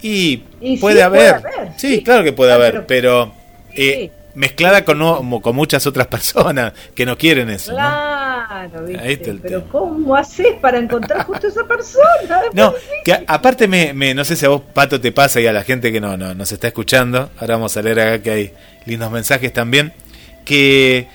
Y, 0.03 0.43
Y 0.61 0.77
sí, 0.77 0.77
puede, 0.77 1.03
haber. 1.03 1.41
puede 1.41 1.55
haber, 1.57 1.73
Sí, 1.77 1.97
sí. 1.97 2.03
claro 2.05 2.23
que 2.23 2.33
puede 2.33 2.53
haber, 2.53 2.87
pero 2.87 3.33
eh, 3.75 4.11
mezclada 4.35 4.85
con, 4.85 5.41
con 5.41 5.57
muchas 5.57 5.85
otras 5.87 6.07
personas 6.17 6.75
que 6.95 7.05
no 7.07 7.19
quieren 7.19 7.51
eso. 7.51 7.73
¿no? 7.73 7.79
Claro, 8.47 8.85
¿viste? 8.85 9.03
Ahí 9.03 9.13
está 9.15 9.31
el 9.31 9.39
pero 9.41 9.61
tema. 9.61 9.73
¿cómo 9.73 10.15
haces 10.17 10.55
para 10.61 10.79
encontrar 10.79 11.25
justo 11.25 11.47
esa 11.49 11.65
persona? 11.67 12.05
Es 12.49 12.55
No, 12.55 12.71
muy 12.73 12.81
que 13.05 13.13
a- 13.13 13.23
aparte 13.27 13.67
me, 13.69 13.93
me- 13.95 14.15
no 14.15 14.25
sé 14.25 14.37
si 14.37 14.45
a 14.45 14.51
vos, 14.51 14.63
Pato, 14.75 15.01
te 15.01 15.13
pasa 15.13 15.41
y 15.41 15.47
a 15.47 15.53
la 15.53 15.63
gente 15.65 15.91
que 15.93 16.01
no, 16.01 16.17
no 16.17 16.35
nos 16.35 16.53
está 16.53 16.67
escuchando, 16.69 17.31
ahora 17.39 17.55
vamos 17.57 17.77
a 17.77 17.83
leer 17.83 18.01
acá 18.01 18.23
que 18.23 18.31
hay 18.31 18.53
lindos 18.85 19.11
mensajes 19.11 19.53
también, 19.53 19.93
que 20.45 21.09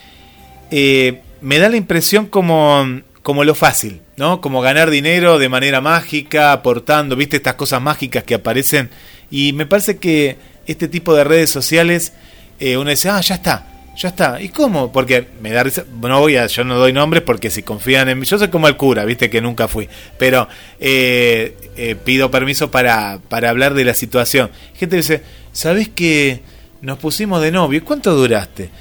eh, 0.72 1.22
me 1.42 1.60
da 1.60 1.70
la 1.70 1.78
impresión 1.78 2.26
como, 2.26 2.86
como 3.22 3.44
lo 3.44 3.54
fácil, 3.56 4.02
¿no? 4.18 4.42
Como 4.42 4.62
ganar 4.62 4.90
dinero 4.90 5.38
de 5.40 5.50
manera 5.50 5.80
mágica, 5.82 6.52
aportando, 6.54 7.16
viste, 7.16 7.38
estas 7.38 7.54
cosas 7.56 7.82
mágicas 7.82 8.24
que 8.24 8.36
aparecen. 8.36 8.90
Y 9.30 9.54
me 9.54 9.66
parece 9.66 9.98
que 9.98 10.38
este 10.66 10.88
tipo 10.88 11.14
de 11.16 11.24
redes 11.24 11.50
sociales, 11.50 12.14
eh, 12.60 12.78
uno 12.78 12.90
dice, 12.90 13.10
ah, 13.10 13.22
ya 13.22 13.36
está, 13.36 13.68
Ya 14.02 14.10
está. 14.10 14.42
¿Y 14.42 14.50
cómo? 14.50 14.92
Porque 14.92 15.28
me 15.42 15.52
da 15.52 15.62
risa. 15.62 15.86
No 16.02 16.20
voy 16.20 16.36
a, 16.36 16.48
yo 16.48 16.64
no 16.64 16.76
doy 16.76 16.92
nombres 16.92 17.22
porque 17.22 17.52
si 17.52 17.62
confían 17.62 18.10
en 18.10 18.18
mí, 18.18 18.26
yo 18.26 18.40
soy 18.40 18.48
como 18.48 18.68
el 18.68 18.76
cura, 18.76 19.06
viste 19.06 19.30
que 19.30 19.42
nunca 19.42 19.68
fui. 19.68 19.88
Pero 20.18 20.48
eh, 20.80 21.56
eh, 21.78 21.96
pido 22.04 22.32
permiso 22.32 22.72
para, 22.72 23.20
para 23.30 23.52
hablar 23.52 23.76
de 23.76 23.86
la 23.86 23.94
situación. 23.94 24.50
Gente 24.74 24.96
dice, 24.96 25.22
¿sabés 25.52 25.88
que 25.88 26.42
nos 26.82 26.98
pusimos 26.98 27.44
de 27.44 27.52
novio? 27.52 27.78
¿Y 27.78 27.82
cuánto 27.82 28.16
duraste? 28.16 28.72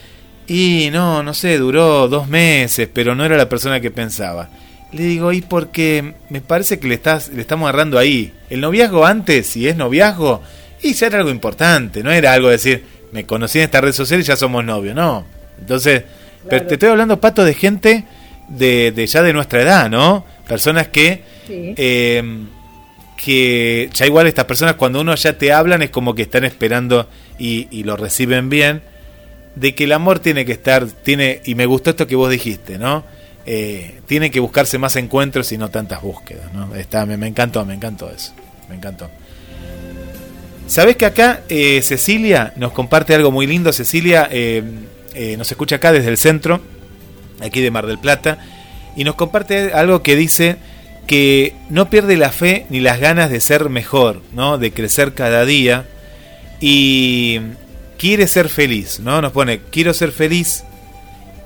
Y 0.48 0.88
no, 0.90 1.22
no 1.22 1.34
sé, 1.34 1.58
duró 1.58 2.08
dos 2.08 2.26
meses, 2.26 2.88
pero 2.90 3.14
no 3.14 3.22
era 3.22 3.36
la 3.36 3.50
persona 3.50 3.78
que 3.78 3.90
pensaba. 3.90 4.48
Le 4.90 5.02
digo, 5.02 5.32
y 5.32 5.42
porque 5.42 6.14
me 6.30 6.40
parece 6.40 6.78
que 6.78 6.88
le, 6.88 6.94
estás, 6.94 7.28
le 7.28 7.42
estamos 7.42 7.68
agarrando 7.68 7.98
ahí. 7.98 8.32
El 8.48 8.62
noviazgo 8.62 9.04
antes, 9.04 9.48
si 9.48 9.68
es 9.68 9.76
noviazgo, 9.76 10.40
y 10.82 10.94
ya 10.94 11.08
era 11.08 11.18
algo 11.18 11.30
importante, 11.30 12.02
no 12.02 12.10
era 12.10 12.32
algo 12.32 12.48
de 12.48 12.52
decir, 12.54 12.84
me 13.12 13.24
conocí 13.24 13.58
en 13.58 13.64
esta 13.64 13.80
red 13.80 13.92
social 13.92 14.20
y 14.20 14.24
ya 14.24 14.36
somos 14.36 14.64
novios, 14.64 14.94
no. 14.94 15.24
Entonces, 15.58 16.04
pero 16.48 16.66
te 16.66 16.74
estoy 16.74 16.88
hablando, 16.90 17.20
Pato, 17.20 17.44
de 17.44 17.54
gente 17.54 18.04
de, 18.48 18.92
de 18.92 19.06
ya 19.06 19.22
de 19.22 19.32
nuestra 19.32 19.62
edad, 19.62 19.90
¿no? 19.90 20.24
Personas 20.48 20.88
que, 20.88 21.22
Sí. 21.46 21.74
eh, 21.76 22.22
que 23.16 23.90
ya 23.92 24.06
igual 24.06 24.26
estas 24.26 24.44
personas 24.46 24.74
cuando 24.76 25.00
uno 25.00 25.14
ya 25.14 25.36
te 25.36 25.52
hablan 25.52 25.82
es 25.82 25.90
como 25.90 26.14
que 26.14 26.22
están 26.22 26.44
esperando 26.44 27.08
y, 27.38 27.68
y 27.70 27.82
lo 27.84 27.96
reciben 27.96 28.48
bien, 28.48 28.82
de 29.56 29.74
que 29.74 29.84
el 29.84 29.92
amor 29.92 30.20
tiene 30.20 30.44
que 30.46 30.52
estar, 30.52 30.86
tiene, 30.86 31.40
y 31.44 31.54
me 31.54 31.66
gustó 31.66 31.90
esto 31.90 32.06
que 32.06 32.16
vos 32.16 32.30
dijiste, 32.30 32.78
¿no? 32.78 33.04
Eh, 33.46 34.00
tiene 34.06 34.30
que 34.30 34.38
buscarse 34.40 34.78
más 34.78 34.96
encuentros 34.96 35.50
y 35.52 35.58
no 35.58 35.68
tantas 35.70 36.02
búsquedas, 36.02 36.52
¿no? 36.52 36.74
Está, 36.76 37.04
me, 37.04 37.16
me 37.16 37.26
encantó, 37.26 37.64
me 37.66 37.74
encantó 37.74 38.10
eso, 38.10 38.32
me 38.68 38.76
encantó. 38.76 39.10
Sabés 40.70 40.94
que 40.94 41.04
acá 41.04 41.42
eh, 41.48 41.82
Cecilia 41.82 42.52
nos 42.54 42.70
comparte 42.70 43.12
algo 43.12 43.32
muy 43.32 43.44
lindo. 43.44 43.72
Cecilia 43.72 44.28
eh, 44.30 44.62
eh, 45.16 45.36
nos 45.36 45.50
escucha 45.50 45.76
acá 45.76 45.90
desde 45.90 46.10
el 46.10 46.16
centro, 46.16 46.60
aquí 47.40 47.60
de 47.60 47.72
Mar 47.72 47.88
del 47.88 47.98
Plata, 47.98 48.38
y 48.94 49.02
nos 49.02 49.16
comparte 49.16 49.72
algo 49.72 50.04
que 50.04 50.14
dice 50.14 50.58
que 51.08 51.56
no 51.70 51.90
pierde 51.90 52.16
la 52.16 52.30
fe 52.30 52.66
ni 52.70 52.78
las 52.78 53.00
ganas 53.00 53.30
de 53.30 53.40
ser 53.40 53.68
mejor, 53.68 54.22
¿no? 54.32 54.58
De 54.58 54.70
crecer 54.70 55.12
cada 55.12 55.44
día 55.44 55.86
y 56.60 57.40
quiere 57.98 58.28
ser 58.28 58.48
feliz, 58.48 59.00
¿no? 59.00 59.20
Nos 59.20 59.32
pone, 59.32 59.62
quiero 59.72 59.92
ser 59.92 60.12
feliz, 60.12 60.62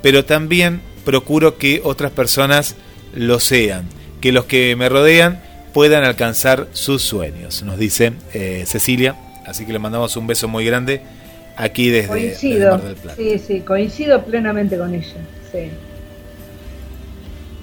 pero 0.02 0.26
también 0.26 0.82
procuro 1.06 1.56
que 1.56 1.80
otras 1.82 2.12
personas 2.12 2.76
lo 3.14 3.40
sean, 3.40 3.88
que 4.20 4.32
los 4.32 4.44
que 4.44 4.76
me 4.76 4.90
rodean 4.90 5.40
puedan 5.74 6.04
alcanzar 6.04 6.68
sus 6.72 7.02
sueños, 7.02 7.62
nos 7.64 7.78
dice 7.78 8.14
eh, 8.32 8.64
Cecilia. 8.66 9.16
Así 9.44 9.66
que 9.66 9.74
le 9.74 9.78
mandamos 9.78 10.16
un 10.16 10.26
beso 10.26 10.48
muy 10.48 10.64
grande 10.64 11.02
aquí 11.56 11.90
desde, 11.90 12.14
desde 12.14 12.28
Coincido, 12.30 12.70
Mar 12.70 12.82
del 12.82 12.94
Plata. 12.94 13.16
sí, 13.16 13.38
sí, 13.38 13.60
coincido 13.60 14.24
plenamente 14.24 14.78
con 14.78 14.94
ella. 14.94 15.16
Sí. 15.52 15.70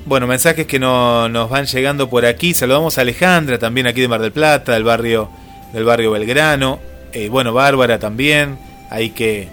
Bueno, 0.06 0.28
mensajes 0.28 0.68
que 0.68 0.78
no, 0.78 1.30
nos 1.30 1.50
van 1.50 1.66
llegando 1.66 2.10
por 2.10 2.26
aquí. 2.26 2.54
Saludamos 2.54 2.98
a 2.98 3.02
Alejandra 3.02 3.58
también 3.58 3.88
aquí 3.88 4.02
de 4.02 4.08
Mar 4.08 4.22
del 4.22 4.32
Plata, 4.32 4.74
del 4.74 4.84
barrio, 4.84 5.30
del 5.74 5.86
barrio 5.86 6.12
Belgrano. 6.12 6.80
Eh, 7.14 7.30
bueno, 7.30 7.54
Bárbara 7.54 7.98
también, 7.98 8.58
ahí 8.90 9.12
que 9.12 9.48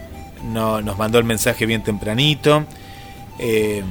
no, 0.44 0.82
nos 0.82 0.98
mandó 0.98 1.18
el 1.18 1.24
mensaje 1.24 1.64
bien 1.64 1.82
tempranito. 1.82 2.64
Eh, 3.38 3.82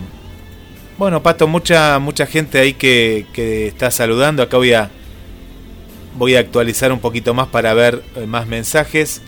bueno, 0.98 1.22
Pato, 1.22 1.48
mucha, 1.48 2.00
mucha 2.00 2.26
gente 2.26 2.60
ahí 2.60 2.74
que, 2.74 3.26
que 3.34 3.68
está 3.68 3.92
saludando. 3.92 4.42
Acá 4.42 4.58
voy 4.58 4.74
a, 4.74 4.90
voy 6.18 6.36
a 6.36 6.40
actualizar 6.40 6.92
un 6.92 7.00
poquito 7.00 7.34
más 7.34 7.48
para 7.48 7.74
ver 7.74 8.04
eh, 8.16 8.26
más 8.26 8.48
mensajes. 8.48 9.22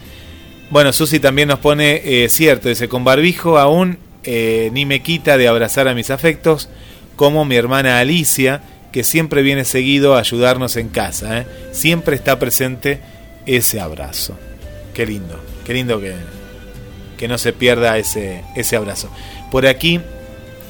Bueno, 0.72 0.94
Susi 0.94 1.20
también 1.20 1.48
nos 1.48 1.60
pone, 1.60 2.02
eh, 2.04 2.30
cierto, 2.30 2.70
dice, 2.70 2.88
con 2.88 3.04
barbijo 3.04 3.58
aún 3.58 3.98
eh, 4.24 4.70
ni 4.74 4.86
me 4.86 5.02
quita 5.02 5.38
de 5.38 5.48
abrazar 5.48 5.88
a 5.88 5.94
mis 5.94 6.10
afectos, 6.10 6.70
como 7.16 7.46
mi 7.46 7.56
hermana 7.56 8.00
Alicia, 8.00 8.62
que 8.92 9.04
siempre 9.04 9.42
viene 9.42 9.66
seguido 9.66 10.16
a 10.16 10.20
ayudarnos 10.20 10.76
en 10.76 10.90
casa. 10.90 11.40
¿eh? 11.40 11.48
Siempre 11.72 12.16
está 12.16 12.38
presente 12.40 13.00
ese 13.46 13.80
abrazo. 13.80 14.38
Qué 14.94 15.06
lindo, 15.06 15.40
qué 15.66 15.74
lindo 15.74 16.00
que, 16.02 16.14
que 17.18 17.28
no 17.28 17.38
se 17.38 17.54
pierda 17.54 17.98
ese, 17.98 18.44
ese 18.56 18.76
abrazo. 18.76 19.10
Por 19.52 19.66
aquí 19.66 20.02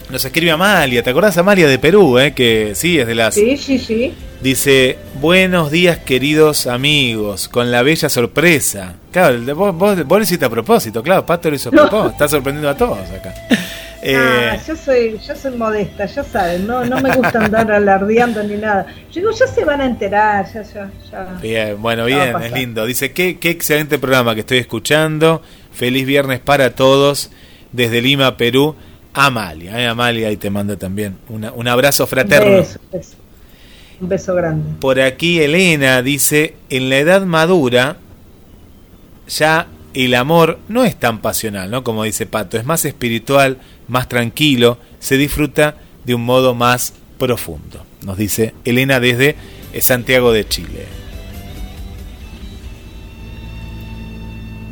nos 0.10 0.26
escribe 0.26 0.52
Amalia, 0.52 1.04
¿te 1.04 1.10
acordás 1.12 1.38
Amalia 1.38 1.68
de 1.68 1.78
Perú? 1.78 2.18
Eh? 2.18 2.34
Que 2.34 2.74
sí, 2.74 3.00
es 3.00 3.06
de 3.06 3.16
las... 3.16 3.36
Sí, 3.36 3.58
sí, 3.58 3.78
sí. 3.78 4.14
Dice, 4.42 4.98
buenos 5.22 5.70
días 5.70 6.00
queridos 6.00 6.66
amigos, 6.66 7.48
con 7.48 7.72
la 7.72 7.84
bella 7.84 8.10
sorpresa. 8.10 8.96
Claro, 9.12 9.38
vos, 9.56 9.76
vos, 9.76 10.06
vos 10.06 10.18
lo 10.18 10.24
hiciste 10.24 10.46
a 10.46 10.50
propósito, 10.50 11.04
claro, 11.04 11.26
Pato 11.26 11.50
lo 11.50 11.56
hizo 11.56 11.70
a 11.70 11.72
No. 11.74 11.82
propósito, 11.84 12.12
está 12.12 12.28
sorprendiendo 12.28 12.70
a 12.70 12.76
todos 12.78 13.10
acá. 13.12 13.34
Eh, 14.02 14.16
Ah, 14.18 14.58
yo 14.66 14.78
soy, 14.78 15.20
yo 15.28 15.36
soy 15.36 15.58
modesta, 15.58 16.06
ya 16.06 16.24
saben, 16.24 16.66
no, 16.66 16.86
no 16.86 17.02
me 17.02 17.14
gusta 17.14 17.44
andar 17.44 17.70
alardeando 17.74 18.42
ni 18.44 18.56
nada. 18.56 18.86
Yo 19.12 19.20
digo, 19.20 19.32
ya 19.38 19.46
se 19.46 19.66
van 19.66 19.82
a 19.82 19.86
enterar, 19.88 20.46
ya, 20.54 20.62
ya, 20.64 20.90
ya. 21.12 21.24
Bien, 21.42 21.82
bueno, 21.82 22.06
bien, 22.06 22.34
es 22.42 22.54
lindo. 22.54 22.86
Dice, 22.86 23.12
qué, 23.12 23.38
qué 23.40 23.50
excelente 23.50 24.00
programa 24.00 24.36
que 24.36 24.40
estoy 24.40 24.60
escuchando. 24.60 25.42
Feliz 25.74 26.06
viernes 26.08 26.40
para 26.40 26.76
todos 26.76 27.30
desde 27.74 28.02
Lima, 28.02 28.38
Perú. 28.38 28.74
Amalia, 29.14 29.80
eh, 29.82 29.88
Amalia, 29.88 30.32
y 30.32 30.38
te 30.38 30.50
manda 30.50 30.76
también 30.78 31.18
una- 31.30 31.52
un 31.52 31.68
abrazo 31.68 32.06
fraterno. 32.08 32.58
beso, 32.58 32.80
un 32.84 32.92
beso. 33.00 33.16
Un 34.02 34.10
beso 34.10 34.36
grande. 34.36 34.64
Por 34.80 35.00
aquí 35.02 35.40
Elena 35.42 36.02
dice, 36.02 36.56
en 36.70 36.90
la 36.90 36.98
edad 37.00 37.26
madura 37.26 37.98
ya 39.28 39.68
el 39.94 40.16
amor 40.16 40.60
no 40.70 40.84
es 40.86 40.96
tan 40.96 41.20
pasional, 41.20 41.70
¿no? 41.72 41.84
Como 41.84 42.04
dice 42.04 42.26
Pato, 42.26 42.58
es 42.58 42.66
más 42.66 42.86
espiritual, 42.86 43.58
más 43.88 44.08
tranquilo, 44.08 44.78
se 45.00 45.18
disfruta 45.18 45.76
de 46.06 46.16
un 46.16 46.24
modo 46.24 46.54
más 46.56 46.94
profundo, 47.18 47.84
nos 48.06 48.18
dice 48.18 48.54
Elena 48.64 49.00
desde 49.00 49.36
Santiago 49.82 50.32
de 50.32 50.48
Chile. 50.48 50.86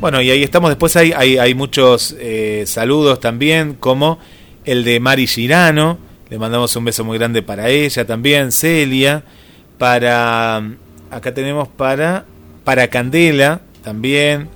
Bueno, 0.00 0.20
y 0.22 0.30
ahí 0.30 0.42
estamos, 0.44 0.70
después 0.70 0.94
hay, 0.96 1.12
hay, 1.12 1.38
hay 1.38 1.54
muchos 1.54 2.14
eh, 2.20 2.64
saludos 2.66 3.18
también, 3.18 3.74
como 3.74 4.18
el 4.64 4.84
de 4.84 5.00
Mari 5.00 5.26
Girano, 5.26 5.98
le 6.30 6.38
mandamos 6.38 6.74
un 6.76 6.84
beso 6.84 7.04
muy 7.04 7.18
grande 7.18 7.42
para 7.42 7.68
ella 7.68 8.06
también, 8.06 8.52
Celia, 8.52 9.24
para, 9.76 10.58
acá 11.10 11.34
tenemos 11.34 11.66
para, 11.68 12.26
para 12.62 12.86
Candela 12.88 13.60
también, 13.82 14.48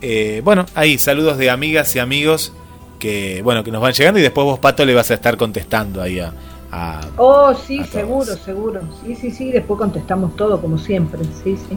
eh, 0.00 0.40
bueno, 0.42 0.64
ahí 0.74 0.96
saludos 0.96 1.36
de 1.36 1.50
amigas 1.50 1.94
y 1.94 1.98
amigos 1.98 2.54
que, 2.98 3.42
bueno, 3.42 3.62
que 3.64 3.70
nos 3.70 3.82
van 3.82 3.92
llegando 3.92 4.18
y 4.20 4.22
después 4.22 4.44
vos, 4.46 4.58
Pato, 4.58 4.86
le 4.86 4.94
vas 4.94 5.10
a 5.10 5.14
estar 5.14 5.36
contestando 5.36 6.00
ahí 6.00 6.18
a... 6.18 6.32
a- 6.72 7.00
Oh, 7.18 7.54
sí, 7.54 7.84
seguro, 7.84 8.36
seguro. 8.36 8.80
Sí, 9.04 9.14
sí, 9.16 9.30
sí, 9.30 9.50
después 9.52 9.78
contestamos 9.78 10.34
todo 10.36 10.60
como 10.60 10.78
siempre. 10.78 11.20
Sí, 11.44 11.56
sí. 11.68 11.76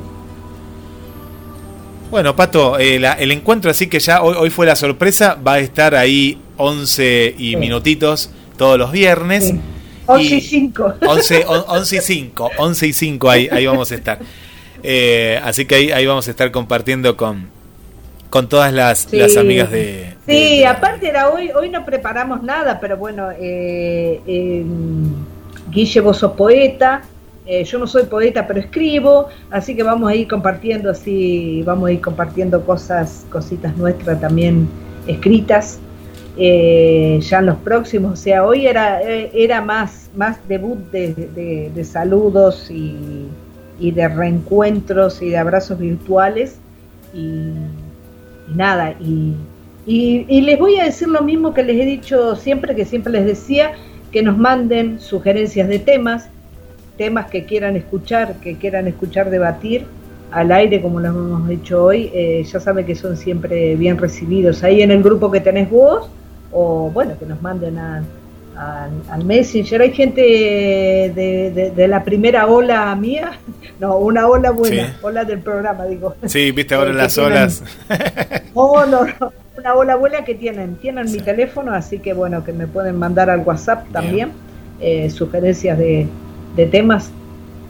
Bueno, 2.12 2.36
Pato, 2.36 2.78
eh, 2.78 3.00
la- 3.00 3.14
el 3.14 3.32
encuentro 3.32 3.72
así 3.72 3.88
que 3.88 4.00
ya 4.00 4.22
hoy, 4.22 4.36
hoy 4.38 4.50
fue 4.50 4.66
la 4.66 4.76
sorpresa, 4.76 5.36
va 5.36 5.54
a 5.54 5.60
estar 5.60 5.96
ahí 5.96 6.40
11 6.58 7.34
y 7.38 7.52
Sí. 7.52 7.56
minutitos 7.56 8.30
todos 8.58 8.78
los 8.78 8.92
viernes. 8.92 9.48
Sí. 9.48 9.60
11 10.08 10.36
y 10.36 10.42
5. 10.42 10.94
11, 11.08 11.46
on- 11.48 11.64
11 11.70 11.96
y 11.96 12.02
5, 12.02 12.52
11 12.58 12.88
y 12.88 12.94
5 12.94 13.30
ahí, 13.30 13.48
ahí 13.50 13.66
vamos 13.66 13.92
a 13.92 13.96
estar. 13.96 14.20
Eh, 14.84 15.40
así 15.44 15.66
que 15.66 15.76
ahí, 15.76 15.92
ahí 15.92 16.06
vamos 16.06 16.28
a 16.28 16.32
estar 16.32 16.52
compartiendo 16.52 17.16
con, 17.16 17.48
con 18.30 18.50
todas 18.50 18.74
las, 18.74 19.08
Sí. 19.10 19.18
las 19.18 19.38
amigas 19.38 19.72
de... 19.72 20.14
Sí, 20.28 20.34
de- 20.34 20.56
de- 20.58 20.66
aparte 20.68 21.08
era 21.08 21.30
hoy, 21.30 21.50
hoy 21.52 21.70
no 21.70 21.86
preparamos 21.86 22.44
nada, 22.44 22.80
pero 22.82 22.98
bueno, 22.98 23.30
eh, 23.40 24.20
eh, 24.28 24.64
Guille, 25.70 26.02
vos 26.02 26.18
sos 26.18 26.34
poeta, 26.34 27.04
eh, 27.46 27.64
yo 27.64 27.80
no 27.80 27.88
soy 27.88 28.04
poeta, 28.06 28.48
pero 28.48 28.60
escribo, 28.60 29.28
así 29.50 29.76
que 29.76 29.84
vamos 29.84 30.10
a 30.12 30.16
ir 30.16 30.28
compartiendo 30.28 30.90
así, 30.92 31.64
vamos 31.66 31.90
a 31.90 31.92
ir 31.94 32.02
compartiendo 32.02 32.66
cosas, 32.66 33.26
cositas 33.30 33.76
nuestras 33.78 34.20
también 34.20 34.70
escritas. 35.06 35.80
eh, 36.38 37.20
ya 37.22 37.40
en 37.40 37.48
los 37.48 37.58
próximos, 37.58 38.14
o 38.14 38.16
sea, 38.16 38.46
hoy 38.46 38.66
era, 38.68 39.02
eh, 39.04 39.32
era 39.34 39.62
más, 39.62 40.10
más 40.16 40.48
debut 40.48 40.80
de, 40.92 41.14
de- 41.74 41.84
saludos 41.84 42.70
y, 42.72 43.36
y 43.78 43.92
de 43.92 44.08
reencuentros 44.08 45.22
y 45.22 45.30
de 45.30 45.38
abrazos 45.38 45.78
virtuales 45.80 46.62
y, 47.14 47.52
y 48.48 48.54
nada, 48.56 48.92
y, 49.00 49.36
y 49.86 50.42
les 50.42 50.60
voy 50.60 50.78
a 50.80 50.86
decir 50.86 51.08
lo 51.08 51.22
mismo 51.24 51.54
que 51.54 51.64
les 51.64 51.78
he 51.82 51.86
dicho 51.86 52.36
siempre, 52.36 52.76
que 52.76 52.86
siempre 52.86 53.12
les 53.14 53.26
decía, 53.26 53.74
que 54.12 54.24
nos 54.24 54.38
manden 54.38 55.00
sugerencias 55.00 55.68
de 55.68 55.80
temas, 55.80 56.30
temas 57.02 57.26
que 57.32 57.46
quieran 57.46 57.76
escuchar, 57.76 58.36
que 58.44 58.58
quieran 58.58 58.88
escuchar 58.88 59.32
debatir 59.32 59.86
al 60.32 60.52
aire 60.52 60.80
como 60.84 61.00
lo 61.00 61.08
hemos 61.08 61.50
hecho 61.50 61.86
hoy, 61.86 62.12
eh, 62.14 62.44
ya 62.44 62.60
saben 62.60 62.86
que 62.86 62.94
son 62.94 63.18
siempre 63.18 63.76
bien 63.76 63.98
recibidos 63.98 64.64
ahí 64.64 64.84
en 64.84 64.92
el 64.92 65.02
grupo 65.02 65.32
que 65.32 65.40
tenés 65.42 65.68
vos, 65.68 66.08
o 66.52 66.92
bueno, 66.94 67.14
que 67.18 67.26
nos 67.26 67.42
manden 67.42 67.80
a- 67.80 68.04
a- 68.56 68.88
al 69.10 69.26
Messenger. 69.26 69.82
Hay 69.82 69.94
gente 69.94 70.22
de, 70.22 71.52
de- 71.56 71.72
de 71.72 71.88
la 71.88 72.04
primera 72.04 72.46
ola 72.46 72.96
mía, 72.96 73.32
no, 73.80 73.98
una 73.98 74.28
ola 74.28 74.52
buena, 74.52 74.86
Sí. 74.90 74.94
ola 75.02 75.26
del 75.26 75.40
programa, 75.40 75.86
digo. 75.86 76.14
Sí, 76.28 76.52
viste 76.52 76.76
ahora 76.76 76.92
Eh, 76.92 76.94
las 76.94 77.16
tienen- 77.16 77.32
olas. 77.32 77.64
Oh, 78.54 78.86
no, 78.86 79.06
no. 79.06 79.32
una 79.58 79.74
hola 79.74 79.94
abuela 79.94 80.24
que 80.24 80.36
tienen, 80.36 80.76
tienen 80.76 81.12
mi 81.12 81.18
teléfono, 81.20 81.74
así 81.74 81.98
que 81.98 82.14
bueno, 82.14 82.44
que 82.44 82.54
me 82.54 82.68
pueden 82.68 82.96
mandar 82.98 83.30
al 83.32 83.40
WhatsApp 83.40 83.86
también 83.92 84.30
eh, 84.80 85.10
sugerencias 85.10 85.78
de, 85.78 86.08
de 86.56 86.66
temas 86.66 87.10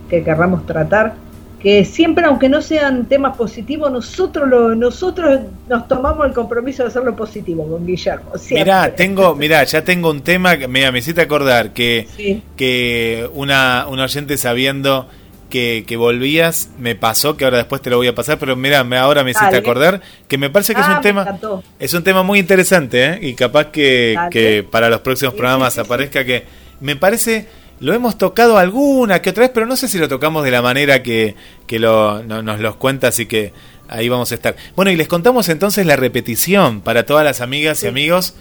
que 0.10 0.24
querramos 0.24 0.66
tratar 0.66 1.14
que 1.62 1.86
siempre, 1.86 2.26
aunque 2.26 2.50
no 2.50 2.60
sean 2.60 3.06
temas 3.06 3.38
positivos, 3.38 3.92
nosotros 3.92 4.50
lo, 4.50 4.74
nosotros 4.74 5.42
nos 5.70 5.88
tomamos 5.88 6.26
el 6.26 6.34
compromiso 6.34 6.82
de 6.82 6.90
hacerlo 6.90 7.16
positivo 7.16 7.68
con 7.70 7.86
Guillermo. 7.86 8.32
siempre. 8.36 8.64
Mirá, 8.64 8.96
tengo, 8.96 9.36
mirá, 9.36 9.64
ya 9.64 9.84
tengo 9.84 10.10
un 10.10 10.22
tema 10.22 10.58
que 10.58 10.68
mira, 10.68 10.92
me 10.92 10.98
hiciste 11.00 11.22
acordar 11.22 11.72
que, 11.72 12.08
Sí. 12.18 12.42
que 12.58 13.30
una, 13.36 13.86
un 13.88 14.00
oyente 14.00 14.38
sabiendo 14.38 15.08
que, 15.52 15.84
que 15.86 15.98
volvías 15.98 16.72
me 16.80 16.96
pasó, 16.96 17.38
que 17.38 17.46
ahora 17.46 17.58
después 17.58 17.80
te 17.84 17.92
lo 17.92 17.98
voy 17.98 18.08
a 18.08 18.16
pasar, 18.16 18.40
pero 18.40 18.56
mira, 18.56 18.80
ahora 19.00 19.24
me 19.24 19.30
hiciste 19.30 19.46
Dale. 19.48 19.58
acordar 19.60 20.02
que 20.28 20.40
me 20.40 20.50
parece 20.50 20.74
que 20.74 20.82
es 20.82 20.88
Ah, 20.90 20.96
un 20.96 21.02
tema 21.04 21.22
encantó. 21.22 21.62
es 21.78 21.94
un 21.94 22.04
tema 22.04 22.24
muy 22.24 22.40
interesante, 22.40 23.06
¿eh? 23.06 23.20
Y 23.22 23.34
capaz 23.36 23.66
que, 23.66 24.18
que 24.32 24.64
para 24.68 24.90
los 24.90 25.02
próximos 25.02 25.34
Sí, 25.36 25.38
programas 25.38 25.74
sí. 25.76 25.80
aparezca 25.82 26.26
que 26.26 26.46
me 26.80 26.96
parece 26.96 27.46
lo 27.82 27.94
hemos 27.94 28.18
tocado 28.18 28.58
alguna 28.58 29.22
que 29.22 29.32
otra 29.32 29.42
vez, 29.42 29.52
pero 29.54 29.66
no 29.66 29.76
sé 29.76 29.88
si 29.90 29.98
lo 29.98 30.08
tocamos 30.08 30.44
de 30.46 30.52
la 30.52 30.62
manera 30.62 31.04
que, 31.04 31.36
que 31.68 31.80
lo, 31.80 32.24
no- 32.24 32.42
nos 32.42 32.60
los 32.62 32.76
cuenta, 32.78 33.08
así 33.10 33.26
que 33.26 33.52
ahí 33.90 34.08
vamos 34.08 34.32
a 34.32 34.36
estar. 34.36 34.56
Bueno, 34.76 34.92
y 34.92 34.96
les 34.96 35.08
contamos 35.10 35.50
entonces 35.50 35.86
la 35.86 35.96
repetición 35.98 36.82
para 36.82 37.06
todas 37.06 37.26
las 37.26 37.42
amigas 37.42 37.84
y 37.84 37.88
amigos 37.88 38.36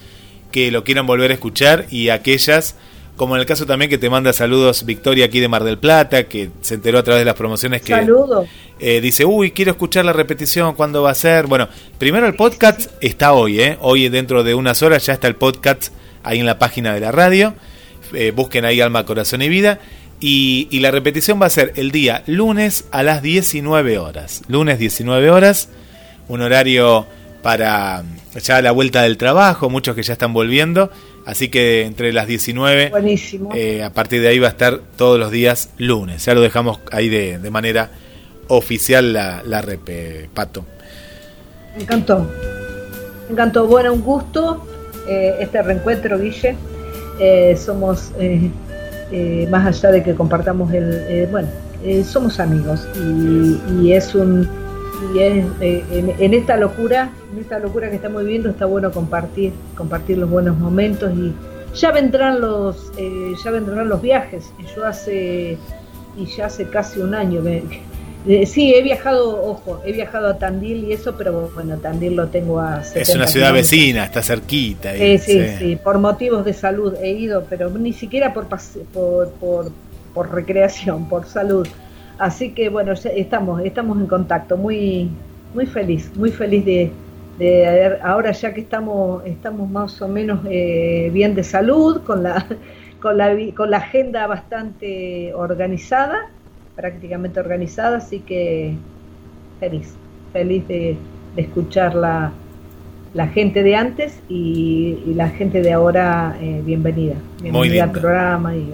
que 0.53 0.71
lo 0.71 0.85
quieran 0.85 1.07
volver 1.07 1.31
a 1.31 1.35
escuchar 1.35 1.87
y 1.91 2.11
aquellas, 2.11 2.77
como 3.17 3.35
en 3.35 3.41
el 3.41 3.47
caso 3.47 3.67
también 3.67 3.89
que 3.91 3.99
te 3.99 4.11
manda 4.11 4.33
saludos 4.33 4.85
Victoria 4.85 5.25
aquí 5.27 5.41
de 5.41 5.49
Mar 5.49 5.65
del 5.65 5.79
Plata, 5.79 6.25
que 6.25 6.51
se 6.61 6.75
enteró 6.75 6.99
a 6.99 7.03
través 7.03 7.21
de 7.21 7.25
las 7.25 7.35
promociones 7.35 7.83
que 7.83 7.93
eh, 8.79 9.01
dice, 9.01 9.25
uy, 9.25 9.51
quiero 9.53 9.71
escuchar 9.73 10.05
la 10.05 10.13
repetición, 10.13 10.75
¿cuándo 10.75 11.03
va 11.03 11.11
a 11.11 11.15
ser? 11.15 11.47
Bueno, 11.47 11.69
primero 11.99 12.27
el 12.27 12.35
podcast 12.35 12.91
está 13.01 13.33
hoy, 13.33 13.61
¿eh? 13.61 13.79
Hoy 13.81 14.09
dentro 14.09 14.43
de 14.45 14.55
unas 14.55 14.83
horas 14.83 15.07
ya 15.07 15.13
está 15.15 15.29
el 15.29 15.37
podcast 15.37 15.93
ahí 16.25 16.41
en 16.41 16.47
la 16.47 16.59
página 16.59 16.93
de 16.95 17.01
la 17.01 17.11
radio. 17.13 17.55
Eh, 18.15 18.33
busquen 18.35 18.65
ahí 18.65 18.81
Alma, 18.81 19.05
Corazón 19.07 19.43
y 19.43 19.49
Vida. 19.49 19.79
Y, 20.21 20.69
y 20.71 20.81
la 20.81 20.91
repetición 20.91 21.41
va 21.41 21.47
a 21.47 21.51
ser 21.51 21.73
el 21.77 21.93
día 21.93 22.23
lunes 22.27 22.85
a 22.91 23.03
las 23.03 23.23
19 23.23 23.99
horas. 23.99 24.43
Lunes 24.49 24.79
19 24.79 25.31
horas, 25.31 25.69
un 26.29 26.43
horario 26.43 27.07
para 27.43 28.03
mm, 28.03 28.39
ya 28.39 28.61
la 28.61 28.71
vuelta 28.73 29.03
del 29.03 29.17
trabajo, 29.17 29.71
muchos 29.71 29.97
que 29.97 30.03
ya 30.03 30.13
están 30.13 30.33
volviendo. 30.35 30.91
Así 31.27 31.49
que 31.49 31.83
entre 31.83 32.13
las 32.13 32.27
19 32.27 32.89
Buenísimo. 32.91 33.51
eh, 33.55 33.83
a 33.83 33.93
partir 33.93 34.21
de 34.23 34.29
ahí 34.29 34.39
va 34.39 34.49
a 34.49 34.51
estar 34.51 34.81
todos 34.97 35.19
los 35.19 35.31
días 35.31 35.71
lunes. 35.79 36.25
Ya 36.25 36.35
lo 36.35 36.41
dejamos 36.41 36.81
ahí 36.93 37.09
de, 37.09 37.39
de 37.39 37.51
manera 37.51 37.91
oficial 38.49 39.13
la, 39.13 39.43
la 39.47 39.63
rep, 39.63 39.83
eh, 39.89 40.29
Pato. 40.35 40.65
Me 41.77 41.83
encantó. 41.85 42.29
Me 43.29 43.33
encantó. 43.33 43.67
Bueno, 43.67 43.93
un 43.93 44.01
gusto 44.03 44.67
eh, 45.09 45.37
este 45.41 45.63
reencuentro, 45.63 46.19
Guille. 46.19 46.57
Eh, 47.21 47.55
somos, 47.55 48.13
eh, 48.19 48.51
eh, 49.13 49.47
más 49.51 49.67
allá 49.67 49.93
de 49.93 50.03
que 50.03 50.15
compartamos 50.15 50.73
el. 50.73 50.91
eh, 51.07 51.29
bueno, 51.31 51.49
somos 52.05 52.41
amigos 52.41 52.89
y, 52.97 53.61
y 53.75 53.93
es 53.93 54.15
un. 54.15 54.49
Y 55.15 55.19
es, 55.19 55.45
en, 55.61 56.15
en 56.19 56.35
esta 56.35 56.57
locura, 56.57 57.11
en 57.33 57.39
esta 57.39 57.59
locura 57.59 57.91
que 57.91 57.97
estamos 57.97 58.23
viviendo, 58.23 58.49
está 58.49 58.67
bueno 58.67 58.91
compartir, 58.91 59.53
compartir 59.77 60.19
los 60.19 60.29
buenos 60.29 60.59
momentos 60.59 61.13
y 61.15 61.33
ya 61.75 61.93
vendrán 61.93 62.41
los, 62.41 62.93
ya 63.43 63.51
vendrán 63.51 63.89
los 63.89 64.03
viajes. 64.03 64.53
Yo 64.75 64.85
hace, 64.85 65.57
y 66.17 66.27
ya 66.27 66.47
hace 66.47 66.69
casi 66.69 67.01
un 67.01 67.15
año 67.15 67.43
que, 67.43 67.63
eh, 68.27 68.47
sí, 68.47 68.75
he 68.75 68.83
viajado, 68.83 69.43
ojo, 69.45 69.81
he 69.85 69.93
viajado 69.93 70.29
a 70.29 70.39
Tandil 70.39 70.85
y 70.85 70.93
eso, 70.93 71.17
pero 71.17 71.51
bueno, 71.55 71.79
Tandil 71.79 72.17
lo 72.17 72.29
tengo 72.29 72.61
a 72.61 72.83
70 72.85 73.01
Es 73.01 73.15
una 73.15 73.27
ciudad 73.27 73.49
kilómetros. 73.49 73.71
vecina, 73.71 74.05
está 74.05 74.23
cerquita. 74.23 74.93
Sí, 74.93 75.03
ahí, 75.03 75.19
sí, 75.19 75.49
sí, 75.59 75.77
por 75.77 75.99
motivos 75.99 76.45
de 76.45 76.53
salud 76.53 76.95
he 77.03 77.11
ido, 77.13 77.47
pero 77.49 77.71
ni 77.71 77.93
siquiera 77.93 78.35
por, 78.35 78.47
por, 78.93 79.31
por, 79.33 79.73
por 80.13 80.35
recreación, 80.35 81.09
por 81.09 81.27
salud. 81.27 81.67
Así 82.19 82.53
que 82.53 82.69
bueno, 82.69 82.93
ya 82.93 83.11
estamos, 83.11 83.63
estamos 83.65 83.99
en 83.99 84.07
contacto, 84.07 84.59
muy, 84.59 85.11
muy 85.55 85.67
feliz, 85.67 86.11
muy 86.15 86.31
feliz 86.31 86.65
de, 86.67 86.93
de 87.39 87.67
haber, 87.67 88.01
ahora 88.03 88.33
ya 88.33 88.53
que 88.53 88.61
estamos, 88.61 89.25
estamos 89.25 89.71
más 89.71 90.03
o 90.03 90.09
menos 90.09 90.41
eh, 90.51 91.11
bien 91.13 91.35
de 91.35 91.43
salud, 91.43 92.03
con 92.03 92.23
la, 92.23 92.47
con 93.01 93.17
la, 93.17 93.35
con 93.57 93.71
la 93.71 93.79
agenda 93.79 94.27
bastante 94.27 95.33
organizada, 95.33 96.29
prácticamente 96.81 97.39
organizada, 97.41 97.99
así 97.99 98.21
que 98.21 98.73
feliz, 99.61 99.93
feliz 100.33 100.67
de, 100.67 100.97
de 101.37 101.43
escuchar 101.43 101.95
la, 101.95 102.33
la 103.13 103.29
gente 103.29 103.63
de 103.63 103.77
antes 103.77 104.15
y, 104.31 104.97
y 105.07 105.13
la 105.15 105.29
gente 105.29 105.61
de 105.61 105.73
ahora, 105.75 106.39
eh, 106.41 106.63
bienvenida. 106.65 107.17
Bienvenida 107.43 107.85
al 107.85 107.93
programa. 107.93 108.57
Y, 108.57 108.71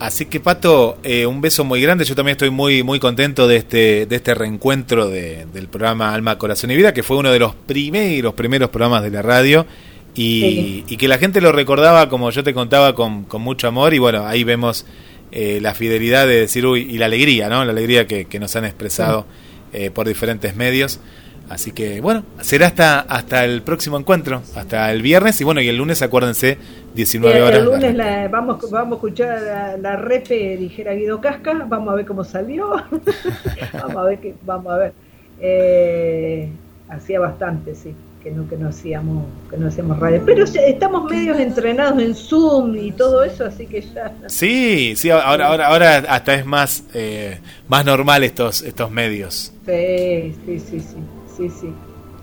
Así 0.00 0.24
que 0.26 0.40
Pato, 0.40 0.98
eh, 1.04 1.26
un 1.26 1.40
beso 1.40 1.62
muy 1.64 1.80
grande. 1.80 2.04
Yo 2.04 2.16
también 2.16 2.32
estoy 2.32 2.50
muy 2.50 2.82
muy 2.82 2.98
contento 2.98 3.46
de 3.46 3.54
este 3.56 4.06
de 4.06 4.16
este 4.16 4.34
reencuentro 4.34 5.08
de- 5.08 5.46
del 5.54 5.68
programa 5.68 6.12
Alma, 6.12 6.38
Corazón 6.38 6.72
y 6.72 6.76
Vida, 6.76 6.92
que 6.92 7.04
fue 7.04 7.16
uno 7.18 7.30
de 7.30 7.38
los 7.38 7.54
primeros 7.54 8.34
primeros 8.34 8.68
programas 8.70 9.04
de 9.04 9.10
la 9.12 9.22
radio 9.22 9.64
y, 10.12 10.40
Sí. 10.40 10.84
y 10.88 10.96
que 10.96 11.06
la 11.06 11.18
gente 11.18 11.40
lo 11.40 11.52
recordaba 11.52 12.08
como 12.08 12.28
yo 12.30 12.42
te 12.42 12.52
contaba 12.52 12.96
con, 12.96 13.22
con 13.26 13.42
mucho 13.42 13.68
amor 13.68 13.94
y 13.94 13.98
bueno 14.00 14.26
ahí 14.26 14.42
vemos 14.42 14.84
eh, 15.32 15.58
la 15.60 15.74
fidelidad 15.74 16.26
de 16.26 16.40
decir 16.40 16.66
uy 16.66 16.86
y 16.88 16.98
la 16.98 17.06
alegría, 17.06 17.48
¿no? 17.48 17.64
La 17.64 17.72
alegría 17.72 18.06
que, 18.06 18.26
que 18.26 18.38
nos 18.38 18.54
han 18.56 18.64
expresado 18.64 19.26
eh, 19.72 19.90
por 19.90 20.06
diferentes 20.06 20.54
medios. 20.56 21.00
Así 21.48 21.72
que 21.72 22.00
bueno, 22.00 22.24
será 22.40 22.68
hasta 22.68 23.00
hasta 23.00 23.44
el 23.44 23.62
próximo 23.62 23.98
encuentro, 23.98 24.42
hasta 24.54 24.90
el 24.92 25.02
viernes 25.02 25.38
y 25.40 25.44
bueno 25.44 25.60
y 25.60 25.68
el 25.68 25.76
lunes 25.76 26.00
acuérdense 26.00 26.56
19 26.94 27.36
Eh, 27.38 27.42
horas. 27.42 27.58
el 27.58 27.64
lunes 27.66 27.94
la- 27.94 28.22
la- 28.22 28.28
vamos, 28.28 28.70
vamos 28.70 28.92
a 28.92 28.96
escuchar 28.96 29.42
la, 29.42 29.76
la 29.76 29.96
repe, 29.96 30.56
dijera 30.56 30.92
Guido 30.94 31.20
Casca, 31.20 31.52
vamos 31.68 31.92
a 31.92 31.96
ver 31.96 32.06
cómo 32.06 32.24
salió. 32.24 32.70
vamos 33.72 33.96
a 33.96 34.02
ver, 34.04 34.18
que, 34.20 34.34
vamos 34.46 34.72
a 34.72 34.78
ver. 34.78 34.92
Eh, 35.40 36.48
hacía 36.88 37.20
bastante, 37.20 37.74
sí, 37.74 37.92
que 38.22 38.30
no, 38.30 38.48
que 38.48 38.56
no 38.56 38.68
hacíamos, 38.68 39.24
que 39.50 39.56
no 39.56 39.68
hacíamos 39.68 39.98
radio. 39.98 40.22
Pero 40.24 40.44
ya 40.44 40.60
estamos 40.62 41.10
medios 41.10 41.38
entrenados 41.38 42.00
en 42.00 42.14
Zoom 42.14 42.76
y 42.76 42.92
todo 42.92 43.24
eso, 43.24 43.44
así 43.44 43.66
que 43.66 43.80
ya. 43.82 44.12
Sí, 44.26 44.94
sí, 44.96 45.10
ahora, 45.10 45.46
ahora, 45.48 45.66
ahora 45.68 45.96
hasta 46.08 46.34
es 46.34 46.46
más, 46.46 46.84
eh, 46.94 47.38
más 47.68 47.84
normal 47.84 48.22
estos, 48.24 48.62
estos 48.62 48.90
medios. 48.90 49.52
Sí, 49.66 50.34
sí, 50.46 50.58
sí, 50.60 50.80
sí, 50.80 50.96
sí, 51.36 51.50
sí. 51.50 51.72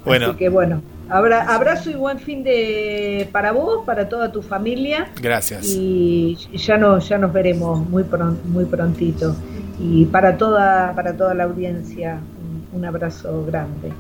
Bueno. 0.06 0.28
Así 0.28 0.38
que 0.38 0.48
bueno, 0.50 0.82
abra- 1.10 1.54
abrazo 1.54 1.90
y 1.90 1.96
buen 1.96 2.20
fin 2.20 2.44
de 2.44 3.28
para 3.34 3.52
vos, 3.52 3.86
para 3.86 4.08
toda 4.08 4.32
tu 4.32 4.42
familia. 4.42 5.10
Gracias. 5.22 5.66
y 5.66 6.38
ya 6.54 6.78
no 6.78 7.00
ya 7.00 7.18
nos 7.18 7.34
veremos 7.34 7.88
muy 7.90 8.04
pron- 8.04 8.42
muy 8.46 8.64
prontito 8.66 9.36
y 9.80 10.06
para 10.06 10.38
toda 10.38 10.94
para 10.96 11.14
toda 11.16 11.34
la 11.34 11.44
audiencia 11.44 12.20
un, 12.72 12.80
un 12.80 12.86
abrazo 12.86 13.46
grande 13.46 13.92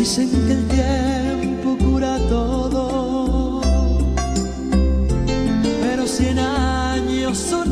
Dicen 0.00 0.28
que 0.46 0.52
el 0.54 0.66
tiempo 0.66 1.09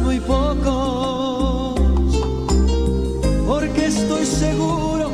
muy 0.09 0.21
pocos, 0.21 1.79
porque 3.47 3.87
estoy 3.89 4.25
seguro 4.25 5.11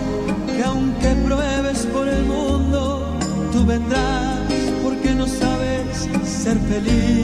que 0.47 0.63
aunque 0.63 1.09
pruebes 1.27 1.85
por 1.87 2.07
el 2.07 2.23
mundo, 2.25 3.05
tú 3.51 3.67
vendrás, 3.67 4.39
porque 4.85 5.13
no 5.17 5.27
sabes 5.27 6.09
ser 6.25 6.59
feliz 6.71 7.24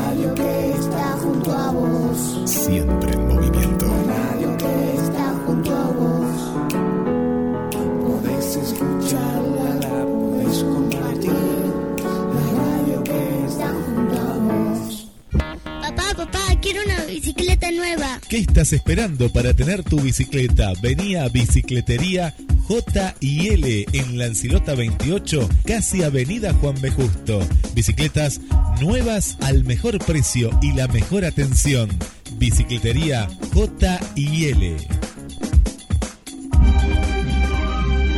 ¿Qué 18.71 18.77
estás 18.77 18.87
esperando 18.87 19.29
para 19.33 19.53
tener 19.53 19.83
tu 19.83 19.99
bicicleta? 19.99 20.71
Vení 20.81 21.15
a 21.15 21.27
Bicicletería 21.27 22.33
J 22.69 23.15
y 23.19 23.49
L 23.49 23.85
en 23.91 24.17
Lancilota 24.17 24.75
28, 24.75 25.49
casi 25.65 26.03
Avenida 26.03 26.53
Juan 26.53 26.79
B. 26.79 26.89
Justo. 26.89 27.45
Bicicletas 27.75 28.39
nuevas 28.79 29.35
al 29.41 29.65
mejor 29.65 29.99
precio 29.99 30.51
y 30.61 30.71
la 30.71 30.87
mejor 30.87 31.25
atención. 31.25 31.89
Bicicletería 32.37 33.27
J 33.53 33.99
y 34.15 34.45
L. 34.45 34.77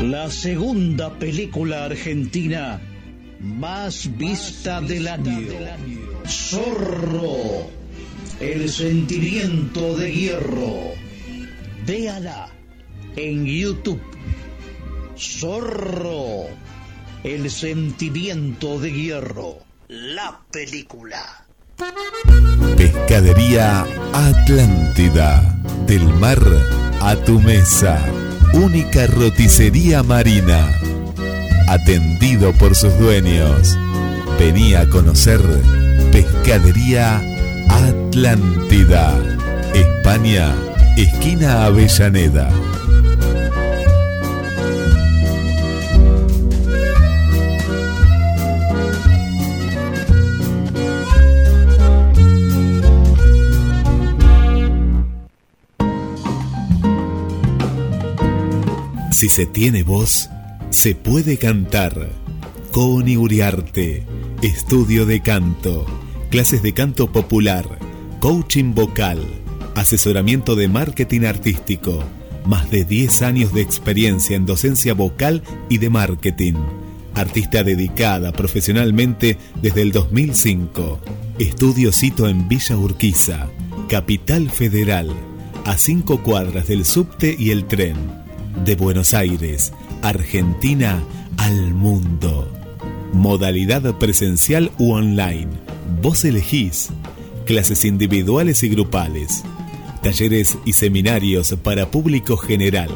La 0.04 0.30
segunda 0.30 1.18
película 1.18 1.86
argentina 1.86 2.80
más 3.40 4.08
vista 4.20 4.82
del 4.82 5.08
año. 5.08 5.48
Zorro, 6.28 7.72
el 8.40 8.70
sentimiento 8.70 9.96
de 9.96 10.12
hierro. 10.12 10.94
Véala 11.86 12.50
en 13.16 13.46
YouTube. 13.46 14.02
Zorro, 15.18 16.48
el 17.24 17.50
sentimiento 17.50 18.80
de 18.80 18.92
hierro. 18.92 19.60
La 19.88 20.42
película. 20.52 21.46
Pescadería 22.78 23.86
Atlántida. 24.14 25.60
Del 25.88 26.04
mar 26.16 26.40
a 27.02 27.16
tu 27.16 27.40
mesa. 27.40 28.04
Única 28.54 29.08
roticería 29.08 30.04
marina. 30.04 30.70
Atendido 31.68 32.54
por 32.54 32.76
sus 32.76 32.98
dueños. 32.98 33.78
Venía 34.40 34.82
a 34.82 34.90
conocer 34.90 35.42
Pescadería 36.12 37.18
Atlántida. 37.18 37.33
España, 39.74 40.54
esquina 40.98 41.66
Avellaneda. 41.66 42.50
Si 59.12 59.30
se 59.30 59.46
tiene 59.46 59.84
voz, 59.84 60.30
se 60.70 60.96
puede 60.96 61.38
cantar. 61.38 62.10
Coni 62.72 63.16
Uriarte, 63.16 64.06
estudio 64.42 65.06
de 65.06 65.22
canto, 65.22 65.86
clases 66.34 66.64
de 66.64 66.74
canto 66.74 67.12
popular, 67.12 67.64
coaching 68.20 68.74
vocal, 68.74 69.20
asesoramiento 69.76 70.56
de 70.56 70.68
marketing 70.68 71.26
artístico, 71.26 72.04
más 72.48 72.72
de 72.72 72.86
10 72.86 73.22
años 73.22 73.54
de 73.54 73.62
experiencia 73.62 74.36
en 74.36 74.48
docencia 74.48 74.96
vocal 74.96 75.44
y 75.70 75.78
de 75.78 75.92
marketing. 75.92 76.56
Artista 77.14 77.62
dedicada 77.62 78.32
profesionalmente 78.32 79.38
desde 79.62 79.84
el 79.84 79.92
2005. 79.92 81.00
Estudio 81.38 81.92
cito 81.92 82.28
en 82.28 82.48
Villa 82.48 82.78
Urquiza, 82.78 83.48
Capital 83.88 84.50
Federal, 84.50 85.12
a 85.66 85.78
cinco 85.78 86.24
cuadras 86.24 86.68
del 86.68 86.84
subte 86.84 87.36
y 87.38 87.52
el 87.52 87.66
tren. 87.66 87.96
De 88.66 88.76
Buenos 88.76 89.14
Aires, 89.14 89.72
Argentina 90.02 91.00
al 91.38 91.76
mundo. 91.76 92.52
Modalidad 93.14 94.00
presencial 94.00 94.72
u 94.80 94.94
online. 94.94 95.63
Vos 96.02 96.26
elegís. 96.26 96.90
Clases 97.46 97.86
individuales 97.86 98.64
y 98.64 98.70
grupales. 98.70 99.44
Talleres 100.02 100.58
y 100.66 100.74
seminarios 100.74 101.56
para 101.64 101.92
público 101.92 102.38
general. 102.38 102.90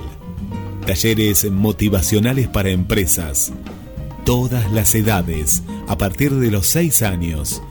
Talleres 0.85 1.49
motivacionales 1.49 2.47
para 2.47 2.69
empresas. 2.69 3.51
Todas 4.25 4.71
las 4.71 4.93
edades, 4.95 5.63
a 5.87 5.97
partir 5.97 6.33
de 6.33 6.51
los 6.51 6.67
6 6.67 7.01
años. 7.03 7.61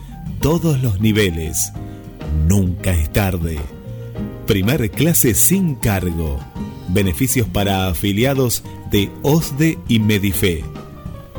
Todos 0.41 0.81
los 0.81 1.01
niveles. 1.01 1.71
Nunca 2.47 2.93
es 2.93 3.11
tarde. 3.11 3.57
Primer 4.47 4.89
clase 4.91 5.33
sin 5.33 5.75
cargo. 5.75 6.39
Beneficios 6.89 7.47
para 7.47 7.87
afiliados 7.87 8.63
de 8.91 9.11
OSDE 9.21 9.77
y 9.87 9.99
Medife. 9.99 10.63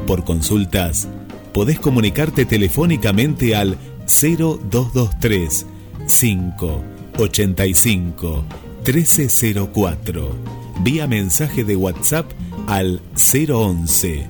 Por 0.06 0.24
consultas, 0.24 1.08
podés 1.52 1.80
comunicarte 1.80 2.44
telefónicamente 2.44 3.56
al 3.56 3.76
0223 4.06 5.66
585 6.06 8.44
1304. 8.84 10.34
Vía 10.82 11.06
mensaje 11.06 11.64
de 11.64 11.76
WhatsApp 11.76 12.30
al 12.66 13.00
011 13.14 14.28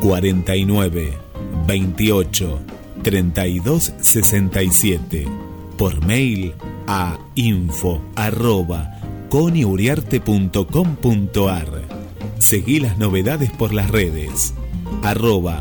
49 0.00 1.18
28 1.66 2.60
32 3.02 3.94
67. 4.00 5.26
Por 5.76 6.06
mail 6.06 6.54
a 6.86 7.18
info 7.34 8.00
arroba 8.14 9.00
coniuriarte.com.ar. 9.28 11.82
Seguí 12.38 12.78
las 12.80 12.96
novedades 12.98 13.50
por 13.50 13.74
las 13.74 13.90
redes. 13.90 14.54
Arroba 15.02 15.60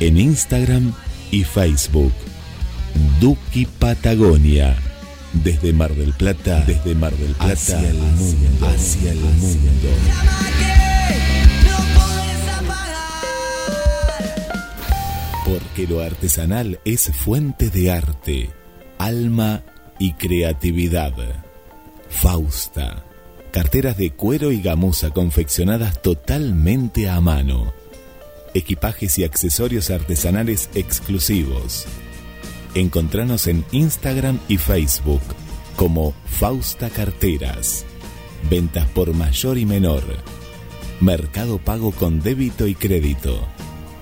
en 0.00 0.18
Instagram 0.18 0.92
y 1.30 1.44
Facebook. 1.44 2.12
Duki 3.20 3.66
Patagonia. 3.66 4.76
Desde 5.32 5.72
Mar 5.72 5.94
del 5.94 6.14
Plata, 6.14 6.64
desde 6.66 6.94
Mar 6.94 7.14
del 7.14 7.32
Plata 7.32 7.52
hacia 7.52 7.90
el 7.90 7.98
mundo, 7.98 8.66
hacia 8.66 9.12
el 9.12 9.20
mundo. 9.20 9.88
Porque 15.44 15.86
lo 15.86 16.00
artesanal 16.00 16.80
es 16.84 17.10
fuente 17.14 17.68
de 17.70 17.90
arte, 17.90 18.50
alma 18.98 19.62
y 19.98 20.14
creatividad. 20.14 21.12
Fausta. 22.08 23.04
Carteras 23.50 23.96
de 23.96 24.10
cuero 24.12 24.50
y 24.50 24.62
gamuza 24.62 25.10
confeccionadas 25.10 26.00
totalmente 26.00 27.08
a 27.08 27.20
mano. 27.20 27.72
Equipajes 28.58 29.20
y 29.20 29.24
accesorios 29.24 29.88
artesanales 29.88 30.68
exclusivos. 30.74 31.86
Encontranos 32.74 33.46
en 33.46 33.64
Instagram 33.70 34.40
y 34.48 34.56
Facebook 34.56 35.22
como 35.76 36.12
Fausta 36.26 36.90
Carteras. 36.90 37.84
Ventas 38.50 38.88
por 38.88 39.14
mayor 39.14 39.58
y 39.58 39.64
menor. 39.64 40.02
Mercado 41.00 41.58
pago 41.58 41.92
con 41.92 42.20
débito 42.20 42.66
y 42.66 42.74
crédito. 42.74 43.46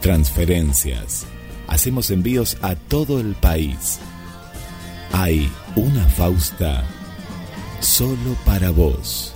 Transferencias. 0.00 1.26
Hacemos 1.68 2.10
envíos 2.10 2.56
a 2.62 2.76
todo 2.76 3.20
el 3.20 3.34
país. 3.34 3.98
Hay 5.12 5.52
una 5.74 6.08
Fausta 6.08 6.82
solo 7.80 8.34
para 8.46 8.70
vos. 8.70 9.35